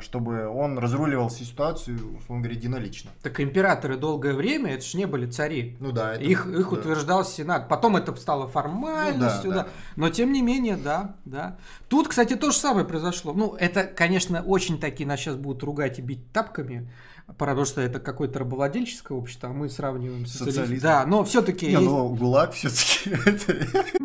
чтобы 0.00 0.46
он 0.46 0.78
разруливал 0.78 1.28
всю 1.28 1.44
ситуацию, 1.44 1.96
условно 2.18 2.42
говоря, 2.42 2.58
единолично. 2.58 3.10
Так 3.22 3.40
императоры 3.40 3.96
долгое 3.96 4.34
время, 4.34 4.74
это 4.74 4.84
же 4.84 4.98
не 4.98 5.06
были 5.06 5.26
цари. 5.26 5.76
Ну 5.80 5.90
да. 5.90 6.14
Это, 6.14 6.22
их 6.22 6.46
их 6.46 6.70
да. 6.70 6.76
утверждал 6.76 7.24
Сенат. 7.24 7.66
Потом 7.66 7.96
это 7.96 8.14
стало 8.16 8.46
формальностью, 8.46 9.50
ну, 9.50 9.56
да, 9.56 9.62
да. 9.62 9.64
да. 9.64 9.68
Но 9.96 10.10
тем 10.10 10.32
не 10.32 10.42
менее, 10.42 10.76
да, 10.76 11.16
да. 11.24 11.56
Тут, 11.88 12.08
кстати, 12.08 12.36
то 12.36 12.50
же 12.50 12.58
самое 12.58 12.86
произошло. 12.86 13.32
Ну, 13.32 13.54
это, 13.54 13.84
конечно, 13.84 14.42
очень 14.42 14.78
такие 14.78 15.08
нас 15.08 15.18
сейчас 15.20 15.36
будут 15.36 15.62
ругать 15.62 15.98
и 15.98 16.02
бить 16.02 16.30
тапками. 16.30 16.90
Потому 17.38 17.64
что 17.64 17.80
это 17.80 18.00
какое-то 18.00 18.40
рабовладельческое 18.40 19.16
общество, 19.16 19.48
а 19.48 19.52
мы 19.54 19.70
сравниваем 19.70 20.26
с 20.26 20.34
социализм. 20.34 20.82
Да, 20.82 21.06
но 21.06 21.24
все-таки. 21.24 21.66
Не, 21.66 21.72
есть... 21.72 21.84
ну 21.84 22.14
ГУЛАГ 22.14 22.52
все-таки. 22.52 23.16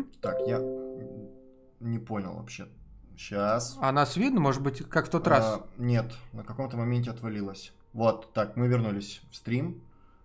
Так, 0.20 0.36
я 0.46 0.58
не 1.80 1.98
понял 1.98 2.34
вообще. 2.34 2.66
Сейчас. 3.20 3.76
А 3.80 3.92
нас 3.92 4.16
видно, 4.16 4.40
может 4.40 4.62
быть, 4.62 4.78
как 4.88 5.06
в 5.06 5.10
тот 5.10 5.26
а, 5.26 5.30
раз? 5.30 5.60
Нет, 5.76 6.10
на 6.32 6.42
каком-то 6.42 6.78
моменте 6.78 7.10
отвалилось. 7.10 7.72
Вот, 7.92 8.32
так, 8.32 8.56
мы 8.56 8.66
вернулись 8.66 9.20
в 9.30 9.36
стрим. 9.36 9.82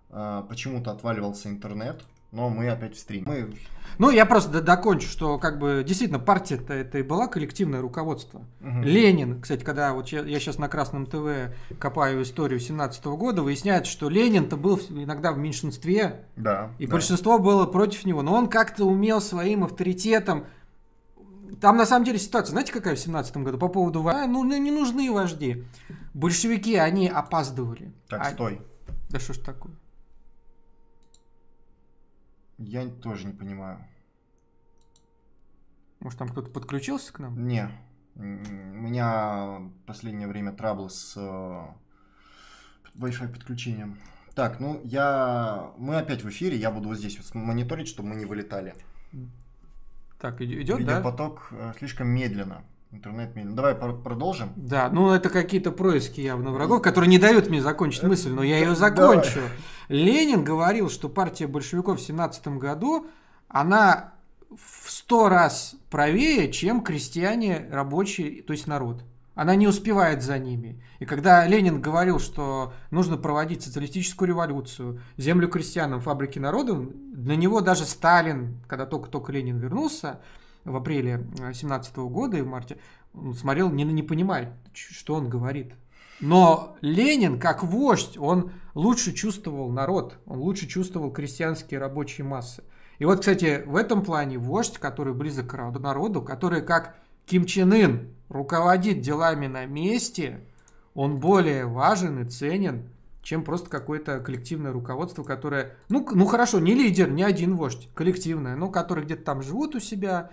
А, 0.10 0.44
почему-то 0.44 0.92
отваливался 0.92 1.50
интернет, 1.50 2.04
но 2.32 2.50
мы 2.50 2.70
опять 2.70 2.96
в 2.96 3.00
стрим. 3.00 3.26
Мы... 3.28 3.54
Ну, 3.98 4.12
я 4.12 4.26
просто 4.26 4.62
докончу, 4.62 5.10
что 5.10 5.38
как 5.40 5.60
бы 5.60 5.84
действительно 5.86 6.20
партия-то 6.20 6.74
это 6.74 7.00
и 7.00 7.04
была 7.04 7.28
коллективное 7.28 7.82
руководство. 7.82 8.46
Угу. 8.62 8.84
Ленин, 8.84 9.42
кстати, 9.42 9.66
когда 9.66 9.94
вот 9.94 10.08
я, 10.10 10.22
я 10.22 10.40
сейчас 10.40 10.58
на 10.58 10.70
Красном 10.70 11.06
ТВ 11.06 11.54
копаю 11.78 12.22
историю 12.24 12.62
17 12.62 13.04
-го 13.04 13.18
года, 13.18 13.42
выясняется, 13.42 13.92
что 13.92 14.08
Ленин-то 14.08 14.56
был 14.56 14.80
иногда 14.90 15.34
в 15.34 15.38
меньшинстве, 15.38 16.28
да, 16.38 16.72
и 16.80 16.86
да. 16.88 16.92
большинство 16.94 17.40
было 17.40 17.66
против 17.66 18.06
него, 18.06 18.22
но 18.22 18.34
он 18.36 18.48
как-то 18.48 18.86
умел 18.86 19.20
своим 19.20 19.66
авторитетом 19.66 20.46
там 21.62 21.78
на 21.78 21.86
самом 21.86 22.06
деле 22.06 22.20
ситуация, 22.20 22.52
знаете, 22.52 22.72
какая 22.72 22.96
в 22.96 23.00
17 23.00 23.38
году 23.38 23.58
по 23.58 23.68
поводу 23.68 24.02
войны? 24.02 24.28
Ну, 24.28 24.44
не 24.44 24.72
нужны 24.72 25.12
вожди. 25.12 25.66
Большевики, 26.14 26.76
они 26.76 27.08
опаздывали. 27.08 27.94
Так, 28.08 28.22
а... 28.22 28.32
стой. 28.32 28.62
Да 29.10 29.20
что 29.20 29.34
ж 29.34 29.40
такое? 29.40 29.74
Я 32.58 32.88
тоже 32.88 33.28
не 33.28 33.34
понимаю. 33.34 33.86
Может, 36.00 36.20
там 36.20 36.30
кто-то 36.30 36.50
подключился 36.52 37.12
к 37.12 37.20
нам? 37.20 37.48
Не. 37.48 37.70
У 38.16 38.22
меня 38.22 39.58
в 39.60 39.72
последнее 39.86 40.28
время 40.28 40.54
траблы 40.54 40.90
с 40.90 41.16
э, 41.18 41.66
Wi-Fi 42.96 43.28
подключением. 43.34 43.98
Так, 44.36 44.60
ну 44.60 44.80
я... 44.84 45.72
Мы 45.78 45.98
опять 45.98 46.24
в 46.24 46.30
эфире, 46.30 46.58
я 46.58 46.72
буду 46.72 46.90
вот 46.90 46.98
здесь 46.98 47.18
вот 47.18 47.34
мониторить, 47.36 47.88
чтобы 47.88 48.10
мы 48.10 48.16
не 48.16 48.26
вылетали. 48.26 48.76
Так, 50.26 50.42
идет, 50.42 50.78
да? 50.78 50.98
Видеопоток 50.98 51.50
э, 51.52 51.74
слишком 51.78 52.08
медленно. 52.08 52.64
Интернет 52.92 53.36
медленно. 53.36 53.56
Давай 53.56 53.76
продолжим. 53.76 54.54
Да, 54.56 54.90
ну 54.90 55.12
это 55.12 55.30
какие-то 55.30 55.72
происки 55.72 56.20
явно 56.20 56.50
врагов, 56.50 56.82
которые 56.82 57.10
не 57.12 57.20
дают 57.20 57.48
мне 57.48 57.62
закончить 57.62 58.02
мысль, 58.02 58.32
но 58.32 58.42
я 58.42 58.58
ее 58.58 58.76
закончу. 58.76 59.40
Ленин 59.88 60.44
говорил, 60.44 60.90
что 60.90 61.10
партия 61.10 61.46
большевиков 61.46 62.00
в 62.00 62.02
17 62.02 62.48
году, 62.48 63.06
она 63.50 64.14
в 64.50 64.90
сто 64.90 65.30
раз 65.30 65.76
правее, 65.92 66.52
чем 66.52 66.82
крестьяне, 66.82 67.68
рабочие, 67.72 68.42
то 68.42 68.54
есть 68.54 68.66
народ. 68.66 69.04
Она 69.36 69.56
не 69.56 69.68
успевает 69.68 70.24
за 70.24 70.40
ними. 70.40 70.82
И 71.00 71.06
когда 71.06 71.46
Ленин 71.46 71.82
говорил, 71.82 72.20
что 72.20 72.74
нужно 72.90 73.18
проводить 73.18 73.64
социалистическую 73.64 74.30
революцию, 74.30 75.02
землю 75.18 75.50
крестьянам, 75.50 76.00
фабрики 76.00 76.40
народу, 76.40 76.94
для 77.14 77.36
него 77.36 77.60
даже 77.60 77.84
Сталин, 77.84 78.58
когда 78.68 78.86
только-только 78.86 79.34
Ленин 79.34 79.58
вернулся 79.58 80.22
в 80.64 80.76
апреле 80.76 81.28
17 81.54 81.96
года 81.98 82.38
и 82.38 82.42
в 82.42 82.48
марте, 82.48 82.78
он 83.14 83.34
смотрел, 83.34 83.70
не, 83.70 83.84
не 83.84 84.04
понимает, 84.04 84.50
что 84.74 85.16
он 85.16 85.30
говорит. 85.30 85.74
Но 86.22 86.78
Ленин, 86.80 87.38
как 87.38 87.62
вождь, 87.62 88.18
он 88.18 88.52
лучше 88.74 89.12
чувствовал 89.12 89.70
народ, 89.70 90.18
он 90.26 90.40
лучше 90.40 90.66
чувствовал 90.66 91.12
крестьянские 91.12 91.80
рабочие 91.80 92.26
массы. 92.26 92.64
И 93.00 93.06
вот, 93.06 93.20
кстати, 93.20 93.64
в 93.66 93.76
этом 93.76 94.02
плане 94.02 94.38
вождь, 94.38 94.78
который 94.78 95.14
близок 95.14 95.48
к 95.48 95.80
народу, 95.80 96.22
который 96.22 96.62
как 96.62 96.96
Ким 97.26 97.46
Чен 97.46 97.74
Ын 97.74 98.10
руководит 98.30 99.02
делами 99.02 99.48
на 99.48 99.66
месте, 99.66 100.42
он 100.94 101.20
более 101.20 101.66
важен 101.66 102.24
и 102.24 102.30
ценен, 102.30 102.90
чем 103.22 103.44
просто 103.44 103.70
какое-то 103.70 104.20
коллективное 104.20 104.72
руководство, 104.72 105.24
которое, 105.24 105.76
ну, 105.90 106.08
ну 106.12 106.26
хорошо, 106.26 106.60
не 106.60 106.74
лидер, 106.74 107.10
не 107.10 107.24
один 107.24 107.56
вождь, 107.56 107.90
коллективное, 107.96 108.56
но 108.56 108.70
которые 108.70 109.06
где-то 109.06 109.24
там 109.24 109.42
живут 109.42 109.76
у 109.76 109.80
себя, 109.80 110.30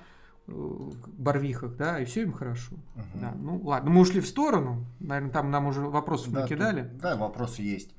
э, 0.46 0.90
барвихах, 1.18 1.76
да, 1.76 1.98
и 1.98 2.04
все 2.04 2.22
им 2.22 2.32
хорошо. 2.32 2.74
Угу. 2.74 3.20
Да, 3.20 3.32
ну 3.34 3.60
ладно, 3.64 3.90
мы 3.90 4.00
ушли 4.02 4.20
в 4.20 4.26
сторону, 4.26 4.84
наверное, 5.00 5.32
там 5.32 5.50
нам 5.50 5.66
уже 5.66 5.80
вопросов 5.80 6.32
да, 6.32 6.42
накидали. 6.42 6.82
Тут, 6.82 6.98
да, 6.98 7.16
вопросы 7.16 7.62
есть. 7.62 7.90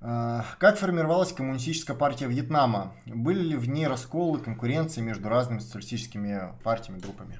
А, 0.00 0.44
как 0.58 0.78
формировалась 0.78 1.32
коммунистическая 1.32 1.94
партия 1.94 2.26
Вьетнама? 2.26 2.92
Были 3.06 3.40
ли 3.40 3.56
в 3.56 3.68
ней 3.68 3.86
расколы, 3.86 4.38
конкуренции 4.38 5.00
между 5.00 5.28
разными 5.28 5.60
социалистическими 5.60 6.52
партиями, 6.62 6.98
группами? 6.98 7.38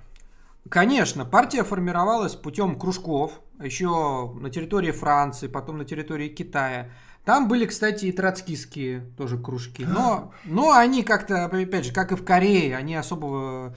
Конечно, 0.68 1.24
партия 1.24 1.62
формировалась 1.62 2.34
путем 2.34 2.78
кружков, 2.78 3.40
еще 3.60 4.32
на 4.40 4.50
территории 4.50 4.92
Франции, 4.92 5.46
потом 5.46 5.78
на 5.78 5.84
территории 5.84 6.28
Китая. 6.28 6.90
Там 7.24 7.48
были, 7.48 7.66
кстати, 7.66 8.06
и 8.06 8.12
троцкистские 8.12 9.00
тоже 9.16 9.38
кружки. 9.38 9.84
Но, 9.84 10.32
но 10.44 10.72
они 10.72 11.02
как-то, 11.02 11.44
опять 11.44 11.86
же, 11.86 11.92
как 11.92 12.12
и 12.12 12.16
в 12.16 12.24
Корее, 12.24 12.76
они 12.76 12.94
особого 12.94 13.74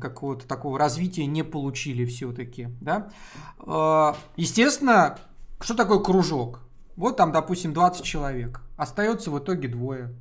какого-то 0.00 0.46
такого 0.46 0.78
развития 0.78 1.26
не 1.26 1.42
получили 1.42 2.04
все-таки. 2.04 2.68
Да? 2.80 3.10
А, 3.58 4.16
естественно, 4.36 5.18
что 5.60 5.74
такое 5.74 5.98
кружок? 5.98 6.60
Вот 6.96 7.16
там, 7.16 7.32
допустим, 7.32 7.72
20 7.72 8.02
человек. 8.02 8.62
Остается 8.76 9.30
в 9.30 9.38
итоге 9.38 9.68
двое. 9.68 10.14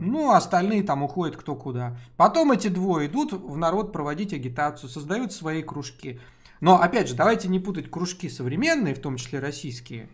Ну, 0.00 0.30
остальные 0.30 0.82
там 0.84 1.02
уходят 1.02 1.36
кто 1.36 1.54
куда. 1.54 1.96
Потом 2.16 2.52
эти 2.52 2.68
двое 2.68 3.08
идут 3.08 3.32
в 3.32 3.56
народ 3.56 3.92
проводить 3.92 4.32
агитацию, 4.32 4.88
создают 4.88 5.32
свои 5.32 5.62
кружки. 5.62 6.18
Но, 6.60 6.80
опять 6.80 7.08
же, 7.08 7.14
давайте 7.14 7.48
не 7.48 7.58
путать 7.58 7.90
кружки 7.90 8.28
современные, 8.28 8.94
в 8.94 9.00
том 9.00 9.16
числе 9.16 9.38
российские. 9.38 10.08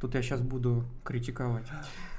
Тут 0.00 0.14
я 0.14 0.22
сейчас 0.22 0.40
буду 0.40 0.84
критиковать. 1.02 1.66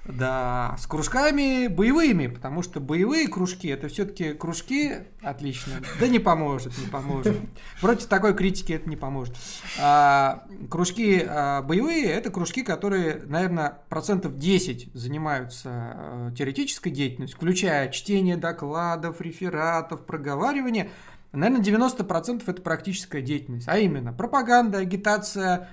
Да, 0.07 0.75
с 0.77 0.85
кружками 0.85 1.67
боевыми, 1.67 2.27
потому 2.27 2.61
что 2.61 2.79
боевые 2.79 3.27
кружки 3.27 3.67
это 3.69 3.87
все-таки 3.87 4.33
кружки 4.33 4.93
отлично. 5.21 5.73
Да 5.99 6.07
не 6.07 6.19
поможет, 6.19 6.77
не 6.77 6.85
поможет. 6.85 7.35
Против 7.81 8.05
такой 8.05 8.35
критики 8.35 8.73
это 8.73 8.87
не 8.87 8.97
поможет. 8.97 9.35
А, 9.79 10.45
кружки 10.69 11.25
а, 11.27 11.63
боевые 11.63 12.05
это 12.05 12.29
кружки, 12.29 12.61
которые, 12.61 13.23
наверное, 13.25 13.79
процентов 13.89 14.37
10 14.37 14.91
занимаются 14.93 15.69
а, 15.73 16.31
теоретической 16.37 16.91
деятельностью, 16.91 17.37
включая 17.37 17.89
чтение 17.89 18.37
докладов, 18.37 19.21
рефератов, 19.21 20.05
проговаривание. 20.05 20.91
Наверное, 21.31 21.63
90% 21.65 22.43
это 22.45 22.61
практическая 22.61 23.21
деятельность, 23.21 23.67
а 23.67 23.77
именно 23.77 24.13
пропаганда, 24.13 24.77
агитация, 24.77 25.69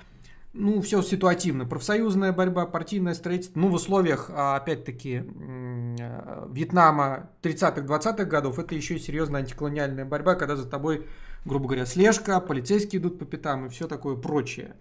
ну, 0.54 0.82
все 0.82 1.00
ситуативно. 1.00 1.64
Профсоюзная 1.64 2.32
борьба, 2.32 2.66
партийное 2.66 3.14
строительство. 3.14 3.58
Ну, 3.58 3.68
в 3.68 3.74
условиях, 3.74 4.30
а, 4.34 4.56
опять-таки, 4.56 5.24
э, 5.24 6.46
Вьетнама 6.50 7.30
30-х, 7.40 7.80
20-х 7.86 8.24
годов, 8.24 8.58
это 8.58 8.74
еще 8.74 8.96
и 8.96 8.98
серьезная 8.98 9.40
антиколониальная 9.40 10.04
борьба, 10.04 10.34
когда 10.34 10.56
за 10.56 10.68
тобой, 10.68 11.06
грубо 11.46 11.68
говоря, 11.68 11.86
слежка, 11.86 12.38
полицейские 12.40 13.00
идут 13.00 13.18
по 13.18 13.24
пятам 13.24 13.66
и 13.66 13.68
все 13.70 13.88
такое 13.88 14.16
прочее. 14.16 14.76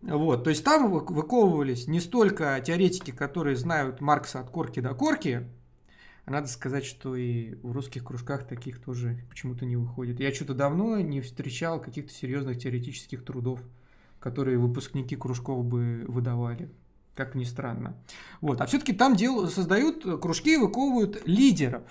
Вот, 0.00 0.44
то 0.44 0.50
есть 0.50 0.64
там 0.64 0.90
выковывались 0.90 1.86
не 1.86 2.00
столько 2.00 2.60
теоретики, 2.64 3.12
которые 3.12 3.54
знают 3.54 4.00
Маркса 4.00 4.40
от 4.40 4.50
корки 4.50 4.80
до 4.80 4.94
корки, 4.94 5.46
надо 6.26 6.48
сказать, 6.48 6.84
что 6.84 7.14
и 7.14 7.54
в 7.62 7.72
русских 7.72 8.04
кружках 8.04 8.46
таких 8.46 8.80
тоже 8.80 9.24
почему-то 9.28 9.64
не 9.64 9.76
выходит. 9.76 10.18
Я 10.20 10.32
что-то 10.32 10.54
давно 10.54 10.98
не 11.00 11.20
встречал 11.20 11.80
каких-то 11.80 12.12
серьезных 12.12 12.58
теоретических 12.58 13.24
трудов 13.24 13.60
которые 14.22 14.56
выпускники 14.58 15.16
кружков 15.16 15.64
бы 15.64 16.04
выдавали. 16.06 16.70
Как 17.14 17.34
ни 17.34 17.44
странно. 17.44 17.94
Вот. 18.40 18.60
А 18.60 18.66
все-таки 18.66 18.94
там 18.94 19.16
дел, 19.16 19.48
создают 19.48 20.20
кружки, 20.20 20.56
выковывают 20.56 21.26
лидеров. 21.26 21.82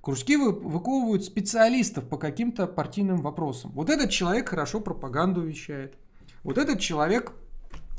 Кружки 0.00 0.36
выковывают 0.36 1.24
специалистов 1.24 2.08
по 2.08 2.16
каким-то 2.16 2.66
партийным 2.66 3.18
вопросам. 3.18 3.70
Вот 3.72 3.90
этот 3.90 4.10
человек 4.10 4.48
хорошо 4.48 4.80
пропаганду 4.80 5.42
вещает. 5.42 5.96
Вот 6.42 6.58
этот 6.58 6.80
человек 6.80 7.32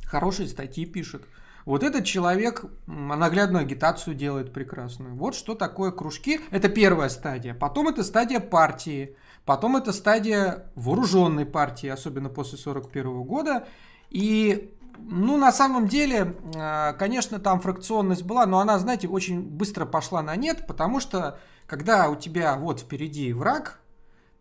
хорошие 0.03 0.49
статьи 0.49 0.85
пишет. 0.85 1.23
Вот 1.65 1.83
этот 1.83 2.03
человек 2.03 2.65
наглядную 2.87 3.61
агитацию 3.61 4.15
делает 4.15 4.51
прекрасную. 4.51 5.15
Вот 5.15 5.35
что 5.35 5.55
такое 5.55 5.91
кружки. 5.91 6.41
Это 6.51 6.67
первая 6.67 7.09
стадия. 7.09 7.53
Потом 7.53 7.87
это 7.87 8.03
стадия 8.03 8.39
партии. 8.39 9.15
Потом 9.45 9.77
это 9.77 9.93
стадия 9.93 10.69
вооруженной 10.75 11.45
партии, 11.45 11.87
особенно 11.87 12.29
после 12.29 12.57
1941 12.59 13.23
года. 13.23 13.67
И, 14.09 14.73
ну, 14.97 15.37
на 15.37 15.51
самом 15.51 15.87
деле, 15.87 16.35
а, 16.55 16.93
конечно, 16.93 17.39
там 17.39 17.59
фракционность 17.59 18.23
была, 18.23 18.45
но 18.45 18.59
она, 18.59 18.77
знаете, 18.79 19.07
очень 19.07 19.41
быстро 19.41 19.85
пошла 19.85 20.21
на 20.21 20.35
нет, 20.35 20.65
потому 20.67 20.99
что, 20.99 21.39
когда 21.67 22.09
у 22.09 22.15
тебя 22.15 22.55
вот 22.57 22.81
впереди 22.81 23.33
враг, 23.33 23.79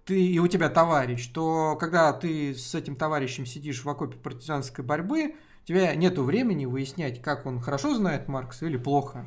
ты 0.05 0.25
и 0.25 0.39
у 0.39 0.47
тебя 0.47 0.71
товарищ, 0.71 1.27
то 1.29 1.77
когда 1.79 2.13
ты 2.15 2.55
с 2.55 2.75
этим 2.75 2.97
товарищем 2.97 3.45
сидишь 3.45 3.85
в 3.85 3.89
окопе 3.91 4.17
партизанской 4.17 4.83
борьбы, 4.83 5.35
у 5.65 5.67
тебя 5.67 5.95
нету 5.95 6.25
времени 6.25 6.65
выяснять, 6.65 7.21
как 7.21 7.45
он 7.45 7.61
хорошо 7.61 7.95
знает 7.95 8.27
Маркса 8.27 8.65
или 8.65 8.79
плохо 8.79 9.27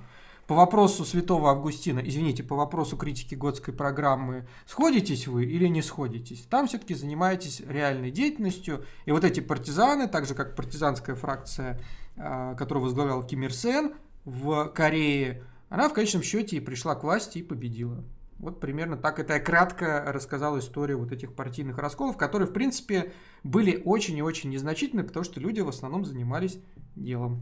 по 0.52 0.56
вопросу 0.56 1.06
святого 1.06 1.52
Августина, 1.52 2.02
извините, 2.04 2.44
по 2.44 2.58
вопросу 2.58 2.98
критики 2.98 3.36
готской 3.36 3.74
программы, 3.74 4.46
сходитесь 4.66 5.26
вы 5.26 5.46
или 5.46 5.68
не 5.68 5.82
сходитесь? 5.82 6.42
Там 6.50 6.68
все-таки 6.68 6.94
занимаетесь 6.94 7.62
реальной 7.62 8.12
деятельностью, 8.12 8.84
и 9.06 9.14
вот 9.14 9.24
эти 9.24 9.40
партизаны, 9.40 10.10
так 10.10 10.26
же 10.26 10.34
как 10.36 10.58
партизанская 10.58 11.16
фракция, 11.16 11.80
а, 12.18 12.54
которую 12.56 12.84
возглавлял 12.84 13.26
Ким 13.26 13.44
Ир 13.44 13.54
Сен 13.54 13.94
в 14.26 14.66
Корее, 14.76 15.42
она 15.70 15.88
в 15.88 15.94
конечном 15.94 16.22
счете 16.22 16.58
и 16.58 16.60
пришла 16.60 16.96
к 16.96 17.04
власти 17.04 17.38
и 17.38 17.44
победила. 17.44 18.04
Вот 18.38 18.60
примерно 18.60 18.98
так 18.98 19.20
это 19.20 19.36
я 19.36 19.40
кратко 19.40 20.04
рассказал 20.08 20.60
историю 20.60 21.00
вот 21.00 21.14
этих 21.14 21.34
партийных 21.34 21.78
расколов, 21.78 22.18
которые, 22.18 22.50
в 22.50 22.52
принципе, 22.52 23.14
были 23.46 23.82
очень 23.86 24.18
и 24.18 24.22
очень 24.22 24.50
незначительны, 24.50 25.06
потому 25.06 25.24
что 25.24 25.40
люди 25.40 25.62
в 25.62 25.70
основном 25.70 26.04
занимались 26.04 26.60
делом. 26.98 27.42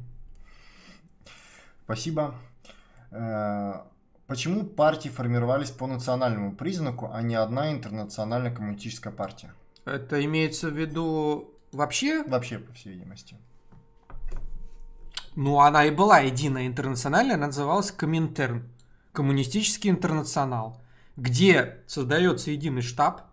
Спасибо. 1.86 2.36
Э, 3.12 3.82
почему 4.28 4.66
партии 4.66 5.10
формировались 5.10 5.72
по 5.72 5.88
национальному 5.88 6.56
признаку, 6.56 7.10
а 7.12 7.22
не 7.22 7.36
одна 7.36 7.72
интернациональная 7.72 8.54
коммунистическая 8.54 9.12
партия? 9.12 9.54
Это 9.86 10.24
имеется 10.24 10.70
в 10.70 10.78
виду 10.78 11.54
вообще? 11.72 12.24
Вообще, 12.24 12.60
по 12.60 12.74
всей 12.74 12.94
видимости. 12.94 13.36
Ну, 15.36 15.60
она 15.60 15.86
и 15.86 15.92
была 15.92 16.20
единая 16.20 16.68
интернациональная, 16.68 17.36
она 17.36 17.48
называлась 17.48 17.92
Коминтерн, 17.92 18.68
Коммунистический 19.12 19.90
интернационал, 19.90 20.82
где 21.18 21.78
создается 21.88 22.52
единый 22.52 22.82
штаб, 22.82 23.24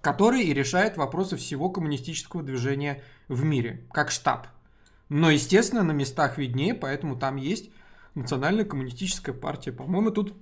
который 0.00 0.42
и 0.44 0.54
решает 0.54 0.96
вопросы 0.96 1.36
всего 1.36 1.68
коммунистического 1.70 2.42
движения 2.42 3.02
в 3.26 3.42
мире, 3.44 3.86
как 3.92 4.10
штаб. 4.10 4.46
Но, 5.08 5.30
естественно, 5.30 5.82
на 5.82 5.92
местах 5.92 6.38
виднее, 6.38 6.74
поэтому 6.74 7.16
там 7.16 7.36
есть 7.36 7.70
Национальная 8.18 8.64
коммунистическая 8.64 9.32
партия. 9.32 9.72
По-моему, 9.72 10.10
тут 10.10 10.34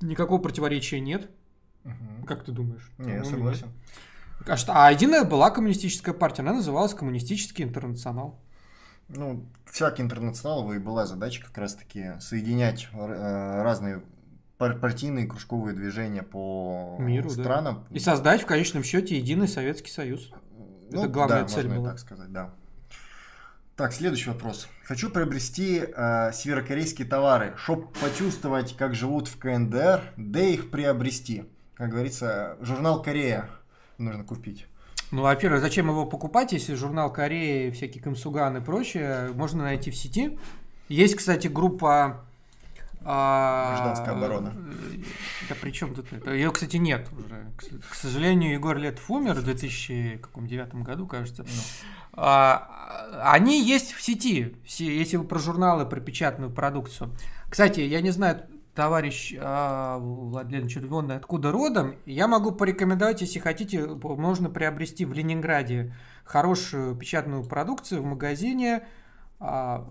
никакого 0.00 0.40
противоречия 0.40 1.00
нет. 1.00 1.30
Угу. 1.84 2.26
Как 2.26 2.44
ты 2.44 2.52
думаешь? 2.52 2.90
Не, 2.98 3.14
я 3.14 3.24
согласен. 3.24 3.66
Нет. 3.66 4.48
А, 4.48 4.56
что, 4.56 4.72
а 4.74 4.90
единая 4.90 5.24
была 5.24 5.50
коммунистическая 5.50 6.12
партия, 6.12 6.42
она 6.42 6.54
называлась 6.54 6.94
Коммунистический 6.94 7.62
интернационал. 7.62 8.40
Ну, 9.08 9.46
всякий 9.70 10.02
интернационал 10.02 10.72
и 10.72 10.78
была 10.78 11.06
задача 11.06 11.42
как 11.44 11.56
раз-таки 11.58 12.12
соединять 12.20 12.88
э, 12.92 13.62
разные 13.62 14.02
партийные 14.58 15.26
кружковые 15.26 15.74
движения 15.74 16.22
по 16.22 16.96
миру, 16.98 17.30
странам. 17.30 17.84
Да. 17.90 17.96
И 17.96 17.98
создать 17.98 18.42
в 18.42 18.46
конечном 18.46 18.84
счете 18.84 19.16
единый 19.16 19.48
Советский 19.48 19.90
Союз. 19.90 20.30
Ну, 20.90 21.00
Это 21.00 21.08
главная 21.08 21.42
да, 21.42 21.48
цель 21.48 21.66
можно 21.66 21.80
была. 21.80 21.90
так 21.90 21.98
сказать, 21.98 22.30
да. 22.32 22.54
Так, 23.76 23.94
следующий 23.94 24.28
вопрос. 24.28 24.68
Хочу 24.84 25.08
приобрести 25.08 25.82
э, 25.82 26.32
северокорейские 26.34 27.08
товары, 27.08 27.54
чтобы 27.56 27.86
почувствовать, 28.02 28.76
как 28.76 28.94
живут 28.94 29.28
в 29.28 29.38
КНДР, 29.38 30.12
да 30.18 30.40
их 30.40 30.70
приобрести. 30.70 31.44
Как 31.74 31.88
говорится, 31.90 32.58
журнал 32.60 33.02
Корея 33.02 33.48
нужно 33.96 34.24
купить. 34.24 34.66
Ну, 35.10 35.22
во-первых, 35.22 35.62
зачем 35.62 35.88
его 35.88 36.04
покупать, 36.04 36.52
если 36.52 36.74
журнал 36.74 37.10
Кореи, 37.10 37.70
всякие 37.70 38.02
Камсуган 38.02 38.58
и 38.58 38.60
прочее 38.60 39.30
можно 39.34 39.62
найти 39.62 39.90
в 39.90 39.96
сети. 39.96 40.38
Есть, 40.88 41.16
кстати, 41.16 41.48
группа 41.48 42.26
а, 43.04 43.74
Гражданская 43.74 44.14
оборона. 44.14 44.54
Да 45.48 45.54
при 45.60 45.70
чем 45.70 45.94
тут 45.94 46.12
это? 46.12 46.32
Ее, 46.32 46.50
кстати, 46.50 46.76
нет 46.76 47.08
уже. 47.12 47.50
К 47.90 47.94
сожалению, 47.94 48.52
Егор 48.52 48.76
Летов 48.76 49.10
умер 49.10 49.34
в 49.34 49.44
2009 49.44 50.74
году, 50.76 51.06
кажется. 51.06 51.42
Ну. 51.42 51.62
А, 52.14 53.22
они 53.22 53.62
есть 53.62 53.92
в 53.92 54.02
сети, 54.02 54.56
если 54.64 55.16
вы 55.16 55.24
про 55.24 55.38
журналы, 55.38 55.86
про 55.86 56.00
печатную 56.00 56.50
продукцию. 56.50 57.16
Кстати, 57.48 57.80
я 57.80 58.00
не 58.00 58.10
знаю, 58.10 58.42
товарищ 58.74 59.34
а, 59.38 59.98
Владлен 59.98 60.68
Червонный 60.68 61.16
откуда 61.16 61.52
родом, 61.52 61.96
я 62.06 62.28
могу 62.28 62.52
порекомендовать, 62.52 63.20
если 63.20 63.38
хотите, 63.38 63.86
можно 63.86 64.50
приобрести 64.50 65.04
в 65.04 65.12
Ленинграде 65.12 65.94
хорошую 66.24 66.96
печатную 66.96 67.44
продукцию 67.44 68.02
в 68.02 68.06
магазине 68.06 68.84
а, 69.38 69.86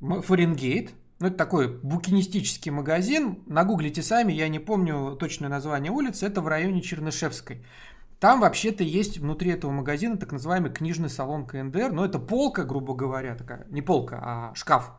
э, 0.00 0.20
Фаренгейт. 0.22 0.92
Ну, 1.20 1.26
это 1.26 1.36
такой 1.36 1.68
букинистический 1.68 2.70
магазин. 2.70 3.42
Нагуглите 3.46 4.02
сами, 4.02 4.32
я 4.32 4.48
не 4.48 4.58
помню 4.58 5.16
точное 5.20 5.50
название 5.50 5.92
улицы. 5.92 6.26
Это 6.26 6.40
в 6.40 6.48
районе 6.48 6.80
Чернышевской. 6.80 7.62
Там 8.18 8.40
вообще-то 8.40 8.82
есть 8.82 9.18
внутри 9.18 9.50
этого 9.50 9.70
магазина 9.70 10.16
так 10.16 10.32
называемый 10.32 10.72
книжный 10.72 11.10
салон 11.10 11.44
КНДР. 11.44 11.92
Но 11.92 12.06
это 12.06 12.18
полка, 12.18 12.64
грубо 12.64 12.94
говоря, 12.94 13.34
такая, 13.34 13.66
не 13.68 13.82
полка, 13.82 14.18
а 14.22 14.54
шкаф, 14.54 14.92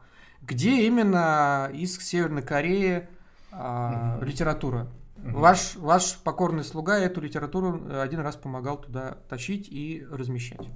где 0.44 0.86
именно 0.86 1.72
из 1.74 1.98
Северной 1.98 2.44
Кореи 2.44 3.08
а, 3.52 4.18
угу. 4.18 4.26
литература. 4.26 4.92
Угу. 5.18 5.40
Ваш, 5.40 5.76
ваш 5.76 6.18
покорный 6.20 6.64
слуга 6.64 7.00
эту 7.00 7.22
литературу 7.22 7.82
один 8.00 8.20
раз 8.20 8.36
помогал 8.36 8.80
туда 8.80 9.18
тащить 9.28 9.68
и 9.70 10.06
размещать. 10.12 10.68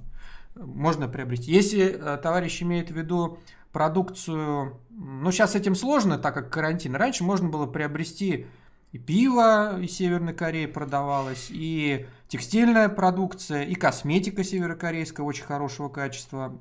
Можно 0.56 1.06
приобрести. 1.06 1.52
Если 1.52 1.84
э, 1.84 2.16
товарищ 2.16 2.62
имеет 2.62 2.90
в 2.90 2.96
виду 2.96 3.38
продукцию. 3.76 4.80
Ну, 4.88 5.30
сейчас 5.30 5.52
с 5.52 5.54
этим 5.54 5.74
сложно, 5.74 6.16
так 6.16 6.32
как 6.32 6.48
карантин. 6.48 6.96
Раньше 6.96 7.24
можно 7.24 7.50
было 7.50 7.66
приобрести 7.66 8.46
и 8.92 8.98
пиво 8.98 9.78
из 9.78 9.94
Северной 9.94 10.32
Кореи 10.32 10.64
продавалось, 10.64 11.48
и 11.50 12.06
текстильная 12.26 12.88
продукция, 12.88 13.64
и 13.64 13.74
косметика 13.74 14.44
северокорейская 14.44 15.26
очень 15.26 15.44
хорошего 15.44 15.90
качества, 15.90 16.58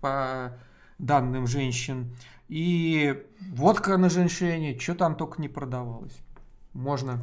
по 0.00 0.58
данным 0.98 1.46
женщин, 1.46 2.10
и 2.48 3.24
водка 3.52 3.96
на 3.96 4.10
женщине, 4.10 4.76
что 4.76 4.96
там 4.96 5.14
только 5.14 5.40
не 5.40 5.48
продавалось. 5.48 6.18
Можно. 6.72 7.20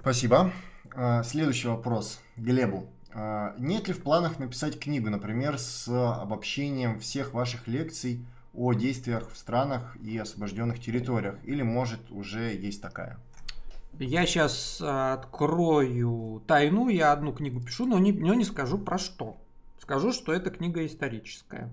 Спасибо. 0.00 0.50
А, 0.96 1.22
следующий 1.22 1.68
вопрос 1.68 2.20
Глебу. 2.36 2.88
А, 3.18 3.54
нет 3.56 3.88
ли 3.88 3.94
в 3.94 4.02
планах 4.02 4.38
написать 4.38 4.78
книгу, 4.78 5.08
например, 5.08 5.58
с 5.58 5.88
обобщением 5.88 7.00
всех 7.00 7.32
ваших 7.32 7.66
лекций 7.66 8.22
о 8.52 8.74
действиях 8.74 9.30
в 9.32 9.38
странах 9.38 9.96
и 10.02 10.18
освобожденных 10.18 10.80
территориях? 10.80 11.36
Или, 11.44 11.62
может, 11.62 12.10
уже 12.10 12.54
есть 12.54 12.82
такая? 12.82 13.18
Я 13.98 14.26
сейчас 14.26 14.82
открою 14.82 16.42
тайну, 16.46 16.88
я 16.88 17.12
одну 17.12 17.32
книгу 17.32 17.58
пишу, 17.62 17.86
но 17.86 17.98
не, 17.98 18.12
но 18.12 18.34
не 18.34 18.44
скажу 18.44 18.76
про 18.76 18.98
что. 18.98 19.38
Скажу, 19.80 20.12
что 20.12 20.34
это 20.34 20.50
книга 20.50 20.84
историческая. 20.84 21.70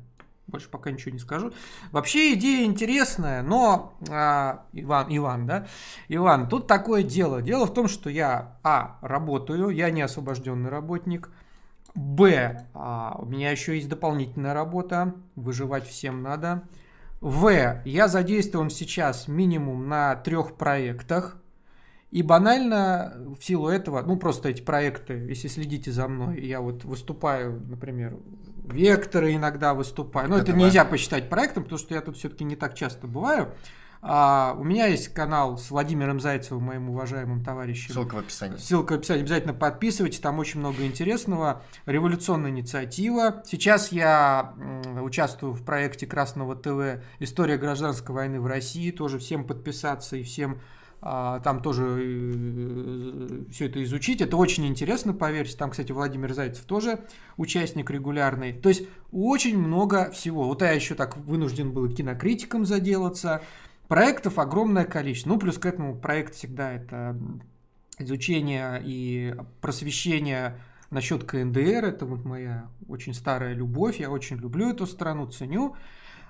Больше 0.47 0.69
пока 0.69 0.91
ничего 0.91 1.11
не 1.11 1.19
скажу. 1.19 1.53
Вообще 1.91 2.33
идея 2.33 2.65
интересная, 2.65 3.41
но 3.41 3.93
а, 4.09 4.65
Иван, 4.73 5.07
Иван, 5.09 5.47
да, 5.47 5.67
Иван, 6.09 6.49
тут 6.49 6.67
такое 6.67 7.01
дело. 7.03 7.41
Дело 7.41 7.65
в 7.65 7.73
том, 7.73 7.87
что 7.87 8.09
я 8.09 8.57
а 8.61 8.97
работаю, 9.01 9.69
я 9.69 9.89
не 9.89 10.01
освобожденный 10.01 10.69
работник. 10.69 11.29
Б, 11.95 12.67
а, 12.73 13.15
у 13.19 13.25
меня 13.25 13.51
еще 13.51 13.75
есть 13.75 13.87
дополнительная 13.87 14.53
работа, 14.53 15.15
выживать 15.35 15.87
всем 15.87 16.21
надо. 16.21 16.63
В, 17.21 17.81
я 17.85 18.07
задействован 18.09 18.69
сейчас 18.69 19.29
минимум 19.29 19.87
на 19.87 20.15
трех 20.15 20.57
проектах. 20.57 21.37
И 22.11 22.21
банально 22.21 23.13
в 23.39 23.43
силу 23.43 23.69
этого, 23.69 24.01
ну 24.01 24.17
просто 24.17 24.49
эти 24.49 24.61
проекты, 24.61 25.13
если 25.13 25.47
следите 25.47 25.91
за 25.91 26.07
мной, 26.07 26.45
я 26.45 26.61
вот 26.61 26.83
выступаю, 26.83 27.59
например, 27.67 28.17
векторы 28.63 29.35
иногда 29.35 29.73
выступаю. 29.73 30.29
Но 30.29 30.37
это, 30.37 30.51
это 30.51 30.59
нельзя 30.59 30.85
посчитать 30.85 31.29
проектом, 31.29 31.63
потому 31.63 31.79
что 31.79 31.93
я 31.93 32.01
тут 32.01 32.17
все-таки 32.17 32.43
не 32.43 32.55
так 32.55 32.75
часто 32.75 33.07
бываю. 33.07 33.53
А, 34.05 34.53
у 34.59 34.65
меня 34.65 34.87
есть 34.87 35.13
канал 35.13 35.57
с 35.57 35.71
Владимиром 35.71 36.19
Зайцевым, 36.19 36.63
моим 36.63 36.89
уважаемым 36.89 37.41
товарищем. 37.41 37.93
Ссылка 37.93 38.15
в 38.15 38.17
описании. 38.19 38.57
Ссылка 38.57 38.93
в 38.93 38.95
описании. 38.97 39.21
Обязательно 39.21 39.53
подписывайтесь, 39.53 40.19
там 40.19 40.39
очень 40.39 40.59
много 40.59 40.85
интересного. 40.85 41.61
Революционная 41.85 42.51
инициатива. 42.51 43.43
Сейчас 43.45 43.93
я 43.93 44.53
участвую 45.01 45.53
в 45.53 45.63
проекте 45.63 46.05
Красного 46.05 46.53
ТВ 46.55 47.01
«История 47.19 47.57
гражданской 47.57 48.13
войны 48.13 48.41
в 48.41 48.45
России». 48.45 48.91
Тоже 48.91 49.19
всем 49.19 49.45
подписаться 49.45 50.17
и 50.17 50.23
всем 50.23 50.59
там 51.03 51.61
тоже 51.61 51.83
э, 51.99 53.43
все 53.51 53.65
это 53.65 53.83
изучить. 53.83 54.21
Это 54.21 54.37
очень 54.37 54.65
интересно, 54.65 55.13
поверьте. 55.13 55.57
Там, 55.57 55.71
кстати, 55.71 55.91
Владимир 55.91 56.33
Зайцев 56.33 56.63
тоже 56.63 57.01
участник 57.35 57.89
регулярный. 57.89 58.53
То 58.53 58.69
есть 58.69 58.87
очень 59.11 59.57
много 59.57 60.11
всего. 60.11 60.45
Вот 60.45 60.61
я 60.61 60.71
еще 60.71 60.95
так 60.95 61.17
вынужден 61.17 61.73
был 61.73 61.93
кинокритиком 61.93 62.65
заделаться. 62.65 63.41
Проектов 63.89 64.39
огромное 64.39 64.85
количество. 64.85 65.31
Ну, 65.31 65.39
плюс 65.39 65.57
к 65.57 65.65
этому 65.65 65.97
проект 65.97 66.35
всегда 66.35 66.71
это 66.71 67.19
изучение 67.99 68.81
и 68.85 69.35
просвещение 69.59 70.57
насчет 70.89 71.25
КНДР. 71.25 71.83
Это 71.83 72.05
вот 72.05 72.23
моя 72.23 72.69
очень 72.87 73.13
старая 73.13 73.53
любовь. 73.53 73.99
Я 73.99 74.09
очень 74.09 74.37
люблю 74.37 74.69
эту 74.69 74.87
страну, 74.87 75.27
ценю. 75.27 75.75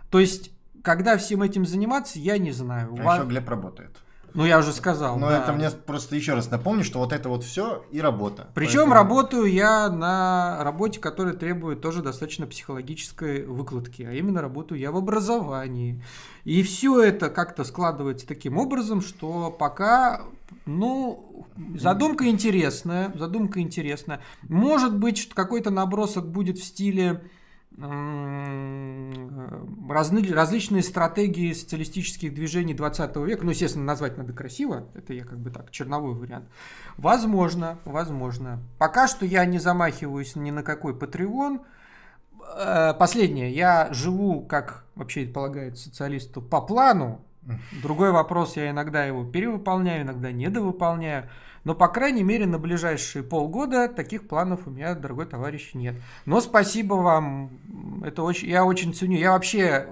То 0.09 0.19
есть, 0.19 0.51
когда 0.81 1.15
всем 1.17 1.43
этим 1.43 1.67
заниматься, 1.67 2.17
я 2.17 2.39
не 2.39 2.51
знаю. 2.51 2.95
А 2.97 3.03
Вас... 3.03 3.19
еще 3.19 3.29
Глеб 3.29 3.47
работает. 3.47 3.95
Ну, 4.33 4.45
я 4.45 4.57
уже 4.57 4.73
сказал. 4.73 5.19
Но 5.19 5.29
да. 5.29 5.41
это 5.41 5.53
мне 5.53 5.69
просто 5.69 6.15
еще 6.15 6.33
раз 6.33 6.49
напомню, 6.49 6.83
что 6.83 6.99
вот 6.99 7.13
это 7.13 7.29
вот 7.29 7.43
все 7.43 7.85
и 7.91 8.01
работа. 8.01 8.47
Причем 8.55 8.89
Поэтому... 8.89 8.93
работаю 8.93 9.45
я 9.45 9.89
на 9.89 10.63
работе, 10.63 10.99
которая 10.99 11.35
требует 11.35 11.81
тоже 11.81 12.01
достаточно 12.01 12.47
психологической 12.47 13.45
выкладки, 13.45 14.01
а 14.03 14.11
именно 14.11 14.41
работаю 14.41 14.79
я 14.79 14.91
в 14.91 14.97
образовании. 14.97 16.03
И 16.45 16.63
все 16.63 17.01
это 17.01 17.29
как-то 17.29 17.63
складывается 17.63 18.27
таким 18.27 18.57
образом, 18.57 19.01
что 19.01 19.51
пока, 19.51 20.23
ну, 20.65 21.45
задумка 21.77 22.27
интересная, 22.27 23.13
задумка 23.15 23.61
интересная. 23.61 24.19
Может 24.49 24.97
быть, 24.97 25.19
что 25.19 25.35
какой-то 25.35 25.69
набросок 25.69 26.27
будет 26.27 26.57
в 26.57 26.63
стиле 26.63 27.21
разны, 29.89 30.31
различные 30.31 30.83
стратегии 30.83 31.53
социалистических 31.53 32.33
движений 32.33 32.73
20 32.73 33.15
века, 33.17 33.43
ну, 33.43 33.51
естественно, 33.51 33.85
назвать 33.85 34.17
надо 34.17 34.33
красиво, 34.33 34.87
это 34.93 35.13
я 35.13 35.23
как 35.23 35.39
бы 35.39 35.49
так, 35.49 35.71
черновой 35.71 36.13
вариант. 36.13 36.45
Возможно, 36.97 37.79
возможно. 37.85 38.59
Пока 38.77 39.07
что 39.07 39.25
я 39.25 39.45
не 39.45 39.59
замахиваюсь 39.59 40.35
ни 40.35 40.51
на 40.51 40.63
какой 40.63 40.95
патреон. 40.95 41.61
Э, 42.55 42.93
последнее, 42.93 43.51
я 43.51 43.91
живу, 43.91 44.41
как 44.41 44.85
вообще 44.95 45.25
полагает 45.25 45.77
социалисту, 45.77 46.41
по 46.41 46.61
плану. 46.61 47.21
Другой 47.81 48.11
вопрос, 48.11 48.55
я 48.55 48.69
иногда 48.69 49.05
его 49.05 49.25
перевыполняю, 49.25 50.03
иногда 50.03 50.31
недовыполняю. 50.31 51.29
Но, 51.63 51.75
по 51.75 51.87
крайней 51.87 52.23
мере, 52.23 52.45
на 52.45 52.59
ближайшие 52.59 53.23
полгода 53.23 53.87
таких 53.87 54.27
планов 54.27 54.67
у 54.67 54.69
меня, 54.69 54.95
дорогой 54.95 55.25
товарищ, 55.25 55.73
нет. 55.73 55.95
Но 56.25 56.41
спасибо 56.41 56.95
вам. 56.95 58.01
Это 58.03 58.23
очень, 58.23 58.49
я 58.49 58.65
очень 58.65 58.93
ценю. 58.93 59.17
Я 59.17 59.31
вообще 59.31 59.87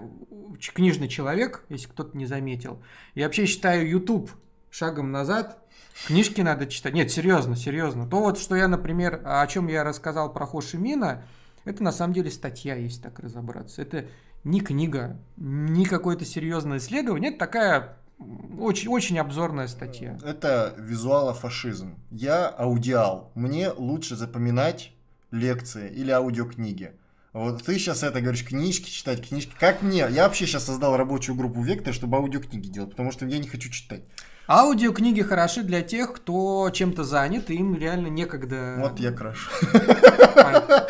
книжный 0.73 1.07
человек, 1.07 1.64
если 1.69 1.88
кто-то 1.88 2.18
не 2.18 2.26
заметил. 2.26 2.82
Я 3.15 3.26
вообще 3.26 3.45
считаю 3.45 3.90
YouTube 3.90 4.32
шагом 4.69 5.11
назад. 5.11 5.60
Книжки 6.07 6.41
надо 6.41 6.68
читать. 6.68 6.94
Нет, 6.94 7.11
серьезно, 7.11 7.56
серьезно. 7.56 8.07
То 8.07 8.19
вот, 8.19 8.38
что 8.38 8.56
я, 8.56 8.68
например, 8.68 9.22
о 9.23 9.45
чем 9.48 9.68
я 9.68 9.84
рассказал 9.84 10.34
про 10.34 10.45
Хошимина, 10.45 11.23
это 11.64 11.84
на 11.84 11.91
самом 11.91 12.14
деле 12.14 12.32
статья, 12.32 12.76
если 12.76 13.02
так 13.02 13.19
разобраться. 13.19 13.82
Это 13.82 14.06
не 14.43 14.61
книга, 14.61 15.18
не 15.38 15.85
какое-то 15.85 16.26
серьезное 16.26 16.77
исследование. 16.77 17.30
Это 17.30 17.39
такая 17.39 17.97
очень, 18.59 18.89
очень 18.89 19.19
обзорная 19.19 19.68
статья. 19.68 20.18
Это 20.23 20.73
визуалофашизм. 20.77 21.95
Я 22.11 22.47
аудиал. 22.47 23.31
Мне 23.35 23.72
лучше 23.72 24.15
запоминать 24.15 24.93
лекции 25.31 25.91
или 25.91 26.11
аудиокниги. 26.11 26.93
Вот 27.34 27.63
ты 27.63 27.80
сейчас 27.80 28.03
это 28.03 28.19
говоришь, 28.19 28.45
книжки 28.45 28.89
читать, 28.89 29.26
книжки. 29.26 29.53
Как 29.57 29.81
мне? 29.81 30.05
Я 30.09 30.27
вообще 30.27 30.45
сейчас 30.45 30.65
создал 30.65 30.97
рабочую 30.97 31.35
группу 31.35 31.61
Вектор, 31.61 31.93
чтобы 31.93 32.18
аудиокниги 32.18 32.68
делать, 32.68 32.91
потому 32.91 33.11
что 33.11 33.26
я 33.26 33.38
не 33.38 33.47
хочу 33.47 33.69
читать. 33.69 34.01
Аудиокниги 34.47 35.22
хороши 35.22 35.63
для 35.63 35.81
тех, 35.81 36.13
кто 36.13 36.69
чем-то 36.73 37.03
занят, 37.03 37.49
и 37.49 37.55
им 37.55 37.76
реально 37.76 38.07
некогда 38.07 38.76
Вот 38.80 38.99
я 38.99 39.11
крашу. 39.11 39.49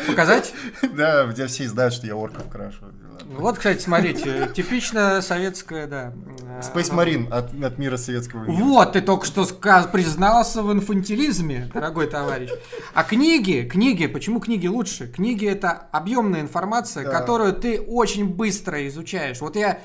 показать. 0.06 0.52
Да, 0.94 1.26
где 1.26 1.46
все 1.46 1.68
знают, 1.68 1.94
что 1.94 2.06
я 2.06 2.16
орков 2.16 2.48
крашу. 2.48 2.86
Вот, 3.26 3.56
кстати, 3.58 3.80
смотрите, 3.80 4.50
типично 4.54 5.22
советская, 5.22 5.86
да. 5.86 6.12
Space 6.60 6.92
э, 6.92 6.96
Marine 6.96 7.28
от, 7.30 7.54
от 7.62 7.78
мира 7.78 7.96
советского 7.96 8.44
мира. 8.44 8.52
Вот, 8.52 8.92
ты 8.92 9.00
только 9.00 9.24
что 9.26 9.46
признался 9.46 10.62
в 10.62 10.72
инфантилизме, 10.72 11.70
дорогой 11.72 12.08
товарищ. 12.08 12.50
А 12.94 13.04
книги, 13.04 13.68
книги, 13.70 14.06
почему 14.06 14.40
книги 14.40 14.66
лучше? 14.66 15.06
Книги 15.08 15.46
это 15.46 15.70
объемная 15.92 16.40
информация, 16.40 17.04
Да. 17.04 17.10
которую 17.10 17.52
ты 17.54 17.80
очень 17.80 18.28
быстро 18.28 18.86
изучаешь. 18.88 19.40
Вот 19.40 19.56
я, 19.56 19.78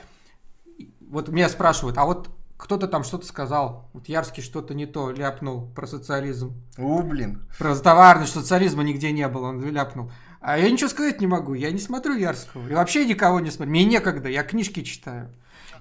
вот 1.10 1.30
меня 1.30 1.48
спрашивают, 1.48 1.98
а 1.98 2.06
вот 2.06 2.30
кто-то 2.58 2.88
там 2.88 3.04
что-то 3.04 3.26
сказал, 3.26 3.90
вот 3.94 4.10
Ярский 4.10 4.42
что-то 4.42 4.74
не 4.74 4.86
то 4.86 5.12
ляпнул 5.12 5.68
про 5.76 5.86
социализм. 5.88 6.62
У, 6.78 7.02
блин. 7.04 7.48
Про 7.58 7.76
товарность 7.76 8.34
социализма 8.34 8.84
нигде 8.84 9.12
не 9.12 9.28
было, 9.28 9.48
он 9.48 9.64
ляпнул. 9.64 10.12
А 10.42 10.58
я 10.58 10.70
ничего 10.70 10.90
сказать 10.90 11.22
не 11.22 11.28
могу, 11.28 11.54
я 11.54 11.72
не 11.72 11.80
смотрю 11.80 12.16
Ярского. 12.16 12.68
И 12.68 12.74
вообще 12.74 13.06
никого 13.06 13.40
не 13.40 13.52
смотрю. 13.52 13.72
Мне 13.72 13.86
некогда, 13.86 14.30
я 14.30 14.44
книжки 14.44 14.84
читаю. 14.84 15.34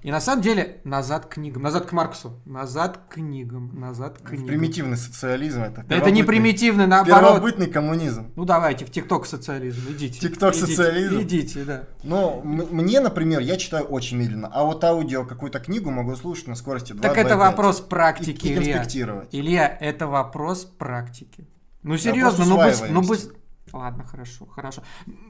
И 0.07 0.11
на 0.13 0.21
самом 0.21 0.41
деле, 0.41 0.81
назад 0.85 1.27
к 1.27 1.31
книгам, 1.31 1.63
назад 1.63 1.87
к 1.87 1.91
Марксу, 1.91 2.41
назад 2.45 2.97
к 3.09 3.15
книгам, 3.15 3.73
назад 3.75 4.21
к 4.21 4.29
книгам. 4.29 4.47
Примитивный 4.47 4.97
социализм 4.97 5.63
это. 5.65 5.85
Это 5.89 6.13
не 6.13 6.23
примитивный, 6.23 6.87
наоборот. 6.87 7.31
Первобытный 7.33 7.67
коммунизм. 7.67 8.31
Ну 8.37 8.45
давайте, 8.45 8.85
в 8.85 8.93
ТикТок 8.93 9.27
социализм, 9.27 9.81
идите. 9.91 10.21
Тикток 10.21 10.55
социализм? 10.55 11.23
Идите, 11.23 11.65
да. 11.65 11.89
Но 12.05 12.41
мне, 12.45 13.01
например, 13.01 13.41
я 13.41 13.57
читаю 13.57 13.85
очень 13.87 14.17
медленно, 14.19 14.47
а 14.47 14.63
вот 14.63 14.85
аудио 14.85 15.25
какую-то 15.25 15.59
книгу 15.59 15.91
могу 15.91 16.15
слушать 16.15 16.47
на 16.47 16.55
скорости 16.55 16.93
2 16.93 17.03
Так 17.03 17.19
это 17.19 17.37
вопрос 17.37 17.81
практики, 17.81 18.47
Илья. 18.47 18.87
Илья, 19.33 19.77
это 19.81 20.07
вопрос 20.07 20.67
практики. 20.67 21.49
Ну 21.83 21.99
серьезно, 21.99 22.45
ну, 22.45 22.61
ну 22.91 23.01
быс- 23.03 23.33
Ладно, 23.73 24.05
хорошо, 24.05 24.47
хорошо. 24.47 24.83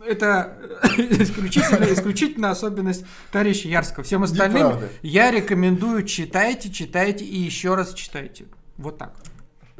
Это 0.06 0.56
исключительно, 0.98 1.84
исключительно 1.92 2.50
особенность 2.50 3.04
товарища 3.32 3.68
Ярского. 3.68 4.04
Всем 4.04 4.22
остальным 4.24 4.64
Неправда. 4.66 4.88
я 5.02 5.30
рекомендую 5.30 6.04
читайте, 6.04 6.70
читайте 6.70 7.24
и 7.24 7.38
еще 7.38 7.74
раз 7.74 7.94
читайте. 7.94 8.46
Вот 8.76 8.98
так. 8.98 9.14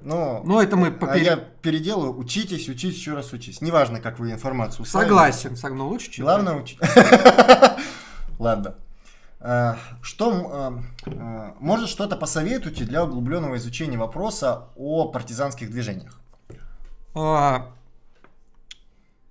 Но, 0.03 0.43
Ну, 0.45 0.61
это 0.61 0.77
мы 0.77 0.89
а 0.89 0.91
попер- 0.91 1.23
я 1.25 1.37
переделаю, 1.37 2.17
учитесь, 2.17 2.69
учитесь, 2.69 2.97
еще 2.99 3.15
раз 3.15 3.33
учись. 3.33 3.61
Неважно, 3.61 4.01
как 4.01 4.19
вы 4.19 4.31
информацию 4.33 4.83
усваиваете. 4.83 5.39
Согласен, 5.39 5.57
сог- 5.57 5.75
но 5.77 5.89
лучше 5.89 6.07
читать. 6.11 6.21
Главное 6.25 6.55
учить. 6.55 6.79
Ладно. 8.39 8.75
А, 9.41 9.77
Что, 10.03 10.31
а, 10.53 10.83
а, 11.07 11.55
может, 11.61 11.89
что-то 11.89 12.17
посоветуете 12.17 12.85
для 12.85 13.05
углубленного 13.05 13.57
изучения 13.57 13.99
вопроса 13.99 14.69
о 14.77 15.09
партизанских 15.09 15.71
движениях? 15.71 16.19
А, 17.15 17.71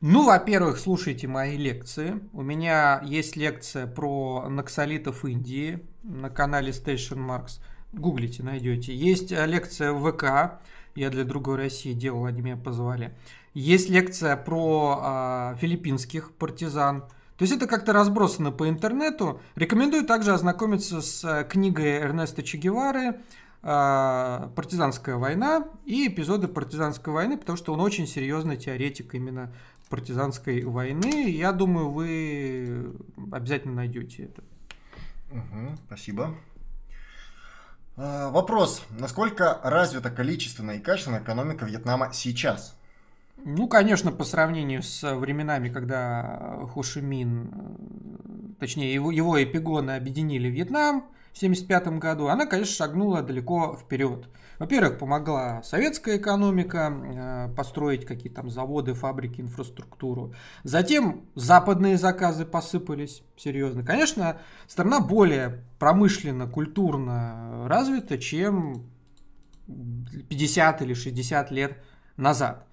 Ну, 0.01 0.26
во-первых, 0.26 0.77
слушайте 0.77 1.27
мои 1.27 1.57
лекции. 1.57 2.19
У 2.34 2.41
меня 2.41 3.01
есть 3.05 3.35
лекция 3.38 3.88
про 3.88 4.47
наксолитов 4.49 5.23
Индии 5.23 5.80
на 6.03 6.30
канале 6.30 6.72
Station 6.72 7.17
Marks. 7.17 7.61
Гуглите, 7.93 8.43
найдете. 8.43 8.93
Есть 8.93 9.31
э, 9.31 9.45
лекция 9.45 9.93
в 9.93 10.11
ВК. 10.11 10.59
Я 10.95 11.09
для 11.09 11.23
другой 11.23 11.57
России 11.57 11.93
делал, 11.93 12.26
они 12.26 12.41
меня 12.41 12.57
позвали. 12.57 13.15
Есть 13.53 13.89
лекция 13.89 14.35
про 14.35 14.99
а, 15.01 15.55
филиппинских 15.61 16.34
партизан. 16.34 17.01
То 17.38 17.43
есть 17.43 17.53
это 17.53 17.67
как-то 17.67 17.93
разбросано 17.93 18.51
по 18.51 18.67
интернету. 18.67 19.41
Рекомендую 19.55 20.05
также 20.05 20.34
ознакомиться 20.34 21.01
с 21.01 21.23
э, 21.23 21.45
книгой 21.45 21.99
Эрнеста 21.99 22.43
Че 22.43 22.57
Гевары 22.57 23.22
а, 23.67 24.51
«Партизанская 24.55 25.15
война» 25.15 25.67
и 25.85 26.07
эпизоды 26.07 26.47
партизанской 26.47 27.11
войны, 27.11 27.38
потому 27.38 27.57
что 27.57 27.73
он 27.73 27.81
очень 27.81 28.07
серьезный 28.07 28.57
теоретик 28.57 29.15
именно 29.15 29.53
партизанской 29.90 30.64
войны. 30.64 31.30
Я 31.30 31.52
думаю, 31.52 31.91
вы 31.91 32.94
обязательно 33.32 33.76
найдете 33.76 34.26
это. 34.26 34.44
Мгм, 35.32 35.78
спасибо. 35.88 36.36
А, 37.98 38.30
Вопрос. 38.30 38.84
Насколько 38.90 39.60
развита 39.64 40.10
количественная 40.10 40.78
и 40.78 40.80
качественная 40.80 41.22
экономика 41.22 41.66
Вьетнама 41.66 42.12
сейчас? 42.14 42.78
Ну, 43.44 43.68
конечно, 43.68 44.12
по 44.12 44.24
сравнению 44.24 44.82
с 44.82 45.03
временами, 45.16 45.70
когда 45.70 46.60
Хошимин, 46.74 47.52
э, 47.53 48.60
точнее, 48.60 48.94
его, 48.94 49.12
его 49.12 49.41
эпигоны 49.41 49.91
объединили 49.91 50.48
Вьетнам 50.48 51.06
1975 51.36 51.99
году, 51.99 52.28
она, 52.28 52.45
конечно, 52.45 52.74
шагнула 52.74 53.22
далеко 53.22 53.78
вперед. 53.82 54.30
Во-первых, 54.57 54.98
помогла 54.98 55.62
советская 55.64 56.18
экономика 56.18 57.49
э, 57.49 57.56
построить 57.56 58.06
какие-то 58.06 58.38
там 58.38 58.49
заводы, 58.49 58.94
фабрики, 58.94 59.41
инфраструктуру. 59.41 60.34
Затем 60.64 61.26
западные 61.36 61.98
заказы 61.98 62.45
посыпались 62.45 63.22
серьезно. 63.36 63.84
Конечно, 63.84 64.38
страна 64.66 65.02
более 65.02 65.66
промышленно, 65.78 66.48
культурно 66.48 67.68
развита, 67.68 68.18
чем 68.18 68.90
50 70.30 70.82
или 70.84 70.94
60 70.94 71.52
лет 71.52 71.84
назад. 72.16 72.64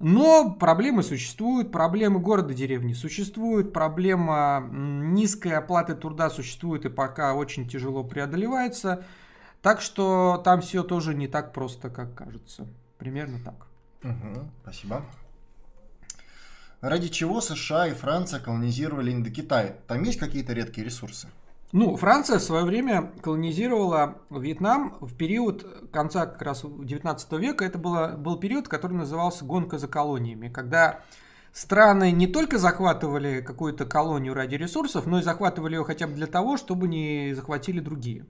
Но 0.00 0.50
проблемы 0.50 1.02
существуют, 1.02 1.70
проблемы 1.70 2.20
города-деревни 2.20 2.92
существуют, 2.92 3.72
проблема 3.72 4.68
низкой 4.70 5.52
оплаты 5.52 5.94
труда 5.94 6.30
существует 6.30 6.84
и 6.84 6.90
пока 6.90 7.34
очень 7.34 7.68
тяжело 7.68 8.02
преодолевается. 8.02 9.04
Так 9.62 9.80
что 9.80 10.42
там 10.44 10.60
все 10.60 10.82
тоже 10.82 11.14
не 11.14 11.28
так 11.28 11.52
просто, 11.52 11.90
как 11.90 12.14
кажется. 12.14 12.66
Примерно 12.98 13.38
так. 13.42 13.66
Мгм, 14.02 14.50
спасибо. 14.62 15.04
Ради 16.80 17.08
чего 17.08 17.40
США 17.40 17.86
и 17.86 17.94
Франция 17.94 18.40
колонизировали 18.40 19.10
Индокитай? 19.10 19.76
Там 19.86 20.02
есть 20.02 20.18
какие-то 20.18 20.52
редкие 20.52 20.84
ресурсы? 20.84 21.28
Ну, 21.74 21.96
Франция 21.96 22.38
в 22.38 22.42
свое 22.42 22.64
время 22.64 23.10
колонизировала 23.20 24.18
Вьетнам 24.30 24.96
в 25.00 25.12
период 25.16 25.66
конца 25.90 26.24
как 26.24 26.40
раз 26.40 26.64
19 26.64 27.32
века. 27.32 27.64
Это 27.64 27.78
было, 27.78 28.14
был 28.16 28.38
период, 28.38 28.68
который 28.68 28.92
назывался 28.92 29.44
«гонка 29.44 29.76
за 29.78 29.88
колониями», 29.88 30.48
когда 30.48 31.00
страны 31.52 32.12
не 32.12 32.28
только 32.28 32.58
захватывали 32.58 33.40
какую-то 33.40 33.86
колонию 33.86 34.34
ради 34.34 34.54
ресурсов, 34.54 35.06
но 35.06 35.18
и 35.18 35.22
захватывали 35.22 35.74
ее 35.74 35.82
хотя 35.82 36.06
бы 36.06 36.12
для 36.12 36.28
того, 36.28 36.58
чтобы 36.58 36.86
не 36.86 37.34
захватили 37.34 37.80
другие. 37.80 38.24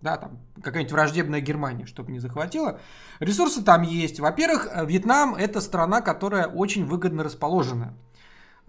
Да, 0.00 0.16
там 0.16 0.38
какая-нибудь 0.62 0.92
враждебная 0.92 1.42
Германия, 1.42 1.84
чтобы 1.84 2.12
не 2.12 2.18
захватила. 2.18 2.80
Ресурсы 3.18 3.62
там 3.62 3.82
есть. 3.82 4.20
Во-первых, 4.20 4.68
Вьетнам 4.86 5.34
это 5.34 5.60
страна, 5.60 6.00
которая 6.00 6.46
очень 6.46 6.86
выгодно 6.86 7.24
расположена. 7.24 7.92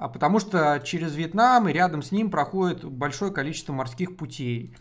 А 0.01 0.09
Потому 0.09 0.39
что 0.39 0.81
через 0.83 1.13
Вьетнам 1.13 1.69
и 1.69 1.73
рядом 1.73 2.01
с 2.01 2.11
ним 2.11 2.31
проходит 2.31 2.83
большое 2.83 3.31
количество 3.31 3.71
морских 3.71 4.17
путей. 4.17 4.75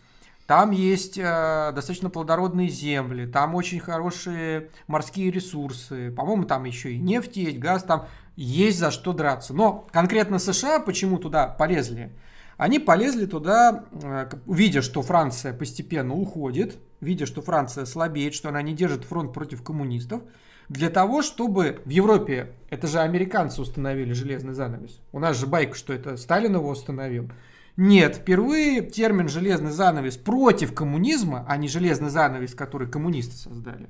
Там 0.47 0.71
есть 0.71 1.15
э, 1.15 1.71
достаточно 1.75 2.09
плодородные 2.09 2.69
земли, 2.69 3.27
там 3.27 3.53
очень 3.53 3.79
хорошие 3.79 4.71
морские 4.87 5.29
ресурсы. 5.29 6.09
По-моему, 6.09 6.45
там 6.45 6.63
еще 6.63 6.93
и 6.93 6.97
нефть 6.97 7.37
есть, 7.37 7.59
газ, 7.59 7.83
там 7.83 8.07
есть 8.35 8.79
за 8.79 8.89
что 8.89 9.13
драться. 9.13 9.53
Но 9.53 9.85
конкретно 9.91 10.39
США 10.39 10.79
почему 10.79 11.19
туда 11.19 11.45
полезли? 11.45 12.11
Они 12.57 12.79
полезли 12.79 13.27
туда, 13.27 13.85
э, 13.91 14.27
видя, 14.47 14.81
что 14.81 15.03
Франция 15.03 15.53
постепенно 15.53 16.15
уходит, 16.15 16.79
видя, 16.99 17.27
что 17.27 17.43
Франция 17.43 17.85
слабеет, 17.85 18.33
что 18.33 18.49
она 18.49 18.63
не 18.63 18.73
держит 18.73 19.05
фронт 19.05 19.33
против 19.33 19.61
коммунистов, 19.61 20.23
для 20.71 20.89
того, 20.89 21.21
чтобы 21.21 21.81
в 21.83 21.89
Европе, 21.89 22.53
это 22.69 22.87
же 22.87 23.01
американцы 23.01 23.61
установили 23.61 24.13
железный 24.13 24.53
занавес. 24.53 25.01
У 25.11 25.19
нас 25.19 25.37
же 25.37 25.45
байка, 25.45 25.75
что 25.75 25.91
это 25.91 26.15
Сталин 26.15 26.55
его 26.55 26.69
установил. 26.69 27.29
Нет, 27.75 28.15
впервые 28.15 28.81
термин 28.81 29.27
железный 29.27 29.71
занавес 29.71 30.15
против 30.15 30.73
коммунизма, 30.73 31.45
а 31.45 31.57
не 31.57 31.67
железный 31.67 32.09
занавес, 32.09 32.55
который 32.55 32.87
коммунисты 32.87 33.35
создали. 33.35 33.89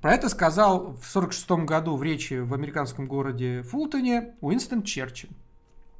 Про 0.00 0.14
это 0.14 0.28
сказал 0.28 0.92
в 0.92 1.16
1946 1.16 1.50
году 1.66 1.96
в 1.96 2.04
речи 2.04 2.34
в 2.34 2.54
американском 2.54 3.08
городе 3.08 3.62
Фултоне 3.62 4.34
Уинстон 4.40 4.84
Черчилль. 4.84 5.30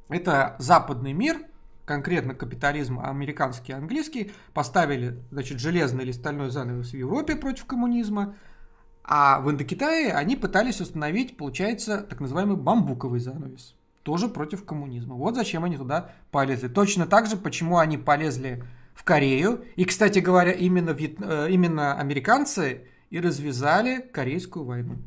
Это 0.07 0.55
западный 0.57 1.11
мир, 1.11 1.37
конкретно 1.83 2.33
капитализм 2.33 3.01
американский 3.01 3.73
и 3.73 3.75
английский, 3.75 4.31
поставили 4.53 5.19
значит, 5.31 5.59
железный 5.59 6.05
или 6.05 6.13
стальной 6.13 6.49
занавес 6.49 6.91
в 6.91 6.97
Европе 6.97 7.35
против 7.35 7.65
коммунизма, 7.65 8.35
а 9.03 9.39
в 9.41 9.49
Индокитае 9.49 10.13
они 10.13 10.35
пытались 10.35 10.81
установить, 10.81 11.37
получается, 11.37 11.99
так 11.99 12.19
называемый 12.19 12.57
бамбуковый 12.57 13.19
занавес. 13.19 13.75
Тоже 14.03 14.27
против 14.27 14.65
коммунизма. 14.65 15.15
Вот 15.15 15.35
зачем 15.35 15.63
они 15.63 15.77
туда 15.77 16.11
полезли. 16.31 16.67
Точно 16.67 17.05
так 17.05 17.27
же, 17.27 17.37
почему 17.37 17.77
они 17.77 17.97
полезли 17.97 18.63
в 18.93 19.03
Корею. 19.03 19.63
И, 19.75 19.85
кстати 19.85 20.19
говоря, 20.19 20.51
именно, 20.51 20.89
вьет- 20.91 21.21
э, 21.21 21.51
именно 21.51 21.93
американцы 21.99 22.87
и 23.09 23.19
развязали 23.19 24.01
Корейскую 24.11 24.65
войну. 24.65 24.97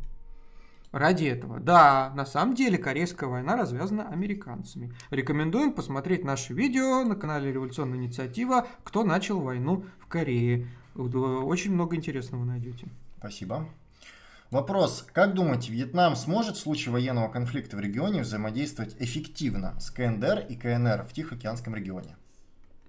ради 0.92 1.24
этого. 1.24 1.58
Да, 1.58 2.12
на 2.14 2.24
самом 2.24 2.54
деле 2.54 2.78
Корейская 2.78 3.26
война 3.28 3.56
развязана 3.56 4.08
американцами. 4.08 4.92
Рекомендуем 5.10 5.72
посмотреть 5.72 6.24
наше 6.24 6.54
видео 6.54 7.02
на 7.02 7.16
канале 7.16 7.52
Революционная 7.52 7.98
инициатива 7.98 8.68
«Кто 8.84 9.02
начал 9.02 9.40
войну 9.40 9.86
в 9.98 10.06
Корее». 10.06 10.68
Очень 10.94 11.74
много 11.74 11.96
интересного 11.96 12.44
найдете. 12.44 12.86
Спасибо. 13.18 13.66
Вопрос. 14.55 15.05
Как 15.12 15.35
думаете, 15.35 15.72
Вьетнам 15.72 16.14
сможет 16.14 16.55
в 16.55 16.60
случае 16.60 16.93
военного 16.93 17.26
конфликта 17.26 17.76
в 17.76 17.81
регионе 17.81 18.20
взаимодействовать 18.20 18.94
эффективно 19.01 19.74
с 19.81 19.90
КНДР 19.90 20.47
и 20.48 20.55
КНР 20.55 21.06
в 21.10 21.12
Тихоокеанском 21.12 21.74
регионе? 21.74 22.16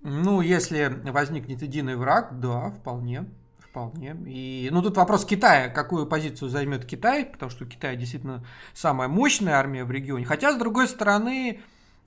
Ну, 0.03 0.41
если 0.41 0.95
возникнет 1.09 1.63
единый 1.63 1.95
враг, 1.95 2.39
да, 2.39 2.69
вполне. 2.69 3.25
Вполне. 3.57 4.15
И, 4.27 4.69
ну, 4.71 4.83
тут 4.83 4.95
вопрос 4.95 5.25
Китая. 5.25 5.69
Какую 5.69 6.05
позицию 6.05 6.49
займет 6.49 6.85
Китай? 6.85 7.25
Потому 7.25 7.49
что 7.49 7.65
Китай 7.65 7.97
действительно 7.97 8.45
самая 8.75 9.07
мощная 9.07 9.55
армия 9.55 9.85
в 9.85 9.89
регионе. 9.89 10.23
Хотя, 10.23 10.53
с 10.53 10.57
другой 10.57 10.87
стороны, 10.87 11.61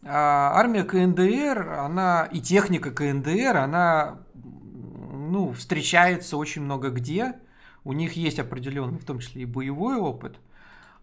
а, 0.04 0.52
армия 0.54 0.84
КНДР, 0.84 1.68
она 1.80 2.28
и 2.30 2.40
техника 2.40 2.92
КНДР, 2.92 3.56
она 3.56 4.18
ну, 4.34 5.52
встречается 5.52 6.36
очень 6.36 6.62
много 6.62 6.90
где. 6.90 7.34
У 7.88 7.94
них 7.94 8.12
есть 8.18 8.38
определенный, 8.38 8.98
в 8.98 9.06
том 9.06 9.18
числе 9.18 9.44
и 9.44 9.46
боевой 9.46 9.96
опыт. 9.96 10.36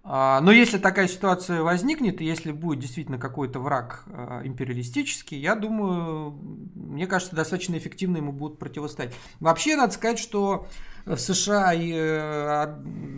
А, 0.03 0.39
но 0.41 0.51
если 0.51 0.77
такая 0.77 1.07
ситуация 1.07 1.63
возникнет, 1.63 2.21
и 2.21 2.25
если 2.25 2.51
будет 2.51 2.77
действительно 2.77 3.17
какой-то 3.17 3.59
враг 3.59 4.03
а, 4.05 4.43
империалистический, 4.45 5.39
я 5.39 5.55
думаю, 5.55 6.37
мне 6.75 7.07
кажется, 7.07 7.35
достаточно 7.35 7.75
эффективно 7.75 8.17
ему 8.17 8.31
будут 8.31 8.59
противостоять. 8.59 9.15
Вообще, 9.39 9.75
надо 9.75 9.93
сказать, 9.93 10.19
что 10.19 10.67
в 11.05 11.17
США 11.17 11.73
и, 11.73 11.91
э, 11.91 12.75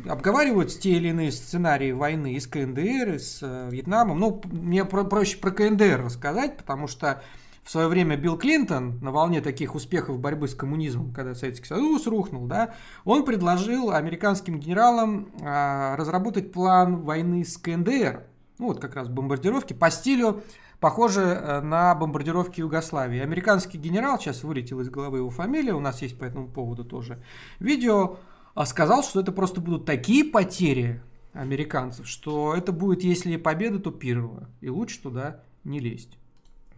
обговариваются 0.08 0.80
те 0.80 0.92
или 0.92 1.10
иные 1.10 1.34
сценарии 1.34 1.92
войны 1.92 2.36
и 2.36 2.40
с 2.40 2.48
КНДР, 2.48 3.16
и 3.16 3.20
с 3.20 3.40
э, 3.42 3.70
Вьетнамом. 3.70 4.18
Ну, 4.18 4.42
мне 4.46 4.86
проще 4.86 5.40
про 5.40 5.52
КНДР 5.52 6.06
рассказать, 6.06 6.56
потому 6.56 6.88
что 6.88 7.22
в 7.68 7.70
свое 7.70 7.90
время 7.90 8.16
Билл 8.16 8.38
Клинтон 8.38 8.98
на 9.02 9.12
волне 9.12 9.42
таких 9.42 9.76
успехов 9.76 10.20
борьбы 10.20 10.48
с 10.48 10.56
коммунизмом, 10.56 11.12
когда 11.12 11.36
Советский 11.36 11.66
Союз 11.66 12.08
рухнул, 12.08 12.48
да, 12.48 12.76
он 13.04 13.26
предложил 13.26 13.92
американским 13.92 14.58
генералам 14.58 15.28
а, 15.44 15.98
разработать 15.98 16.54
план 16.54 17.02
войны 17.02 17.44
с 17.44 17.58
КНДР, 17.58 18.24
ну 18.58 18.68
вот 18.68 18.80
как 18.80 18.96
раз 18.96 19.10
бомбардировки 19.10 19.74
по 19.74 19.92
стилю 19.92 20.44
похоже 20.80 21.22
э, 21.22 21.60
на 21.60 21.94
бомбардировки 21.94 22.62
Югославии. 22.62 23.20
Американский 23.20 23.78
генерал, 23.78 24.18
сейчас 24.18 24.44
вылетел 24.44 24.80
из 24.80 24.90
головы 24.90 25.18
его 25.18 25.30
фамилия, 25.30 25.74
у 25.74 25.82
нас 25.82 26.02
есть 26.02 26.18
по 26.18 26.24
этому 26.24 26.48
поводу 26.48 26.86
тоже 26.86 27.22
видео, 27.60 28.18
а, 28.56 28.66
сказал, 28.66 29.04
что 29.04 29.20
это 29.20 29.34
просто 29.34 29.60
будут 29.60 29.84
такие 29.84 30.24
потери 30.24 31.02
американцев, 31.34 32.08
что 32.08 32.56
это 32.56 32.72
будет, 32.72 33.04
если 33.04 33.36
победа, 33.36 33.80
то 33.80 33.92
первая, 33.92 34.48
и 34.62 34.70
лучше 34.70 35.02
туда 35.02 35.42
не 35.66 35.82
лезть. 35.82 36.18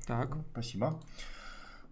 Так. 0.10 0.38
Спасибо. 0.53 0.99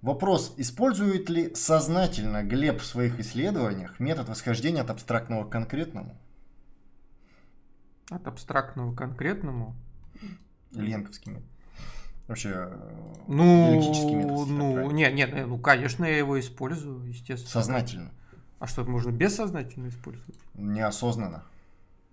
Вопрос. 0.01 0.55
Использует 0.57 1.29
ли 1.29 1.53
сознательно 1.53 2.43
Глеб 2.43 2.81
в 2.81 2.85
своих 2.85 3.19
исследованиях 3.19 3.99
метод 3.99 4.27
восхождения 4.27 4.81
от 4.81 4.89
абстрактного 4.89 5.45
к 5.45 5.51
конкретному? 5.51 6.17
От 8.09 8.25
абстрактного 8.25 8.95
к 8.95 8.97
конкретному? 8.97 9.75
Ленковскими. 10.71 11.43
Вообще, 12.27 12.49
э, 12.55 13.23
ну, 13.27 13.75
метод. 13.75 14.47
Ну, 14.49 14.89
нет, 14.89 15.13
нет, 15.13 15.47
ну, 15.47 15.59
конечно, 15.59 16.03
я 16.03 16.17
его 16.17 16.39
использую, 16.39 17.07
естественно. 17.07 17.51
Сознательно. 17.51 18.11
А 18.57 18.65
что, 18.65 18.83
можно 18.83 19.11
бессознательно 19.11 19.89
использовать? 19.89 20.39
Неосознанно. 20.55 21.43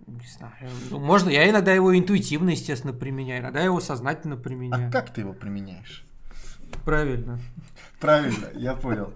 Не 0.07 0.27
знаю. 0.27 0.53
Ну, 0.91 0.99
можно, 0.99 1.29
я 1.29 1.49
иногда 1.49 1.73
его 1.73 1.97
интуитивно, 1.97 2.51
естественно, 2.51 2.93
применяю, 2.93 3.41
иногда 3.41 3.61
его 3.61 3.79
сознательно 3.79 4.37
применяю. 4.37 4.89
А 4.89 4.91
как 4.91 5.11
ты 5.11 5.21
его 5.21 5.33
применяешь? 5.33 6.05
Правильно. 6.83 7.39
Правильно, 7.99 8.47
я 8.53 8.75
понял. 8.75 9.13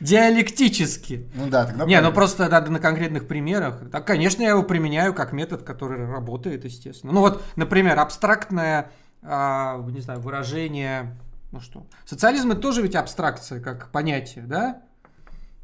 Диалектически. 0.00 1.28
Ну 1.34 1.48
да, 1.48 1.64
тогда 1.64 1.84
Не, 1.84 1.92
правильно. 1.92 2.08
ну 2.10 2.14
просто 2.14 2.48
надо 2.48 2.70
на 2.70 2.78
конкретных 2.78 3.26
примерах. 3.26 3.90
Так, 3.90 4.06
конечно, 4.06 4.42
я 4.42 4.50
его 4.50 4.62
применяю 4.62 5.14
как 5.14 5.32
метод, 5.32 5.62
который 5.62 6.04
работает, 6.06 6.64
естественно. 6.64 7.12
Ну 7.12 7.20
вот, 7.20 7.42
например, 7.56 7.98
абстрактное, 7.98 8.90
а, 9.22 9.82
не 9.88 10.00
знаю, 10.00 10.20
выражение, 10.20 11.16
ну 11.52 11.60
что, 11.60 11.86
социализм 12.04 12.52
это 12.52 12.60
тоже 12.60 12.82
ведь 12.82 12.94
абстракция, 12.94 13.60
как 13.60 13.90
понятие, 13.90 14.44
да? 14.44 14.82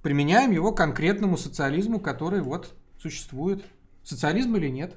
Применяем 0.03 0.51
его 0.51 0.73
к 0.73 0.77
конкретному 0.77 1.37
социализму, 1.37 2.01
который 2.01 2.41
вот 2.41 2.75
существует 3.01 3.65
социализм 4.05 4.55
или 4.57 4.69
нет. 4.69 4.97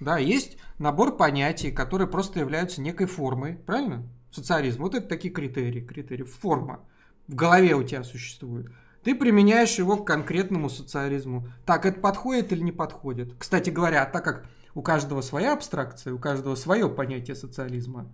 Да, 0.00 0.18
есть 0.18 0.58
набор 0.78 1.16
понятий, 1.16 1.70
которые 1.70 2.08
просто 2.08 2.40
являются 2.40 2.80
некой 2.80 3.06
формой, 3.06 3.54
правильно? 3.54 4.06
Социализм. 4.30 4.82
Вот 4.82 4.94
это 4.94 5.06
такие 5.06 5.32
критерии. 5.32 5.80
Критерии. 5.80 6.24
Форма. 6.24 6.80
В 7.26 7.34
голове 7.34 7.74
у 7.74 7.82
тебя 7.82 8.02
существует. 8.02 8.70
Ты 9.02 9.14
применяешь 9.14 9.78
его 9.78 9.96
к 9.96 10.06
конкретному 10.06 10.68
социализму. 10.68 11.48
Так, 11.64 11.86
это 11.86 12.00
подходит 12.00 12.52
или 12.52 12.60
не 12.60 12.72
подходит? 12.72 13.34
Кстати 13.38 13.70
говоря, 13.70 14.04
так 14.04 14.24
как 14.24 14.46
у 14.74 14.82
каждого 14.82 15.20
своя 15.22 15.52
абстракция, 15.52 16.12
у 16.12 16.18
каждого 16.18 16.54
свое 16.54 16.88
понятие 16.88 17.34
социализма, 17.34 18.12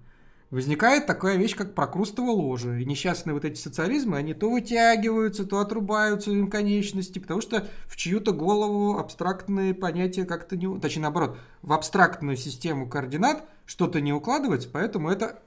возникает 0.51 1.07
такая 1.07 1.37
вещь, 1.37 1.57
как 1.57 1.75
прокрустово 1.75 2.31
ложе. 2.31 2.81
И 2.81 2.85
несчастные 2.85 3.35
вот 3.35 3.45
эти 3.45 3.59
социализмы, 3.59 4.17
они 4.17 4.35
то 4.35 4.51
вытягиваются, 4.51 5.45
то 5.45 5.59
отрубаются 5.59 6.31
им 6.31 6.49
конечности, 6.51 7.19
потому 7.19 7.41
что 7.41 7.67
в 7.87 7.97
чью-то 7.97 8.33
голову 8.33 8.99
абстрактные 8.99 9.75
понятия 9.75 10.25
как-то 10.25 10.57
не... 10.57 10.79
Точнее, 10.79 11.03
наоборот, 11.03 11.39
в 11.63 11.73
абстрактную 11.73 12.37
систему 12.37 12.89
координат 12.89 13.45
что-то 13.65 14.01
не 14.01 14.13
укладывается, 14.13 14.69
поэтому 14.73 15.11
это 15.11 15.43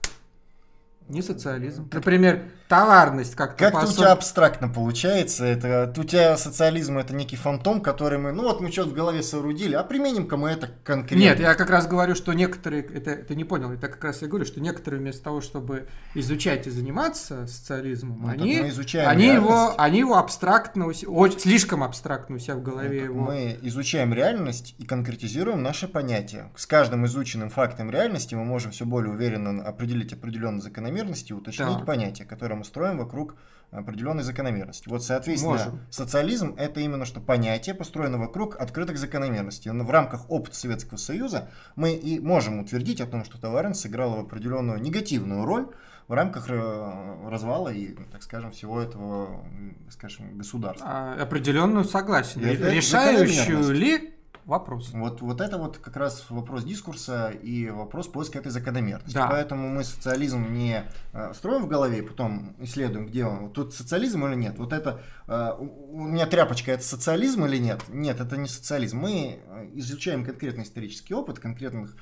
не 1.10 1.22
социализм. 1.22 1.90
Например, 1.92 2.44
товарность 2.70 3.36
как-то. 3.36 3.58
Как-то 3.58 3.88
у 3.88 3.92
тебя 3.92 4.12
абстрактно 4.12 4.70
получается. 4.70 5.44
Это, 5.44 5.92
у 5.98 6.04
тебя 6.04 6.38
социализм 6.38 7.00
это 7.00 7.14
некий 7.16 7.36
фантом, 7.36 7.82
который 7.82 8.20
мы, 8.20 8.32
ну 8.32 8.44
вот 8.44 8.62
мы 8.62 8.72
что-то 8.72 8.92
в 8.92 8.94
голове 8.94 9.24
соорудили, 9.24 9.74
а 9.74 9.84
применим-ка 9.84 10.38
мы 10.38 10.50
это 10.50 10.70
конкретно. 10.84 11.24
Нет, 11.24 11.40
я 11.40 11.56
как 11.56 11.70
раз 11.72 11.88
говорю, 11.88 12.14
что 12.14 12.32
некоторые, 12.34 12.84
это 12.84 13.16
ты 13.16 13.36
не 13.36 13.44
понял, 13.44 13.72
это 13.72 13.88
как 13.88 14.04
раз 14.04 14.22
я 14.22 14.28
говорю, 14.28 14.46
что 14.46 14.62
некоторые 14.62 15.02
вместо 15.02 15.24
того, 15.24 15.42
чтобы 15.42 15.88
изучать 16.14 16.68
и 16.68 16.70
заниматься 16.70 17.48
социализмом, 17.48 18.22
ну, 18.22 18.30
они, 18.30 18.60
они 19.04 19.28
его, 19.28 19.74
они 19.78 20.00
его 20.00 20.18
абстрактно, 20.18 20.86
очень, 20.86 21.40
слишком 21.40 21.84
абстрактно 21.84 22.36
у 22.36 22.40
себя 22.40 22.56
в 22.56 22.62
голове 22.62 23.00
ну, 23.00 23.06
его. 23.06 23.22
Мы 23.24 23.58
изучаем 23.64 24.14
реальность 24.14 24.76
и 24.78 24.86
конкретизируем 24.86 25.64
наши 25.64 25.88
понятия. 25.88 26.52
С 26.56 26.68
каждым 26.68 27.08
изученным 27.08 27.50
фактом 27.50 27.90
реальности 27.90 28.36
мы 28.36 28.46
можем 28.46 28.72
все 28.72 28.86
более 28.86 29.12
уверенно 29.12 29.64
определить 29.64 30.14
определенные 30.14 30.62
закономерности, 31.00 31.34
уточнить 31.34 31.78
так. 31.78 31.86
понятия, 31.86 32.26
которые 32.26 32.58
мы 32.58 32.66
строим 32.66 32.98
вокруг 32.98 33.36
определенной 33.72 34.24
закономерности. 34.24 34.90
Вот, 34.90 35.04
соответственно, 35.04 35.54
Можем. 35.54 35.80
социализм 35.92 36.56
это 36.58 36.80
именно 36.80 37.06
что 37.06 37.20
понятие, 37.20 37.76
построено 37.76 38.18
вокруг 38.18 38.56
открытых 38.60 38.98
закономерностей. 38.98 39.72
Но 39.72 39.84
в 39.84 39.92
рамках 39.92 40.30
опыта 40.30 40.56
Советского 40.56 40.98
Союза 40.98 41.50
мы 41.76 41.94
и 41.94 42.20
можем 42.20 42.60
утвердить 42.60 43.00
о 43.00 43.06
том, 43.06 43.24
что 43.24 43.40
товарность 43.40 43.82
сыграла 43.82 44.22
определенную 44.22 44.82
негативную 44.82 45.46
роль 45.46 45.68
в 46.08 46.14
рамках 46.14 46.50
э, 46.50 47.30
развала 47.30 47.70
и, 47.70 47.96
так 48.12 48.24
скажем, 48.24 48.50
всего 48.50 48.82
этого, 48.82 49.44
скажем, 49.92 50.36
государства. 50.36 50.88
А, 50.90 51.22
определенную 51.22 51.86
согласен. 51.86 52.42
Решающую 52.42 53.72
ли 53.72 54.16
вопрос. 54.46 54.92
Вот, 54.94 55.22
вот 55.22 55.42
это 55.42 55.58
вот 55.58 55.78
как 55.78 55.98
раз 55.98 56.26
вопрос 56.30 56.64
дискурса 56.64 57.30
и 57.30 57.70
вопрос 57.70 58.08
поиска 58.08 58.40
этой 58.40 58.52
закономерности. 58.52 59.14
Да. 59.14 59.28
Поэтому 59.28 59.70
мы 59.70 59.84
социализм 59.84 60.54
не 60.54 60.84
э, 61.14 61.34
строим 61.34 61.64
в 61.64 61.68
голове 61.68 62.04
потом 62.04 62.56
исследуем, 62.60 63.08
где 63.08 63.26
он. 63.26 63.52
Тут 63.52 63.74
социализм 63.74 64.26
или 64.26 64.36
нет. 64.36 64.58
Вот 64.58 64.74
это 64.74 65.02
э, 65.28 65.52
у 65.60 66.02
меня 66.02 66.26
тряпочка, 66.26 66.72
это 66.72 66.84
социализм 66.84 67.46
или 67.46 67.58
нет? 67.58 67.82
Нет, 67.90 68.20
это 68.20 68.38
не 68.38 68.48
социализм. 68.48 68.98
Мы 68.98 69.40
э, 69.46 69.70
изучаем 69.74 70.26
конкретный 70.26 70.64
исторический 70.64 71.14
опыт 71.14 71.40
конкретных 71.40 71.96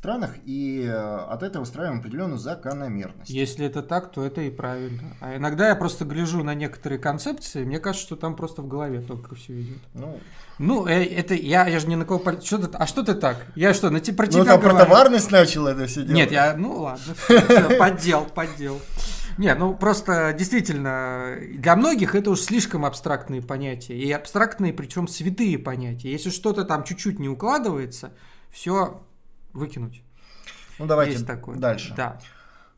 странах 0.00 0.30
и 0.46 0.82
э, 0.82 1.16
от 1.28 1.42
этого 1.42 1.62
устраиваем 1.62 2.00
определенную 2.00 2.38
закономерность. 2.38 3.28
Если 3.28 3.66
это 3.66 3.82
так, 3.82 4.10
то 4.10 4.24
это 4.24 4.40
и 4.40 4.50
правильно. 4.50 5.14
А 5.20 5.36
иногда 5.36 5.68
я 5.68 5.76
просто 5.76 6.06
гляжу 6.06 6.42
на 6.42 6.54
некоторые 6.54 6.98
концепции, 6.98 7.64
мне 7.64 7.78
кажется, 7.78 8.06
что 8.06 8.16
там 8.16 8.34
просто 8.34 8.62
в 8.62 8.66
голове 8.68 9.02
только 9.02 9.34
все 9.34 9.60
идет. 9.60 9.78
Ну, 9.92 10.18
ну 10.58 10.86
э, 10.86 11.04
это 11.04 11.34
я, 11.34 11.66
я 11.66 11.78
же 11.78 11.86
не 11.86 11.96
на 11.96 12.06
кого 12.06 12.18
что 12.40 12.56
ты, 12.56 12.74
А 12.78 12.86
что 12.86 13.02
ты 13.02 13.12
так? 13.12 13.44
Я 13.54 13.74
что, 13.74 13.90
на, 13.90 14.00
про 14.00 14.26
тебя 14.26 14.38
Ну, 14.38 14.44
там 14.46 14.60
про 14.62 14.72
товарность 14.74 15.30
начал 15.30 15.66
это 15.66 15.84
все 15.84 16.00
делать. 16.00 16.14
Нет, 16.14 16.32
я, 16.32 16.56
ну 16.56 16.80
ладно, 16.80 17.14
поддел, 17.78 18.24
поддел. 18.24 18.80
Не, 19.36 19.54
ну 19.54 19.74
просто 19.74 20.34
действительно, 20.36 21.36
для 21.58 21.76
многих 21.76 22.14
это 22.14 22.30
уж 22.30 22.40
слишком 22.40 22.86
абстрактные 22.86 23.42
понятия. 23.42 23.98
И 23.98 24.10
абстрактные, 24.10 24.72
причем 24.72 25.08
святые 25.08 25.58
понятия. 25.58 26.10
Если 26.10 26.30
что-то 26.30 26.64
там 26.64 26.84
чуть-чуть 26.84 27.18
не 27.18 27.28
укладывается, 27.28 28.14
все 28.50 29.02
выкинуть. 29.52 30.02
Ну 30.78 30.86
давайте 30.86 31.12
Есть 31.14 31.26
такое. 31.26 31.56
дальше. 31.56 31.94
Да. 31.96 32.18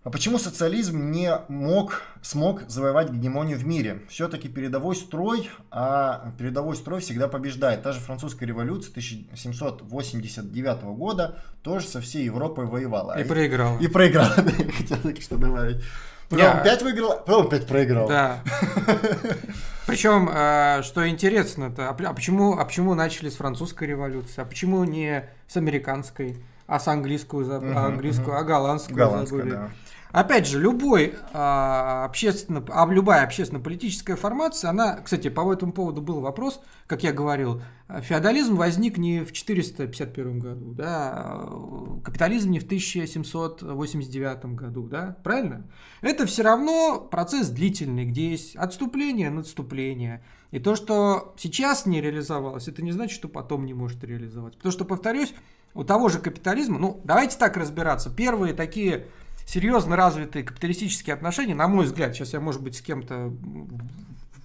А 0.04 0.10
почему 0.10 0.38
социализм 0.38 1.12
не 1.12 1.30
мог, 1.46 2.02
смог 2.22 2.62
завоевать 2.68 3.10
гегемонию 3.10 3.56
в 3.56 3.64
мире? 3.64 4.02
Все-таки 4.08 4.48
передовой 4.48 4.96
строй, 4.96 5.48
а 5.70 6.32
передовой 6.38 6.74
строй 6.74 7.00
всегда 7.00 7.28
побеждает. 7.28 7.84
Та 7.84 7.92
же 7.92 8.00
французская 8.00 8.46
революция 8.46 8.90
1789 8.90 10.82
года 10.96 11.36
тоже 11.62 11.86
со 11.86 12.00
всей 12.00 12.24
Европой 12.24 12.66
воевала. 12.66 13.16
И 13.20 13.22
проиграла. 13.22 13.78
И 13.78 13.86
проиграла, 13.86 14.34
да, 14.36 14.50
я 14.58 14.72
хотел 14.72 14.98
так 14.98 15.20
что 15.20 15.36
добавить. 15.36 15.84
Потом 16.28 16.46
Я- 16.46 16.60
опять 16.60 16.82
выиграла, 16.82 17.16
потом 17.18 17.46
опять 17.46 17.66
проиграла. 17.68 18.08
Да. 18.08 18.40
Причем, 19.86 20.28
э, 20.32 20.82
что 20.82 21.08
интересно-то, 21.08 21.88
а 21.90 21.96
а 21.96 22.12
почему, 22.14 22.58
а 22.58 22.64
почему 22.64 22.94
начали 22.94 23.28
с 23.28 23.36
французской 23.36 23.86
революции, 23.88 24.40
а 24.40 24.44
почему 24.44 24.82
не 24.84 25.28
с 25.46 25.56
американской, 25.56 26.42
а 26.66 26.78
с 26.78 26.88
английскую, 26.88 27.44
заб- 27.44 27.72
а 27.74 27.86
английскую, 27.86 28.28
мгм. 28.34 28.36
а 28.38 28.42
голландскую 28.44 28.96
Голландская, 28.96 29.38
забыли? 29.40 29.54
да. 29.54 29.70
Опять 30.12 30.46
же, 30.46 30.60
любой 30.60 31.14
а, 31.32 32.04
общественно, 32.04 32.62
а, 32.68 32.86
любая 32.86 33.24
общественно-политическая 33.24 34.14
формация, 34.14 34.68
она, 34.68 34.96
кстати, 34.96 35.28
по 35.28 35.50
этому 35.50 35.72
поводу 35.72 36.02
был 36.02 36.20
вопрос, 36.20 36.60
как 36.86 37.02
я 37.02 37.12
говорил, 37.12 37.62
феодализм 37.88 38.56
возник 38.56 38.98
не 38.98 39.24
в 39.24 39.32
451 39.32 40.38
году, 40.38 40.74
да, 40.74 41.12
а, 41.14 42.00
капитализм 42.04 42.50
не 42.50 42.60
в 42.60 42.64
1789 42.64 44.54
году, 44.54 44.86
да, 44.86 45.16
правильно? 45.24 45.66
Это 46.02 46.26
все 46.26 46.42
равно 46.42 47.00
процесс 47.00 47.48
длительный, 47.48 48.04
где 48.04 48.32
есть 48.32 48.54
отступление, 48.56 49.30
надступление. 49.30 50.22
И 50.50 50.58
то, 50.58 50.76
что 50.76 51.34
сейчас 51.38 51.86
не 51.86 52.02
реализовалось, 52.02 52.68
это 52.68 52.82
не 52.82 52.92
значит, 52.92 53.14
что 53.14 53.28
потом 53.28 53.64
не 53.64 53.72
может 53.72 54.04
реализоваться. 54.04 54.58
Потому 54.58 54.72
что, 54.72 54.84
повторюсь, 54.84 55.32
у 55.74 55.84
того 55.84 56.08
же 56.08 56.18
капитализма, 56.18 56.78
ну, 56.78 57.00
давайте 57.04 57.38
так 57.38 57.56
разбираться, 57.56 58.10
первые 58.10 58.54
такие 58.54 59.06
серьезно 59.46 59.96
развитые 59.96 60.44
капиталистические 60.44 61.14
отношения, 61.14 61.54
на 61.54 61.68
мой 61.68 61.86
взгляд, 61.86 62.14
сейчас 62.14 62.32
я, 62.32 62.40
может 62.40 62.62
быть, 62.62 62.76
с 62.76 62.82
кем-то 62.82 63.32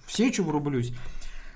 в 0.06 0.12
сечу 0.12 0.44
врублюсь, 0.44 0.92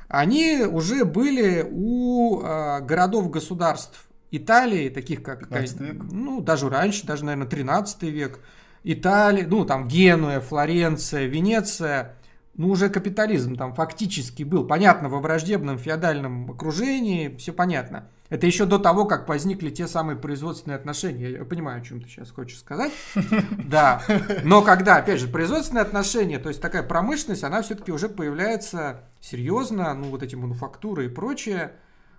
они 0.08 0.64
уже 0.64 1.04
были 1.06 1.66
у 1.70 2.42
э, 2.42 2.80
городов-государств 2.82 4.06
Италии, 4.30 4.88
таких 4.88 5.22
как... 5.22 5.48
15 5.48 5.80
век. 5.80 6.02
Ну, 6.10 6.40
даже 6.40 6.68
раньше, 6.68 7.06
даже, 7.06 7.24
наверное, 7.24 7.48
13 7.48 8.02
век. 8.04 8.40
Италия, 8.84 9.46
ну, 9.46 9.64
там, 9.64 9.88
Генуя, 9.88 10.40
Флоренция, 10.40 11.26
Венеция. 11.26 12.16
Ну, 12.54 12.68
уже 12.68 12.90
капитализм 12.90 13.56
там 13.56 13.74
фактически 13.74 14.42
был. 14.42 14.66
Понятно, 14.66 15.08
во 15.08 15.20
враждебном 15.20 15.78
феодальном 15.78 16.50
окружении, 16.50 17.34
все 17.36 17.52
понятно. 17.52 18.08
Это 18.28 18.46
еще 18.46 18.66
до 18.66 18.78
того, 18.78 19.06
как 19.06 19.28
возникли 19.28 19.70
те 19.70 19.86
самые 19.86 20.16
производственные 20.16 20.76
отношения. 20.76 21.30
Я 21.30 21.44
понимаю, 21.44 21.80
о 21.80 21.84
чем 21.84 22.00
ты 22.00 22.08
сейчас 22.08 22.30
хочешь 22.30 22.58
сказать. 22.58 22.92
Да. 23.64 24.02
Но 24.44 24.62
когда, 24.62 24.96
опять 24.96 25.20
же, 25.20 25.28
производственные 25.28 25.82
отношения, 25.82 26.38
то 26.38 26.48
есть 26.48 26.60
такая 26.60 26.82
промышленность, 26.82 27.44
она 27.44 27.62
все-таки 27.62 27.90
уже 27.90 28.08
появляется 28.08 29.04
серьезно, 29.20 29.94
ну, 29.94 30.04
вот 30.04 30.22
эти 30.22 30.34
мануфактуры 30.34 31.06
и 31.06 31.08
прочее, 31.08 31.72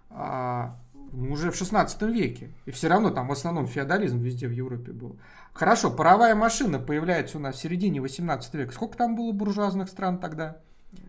а, 0.10 0.80
ну, 1.12 1.34
уже 1.34 1.52
в 1.52 1.56
16 1.56 2.02
веке. 2.04 2.50
И 2.66 2.72
все 2.72 2.88
равно 2.88 3.12
там 3.12 3.28
в 3.28 3.32
основном 3.32 3.68
феодализм 3.68 4.20
везде 4.20 4.48
в 4.48 4.52
Европе 4.52 4.92
был. 4.92 5.18
Хорошо, 5.54 5.92
паровая 5.92 6.34
машина 6.34 6.80
появляется 6.80 7.38
у 7.38 7.42
нас 7.42 7.56
в 7.56 7.62
середине 7.62 8.02
18 8.02 8.54
века. 8.56 8.74
Сколько 8.74 8.98
там 8.98 9.16
было 9.16 9.32
буржуазных 9.32 9.88
стран 9.88 10.18
тогда 10.18 10.58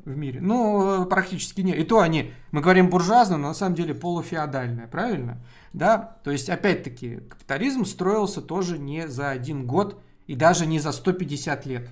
в 0.05 0.15
мире? 0.15 0.41
Ну, 0.43 1.05
э, 1.05 1.07
практически 1.07 1.62
нет. 1.62 1.79
И 1.79 1.85
то 1.85 2.01
они, 2.01 2.33
мы 2.51 2.61
говорим 2.61 2.91
буржуазно, 2.91 3.39
но 3.39 3.49
на 3.49 3.55
самом 3.55 3.75
деле 3.75 3.95
полуфеодальное, 3.95 4.87
правильно? 4.87 5.43
Да, 5.73 6.19
то 6.25 6.31
есть, 6.31 6.51
опять-таки, 6.51 7.21
капитализм 7.29 7.87
строился 7.87 8.43
тоже 8.43 8.79
не 8.79 9.09
за 9.09 9.31
один 9.31 9.66
год 9.66 9.99
и 10.27 10.35
даже 10.35 10.66
не 10.66 10.79
за 10.79 10.93
150 10.93 11.65
лет. 11.65 11.89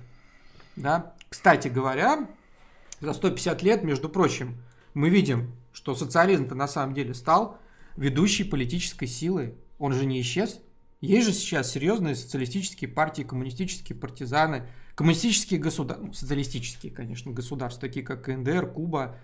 Да? 0.75 1.13
Кстати 1.29 1.69
говоря, 1.69 2.27
за 3.01 3.13
150 3.13 3.63
лет, 3.63 3.83
между 3.83 4.09
прочим, 4.09 4.57
мы 4.93 5.09
видим, 5.09 5.51
что 5.71 5.95
социализм-то 5.95 6.53
на 6.53 6.67
самом 6.67 6.93
деле 6.93 7.15
стал 7.15 7.57
ведущей 7.97 8.43
политической 8.43 9.07
силой. 9.07 9.55
Он 9.79 9.91
же 9.93 10.05
не 10.05 10.21
исчез. 10.21 10.61
Есть 11.07 11.27
же 11.27 11.33
сейчас 11.33 11.69
серьезные 11.69 12.15
социалистические 12.15 12.89
партии, 12.89 13.23
коммунистические 13.23 13.97
партизаны, 13.97 14.63
коммунистические 14.95 15.59
государства, 15.59 16.05
ну, 16.05 16.13
социалистические, 16.13 16.93
конечно, 16.93 17.29
государства, 17.33 17.81
такие 17.81 18.05
как 18.05 18.23
КНДР, 18.23 18.67
Куба. 18.67 19.17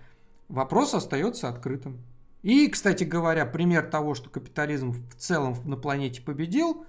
Вопрос 0.48 0.92
остается 0.92 1.48
открытым. 1.48 1.98
И, 2.42 2.68
кстати 2.68 3.04
говоря, 3.04 3.46
пример 3.46 3.86
того, 3.88 4.14
что 4.14 4.28
капитализм 4.28 4.92
в 4.92 5.14
целом 5.14 5.56
на 5.64 5.76
планете 5.76 6.20
победил, 6.20 6.84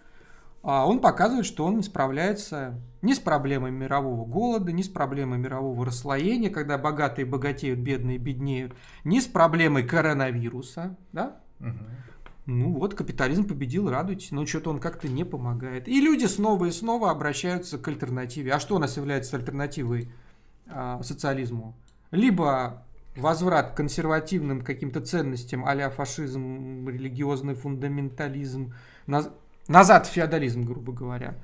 а, 0.62 0.86
он 0.86 1.00
показывает, 1.00 1.46
что 1.46 1.66
он 1.66 1.78
не 1.78 1.84
справляется 1.84 2.78
ни 3.02 3.14
с 3.14 3.20
проблемой 3.20 3.72
мирового 3.72 4.26
голода, 4.26 4.74
ни 4.74 4.82
с 4.82 4.90
проблемой 4.90 5.38
мирового 5.38 5.86
расслоения, 5.86 6.50
когда 6.50 6.78
богатые 6.78 7.26
богатеют, 7.26 7.80
бедные 7.80 8.18
беднеют, 8.18 8.74
ни 9.06 9.22
с 9.22 9.26
проблемой 9.26 9.84
коронавируса, 9.84 10.98
да? 11.14 11.40
Мгм. 11.60 11.88
Ну 12.46 12.74
вот, 12.74 12.96
капитализм 12.96 13.48
победил, 13.48 13.90
радуйтесь, 13.90 14.32
но 14.32 14.46
что-то 14.46 14.72
он 14.72 14.80
как-то 14.80 15.08
не 15.08 15.24
помогает. 15.24 15.88
И 15.88 16.02
люди 16.02 16.26
снова 16.26 16.66
и 16.66 16.72
снова 16.72 17.12
обращаются 17.12 17.78
к 17.78 17.88
альтернативе. 17.88 18.54
А 18.54 18.60
что 18.60 18.76
у 18.76 18.80
нас 18.80 18.98
является 18.98 19.38
альтернативой 19.38 20.10
а, 20.68 21.02
социализму? 21.04 21.76
Либо 22.10 22.84
возврат 23.16 23.72
к 23.72 23.78
консервативным 23.78 24.62
каким-то 24.62 25.02
ценностям, 25.02 25.66
а 25.66 25.90
фашизм, 25.90 26.88
религиозный 26.90 27.54
фундаментализм, 27.54 28.74
наз- 29.06 29.32
назад 29.68 30.08
феодализм, 30.08 30.64
грубо 30.64 30.94
говоря, 30.94 31.36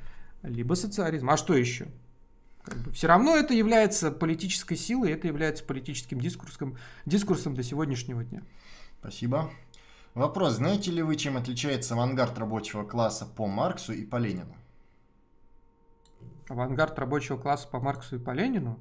либо 0.41 0.73
социализм. 0.73 1.29
А 1.29 1.37
что 1.37 1.55
еще? 1.55 1.87
все 2.91 3.07
равно 3.07 3.35
это 3.35 3.53
является 3.53 4.11
политической 4.11 4.75
силой, 4.75 5.11
это 5.11 5.27
является 5.27 5.63
политическим 5.63 6.19
дискурсом, 6.19 6.77
дискурсом 7.05 7.55
до 7.55 7.63
сегодняшнего 7.63 8.23
дня. 8.23 8.41
Спасибо. 8.99 9.49
Вопрос. 10.17 10.53
Знаете 10.53 10.89
ли 10.89 11.03
вы, 11.03 11.15
чем 11.15 11.37
отличается 11.37 11.93
авангард 11.93 12.39
рабочего 12.39 12.83
класса 12.83 13.27
по 13.27 13.45
Марксу 13.45 13.93
и 13.93 14.03
по 14.03 14.15
Ленину? 14.15 14.55
Авангард 16.49 16.97
рабочего 16.97 17.37
класса 17.37 17.67
по 17.67 17.79
Марксу 17.79 18.15
и 18.15 18.19
по 18.19 18.31
Ленину? 18.31 18.79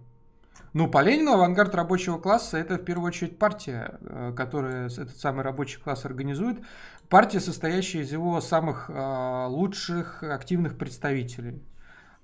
Ну, 0.73 0.89
по 0.89 1.03
Ленину 1.03 1.33
авангард 1.33 1.75
рабочего 1.75 2.17
класса 2.17 2.57
это 2.57 2.79
в 2.79 2.85
первую 2.85 3.09
очередь 3.09 3.39
партия, 3.39 3.99
э, 4.01 4.33
которая 4.35 4.87
этот 4.87 5.19
самый 5.19 5.43
рабочий 5.43 5.79
класс 5.79 6.07
организует. 6.07 6.65
Партия, 7.11 7.41
состоящая 7.41 8.01
из 8.01 8.11
его 8.11 8.41
самых 8.41 8.89
э, 8.89 9.47
лучших 9.47 10.23
активных 10.23 10.79
представителей. 10.79 11.63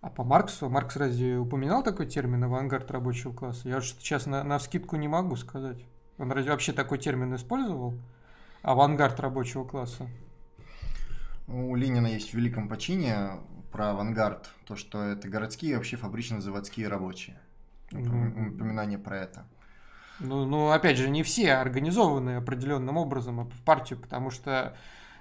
А 0.01 0.09
по 0.09 0.25
Марксу, 0.25 0.71
Маркс 0.71 0.97
разве 0.97 1.37
упоминал 1.37 1.83
такой 1.83 2.07
термин 2.07 2.45
авангард 2.45 2.91
рабочего 2.91 3.35
класса? 3.35 3.69
Я 3.69 3.75
вот 3.75 3.85
сейчас 3.85 4.25
на, 4.25 4.43
на 4.43 4.57
вскидку 4.57 4.97
не 4.97 5.09
могу 5.09 5.37
сказать. 5.37 5.85
Он 6.17 6.33
разве 6.33 6.51
вообще 6.51 6.73
такой 6.73 6.97
термин 6.97 7.35
использовал? 7.35 7.93
Авангард 8.63 9.21
рабочего 9.21 9.65
класса. 9.65 10.09
У 11.49 11.75
Ленина 11.75 12.07
есть 12.07 12.31
в 12.31 12.35
великом 12.35 12.69
почине 12.69 13.41
про 13.73 13.91
авангард, 13.91 14.51
то, 14.67 14.77
что 14.77 15.03
это 15.03 15.29
городские 15.29 15.73
и 15.73 15.75
вообще 15.77 15.97
фабрично-заводские 15.97 16.89
рабочие. 16.89 17.39
Мгм. 17.91 18.55
Упоминание 18.55 18.99
про 18.99 19.19
это. 19.19 19.47
Ну, 20.21 20.45
ну, 20.45 20.71
опять 20.71 20.99
же, 20.99 21.09
не 21.09 21.23
все 21.23 21.55
организованы 21.55 22.37
определенным 22.37 22.97
образом 22.97 23.49
в 23.49 23.63
партию, 23.65 23.99
потому 23.99 24.31
что 24.31 24.77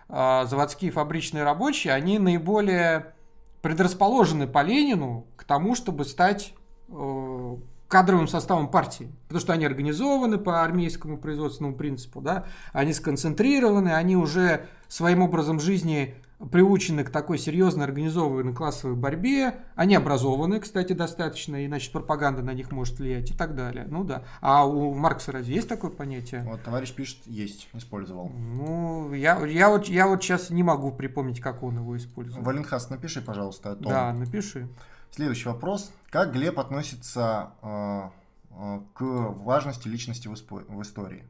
а, 0.09 0.45
заводские 0.45 0.91
фабричные 0.91 1.43
рабочие, 1.43 1.93
они 1.93 2.19
наиболее 2.19 3.13
предрасположены 3.61 4.47
по 4.47 4.61
Ленину 4.61 5.25
к 5.37 5.43
тому, 5.43 5.75
чтобы 5.75 6.05
стать 6.05 6.53
э, 6.89 7.55
кадровым 7.91 8.29
составом 8.29 8.69
партии. 8.69 9.11
Потому 9.27 9.41
что 9.41 9.53
они 9.53 9.65
организованы 9.65 10.37
по 10.37 10.63
армейскому 10.63 11.17
производственному 11.17 11.75
принципу, 11.75 12.21
да, 12.21 12.45
они 12.71 12.93
сконцентрированы, 12.93 13.89
они 13.89 14.15
уже 14.15 14.65
своим 14.87 15.21
образом 15.21 15.59
жизни 15.59 16.15
приучены 16.51 17.03
к 17.03 17.09
такой 17.11 17.37
серьезной 17.37 17.85
организованной 17.85 18.53
классовой 18.53 18.95
борьбе. 18.95 19.55
Они 19.75 19.93
образованы, 19.93 20.59
кстати, 20.59 20.93
достаточно, 20.93 21.65
иначе 21.65 21.91
пропаганда 21.91 22.41
на 22.41 22.53
них 22.53 22.71
может 22.71 22.97
влиять 22.97 23.29
и 23.29 23.33
так 23.33 23.55
далее. 23.55 23.85
Ну 23.89 24.05
да. 24.05 24.23
А 24.39 24.65
у 24.65 24.93
Маркса 24.93 25.33
разве 25.33 25.55
есть 25.55 25.67
такое 25.67 25.91
понятие? 25.91 26.43
Вот 26.43 26.63
товарищ 26.63 26.93
пишет, 26.93 27.17
есть, 27.25 27.67
использовал. 27.73 28.29
Ну, 28.29 29.13
я, 29.13 29.45
я, 29.45 29.69
вот, 29.69 29.85
я 29.87 30.07
вот 30.07 30.23
сейчас 30.23 30.49
не 30.49 30.63
могу 30.63 30.91
припомнить, 30.91 31.41
как 31.41 31.61
он 31.61 31.75
его 31.77 31.95
использовал. 31.97 32.43
Валенхас, 32.43 32.89
напиши, 32.89 33.21
пожалуйста, 33.21 33.73
о 33.73 33.75
том. 33.75 33.91
Да, 33.91 34.13
напиши. 34.13 34.67
Следующий 35.11 35.49
вопрос. 35.49 35.91
Как 36.09 36.31
Глеб 36.31 36.57
относится 36.57 37.51
э, 37.61 38.09
э, 38.51 38.79
к 38.93 39.01
важности 39.01 39.89
личности 39.89 40.29
в, 40.29 40.81
истории? 40.81 41.25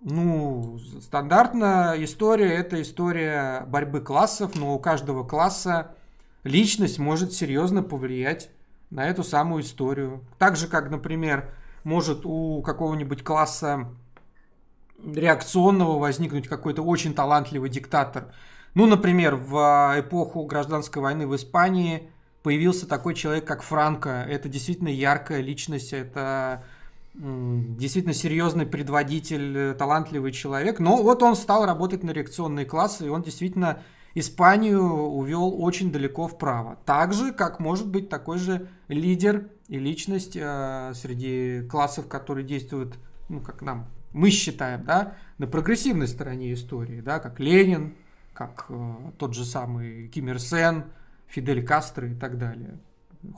Ну, 0.00 0.78
стандартно 1.02 1.94
история 1.98 2.54
это 2.54 2.80
история 2.80 3.64
борьбы 3.68 4.00
классов, 4.00 4.52
но 4.54 4.74
у 4.74 4.78
каждого 4.78 5.22
класса 5.22 5.94
личность 6.44 6.98
может 6.98 7.34
серьезно 7.34 7.82
повлиять 7.82 8.50
на 8.88 9.06
эту 9.06 9.22
самую 9.22 9.62
историю. 9.62 10.24
Так 10.38 10.56
же, 10.56 10.66
как, 10.66 10.90
например, 10.90 11.52
может 11.84 12.24
у 12.24 12.62
какого-нибудь 12.62 13.22
класса 13.22 13.88
реакционного 15.04 15.98
возникнуть 15.98 16.48
какой-то 16.48 16.82
очень 16.82 17.12
талантливый 17.12 17.68
диктатор. 17.68 18.32
Ну, 18.74 18.86
например, 18.86 19.36
в 19.36 19.94
эпоху 19.98 20.44
гражданской 20.44 21.02
войны 21.02 21.26
в 21.26 21.36
Испании 21.36 22.10
появился 22.46 22.86
такой 22.86 23.14
человек, 23.14 23.44
как 23.44 23.62
Франко. 23.62 24.08
Это 24.08 24.48
действительно 24.48 24.86
яркая 24.86 25.40
личность, 25.40 25.92
это 25.92 26.62
действительно 27.12 28.14
серьезный 28.14 28.66
предводитель, 28.66 29.56
э, 29.56 29.74
талантливый 29.74 30.30
человек. 30.30 30.78
Но 30.78 31.02
вот 31.02 31.24
он 31.24 31.34
стал 31.34 31.66
работать 31.66 32.04
на 32.04 32.12
реакционные 32.12 32.64
классы, 32.64 33.06
и 33.06 33.08
он 33.08 33.22
действительно 33.22 33.82
Испанию 34.14 34.80
увел 34.80 35.60
очень 35.60 35.90
далеко 35.90 36.28
вправо. 36.28 36.78
Так 36.84 37.14
же, 37.14 37.32
как 37.32 37.58
может 37.58 37.88
быть 37.88 38.08
такой 38.08 38.38
же 38.38 38.68
лидер 38.86 39.48
и 39.66 39.80
личность 39.80 40.36
э, 40.36 40.92
среди 40.94 41.66
классов, 41.68 42.06
которые 42.06 42.46
действуют, 42.46 42.94
ну, 43.28 43.40
как 43.40 43.60
нам, 43.60 43.88
мы 44.12 44.30
считаем, 44.30 44.84
да, 44.84 45.14
на 45.38 45.48
прогрессивной 45.48 46.06
стороне 46.06 46.54
истории, 46.54 47.00
да, 47.00 47.18
как 47.18 47.40
Ленин, 47.40 47.96
как 48.34 48.66
э, 48.68 48.94
тот 49.18 49.34
же 49.34 49.44
самый 49.44 50.06
Ким 50.06 50.28
Ир 50.28 50.38
Сен, 50.38 50.84
Фидель 51.28 51.64
Кастро 51.64 52.08
и 52.08 52.14
так 52.14 52.38
далее. 52.38 52.78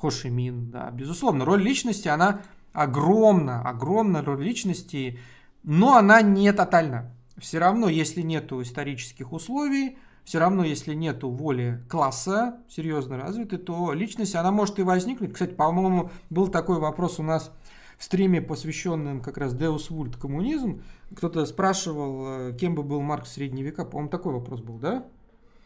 Хошимин, 0.01 0.71
да, 0.71 0.91
безусловно, 0.91 1.45
роль 1.45 1.63
личности, 1.63 2.09
она 2.09 2.43
огромна, 2.73 3.63
огромна 3.63 4.23
роль 4.23 4.45
личности, 4.45 5.19
но 5.63 5.97
она 5.97 6.23
не 6.23 6.53
тотальна. 6.53 7.11
Все 7.39 7.59
равно, 7.59 7.89
если 7.89 8.21
нету 8.21 8.61
исторических 8.63 9.33
условий, 9.33 9.99
все 10.25 10.41
равно, 10.41 10.65
если 10.65 10.93
нету 10.93 11.31
воли 11.31 11.83
класса 11.89 12.59
серьезно 12.69 13.17
развитой, 13.17 13.59
то 13.59 13.93
личность, 13.93 14.35
она 14.35 14.51
может 14.51 14.79
и 14.79 14.83
возникнуть. 14.83 15.33
Кстати, 15.33 15.55
по-моему, 15.55 16.11
был 16.29 16.49
такой 16.49 16.79
вопрос 16.79 17.19
у 17.19 17.23
нас 17.23 17.51
в 17.97 18.05
стриме, 18.05 18.43
посвященном 18.43 19.23
как 19.23 19.39
раз 19.39 19.55
Deus 19.55 19.89
Vult 19.91 20.19
коммунизм. 20.19 20.83
Кто-то 21.17 21.47
спрашивал, 21.47 22.51
э, 22.51 22.57
кем 22.59 22.75
бы 22.75 22.83
был 22.83 23.01
Маркс 23.01 23.31
в 23.31 23.33
средние 23.33 23.65
века. 23.65 23.85
По-моему, 23.85 24.11
такой 24.11 24.35
вопрос 24.35 24.61
был, 24.61 24.79
да? 24.79 25.07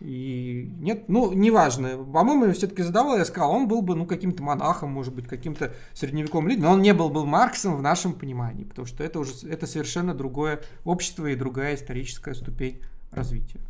И 0.04 0.68
нет, 0.80 1.08
ну, 1.08 1.32
неважно. 1.32 1.96
По-моему, 1.96 2.46
я 2.46 2.52
все-таки 2.52 2.82
задавал, 2.82 3.16
я 3.16 3.24
сказал, 3.24 3.52
он 3.52 3.68
был 3.68 3.82
бы, 3.82 3.94
ну, 3.94 4.04
каким-то 4.04 4.42
монахом, 4.42 4.90
может 4.90 5.14
быть, 5.14 5.28
каким-то 5.28 5.72
средневековым 5.92 6.48
лидером, 6.48 6.66
но 6.66 6.72
он 6.72 6.82
не 6.82 6.92
был 6.92 7.08
бы 7.08 7.24
Марксом 7.24 7.76
в 7.76 7.82
нашем 7.82 8.12
понимании, 8.12 8.64
потому 8.64 8.86
что 8.86 9.04
это 9.04 9.20
уже, 9.20 9.48
это 9.48 9.66
совершенно 9.66 10.12
другое 10.12 10.60
общество 10.84 11.26
и 11.26 11.36
другая 11.36 11.76
историческая 11.76 12.34
ступень 12.34 12.82
развития. 13.12 13.60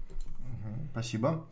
Спасибо. 0.93 1.45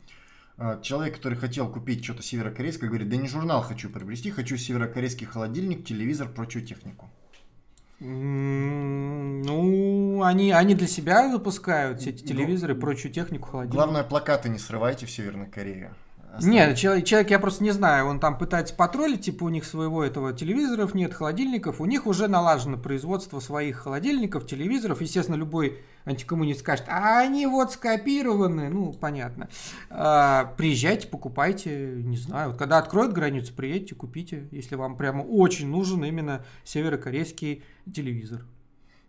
А, 0.57 0.81
человек, 0.81 1.17
который 1.17 1.37
хотел 1.37 1.71
купить 1.71 2.05
что-то 2.05 2.23
северокорейское, 2.23 2.89
говорит, 2.89 3.09
да 3.09 3.17
не 3.17 3.29
журнал 3.29 3.63
хочу 3.63 3.91
приобрести, 3.91 4.31
хочу 4.31 4.57
северокорейский 4.57 5.27
холодильник, 5.27 5.85
телевизор, 5.85 6.29
прочую 6.29 6.65
технику. 6.65 7.11
Ну, 8.01 9.43
они, 10.23 10.53
они 10.53 10.75
для 10.75 10.87
себя 10.87 11.29
выпускают 11.29 12.01
все 12.01 12.11
эти 12.11 12.23
ну, 12.23 12.29
телевизоры, 12.29 12.75
ну, 12.75 12.81
прочую 12.81 13.13
технику, 13.13 13.49
холодильник. 13.49 13.75
Главное, 13.75 14.03
плакаты 14.05 14.49
не 14.49 14.59
срывайте 14.59 15.05
в 15.05 15.11
Северной 15.11 15.49
Корее. 15.49 15.93
Нет, 16.43 16.77
человек, 16.77 17.05
человек, 17.05 17.31
я 17.31 17.39
просто 17.39 17.65
не 17.65 17.73
знаю, 17.73 18.07
он 18.07 18.21
там 18.21 18.39
пытается 18.39 18.75
патрулить, 18.75 19.25
типа 19.25 19.45
у 19.45 19.49
них 19.49 19.65
своего 19.65 20.05
этого 20.05 20.33
телевизоров 20.33 20.95
нет, 20.95 21.13
холодильников, 21.13 21.81
у 21.81 21.87
них 21.87 22.07
уже 22.07 22.29
налажено 22.29 22.77
производство 22.77 23.41
своих 23.41 23.79
холодильников, 23.79 24.47
телевизоров, 24.47 25.01
естественно, 25.01 25.37
любой 25.37 25.81
антикоммунист 26.05 26.61
скажет, 26.61 26.87
а 26.89 27.21
они 27.21 27.47
вот 27.47 27.73
скопированы, 27.73 28.69
ну, 28.71 28.93
понятно. 28.93 29.49
А, 29.91 30.55
приезжайте, 30.57 31.09
покупайте, 31.09 31.95
не 31.97 32.17
знаю, 32.17 32.51
вот 32.51 32.59
когда 32.59 32.79
откроют 32.79 33.13
границу, 33.13 33.53
приедьте, 33.55 33.95
купите, 33.95 34.49
если 34.51 34.77
вам 34.77 34.97
прямо 34.97 35.23
очень 35.23 35.69
нужен 35.69 36.05
именно 36.05 36.45
северокорейский 36.65 37.65
телевизор. 37.93 38.45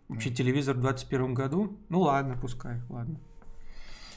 Вообще 0.08 0.30
телевизор 0.30 0.76
в 0.76 0.80
21 0.80 1.34
году, 1.34 1.78
ну 1.88 2.00
ладно, 2.00 2.36
пускай, 2.40 2.80
ладно. 2.90 3.18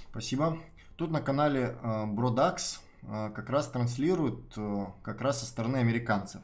Спасибо. 0.10 0.57
Тут 0.98 1.11
на 1.11 1.22
канале 1.22 1.76
Бродакс 2.07 2.80
Э, 2.80 2.85
как 3.07 3.49
раз 3.49 3.68
транслируют 3.68 4.53
э, 4.57 4.86
как 5.03 5.22
раз 5.22 5.40
со 5.40 5.45
стороны 5.45 5.77
американцев. 5.77 6.41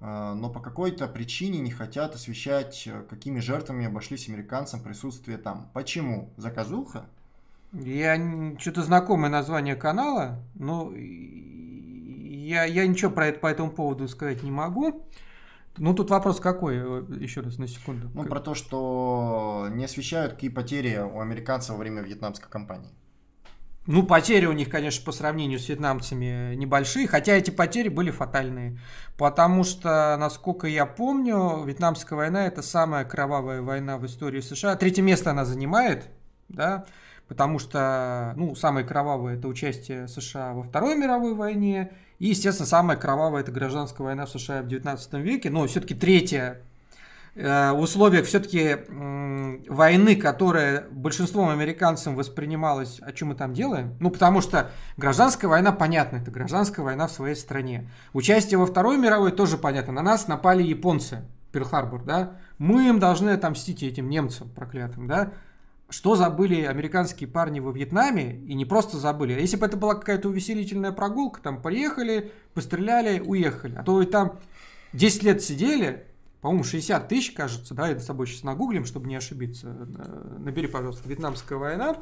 Э, 0.00 0.34
но 0.34 0.50
по 0.50 0.60
какой-то 0.60 1.06
причине 1.08 1.60
не 1.60 1.70
хотят 1.70 2.14
освещать, 2.14 2.88
какими 3.08 3.40
жертвами 3.40 3.86
обошлись 3.86 4.28
американцам 4.28 4.80
присутствие 4.80 5.38
там. 5.38 5.70
Почему? 5.72 6.30
Заказуха? 6.36 7.06
Я 7.72 8.16
что-то 8.58 8.82
знакомое 8.82 9.30
название 9.30 9.74
канала, 9.74 10.42
но 10.54 10.92
я, 10.94 12.64
я 12.64 12.86
ничего 12.86 13.10
про 13.10 13.28
это 13.28 13.40
по 13.40 13.48
этому 13.48 13.70
поводу 13.70 14.06
сказать 14.06 14.42
не 14.42 14.50
могу. 14.50 15.04
Ну, 15.76 15.92
тут 15.92 16.10
вопрос 16.10 16.38
какой, 16.38 16.76
еще 17.20 17.40
раз, 17.40 17.58
на 17.58 17.66
секунду. 17.66 18.08
Ну, 18.14 18.24
про 18.24 18.38
то, 18.38 18.54
что 18.54 19.66
не 19.72 19.86
освещают, 19.86 20.34
какие 20.34 20.50
потери 20.50 20.98
у 20.98 21.18
американцев 21.18 21.70
во 21.70 21.78
время 21.78 22.02
вьетнамской 22.02 22.48
кампании. 22.48 22.90
Ну, 23.86 24.02
потери 24.02 24.46
у 24.46 24.52
них, 24.52 24.70
конечно, 24.70 25.04
по 25.04 25.12
сравнению 25.12 25.58
с 25.58 25.68
вьетнамцами 25.68 26.54
небольшие, 26.54 27.06
хотя 27.06 27.34
эти 27.34 27.50
потери 27.50 27.88
были 27.88 28.10
фатальные. 28.10 28.78
Потому 29.18 29.62
что, 29.62 30.16
насколько 30.18 30.66
я 30.66 30.86
помню, 30.86 31.64
Вьетнамская 31.64 32.16
война 32.16 32.46
это 32.46 32.62
самая 32.62 33.04
кровавая 33.04 33.60
война 33.60 33.98
в 33.98 34.06
истории 34.06 34.40
США. 34.40 34.76
Третье 34.76 35.02
место 35.02 35.30
она 35.32 35.44
занимает, 35.44 36.08
да, 36.48 36.86
потому 37.28 37.58
что, 37.58 38.32
ну, 38.36 38.54
самое 38.54 38.86
кровавое 38.86 39.36
это 39.36 39.48
участие 39.48 40.08
США 40.08 40.54
во 40.54 40.62
Второй 40.62 40.96
мировой 40.96 41.34
войне. 41.34 41.92
И, 42.18 42.28
естественно, 42.28 42.66
самая 42.66 42.96
кровавая 42.96 43.42
это 43.42 43.52
гражданская 43.52 44.06
война 44.06 44.24
в 44.24 44.30
США 44.30 44.62
в 44.62 44.66
19 44.66 45.12
веке. 45.14 45.50
Но 45.50 45.66
все-таки 45.66 45.94
третья 45.94 46.62
Э, 46.73 46.73
в 47.34 47.78
условиях 47.78 48.26
все-таки 48.26 48.78
войны, 49.68 50.14
которая 50.16 50.86
большинством 50.90 51.48
американцам 51.48 52.14
воспринималась, 52.14 53.00
о 53.02 53.12
чем 53.12 53.28
мы 53.28 53.34
там 53.34 53.52
делаем, 53.52 53.96
ну 53.98 54.10
потому 54.10 54.40
что 54.40 54.70
гражданская 54.96 55.50
война, 55.50 55.72
понятно, 55.72 56.18
это 56.18 56.30
гражданская 56.30 56.84
война 56.84 57.08
в 57.08 57.12
своей 57.12 57.34
стране. 57.34 57.90
Участие 58.12 58.58
во 58.58 58.66
Второй 58.66 58.98
мировой 58.98 59.32
тоже 59.32 59.58
понятно. 59.58 59.92
На 59.92 60.02
нас 60.02 60.28
напали 60.28 60.62
японцы, 60.62 61.22
Перл-Харбор, 61.52 62.04
да, 62.04 62.36
мы 62.58 62.88
им 62.88 62.98
должны 63.00 63.30
отомстить 63.30 63.82
этим 63.82 64.08
немцам 64.08 64.48
проклятым, 64.48 65.08
да, 65.08 65.32
что 65.90 66.16
забыли 66.16 66.62
американские 66.62 67.28
парни 67.28 67.60
во 67.60 67.70
Вьетнаме, 67.70 68.36
и 68.46 68.54
не 68.54 68.64
просто 68.64 68.96
забыли. 68.96 69.34
А 69.34 69.38
если 69.38 69.56
бы 69.56 69.66
это 69.66 69.76
была 69.76 69.94
какая-то 69.94 70.28
увеселительная 70.28 70.92
прогулка, 70.92 71.40
там 71.40 71.60
приехали, 71.62 72.32
постреляли, 72.54 73.20
уехали. 73.20 73.76
А 73.76 73.82
то 73.82 73.94
вы 73.94 74.06
там 74.06 74.38
10 74.92 75.22
лет 75.24 75.42
сидели, 75.42 76.06
по-моему, 76.44 76.62
60 76.62 77.08
тысяч, 77.08 77.32
кажется, 77.32 77.72
да, 77.72 77.88
это 77.88 78.00
с 78.00 78.04
тобой 78.04 78.26
сейчас 78.26 78.42
нагуглим, 78.42 78.84
чтобы 78.84 79.08
не 79.08 79.16
ошибиться. 79.16 79.66
Набери, 80.38 80.66
пожалуйста, 80.66 81.08
Вьетнамская 81.08 81.56
война. 81.56 81.96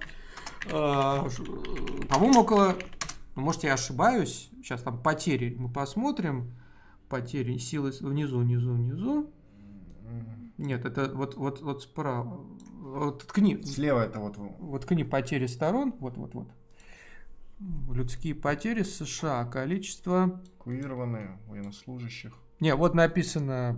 А, 0.73 1.29
по-моему, 2.09 2.41
около, 2.41 2.75
ну, 3.37 3.43
может, 3.43 3.63
я 3.63 3.75
ошибаюсь, 3.75 4.51
сейчас 4.57 4.83
там 4.83 5.01
потери 5.01 5.55
мы 5.57 5.69
посмотрим. 5.69 6.51
Потери 7.09 7.57
силы 7.57 7.93
внизу, 8.01 8.41
внизу, 8.41 8.73
внизу. 8.75 9.31
Нет, 10.59 10.87
это 10.87 11.15
вот, 11.15 11.37
вот, 11.37 11.61
вот 11.61 11.85
справа. 11.85 12.45
Вот 12.81 13.23
ткни. 13.23 13.63
Слева 13.63 14.01
это 14.01 14.19
вот. 14.19 14.39
Вот 14.39 14.83
ткни 14.83 15.05
потери 15.05 15.47
сторон. 15.47 15.95
Вот, 16.01 16.17
вот, 16.17 16.35
вот. 16.35 16.49
Людские 17.95 18.35
потери 18.35 18.83
США. 18.83 19.45
Количество. 19.45 20.43
Эвакуированные 20.57 21.39
военнослужащих. 21.47 22.33
Не, 22.63 22.77
вот 22.77 22.95
написано 22.95 23.77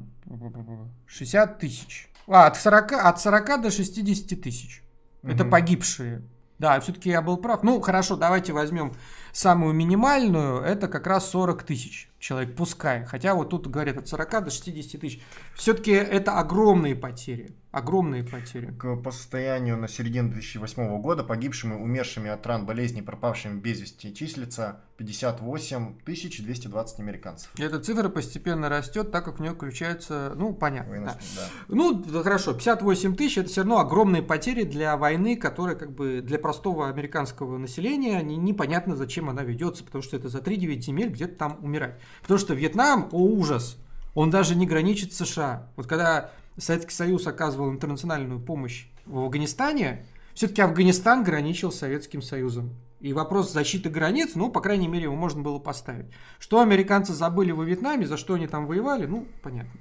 60 1.06 1.58
тысяч. 1.58 2.10
А, 2.26 2.48
от 2.48 2.56
40, 2.58 2.92
от 2.92 3.18
40 3.18 3.62
до 3.62 3.70
60 3.70 4.38
тысяч. 4.42 4.82
Угу. 5.22 5.32
Это 5.32 5.46
погибшие. 5.46 6.20
Да, 6.58 6.78
все-таки 6.80 7.08
я 7.08 7.22
был 7.22 7.38
прав. 7.38 7.62
Ну, 7.62 7.80
хорошо, 7.80 8.16
давайте 8.16 8.52
возьмем 8.52 8.92
самую 9.32 9.72
минимальную. 9.72 10.60
Это 10.60 10.88
как 10.88 11.06
раз 11.06 11.30
40 11.30 11.62
тысяч 11.62 12.10
человек, 12.24 12.56
пускай. 12.56 13.04
Хотя 13.04 13.34
вот 13.34 13.50
тут 13.50 13.66
говорят 13.66 13.98
от 13.98 14.08
40 14.08 14.44
до 14.44 14.50
60 14.50 15.00
тысяч. 15.00 15.20
Все-таки 15.54 15.92
это 15.92 16.38
огромные 16.38 16.96
потери. 16.96 17.54
Огромные 17.70 18.22
потери. 18.22 18.70
К, 18.70 18.96
по 18.96 19.10
состоянию 19.10 19.76
на 19.76 19.88
середину 19.88 20.30
2008 20.30 21.02
года 21.02 21.24
погибшими, 21.24 21.74
умершими 21.74 22.30
от 22.30 22.46
ран, 22.46 22.66
болезней, 22.66 23.02
пропавшими 23.02 23.58
без 23.58 23.80
вести 23.80 24.14
числится 24.14 24.80
58 24.96 25.96
220 26.04 27.00
американцев. 27.00 27.50
Эта 27.58 27.80
цифра 27.80 28.08
постепенно 28.08 28.68
растет, 28.68 29.10
так 29.10 29.24
как 29.24 29.38
в 29.38 29.42
нее 29.42 29.52
включается, 29.54 30.34
ну, 30.36 30.54
понятно. 30.54 31.00
да. 31.04 31.18
Да. 31.36 31.48
Ну, 31.66 32.22
хорошо, 32.22 32.52
58 32.54 33.16
тысяч 33.16 33.38
это 33.38 33.48
все 33.48 33.62
равно 33.62 33.80
огромные 33.80 34.22
потери 34.22 34.62
для 34.62 34.96
войны, 34.96 35.36
которая 35.36 35.74
как 35.74 35.90
бы 35.90 36.20
для 36.22 36.38
простого 36.38 36.88
американского 36.88 37.58
населения 37.58 38.22
не, 38.22 38.36
непонятно, 38.36 38.94
зачем 38.94 39.28
она 39.28 39.42
ведется, 39.42 39.82
потому 39.82 40.02
что 40.02 40.16
это 40.16 40.28
за 40.28 40.38
3-9 40.38 40.80
земель 40.80 41.08
где-то 41.08 41.34
там 41.34 41.58
умирать. 41.60 41.98
Потому 42.22 42.38
что 42.38 42.54
Вьетнам, 42.54 43.08
о 43.12 43.18
ужас, 43.18 43.78
он 44.14 44.30
даже 44.30 44.54
не 44.54 44.66
граничит 44.66 45.12
с 45.12 45.24
США. 45.24 45.68
Вот 45.76 45.86
когда 45.86 46.30
Советский 46.56 46.94
Союз 46.94 47.26
оказывал 47.26 47.70
интернациональную 47.70 48.40
помощь 48.40 48.86
в 49.06 49.18
Афганистане, 49.18 50.06
все-таки 50.34 50.62
Афганистан 50.62 51.24
граничил 51.24 51.72
с 51.72 51.78
Советским 51.78 52.22
Союзом. 52.22 52.70
И 53.00 53.12
вопрос 53.12 53.52
защиты 53.52 53.90
границ, 53.90 54.30
ну, 54.34 54.50
по 54.50 54.60
крайней 54.60 54.88
мере, 54.88 55.04
его 55.04 55.14
можно 55.14 55.42
было 55.42 55.58
поставить. 55.58 56.06
Что 56.38 56.60
американцы 56.60 57.12
забыли 57.12 57.50
во 57.50 57.64
Вьетнаме, 57.64 58.06
за 58.06 58.16
что 58.16 58.34
они 58.34 58.46
там 58.46 58.66
воевали, 58.66 59.04
ну, 59.06 59.26
понятно. 59.42 59.78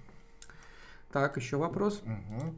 Так, 1.11 1.37
еще 1.37 1.57
вопрос. 1.57 2.01
Угу. 2.03 2.55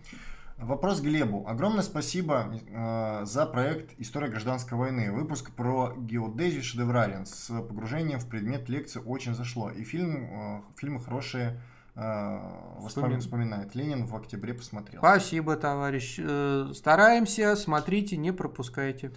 Вопрос 0.58 1.02
Глебу. 1.02 1.46
Огромное 1.48 1.84
спасибо 1.84 2.50
э, 2.70 3.26
за 3.26 3.46
проект 3.46 3.92
«История 3.98 4.30
гражданской 4.30 4.78
войны». 4.78 5.12
Выпуск 5.12 5.52
про 5.52 5.94
геодезию 5.98 6.64
шедеврален 6.64 7.26
с 7.26 7.48
погружением 7.50 8.20
в 8.20 8.30
предмет 8.30 8.70
лекции 8.70 9.02
очень 9.06 9.36
зашло. 9.36 9.70
И 9.70 9.84
фильм, 9.84 10.30
э, 10.32 10.62
фильмы 10.78 11.02
хорошие 11.02 11.62
э, 11.96 12.40
воспомин... 12.80 13.20
вспоминает. 13.20 13.76
Ленин 13.76 14.06
в 14.06 14.16
октябре 14.16 14.54
посмотрел. 14.54 15.02
Спасибо, 15.02 15.58
товарищ. 15.58 16.20
Э, 16.20 16.72
стараемся, 16.74 17.58
смотрите, 17.58 18.16
не 18.16 18.32
пропускайте. 18.32 19.12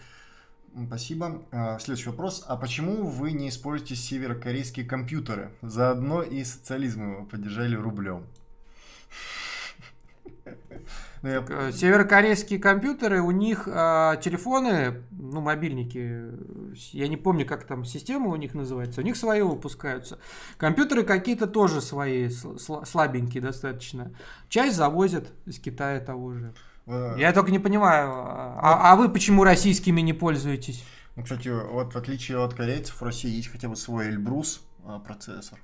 Спасибо. 0.86 1.44
Э, 1.52 1.78
следующий 1.78 2.10
вопрос. 2.10 2.44
А 2.48 2.56
почему 2.56 3.06
вы 3.06 3.30
не 3.30 3.48
используете 3.48 3.94
северокорейские 3.94 4.84
компьютеры? 4.84 5.52
Заодно 5.62 6.22
и 6.22 6.42
социализм 6.42 7.12
его 7.12 7.24
поддержали 7.24 7.76
рублем. 7.76 8.26
Ну, 11.22 11.30
э, 11.30 11.72
северокорейские 11.72 12.58
компьютеры, 12.58 13.20
у 13.20 13.30
них 13.30 13.68
а, 13.70 14.16
телефоны, 14.16 15.02
ну, 15.10 15.40
мобильники, 15.40 16.26
я 16.92 17.08
не 17.08 17.16
помню, 17.16 17.44
как 17.44 17.64
там 17.64 17.84
система 17.84 18.28
у 18.28 18.36
них 18.36 18.54
называется, 18.54 19.00
у 19.00 19.04
них 19.04 19.16
свои 19.16 19.42
выпускаются. 19.42 20.18
Компьютеры 20.58 21.02
какие-то 21.02 21.46
тоже 21.46 21.80
свои, 21.80 22.28
слабенькие 22.28 23.42
достаточно. 23.42 24.12
Часть 24.48 24.76
завозят 24.76 25.28
из 25.46 25.58
Китая 25.58 26.00
того 26.00 26.34
же. 26.34 26.54
Э, 26.86 27.16
я 27.18 27.32
только 27.32 27.50
не 27.50 27.58
понимаю, 27.58 28.10
а, 28.10 28.92
а 28.92 28.96
вы 28.96 29.08
почему 29.08 29.42
российскими 29.42 30.00
не 30.00 30.12
пользуетесь? 30.12 30.84
Ну, 31.16 31.24
кстати, 31.24 31.48
вот 31.48 31.94
в 31.94 31.98
отличие 31.98 32.38
от 32.38 32.54
корейцев, 32.54 33.00
в 33.00 33.04
России 33.04 33.30
есть 33.30 33.50
хотя 33.50 33.68
бы 33.68 33.74
свой 33.74 34.08
Эльбрус 34.08 34.62
а, 34.84 35.00
процессор. 35.00 35.58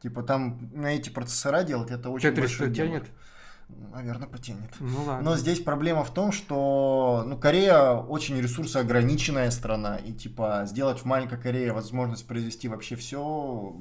Типа 0.00 0.22
там 0.22 0.70
на 0.72 0.94
эти 0.94 1.10
процессора 1.10 1.64
делать 1.64 1.90
это 1.90 2.10
очень 2.10 2.30
400 2.30 2.40
большое 2.40 2.74
тянет? 2.74 3.02
Дело 3.02 3.14
наверное, 3.92 4.28
потянет. 4.28 4.70
Ну, 4.78 5.04
ладно. 5.04 5.30
Но 5.30 5.36
здесь 5.36 5.60
проблема 5.60 6.04
в 6.04 6.12
том, 6.12 6.32
что 6.32 7.24
ну, 7.26 7.36
Корея 7.36 7.94
очень 7.94 8.40
ресурсоограниченная 8.40 9.50
страна, 9.50 9.96
и 9.96 10.12
типа 10.12 10.62
сделать 10.66 11.00
в 11.00 11.04
маленькой 11.04 11.38
Корее 11.38 11.72
возможность 11.72 12.26
произвести 12.26 12.68
вообще 12.68 12.96
все 12.96 13.74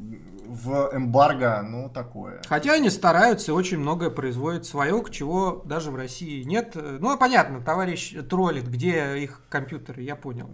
в 0.48 0.90
эмбарго, 0.94 1.62
ну 1.62 1.90
такое. 1.90 2.42
Хотя 2.48 2.74
они 2.74 2.90
стараются, 2.90 3.54
очень 3.54 3.78
многое 3.78 4.10
производят 4.10 4.66
свое, 4.66 5.04
чего 5.12 5.62
даже 5.66 5.92
в 5.92 5.96
России 5.96 6.44
нет. 6.44 6.76
Ну, 6.76 7.18
понятно, 7.18 7.62
товарищ 7.62 8.16
троллит, 8.30 8.68
где 8.68 9.18
их 9.20 9.42
компьютеры, 9.50 10.02
я 10.02 10.16
понял. 10.16 10.50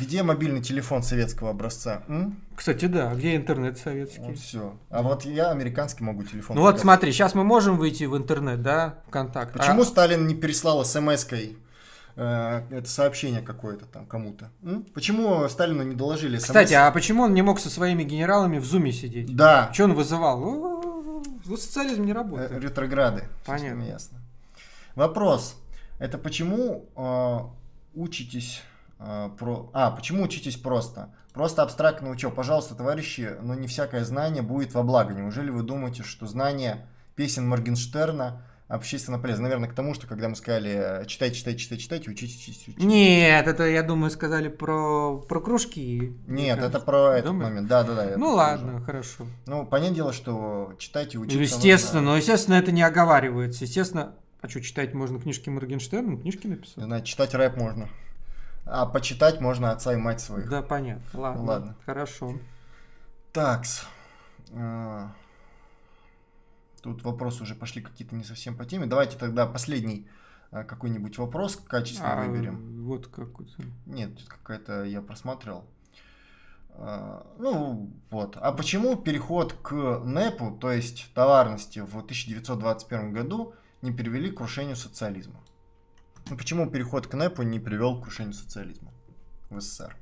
Где 0.00 0.22
мобильный 0.22 0.62
телефон 0.62 1.02
советского 1.02 1.50
образца? 1.50 2.02
М? 2.08 2.36
Кстати, 2.58 2.86
да, 2.86 3.14
где 3.14 3.36
интернет 3.36 3.78
советский? 3.78 4.20
Вот 4.20 4.36
все. 4.36 4.76
А 4.90 5.02
вот 5.02 5.24
я 5.24 5.52
американский 5.52 6.02
могу 6.02 6.24
телефон. 6.24 6.56
Ну 6.56 6.62
вот 6.62 6.80
смотри, 6.80 7.12
сейчас 7.12 7.36
мы 7.36 7.44
можем 7.44 7.78
выйти 7.78 8.02
в 8.02 8.16
интернет, 8.16 8.62
да, 8.62 8.96
ВКонтакт. 9.06 9.52
Почему 9.52 9.82
а... 9.82 9.84
Сталин 9.84 10.26
не 10.26 10.34
переслал 10.34 10.84
смс-кой 10.84 11.56
э, 12.16 12.62
это 12.72 12.88
сообщение 12.88 13.42
какое-то 13.42 13.86
там 13.86 14.06
кому-то? 14.06 14.50
М? 14.64 14.82
Почему 14.92 15.48
Сталину 15.48 15.84
не 15.84 15.94
доложили 15.94 16.36
смс? 16.38 16.46
Кстати, 16.46 16.74
а 16.74 16.90
почему 16.90 17.22
он 17.22 17.32
не 17.32 17.42
мог 17.42 17.60
со 17.60 17.70
своими 17.70 18.02
генералами 18.02 18.58
в 18.58 18.64
зуме 18.64 18.90
сидеть? 18.90 19.36
Да. 19.36 19.70
Что 19.72 19.84
он 19.84 19.94
вызывал? 19.94 20.40
Ну, 20.40 21.56
социализм 21.56 22.06
не 22.06 22.12
работает. 22.12 22.50
Э, 22.50 22.58
ретрограды. 22.58 23.28
Понятно. 23.46 23.84
Ясно. 23.84 24.18
Вопрос. 24.96 25.54
Это 26.00 26.18
почему 26.18 26.86
э, 26.96 27.38
учитесь 27.94 28.62
э, 28.98 29.30
про... 29.38 29.70
А, 29.72 29.92
почему 29.92 30.24
учитесь 30.24 30.56
просто? 30.56 31.14
Просто 31.38 31.62
абстрактно 31.62 32.10
учеб. 32.10 32.34
Пожалуйста, 32.34 32.74
товарищи, 32.74 33.36
но 33.40 33.54
не 33.54 33.68
всякое 33.68 34.04
знание 34.04 34.42
будет 34.42 34.74
во 34.74 34.82
благо. 34.82 35.14
Неужели 35.14 35.50
вы 35.50 35.62
думаете, 35.62 36.02
что 36.02 36.26
знание 36.26 36.88
песен 37.14 37.48
Моргенштерна 37.48 38.42
общественно 38.66 39.20
полезно? 39.20 39.44
Наверное, 39.44 39.68
к 39.68 39.72
тому, 39.72 39.94
что 39.94 40.08
когда 40.08 40.28
мы 40.28 40.34
сказали 40.34 41.04
читайте, 41.06 41.36
читайте, 41.36 41.60
читайте, 41.60 41.82
читайте, 41.84 42.10
учитесь, 42.10 42.38
учитесь, 42.38 42.66
учитесь. 42.66 42.84
Нет, 42.84 43.46
это, 43.46 43.68
я 43.68 43.84
думаю, 43.84 44.10
сказали 44.10 44.48
про, 44.48 45.18
про 45.28 45.40
кружки. 45.40 46.12
Нет, 46.26 46.58
это 46.58 46.80
про 46.80 47.12
этот 47.12 47.26
Думаю? 47.26 47.50
момент. 47.50 47.68
Да, 47.68 47.84
да, 47.84 47.94
да. 47.94 48.16
Ну 48.16 48.34
ладно, 48.34 48.72
тоже. 48.72 48.84
хорошо. 48.84 49.26
Ну, 49.46 49.64
понятное 49.64 49.94
дело, 49.94 50.12
что 50.12 50.72
читайте, 50.80 51.18
учиться. 51.18 51.40
Естественно, 51.40 52.00
нужно... 52.00 52.10
но 52.10 52.16
естественно 52.16 52.54
это 52.56 52.72
не 52.72 52.82
оговаривается. 52.82 53.62
Естественно, 53.62 54.16
а 54.40 54.48
что, 54.48 54.60
читать 54.60 54.92
можно 54.92 55.20
книжки 55.20 55.50
Моргенштерна? 55.50 56.16
Книжки 56.16 56.48
написал. 56.48 56.82
Не 56.82 56.86
знаю, 56.86 57.04
читать 57.04 57.32
рэп 57.32 57.56
можно. 57.56 57.88
А 58.70 58.84
почитать 58.84 59.40
можно 59.40 59.72
отца 59.72 59.94
и 59.94 59.96
мать 59.96 60.20
своих. 60.20 60.48
Да, 60.50 60.60
понятно. 60.60 61.02
Ладно. 61.18 61.42
Ладно. 61.42 61.76
Хорошо. 61.86 62.34
Такс. 63.32 63.86
А, 64.52 65.12
тут 66.82 67.02
вопросы 67.02 67.42
уже 67.42 67.54
пошли 67.54 67.80
какие-то 67.80 68.14
не 68.14 68.24
совсем 68.24 68.56
по 68.56 68.66
теме. 68.66 68.86
Давайте 68.86 69.16
тогда 69.16 69.46
последний 69.46 70.06
а, 70.50 70.64
какой-нибудь 70.64 71.16
вопрос 71.16 71.56
качественно 71.56 72.22
а, 72.22 72.26
выберем. 72.26 72.84
Вот 72.84 73.06
какой-то. 73.06 73.54
Нет, 73.86 74.16
тут 74.18 74.28
какая-то 74.28 74.84
я 74.84 75.00
просматривал. 75.00 75.64
А, 76.70 77.26
ну, 77.38 77.90
вот. 78.10 78.36
А 78.36 78.52
почему 78.52 78.96
переход 78.96 79.54
к 79.54 79.72
НЭПу, 80.04 80.50
то 80.60 80.70
есть 80.70 81.10
товарности 81.14 81.78
в 81.78 81.96
1921 81.96 83.12
году, 83.12 83.54
не 83.80 83.92
привели 83.92 84.30
к 84.30 84.36
крушению 84.36 84.76
социализма? 84.76 85.40
Ну, 86.30 86.36
почему 86.36 86.68
переход 86.68 87.06
к 87.06 87.14
НЭПу 87.14 87.42
не 87.42 87.58
привел 87.58 88.00
к 88.00 88.04
крушению 88.04 88.34
социализма 88.34 88.92
в 89.50 89.60
СССР? 89.60 89.96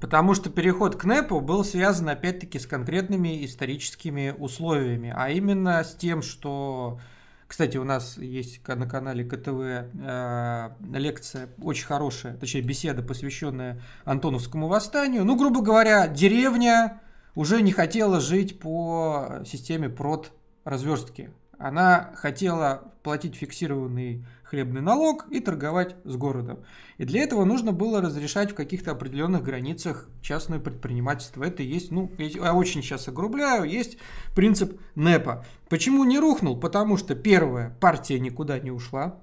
Потому 0.00 0.34
что 0.34 0.50
переход 0.50 0.96
к 0.96 1.04
НЭПу 1.04 1.40
был 1.40 1.64
связан 1.64 2.08
опять-таки 2.08 2.58
с 2.58 2.66
конкретными 2.66 3.44
историческими 3.44 4.34
условиями, 4.36 5.12
а 5.16 5.30
именно 5.30 5.82
с 5.84 5.94
тем, 5.94 6.22
что 6.22 6.98
кстати, 7.46 7.76
у 7.76 7.84
нас 7.84 8.18
есть 8.18 8.66
на 8.66 8.88
канале 8.88 9.24
КТВ 9.24 9.48
э, 9.52 10.70
лекция 10.92 11.48
очень 11.62 11.86
хорошая, 11.86 12.36
точнее 12.36 12.62
беседа, 12.62 13.02
посвященная 13.02 13.80
Антоновскому 14.04 14.66
восстанию. 14.66 15.24
Ну, 15.24 15.36
грубо 15.36 15.62
говоря, 15.62 16.08
деревня 16.08 17.00
уже 17.36 17.62
не 17.62 17.70
хотела 17.70 18.20
жить 18.20 18.58
по 18.58 19.42
системе 19.46 19.88
прод 19.88 20.32
разверстки. 20.64 21.30
Она 21.56 22.10
хотела 22.16 22.92
платить 23.04 23.36
фиксированный 23.36 24.26
хлебный 24.48 24.80
налог 24.80 25.26
и 25.30 25.40
торговать 25.40 25.96
с 26.04 26.16
городом. 26.16 26.60
И 26.98 27.04
для 27.04 27.22
этого 27.22 27.44
нужно 27.44 27.72
было 27.72 28.00
разрешать 28.00 28.52
в 28.52 28.54
каких-то 28.54 28.92
определенных 28.92 29.42
границах 29.42 30.08
частное 30.22 30.58
предпринимательство. 30.58 31.44
Это 31.44 31.62
есть, 31.62 31.90
ну, 31.90 32.10
я 32.18 32.54
очень 32.54 32.82
сейчас 32.82 33.08
огрубляю, 33.08 33.64
есть 33.64 33.98
принцип 34.34 34.80
НЭПа. 34.94 35.44
Почему 35.68 36.04
не 36.04 36.18
рухнул? 36.18 36.58
Потому 36.58 36.96
что, 36.96 37.14
первое, 37.14 37.76
партия 37.80 38.20
никуда 38.20 38.58
не 38.58 38.70
ушла, 38.70 39.20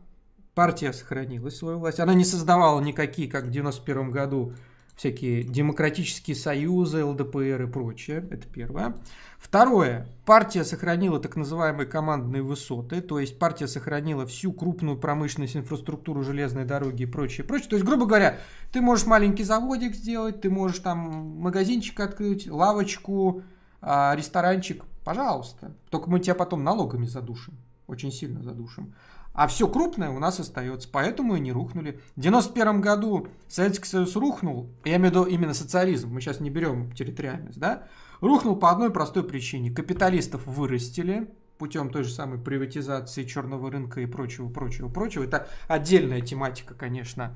партия 0.54 0.92
сохранила 0.92 1.50
свою 1.50 1.80
власть, 1.80 2.00
она 2.00 2.14
не 2.14 2.26
создавала 2.26 2.82
никакие, 2.82 3.30
как 3.30 3.46
в 3.46 3.52
91 3.52 4.12
году, 4.12 4.54
всякие 4.96 5.44
демократические 5.44 6.36
союзы, 6.36 7.04
ЛДПР 7.04 7.64
и 7.64 7.68
прочее. 7.68 8.28
Это 8.30 8.48
первое. 8.48 8.96
Второе. 9.38 10.08
Партия 10.26 10.64
сохранила 10.64 11.20
так 11.20 11.36
называемые 11.36 11.86
командные 11.86 12.42
высоты, 12.42 13.02
то 13.02 13.20
есть 13.20 13.38
партия 13.38 13.68
сохранила 13.68 14.26
всю 14.26 14.54
крупную 14.54 14.98
промышленность, 14.98 15.58
инфраструктуру, 15.58 16.24
железной 16.24 16.64
дороги 16.64 17.04
и 17.04 17.06
прочее, 17.06 17.46
прочее. 17.46 17.70
То 17.70 17.76
есть, 17.76 17.86
грубо 17.86 18.06
говоря, 18.06 18.38
ты 18.72 18.82
можешь 18.82 19.06
маленький 19.06 19.44
заводик 19.44 19.96
сделать, 19.96 20.42
ты 20.42 20.50
можешь 20.50 20.80
там 20.80 20.98
магазинчик 21.40 22.00
открыть, 22.00 22.50
лавочку, 22.50 23.44
а, 23.82 24.16
ресторанчик, 24.16 24.86
пожалуйста. 25.04 25.76
Только 25.90 26.10
мы 26.10 26.20
тебя 26.22 26.36
потом 26.36 26.64
налогами 26.64 27.06
задушим, 27.06 27.58
очень 27.88 28.12
сильно 28.12 28.42
задушим. 28.42 28.94
А 29.34 29.48
все 29.48 29.68
крупное 29.68 30.12
у 30.12 30.20
нас 30.20 30.40
остается, 30.40 30.88
поэтому 30.92 31.36
и 31.36 31.40
не 31.40 31.52
рухнули. 31.52 32.00
В 32.16 32.20
91 32.22 32.82
году 32.82 33.28
Советский 33.48 33.88
Союз 33.88 34.16
рухнул, 34.16 34.70
я 34.86 34.98
имею 34.98 35.12
в 35.12 35.16
виду 35.16 35.24
именно 35.26 35.56
социализм, 35.56 36.10
мы 36.10 36.22
сейчас 36.22 36.40
не 36.40 36.52
берем 36.52 36.92
территориальность, 36.92 37.60
да, 37.60 37.84
рухнул 38.22 38.56
по 38.56 38.70
одной 38.70 38.92
простой 38.92 39.24
причине. 39.24 39.72
Капиталистов 39.72 40.46
вырастили 40.46 41.34
путем 41.58 41.90
той 41.90 42.04
же 42.04 42.12
самой 42.12 42.38
приватизации 42.38 43.24
черного 43.24 43.72
рынка 43.72 44.02
и 44.02 44.06
прочего, 44.06 44.50
прочего, 44.50 44.88
прочего. 44.88 45.24
Это 45.24 45.48
отдельная 45.68 46.22
тематика, 46.22 46.76
конечно. 46.76 47.36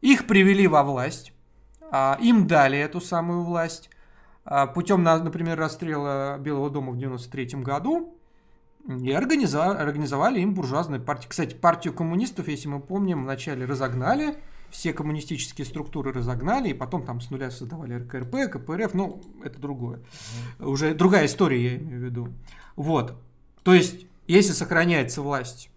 Их 0.00 0.26
привели 0.26 0.68
во 0.68 0.84
власть, 0.84 1.32
а, 1.90 2.18
им 2.20 2.46
дали 2.46 2.78
эту 2.78 3.00
самую 3.00 3.42
власть 3.42 3.90
а, 4.44 4.66
путем, 4.66 5.02
например, 5.02 5.58
расстрела 5.58 6.38
Белого 6.38 6.70
дома 6.70 6.92
в 6.92 6.98
93 6.98 7.62
году, 7.62 8.16
и 8.88 9.12
организовали, 9.12 9.78
организовали 9.78 10.40
им 10.40 10.54
буржуазную 10.54 11.02
партию. 11.02 11.30
Кстати, 11.30 11.54
партию 11.54 11.94
коммунистов, 11.94 12.48
если 12.48 12.68
мы 12.68 12.80
помним, 12.80 13.22
вначале 13.22 13.64
разогнали, 13.64 14.36
все 14.70 14.92
коммунистические 14.92 15.66
структуры 15.66 16.12
разогнали, 16.12 16.70
и 16.70 16.74
потом 16.74 17.04
там 17.04 17.20
с 17.20 17.30
нуля 17.30 17.50
создавали 17.50 17.94
РКРП, 17.94 18.50
КПРФ, 18.50 18.94
ну, 18.94 19.22
это 19.44 19.60
другое. 19.60 19.98
Mm-hmm. 19.98 20.66
Уже 20.66 20.94
другая 20.94 21.26
история, 21.26 21.62
я 21.62 21.76
имею 21.76 22.00
в 22.00 22.04
виду. 22.04 22.28
Вот. 22.74 23.14
То 23.62 23.74
есть, 23.74 24.06
если 24.26 24.52
сохраняется 24.52 25.22
власть 25.22 25.70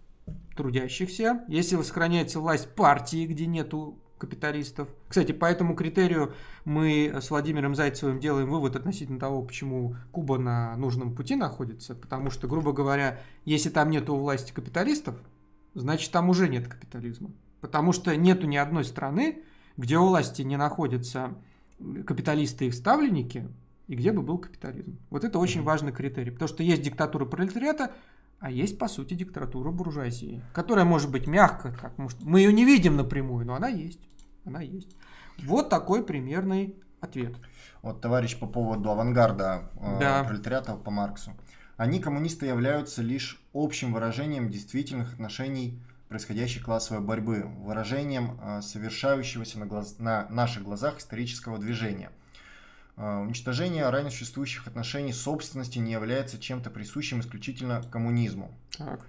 трудящихся, 0.56 1.44
если 1.46 1.80
сохраняется 1.82 2.40
власть 2.40 2.74
партии, 2.74 3.26
где 3.26 3.46
нету 3.46 3.98
капиталистов. 4.18 4.88
Кстати, 5.08 5.32
по 5.32 5.46
этому 5.46 5.74
критерию 5.74 6.32
мы 6.64 7.12
с 7.20 7.30
Владимиром 7.30 7.74
Зайцевым 7.74 8.20
делаем 8.20 8.48
вывод 8.48 8.76
относительно 8.76 9.18
того, 9.18 9.42
почему 9.42 9.96
Куба 10.12 10.38
на 10.38 10.76
нужном 10.76 11.14
пути 11.14 11.36
находится. 11.36 11.94
Потому 11.94 12.30
что, 12.30 12.48
грубо 12.48 12.72
говоря, 12.72 13.20
если 13.44 13.68
там 13.68 13.90
нету 13.90 14.16
власти 14.16 14.52
капиталистов, 14.52 15.16
значит 15.74 16.10
там 16.10 16.28
уже 16.30 16.48
нет 16.48 16.68
капитализма. 16.68 17.30
Потому 17.60 17.92
что 17.92 18.16
нету 18.16 18.46
ни 18.46 18.56
одной 18.56 18.84
страны, 18.84 19.42
где 19.76 19.98
у 19.98 20.06
власти 20.06 20.42
не 20.42 20.56
находятся 20.56 21.34
капиталисты 22.06 22.64
и 22.64 22.68
их 22.68 22.74
ставленники, 22.74 23.46
и 23.86 23.94
где 23.94 24.12
бы 24.12 24.22
был 24.22 24.38
капитализм. 24.38 24.98
Вот 25.10 25.24
это 25.24 25.38
очень 25.38 25.62
важный 25.62 25.92
критерий, 25.92 26.30
потому 26.30 26.48
что 26.48 26.62
есть 26.62 26.82
диктатура 26.82 27.24
пролетариата, 27.24 27.92
а 28.38 28.50
есть, 28.50 28.78
по 28.78 28.88
сути, 28.88 29.14
диктатура 29.14 29.70
буржуазии, 29.70 30.42
которая 30.52 30.84
может 30.84 31.10
быть 31.10 31.26
мягко, 31.26 31.72
как 31.72 31.96
может... 31.98 32.22
мы 32.22 32.40
ее 32.40 32.52
не 32.52 32.64
видим 32.64 32.96
напрямую, 32.96 33.46
но 33.46 33.54
она 33.54 33.68
есть, 33.68 34.00
она 34.44 34.60
есть. 34.60 34.96
Вот 35.42 35.68
такой 35.68 36.04
примерный 36.04 36.76
ответ. 37.00 37.34
Вот 37.82 38.00
товарищ 38.00 38.38
по 38.38 38.46
поводу 38.46 38.90
авангарда 38.90 39.70
э, 39.80 39.98
Да. 40.00 40.24
пролетариата 40.24 40.74
по 40.76 40.90
Марксу. 40.90 41.32
Они, 41.76 42.00
коммунисты, 42.00 42.46
являются 42.46 43.02
лишь 43.02 43.40
общим 43.52 43.92
выражением 43.92 44.48
действительных 44.50 45.12
отношений 45.14 45.78
происходящей 46.08 46.60
классовой 46.62 47.02
борьбы, 47.02 47.42
выражением 47.58 48.38
э, 48.40 48.62
совершающегося 48.62 49.58
на, 49.58 49.66
глаз- 49.66 49.98
на 49.98 50.26
наших 50.30 50.62
глазах 50.62 50.98
исторического 50.98 51.58
движения. 51.58 52.10
Э, 52.96 53.18
Уничтожение 53.18 53.88
ранее 53.90 54.10
существующих 54.10 54.66
отношений 54.66 55.12
собственности 55.12 55.78
не 55.78 55.92
является 55.92 56.38
чем-то 56.38 56.70
присущим 56.70 57.20
исключительно 57.20 57.82
коммунизму. 57.90 58.50
Так, 58.76 59.00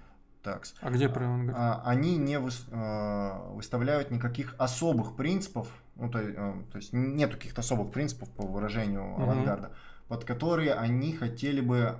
Так. 0.42 0.66
а 0.80 0.90
где 0.90 1.08
про 1.08 1.24
авангард? 1.24 1.56
А, 1.58 1.82
они 1.86 2.16
не 2.16 2.36
э, 2.38 3.52
выставляют 3.54 4.10
никаких 4.10 4.54
особых 4.58 5.16
принципов, 5.16 5.68
ну, 5.96 6.10
то, 6.10 6.18
э, 6.20 6.34
то 6.70 6.76
есть 6.76 6.92
нету 6.92 7.36
каких-то 7.36 7.62
особых 7.62 7.90
принципов 7.90 8.28
по 8.30 8.46
выражению 8.46 9.04
Мгм. 9.04 9.22
авангарда, 9.22 9.72
под 10.08 10.24
которые 10.24 10.74
они 10.74 11.12
хотели 11.12 11.60
бы 11.60 11.98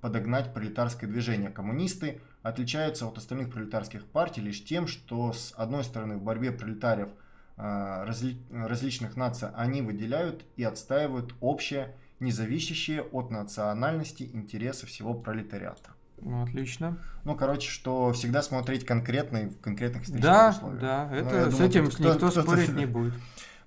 подогнать 0.00 0.54
пролетарское 0.54 1.08
движение. 1.10 1.50
Коммунисты 1.50 2.22
отличаются 2.42 3.06
от 3.06 3.18
остальных 3.18 3.50
пролетарских 3.50 4.06
партий 4.06 4.40
лишь 4.40 4.64
тем, 4.64 4.86
что 4.86 5.32
с 5.34 5.52
одной 5.54 5.84
стороны 5.84 6.16
в 6.16 6.22
борьбе 6.22 6.52
пролетариев 6.52 7.10
разли- 7.58 8.38
различных 8.50 9.16
наций 9.16 9.48
они 9.54 9.82
выделяют 9.82 10.44
и 10.56 10.64
отстаивают 10.64 11.34
общее, 11.40 11.94
независящее 12.20 13.02
от 13.02 13.30
национальности 13.30 14.28
интересы 14.32 14.86
всего 14.86 15.14
пролетариата. 15.14 15.90
Ну, 16.20 16.42
отлично. 16.42 16.96
Ну, 17.24 17.36
короче, 17.36 17.68
что 17.70 18.12
всегда 18.12 18.42
смотреть 18.42 18.86
конкретно 18.86 19.38
и 19.38 19.46
в 19.48 19.60
конкретных 19.60 20.04
исторических 20.04 20.32
Да, 20.32 20.50
условиях. 20.50 20.80
да, 20.80 21.08
Ну, 21.10 21.16
это 21.16 21.36
я 21.36 21.42
с 21.50 21.50
думаю, 21.54 21.68
этим 21.68 21.90
кто- 21.90 22.02
никто 22.04 22.16
кто-то- 22.30 22.42
спорить 22.42 22.72
не 22.74 22.86
будет. 22.86 23.14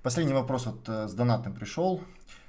Последний 0.02 0.34
вопрос 0.34 0.66
вот 0.66 0.88
э, 0.88 1.08
с 1.08 1.14
донатом 1.14 1.54
пришел. 1.54 2.02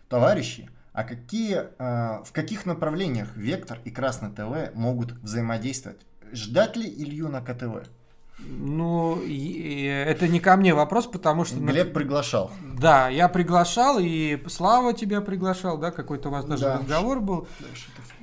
Товарищи, 0.08 0.70
а 0.92 1.04
какие, 1.04 1.56
э, 1.78 2.22
в 2.24 2.32
каких 2.32 2.64
направлениях 2.66 3.36
Вектор 3.36 3.78
и 3.84 3.90
Красный 3.90 4.30
ТВ 4.30 4.74
могут 4.74 5.12
взаимодействовать? 5.12 6.00
Ждать 6.32 6.76
ли 6.76 6.88
Илью 6.88 7.28
на 7.28 7.40
КТВ? 7.42 7.88
Ну, 8.38 9.20
это 9.26 10.28
не 10.28 10.40
ко 10.40 10.56
мне 10.56 10.74
вопрос, 10.74 11.06
потому 11.06 11.44
что... 11.44 11.56
Глеб 11.58 11.92
приглашал. 11.92 12.50
Да, 12.78 13.08
я 13.08 13.28
приглашал, 13.28 13.98
и 14.00 14.42
Слава 14.48 14.94
тебя 14.94 15.20
приглашал, 15.20 15.78
да, 15.78 15.90
какой-то 15.90 16.28
у 16.28 16.32
вас 16.32 16.44
даже 16.44 16.64
Да. 16.64 16.78
разговор 16.78 17.20
был. 17.20 17.48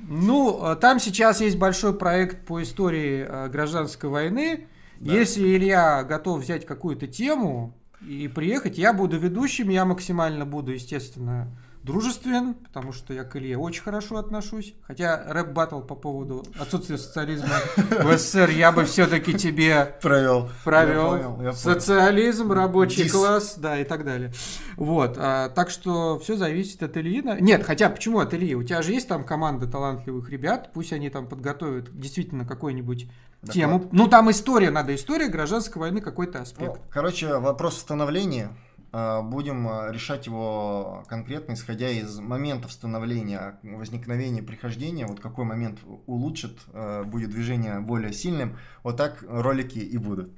Ну, 0.08 0.72
э, 0.72 0.76
там 0.76 1.00
сейчас 1.00 1.40
есть 1.40 1.58
большой 1.58 1.94
проект 1.96 2.46
по 2.46 2.62
истории 2.62 3.26
э, 3.28 3.48
гражданской 3.48 4.08
войны. 4.08 4.68
Да. 5.00 5.12
Если 5.12 5.42
Илья 5.56 6.04
готов 6.04 6.40
взять 6.40 6.64
какую-то 6.64 7.06
тему 7.06 7.74
и 8.00 8.28
приехать, 8.28 8.78
я 8.78 8.92
буду 8.92 9.18
ведущим, 9.18 9.68
я 9.68 9.84
максимально 9.84 10.46
буду, 10.46 10.72
естественно, 10.72 11.48
дружествен, 11.86 12.54
потому 12.54 12.92
что 12.92 13.14
я 13.14 13.24
к 13.24 13.36
Илье 13.36 13.56
очень 13.56 13.82
хорошо 13.82 14.16
отношусь. 14.16 14.74
Хотя 14.82 15.24
рэп-баттл 15.28 15.80
по 15.80 15.94
поводу 15.94 16.44
отсутствия 16.58 16.98
социализма 16.98 17.54
в 17.76 18.18
СССР 18.18 18.50
я 18.50 18.72
бы 18.72 18.84
все-таки 18.84 19.32
тебе 19.34 19.96
Провел. 20.02 20.50
провел. 20.64 21.02
Я 21.04 21.08
понял, 21.10 21.30
я 21.30 21.36
понял. 21.36 21.52
Социализм, 21.54 22.52
рабочий 22.52 23.04
Дис. 23.04 23.12
класс, 23.12 23.54
да, 23.56 23.78
и 23.78 23.84
так 23.84 24.04
далее. 24.04 24.32
Вот, 24.76 25.16
а, 25.18 25.48
так 25.50 25.70
что 25.70 26.18
все 26.18 26.36
зависит 26.36 26.82
от 26.82 26.96
Ильи. 26.96 27.22
Нет, 27.40 27.64
хотя 27.64 27.88
почему 27.88 28.18
от 28.18 28.34
Ильи? 28.34 28.54
У 28.54 28.62
тебя 28.64 28.82
же 28.82 28.92
есть 28.92 29.08
там 29.08 29.24
команда 29.24 29.66
талантливых 29.66 30.28
ребят, 30.28 30.70
пусть 30.74 30.92
они 30.92 31.08
там 31.08 31.26
подготовят 31.28 31.96
действительно 31.98 32.44
какую-нибудь 32.44 33.08
Доклад. 33.42 33.54
тему. 33.54 33.88
Ну, 33.92 34.08
там 34.08 34.30
история, 34.30 34.70
надо 34.70 34.94
история 34.94 35.28
гражданской 35.28 35.78
войны, 35.80 36.00
какой-то 36.00 36.38
Ну, 36.38 36.42
аспект. 36.42 36.80
короче, 36.90 37.38
вопрос 37.38 37.78
становления. 37.78 38.50
Э, 38.96 39.22
Будем 39.22 39.68
э, 39.68 39.92
решать 39.92 40.26
его 40.26 41.04
конкретно, 41.08 41.52
исходя 41.52 41.88
из 41.90 42.18
моментов 42.18 42.72
становления, 42.72 43.58
возникновения, 43.62 44.42
прихождения. 44.42 45.06
Вот 45.06 45.20
какой 45.20 45.44
момент 45.44 45.80
улучшит, 46.06 46.58
э, 46.72 47.04
будет 47.04 47.30
движение 47.30 47.80
более 47.80 48.12
сильным. 48.12 48.58
Вот 48.82 48.96
так 48.96 49.24
ролики 49.28 49.78
и 49.78 49.98
будут. 49.98 50.30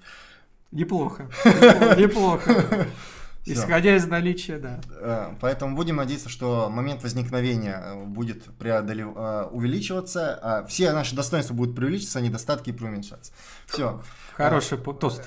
Неплохо. 0.72 1.28
Неплохо. 1.96 2.86
Исходя 3.44 3.96
из 3.96 4.06
наличия, 4.06 4.58
да. 4.58 5.30
Поэтому 5.40 5.74
будем 5.74 5.96
надеяться, 5.96 6.28
что 6.28 6.68
момент 6.68 7.02
возникновения 7.02 7.94
будет 8.04 8.44
преодолев... 8.58 9.08
увеличиваться, 9.50 10.38
а 10.42 10.66
все 10.66 10.92
наши 10.92 11.16
достоинства 11.16 11.54
будут 11.54 11.74
преувеличиваться, 11.74 12.18
а 12.18 12.22
недостатки 12.22 12.72
преуменьшаться. 12.72 13.32
Все. 13.66 14.02
Хороший 14.34 14.76
тост. 14.76 15.22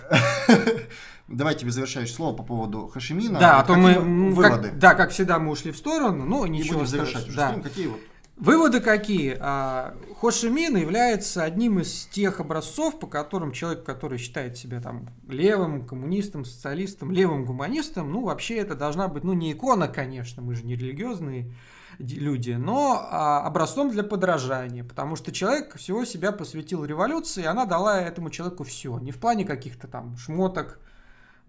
Давайте 1.31 1.61
тебе 1.61 1.71
завершающее 1.71 2.15
слово 2.15 2.35
по 2.35 2.43
поводу 2.43 2.87
Хашимина. 2.87 3.39
Да, 3.39 3.59
а 3.59 3.63
то 3.63 3.75
мы, 3.75 3.99
выводы. 4.33 4.69
как, 4.69 4.79
да, 4.79 4.93
как 4.95 5.11
всегда, 5.11 5.39
мы 5.39 5.51
ушли 5.51 5.71
в 5.71 5.77
сторону, 5.77 6.25
ну, 6.25 6.45
И 6.45 6.49
ничего 6.49 6.79
будем 6.79 6.87
завершать 6.87 7.27
уже 7.27 7.37
Да. 7.37 7.49
стрим. 7.49 7.63
Какие 7.63 7.87
вот? 7.87 7.99
Выводы 8.37 8.79
какие? 8.79 9.37
А, 9.39 9.95
Хо 10.19 10.31
Ши 10.31 10.49
Мин 10.49 10.75
является 10.75 11.43
одним 11.43 11.79
из 11.79 12.05
тех 12.07 12.39
образцов, 12.39 12.97
по 12.99 13.05
которым 13.05 13.51
человек, 13.51 13.83
который 13.83 14.17
считает 14.17 14.57
себя 14.57 14.81
там 14.81 15.09
левым 15.27 15.85
коммунистом, 15.85 16.43
социалистом, 16.43 17.11
левым 17.11 17.45
гуманистом, 17.45 18.11
ну 18.11 18.23
вообще 18.23 18.55
это 18.57 18.73
должна 18.75 19.07
быть, 19.09 19.23
ну 19.23 19.33
не 19.33 19.51
икона, 19.51 19.87
конечно, 19.87 20.41
мы 20.41 20.55
же 20.55 20.63
не 20.63 20.75
религиозные 20.75 21.53
ди- 21.99 22.17
люди, 22.19 22.51
но 22.51 23.07
а, 23.11 23.45
образцом 23.45 23.91
для 23.91 24.01
подражания, 24.03 24.83
потому 24.83 25.15
что 25.15 25.31
человек 25.31 25.75
всего 25.75 26.03
себя 26.03 26.31
посвятил 26.31 26.83
революции, 26.83 27.43
и 27.43 27.45
она 27.47 27.65
дала 27.65 28.01
этому 28.01 28.31
человеку 28.31 28.63
все, 28.63 28.97
не 28.97 29.11
в 29.11 29.19
плане 29.19 29.45
каких-то 29.45 29.87
там 29.87 30.17
шмоток, 30.17 30.79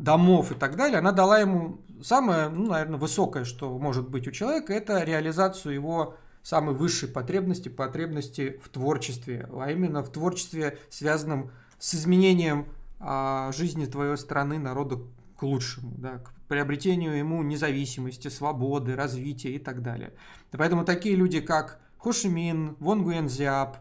домов 0.03 0.53
и 0.53 0.55
так 0.55 0.77
далее, 0.77 0.99
она 0.99 1.13
дала 1.13 1.39
ему 1.39 1.81
самое, 2.03 2.49
ну, 2.49 2.69
наверное, 2.69 2.99
высокое, 2.99 3.45
что 3.45 3.79
может 3.79 4.09
быть 4.09 4.27
у 4.27 4.33
человека, 4.33 4.73
это 4.73 5.03
реализацию 5.05 5.75
его 5.75 6.17
самой 6.43 6.75
высшей 6.75 7.09
потребности, 7.09 7.69
потребности 7.69 8.61
в 8.63 8.69
творчестве, 8.69 9.49
а 9.53 9.71
именно 9.71 10.03
в 10.03 10.11
творчестве, 10.11 10.79
связанном 10.91 11.53
с 11.79 11.95
изменением 11.95 12.67
а, 12.99 13.53
жизни 13.53 13.87
твоей 13.87 14.17
страны, 14.17 14.59
народа 14.59 14.99
к 15.37 15.43
лучшему, 15.45 15.93
да, 15.97 16.19
к 16.19 16.33
приобретению 16.49 17.17
ему 17.17 17.43
независимости, 17.43 18.29
свободы, 18.29 18.97
развития 18.97 19.51
и 19.51 19.59
так 19.59 19.83
далее. 19.83 20.13
Поэтому 20.51 20.85
такие 20.85 21.15
люди, 21.15 21.41
как 21.41 21.81
Хо 21.99 22.13
Ши 22.13 22.29
Мин, 22.29 22.77
Вон 22.81 23.05
Гуэнзиап, 23.05 23.79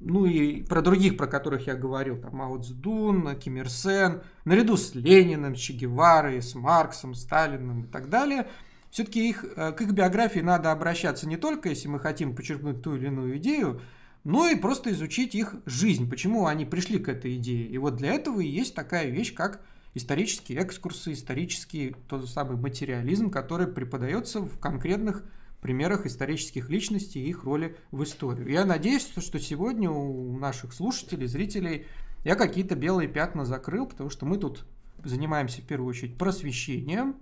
ну 0.00 0.26
и 0.26 0.62
про 0.62 0.82
других, 0.82 1.16
про 1.16 1.26
которых 1.26 1.66
я 1.66 1.74
говорил, 1.74 2.18
там 2.18 2.36
Мао 2.36 2.58
Цзэдун, 2.58 3.36
Ким 3.36 3.56
Ир 3.56 3.68
Сен, 3.68 4.22
наряду 4.44 4.76
с 4.76 4.94
Лениным, 4.94 5.54
Че 5.54 5.72
Геварой, 5.72 6.40
с 6.40 6.54
Марксом, 6.54 7.14
Сталиным 7.14 7.84
и 7.84 7.86
так 7.86 8.08
далее, 8.08 8.48
все-таки 8.90 9.28
их, 9.28 9.44
э, 9.56 9.72
к 9.72 9.80
их 9.80 9.92
биографии 9.92 10.40
надо 10.40 10.72
обращаться 10.72 11.28
не 11.28 11.36
только, 11.36 11.68
если 11.68 11.88
мы 11.88 11.98
хотим 11.98 12.34
подчеркнуть 12.34 12.82
ту 12.82 12.96
или 12.96 13.06
иную 13.06 13.36
идею, 13.38 13.80
но 14.24 14.48
и 14.48 14.56
просто 14.56 14.90
изучить 14.92 15.34
их 15.34 15.56
жизнь, 15.66 16.08
почему 16.08 16.46
они 16.46 16.64
пришли 16.64 16.98
к 16.98 17.08
этой 17.08 17.36
идее. 17.36 17.66
И 17.66 17.78
вот 17.78 17.96
для 17.96 18.12
этого 18.12 18.40
и 18.40 18.46
есть 18.46 18.74
такая 18.74 19.08
вещь, 19.10 19.34
как 19.34 19.62
исторические 19.94 20.62
экскурсы, 20.62 21.12
исторический 21.12 21.96
тот 22.08 22.22
же 22.22 22.26
самый 22.28 22.56
материализм, 22.56 23.30
который 23.30 23.66
преподается 23.66 24.40
в 24.40 24.58
конкретных 24.58 25.24
примерах 25.60 26.06
исторических 26.06 26.70
личностей 26.70 27.20
и 27.20 27.28
их 27.28 27.44
роли 27.44 27.76
в 27.90 28.02
историю. 28.02 28.48
Я 28.48 28.64
надеюсь, 28.64 29.08
что 29.16 29.38
сегодня 29.38 29.90
у 29.90 30.38
наших 30.38 30.72
слушателей, 30.72 31.26
зрителей 31.26 31.86
я 32.24 32.34
какие-то 32.34 32.74
белые 32.74 33.08
пятна 33.08 33.44
закрыл, 33.44 33.86
потому 33.86 34.10
что 34.10 34.26
мы 34.26 34.38
тут 34.38 34.66
занимаемся 35.04 35.62
в 35.62 35.64
первую 35.64 35.90
очередь 35.90 36.18
просвещением. 36.18 37.16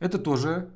Это 0.00 0.18
тоже 0.18 0.70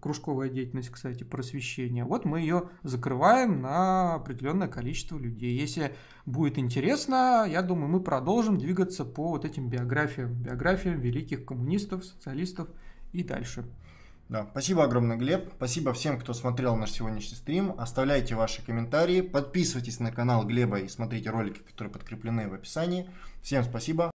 кружковая 0.00 0.48
деятельность, 0.48 0.90
кстати, 0.90 1.24
просвещения. 1.24 2.04
Вот 2.04 2.24
мы 2.24 2.40
ее 2.40 2.68
закрываем 2.82 3.60
на 3.60 4.14
определенное 4.14 4.68
количество 4.68 5.18
людей. 5.18 5.58
Если 5.58 5.94
будет 6.26 6.58
интересно, 6.58 7.46
я 7.48 7.62
думаю, 7.62 7.88
мы 7.88 8.00
продолжим 8.00 8.58
двигаться 8.58 9.04
по 9.04 9.28
вот 9.28 9.44
этим 9.44 9.68
биографиям, 9.68 10.34
биографиям 10.34 11.00
великих 11.00 11.44
коммунистов, 11.44 12.04
социалистов 12.04 12.68
и 13.12 13.22
дальше. 13.22 13.64
Да, 14.28 14.46
спасибо 14.50 14.82
огромное, 14.82 15.16
Глеб. 15.16 15.52
Спасибо 15.56 15.92
всем, 15.92 16.18
кто 16.18 16.34
смотрел 16.34 16.74
наш 16.74 16.90
сегодняшний 16.90 17.36
стрим. 17.36 17.74
Оставляйте 17.78 18.34
ваши 18.34 18.60
комментарии, 18.64 19.20
подписывайтесь 19.20 20.00
на 20.00 20.10
канал 20.10 20.44
Глеба 20.44 20.80
и 20.80 20.88
смотрите 20.88 21.30
ролики, 21.30 21.60
которые 21.60 21.92
подкреплены 21.92 22.48
в 22.48 22.54
описании. 22.54 23.08
Всем 23.42 23.62
спасибо. 23.62 24.10